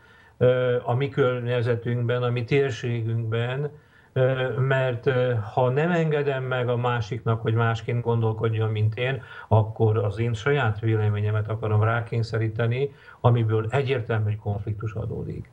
a 0.83 0.93
mi 0.93 1.09
környezetünkben, 1.09 2.23
a 2.23 2.29
mi 2.29 2.43
térségünkben, 2.43 3.71
mert 4.57 5.09
ha 5.53 5.69
nem 5.69 5.91
engedem 5.91 6.43
meg 6.43 6.69
a 6.69 6.77
másiknak, 6.77 7.41
hogy 7.41 7.53
másként 7.53 8.03
gondolkodjon, 8.03 8.69
mint 8.69 8.97
én, 8.97 9.21
akkor 9.47 9.97
az 9.97 10.19
én 10.19 10.33
saját 10.33 10.79
véleményemet 10.79 11.49
akarom 11.49 11.83
rákényszeríteni, 11.83 12.93
amiből 13.19 13.67
egyértelmű 13.69 14.35
konfliktus 14.35 14.93
adódik. 14.93 15.49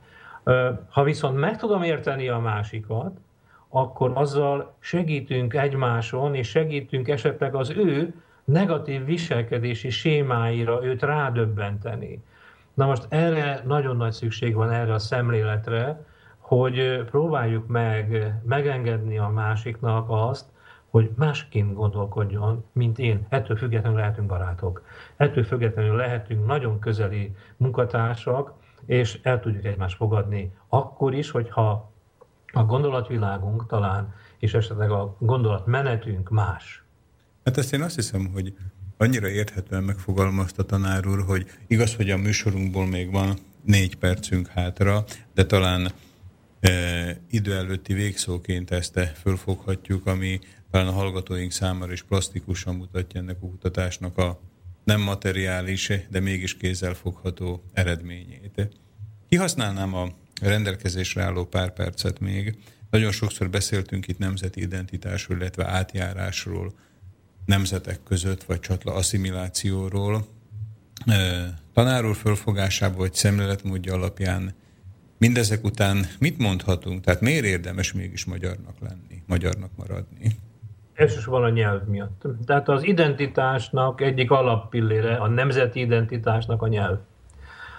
Ha 0.89 1.03
viszont 1.03 1.39
meg 1.39 1.57
tudom 1.57 1.83
érteni 1.83 2.29
a 2.29 2.39
másikat, 2.39 3.17
akkor 3.77 4.11
azzal 4.15 4.75
segítünk 4.79 5.55
egymáson, 5.55 6.35
és 6.35 6.49
segítünk 6.49 7.09
esetleg 7.09 7.55
az 7.55 7.71
ő 7.71 8.15
negatív 8.45 9.05
viselkedési 9.05 9.91
sémáira 9.91 10.85
őt 10.85 11.03
rádöbbenteni. 11.03 12.23
Na 12.75 12.87
most 12.87 13.07
erre 13.09 13.63
nagyon 13.67 13.97
nagy 13.97 14.13
szükség 14.13 14.55
van 14.55 14.71
erre 14.71 14.93
a 14.93 14.99
szemléletre, 14.99 16.05
hogy 16.39 17.05
próbáljuk 17.11 17.67
meg 17.67 18.35
megengedni 18.45 19.19
a 19.19 19.29
másiknak 19.29 20.07
azt, 20.09 20.47
hogy 20.91 21.11
másként 21.17 21.75
gondolkodjon, 21.75 22.65
mint 22.73 22.99
én. 22.99 23.27
Ettől 23.29 23.57
függetlenül 23.57 23.99
lehetünk 23.99 24.27
barátok. 24.27 24.83
Ettől 25.17 25.45
függetlenül 25.45 25.97
lehetünk 25.97 26.47
nagyon 26.47 26.79
közeli 26.79 27.35
munkatársak, 27.57 28.53
és 28.87 29.21
el 29.23 29.41
tudjuk 29.41 29.65
egymást 29.65 29.97
fogadni. 29.97 30.53
Akkor 30.69 31.15
is, 31.15 31.31
hogyha 31.31 31.95
a 32.57 32.65
gondolatvilágunk 32.65 33.67
talán, 33.67 34.15
és 34.39 34.55
esetleg 34.55 34.91
a 34.91 35.17
gondolatmenetünk 35.19 36.29
más. 36.29 36.83
Hát 37.45 37.57
ezt 37.57 37.73
én 37.73 37.83
azt 37.83 37.95
hiszem, 37.95 38.31
hogy 38.33 38.55
annyira 38.97 39.29
érthetően 39.29 39.83
megfogalmazta 39.83 40.63
tanár 40.63 41.07
úr, 41.07 41.25
hogy 41.25 41.47
igaz, 41.67 41.95
hogy 41.95 42.11
a 42.11 42.17
műsorunkból 42.17 42.87
még 42.87 43.11
van 43.11 43.37
négy 43.65 43.97
percünk 43.97 44.47
hátra, 44.47 45.05
de 45.35 45.47
talán 45.47 45.91
e, 46.61 46.73
idő 47.31 47.55
előtti 47.55 47.95
végszóként 47.95 48.71
ezt 48.71 49.01
fölfoghatjuk, 49.21 50.07
ami 50.07 50.39
talán 50.71 50.87
a 50.87 50.93
hallgatóink 50.93 51.51
számára 51.51 51.93
is 51.93 52.03
plastikusan 52.03 52.75
mutatja 52.75 53.21
ennek 53.21 53.37
a 53.41 53.47
kutatásnak 53.47 54.19
a 54.19 54.39
nem 54.85 55.01
materiális, 55.01 55.93
de 56.11 56.21
mégis 56.21 56.57
kézzelfogható 56.57 57.63
eredményét. 57.73 58.69
Kihasználnám 59.29 59.95
a 59.95 60.09
rendelkezésre 60.43 61.23
álló 61.23 61.45
pár 61.45 61.73
percet 61.73 62.21
még. 62.21 62.59
Nagyon 62.91 63.13
sokszor 63.13 63.51
beszéltünk 63.51 64.09
itt 64.09 64.19
nemzeti 64.19 64.61
identitásról, 64.61 65.39
illetve 65.39 65.67
átjárásról, 65.67 66.73
nemzetek 67.47 68.03
között, 68.03 68.43
vagy 68.43 68.61
csatla 68.61 68.95
asszimilációról. 68.95 70.27
Tanárul 71.73 72.15
fölfogásában, 72.15 72.99
vagy 72.99 73.15
szemléletmódja 73.15 73.95
alapján 73.95 74.55
mindezek 75.19 75.65
után 75.65 76.07
mit 76.19 76.39
mondhatunk? 76.39 77.01
Tehát 77.01 77.21
miért 77.21 77.45
érdemes 77.45 77.93
mégis 77.93 78.25
magyarnak 78.25 78.75
lenni, 78.81 79.23
magyarnak 79.27 79.71
maradni? 79.77 80.37
Elsősorban 80.95 81.43
a 81.43 81.49
nyelv 81.49 81.87
miatt. 81.87 82.23
Tehát 82.47 82.69
az 82.69 82.85
identitásnak 82.85 84.01
egyik 84.01 84.31
alappillére, 84.31 85.15
a 85.17 85.29
nemzeti 85.29 85.81
identitásnak 85.81 86.63
a 86.63 86.69
nyelv. 86.69 86.99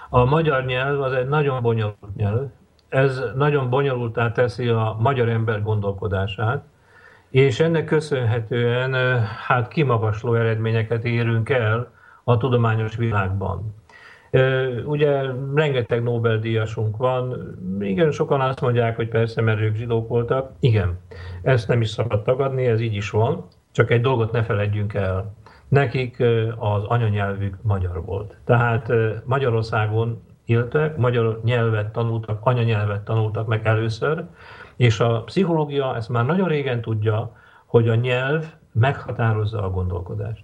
A 0.10 0.26
magyar 0.26 0.66
nyelv 0.66 1.02
az 1.02 1.14
egy 1.14 1.28
nagyon 1.28 1.62
bonyolult 1.62 2.16
nyelv. 2.16 2.48
Ez 2.90 3.22
nagyon 3.36 3.70
bonyolultá 3.70 4.32
teszi 4.32 4.68
a 4.68 4.98
magyar 5.00 5.30
ember 5.30 5.64
gondolkodását, 5.64 6.64
és 7.30 7.60
ennek 7.60 7.86
köszönhetően 7.86 9.22
hát 9.48 9.68
kimagasló 9.68 10.34
eredményeket 10.34 11.06
érünk 11.06 11.50
el 11.50 11.92
a 12.24 12.38
tudományos 12.38 12.96
világban. 12.96 13.76
Ugye 14.86 15.22
rengeteg 15.56 16.04
Nobel-díjasunk 16.04 16.98
van, 16.98 17.58
igen, 17.80 18.12
sokan 18.12 18.42
azt 18.42 18.62
mondják, 18.62 18.96
hogy 18.96 19.08
persze, 19.08 19.42
mert 19.42 19.60
ők 19.60 19.76
zsidók 19.76 20.08
voltak. 20.08 20.52
Igen, 20.60 21.00
ezt 21.42 21.68
nem 21.68 21.82
is 21.82 21.90
szabad 21.90 22.24
tagadni, 22.24 22.66
ez 22.66 22.80
így 22.80 22.94
is 22.94 23.10
van, 23.10 23.48
csak 23.72 23.92
egy 23.92 24.02
dolgot 24.02 24.32
ne 24.32 24.44
feledjünk 24.44 24.94
el. 24.94 25.36
Nekik 25.68 26.24
az 26.58 26.84
anyanyelvük 26.84 27.58
magyar 27.62 28.06
volt. 28.06 28.38
Tehát 28.46 28.92
Magyarországon 29.26 30.24
éltek, 30.46 30.98
magyar 30.98 31.40
nyelvet 31.44 31.92
tanultak, 31.92 32.40
anyanyelvet 32.44 33.02
tanultak 33.02 33.48
meg 33.48 33.68
először, 33.68 34.24
és 34.76 35.00
a 35.00 35.24
pszichológia 35.24 35.96
ezt 35.96 36.10
már 36.10 36.26
nagyon 36.26 36.48
régen 36.48 36.82
tudja, 36.82 37.36
hogy 37.66 37.90
a 37.90 37.96
nyelv 37.96 38.46
meghatározza 38.72 39.64
a 39.64 39.70
gondolkodást. 39.70 40.44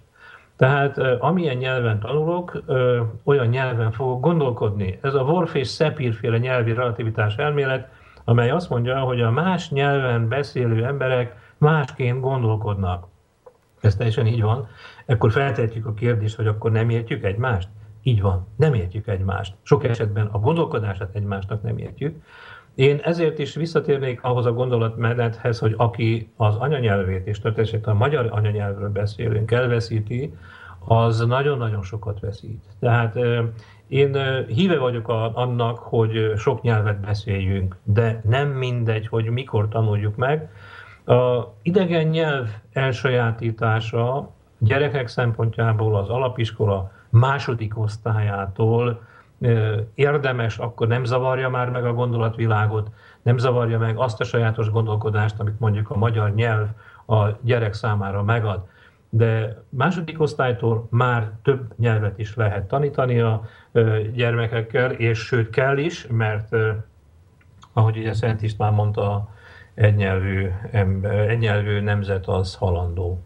Tehát 0.56 0.98
amilyen 0.98 1.56
nyelven 1.56 2.00
tanulok, 2.00 2.62
olyan 3.24 3.46
nyelven 3.46 3.92
fogok 3.92 4.20
gondolkodni. 4.20 4.98
Ez 5.02 5.14
a 5.14 5.22
Worf 5.22 5.54
és 5.54 5.68
Szepír 5.68 6.14
féle 6.14 6.38
nyelvi 6.38 6.72
relativitás 6.72 7.36
elmélet, 7.36 7.88
amely 8.24 8.50
azt 8.50 8.70
mondja, 8.70 8.98
hogy 8.98 9.20
a 9.20 9.30
más 9.30 9.70
nyelven 9.70 10.28
beszélő 10.28 10.84
emberek 10.84 11.36
másként 11.58 12.20
gondolkodnak. 12.20 13.06
Ez 13.84 13.96
teljesen 13.96 14.26
így 14.26 14.42
van. 14.42 14.68
Ekkor 15.06 15.32
feltehetjük 15.32 15.86
a 15.86 15.94
kérdést, 15.94 16.36
hogy 16.36 16.46
akkor 16.46 16.70
nem 16.70 16.88
értjük 16.90 17.24
egymást? 17.24 17.68
Így 18.02 18.20
van, 18.20 18.46
nem 18.56 18.74
értjük 18.74 19.06
egymást. 19.06 19.54
Sok 19.62 19.84
esetben 19.84 20.26
a 20.26 20.38
gondolkodását 20.38 21.14
egymásnak 21.14 21.62
nem 21.62 21.78
értjük. 21.78 22.22
Én 22.74 23.00
ezért 23.02 23.38
is 23.38 23.54
visszatérnék 23.54 24.22
ahhoz 24.22 24.46
a 24.46 24.52
gondolatmenethez, 24.52 25.58
hogy 25.58 25.74
aki 25.76 26.32
az 26.36 26.56
anyanyelvét, 26.56 27.26
és 27.26 27.40
történet 27.40 27.86
a 27.86 27.94
magyar 27.94 28.28
anyanyelvről 28.30 28.90
beszélünk, 28.90 29.50
elveszíti, 29.50 30.34
az 30.78 31.26
nagyon-nagyon 31.26 31.82
sokat 31.82 32.20
veszít. 32.20 32.64
Tehát 32.80 33.18
én 33.88 34.44
híve 34.46 34.78
vagyok 34.78 35.08
annak, 35.34 35.78
hogy 35.78 36.32
sok 36.36 36.62
nyelvet 36.62 37.00
beszéljünk, 37.00 37.76
de 37.82 38.20
nem 38.28 38.48
mindegy, 38.48 39.06
hogy 39.06 39.24
mikor 39.24 39.68
tanuljuk 39.68 40.16
meg. 40.16 40.50
A 41.04 41.52
idegen 41.62 42.06
nyelv 42.06 42.48
elsajátítása 42.72 44.30
gyerekek 44.58 45.08
szempontjából 45.08 45.96
az 45.96 46.08
alapiskola 46.08 46.90
második 47.10 47.78
osztályától 47.78 49.02
érdemes, 49.94 50.58
akkor 50.58 50.86
nem 50.86 51.04
zavarja 51.04 51.48
már 51.48 51.70
meg 51.70 51.84
a 51.84 51.92
gondolatvilágot, 51.92 52.90
nem 53.22 53.38
zavarja 53.38 53.78
meg 53.78 53.96
azt 53.96 54.20
a 54.20 54.24
sajátos 54.24 54.70
gondolkodást, 54.70 55.40
amit 55.40 55.60
mondjuk 55.60 55.90
a 55.90 55.96
magyar 55.96 56.34
nyelv 56.34 56.68
a 57.06 57.28
gyerek 57.40 57.72
számára 57.72 58.22
megad. 58.22 58.66
De 59.08 59.62
második 59.68 60.20
osztálytól 60.20 60.86
már 60.90 61.30
több 61.42 61.74
nyelvet 61.78 62.18
is 62.18 62.34
lehet 62.36 62.68
tanítani 62.68 63.20
a 63.20 63.42
gyermekekkel, 64.14 64.90
és 64.90 65.18
sőt 65.18 65.50
kell 65.50 65.76
is, 65.76 66.06
mert 66.06 66.56
ahogy 67.72 67.96
ugye 67.98 68.12
Szent 68.12 68.42
István 68.42 68.72
mondta, 68.72 69.28
egynyelvű, 69.74 70.46
ember, 70.70 71.28
egynyelvű 71.28 71.80
nemzet 71.80 72.26
az 72.26 72.54
halandó. 72.54 73.22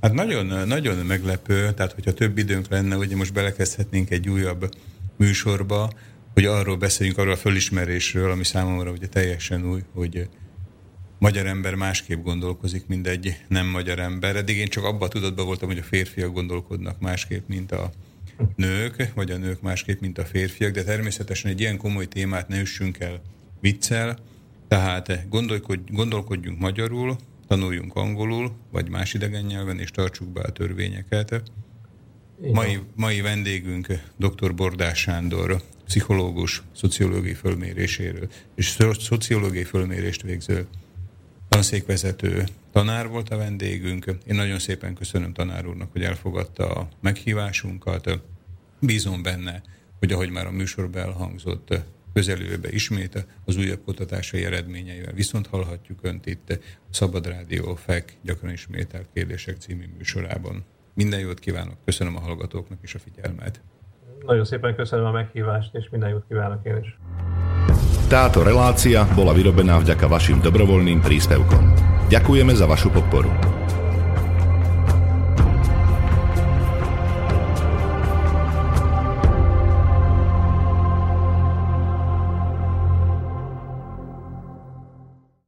Hát 0.00 0.12
nagyon, 0.12 0.68
nagyon 0.68 1.06
meglepő, 1.06 1.72
tehát 1.72 1.92
hogyha 1.92 2.12
több 2.12 2.38
időnk 2.38 2.68
lenne, 2.68 2.96
ugye 2.96 3.16
most 3.16 3.32
belekezdhetnénk 3.32 4.10
egy 4.10 4.28
újabb 4.28 4.68
műsorba, 5.16 5.90
hogy 6.34 6.44
arról 6.44 6.76
beszéljünk, 6.76 7.18
arról 7.18 7.32
a 7.32 7.36
fölismerésről, 7.36 8.30
ami 8.30 8.44
számomra 8.44 8.90
ugye 8.90 9.06
teljesen 9.06 9.64
új, 9.70 9.82
hogy 9.94 10.28
magyar 11.18 11.46
ember 11.46 11.74
másképp 11.74 12.22
gondolkozik, 12.22 12.86
mint 12.86 13.06
egy 13.06 13.44
nem 13.48 13.66
magyar 13.66 13.98
ember. 13.98 14.36
Eddig 14.36 14.56
én 14.56 14.66
csak 14.66 14.84
abban 14.84 15.08
a 15.08 15.10
tudatban 15.10 15.46
voltam, 15.46 15.68
hogy 15.68 15.78
a 15.78 15.82
férfiak 15.82 16.32
gondolkodnak 16.32 17.00
másképp, 17.00 17.48
mint 17.48 17.72
a 17.72 17.90
nők, 18.56 19.12
vagy 19.14 19.30
a 19.30 19.36
nők 19.36 19.60
másképp, 19.60 20.00
mint 20.00 20.18
a 20.18 20.24
férfiak, 20.24 20.72
de 20.72 20.84
természetesen 20.84 21.50
egy 21.50 21.60
ilyen 21.60 21.76
komoly 21.76 22.06
témát 22.06 22.48
ne 22.48 22.60
üssünk 22.60 23.00
el 23.00 23.20
viccel, 23.60 24.18
tehát 24.72 25.28
gondolkodjunk 25.90 26.58
magyarul, 26.58 27.16
tanuljunk 27.46 27.94
angolul, 27.94 28.52
vagy 28.70 28.88
más 28.88 29.14
idegen 29.14 29.44
nyelven, 29.44 29.78
és 29.78 29.90
tartsuk 29.90 30.28
be 30.28 30.40
a 30.40 30.52
törvényeket. 30.52 31.42
Mai, 32.52 32.78
mai 32.94 33.20
vendégünk 33.20 33.86
dr. 34.16 34.54
Bordás 34.54 34.98
Sándor, 34.98 35.62
pszichológus, 35.84 36.62
szociológiai 36.76 37.34
fölméréséről, 37.34 38.28
és 38.54 38.78
szociológiai 38.98 39.64
fölmérést 39.64 40.22
végző 40.22 40.66
tanszékvezető 41.48 42.44
tanár 42.72 43.08
volt 43.08 43.30
a 43.30 43.36
vendégünk. 43.36 44.04
Én 44.26 44.34
nagyon 44.34 44.58
szépen 44.58 44.94
köszönöm 44.94 45.32
tanár 45.32 45.66
úrnak, 45.66 45.92
hogy 45.92 46.02
elfogadta 46.02 46.70
a 46.70 46.88
meghívásunkat. 47.00 48.20
Bízom 48.80 49.22
benne, 49.22 49.62
hogy 49.98 50.12
ahogy 50.12 50.30
már 50.30 50.46
a 50.46 50.50
műsorban 50.50 51.02
elhangzott, 51.02 51.74
közelőbe 52.12 52.68
ismét 52.70 53.26
az 53.44 53.56
újabb 53.56 53.84
kutatásai 53.84 54.44
eredményeivel. 54.44 55.12
Viszont 55.12 55.46
hallhatjuk 55.46 55.98
Önt 56.02 56.26
itt 56.26 56.50
a 56.50 56.54
Szabad 56.90 57.26
Rádió 57.26 57.74
FEK 57.74 58.16
gyakran 58.22 58.52
ismételt 58.52 59.08
kérdések 59.14 59.56
című 59.56 59.84
műsorában. 59.96 60.64
Minden 60.94 61.20
jót 61.20 61.38
kívánok, 61.38 61.76
köszönöm 61.84 62.16
a 62.16 62.20
hallgatóknak 62.20 62.78
is 62.82 62.94
a 62.94 62.98
figyelmet. 62.98 63.60
Nagyon 64.26 64.44
szépen 64.44 64.74
köszönöm 64.74 65.04
a 65.04 65.10
meghívást, 65.10 65.74
és 65.74 65.88
minden 65.90 66.10
jót 66.10 66.24
kívánok 66.28 66.66
én 66.66 66.76
is. 66.82 66.98
Táto 68.08 68.42
relácia 68.42 69.08
bola 69.14 69.32
vyrobená 69.32 69.80
vďaka 69.80 70.04
vašim 70.04 70.44
dobrovoľným 70.44 71.00
príspevkom. 71.00 71.72
Ďakujeme 72.12 72.52
za 72.52 72.68
vašu 72.68 72.92
podporu. 72.92 73.61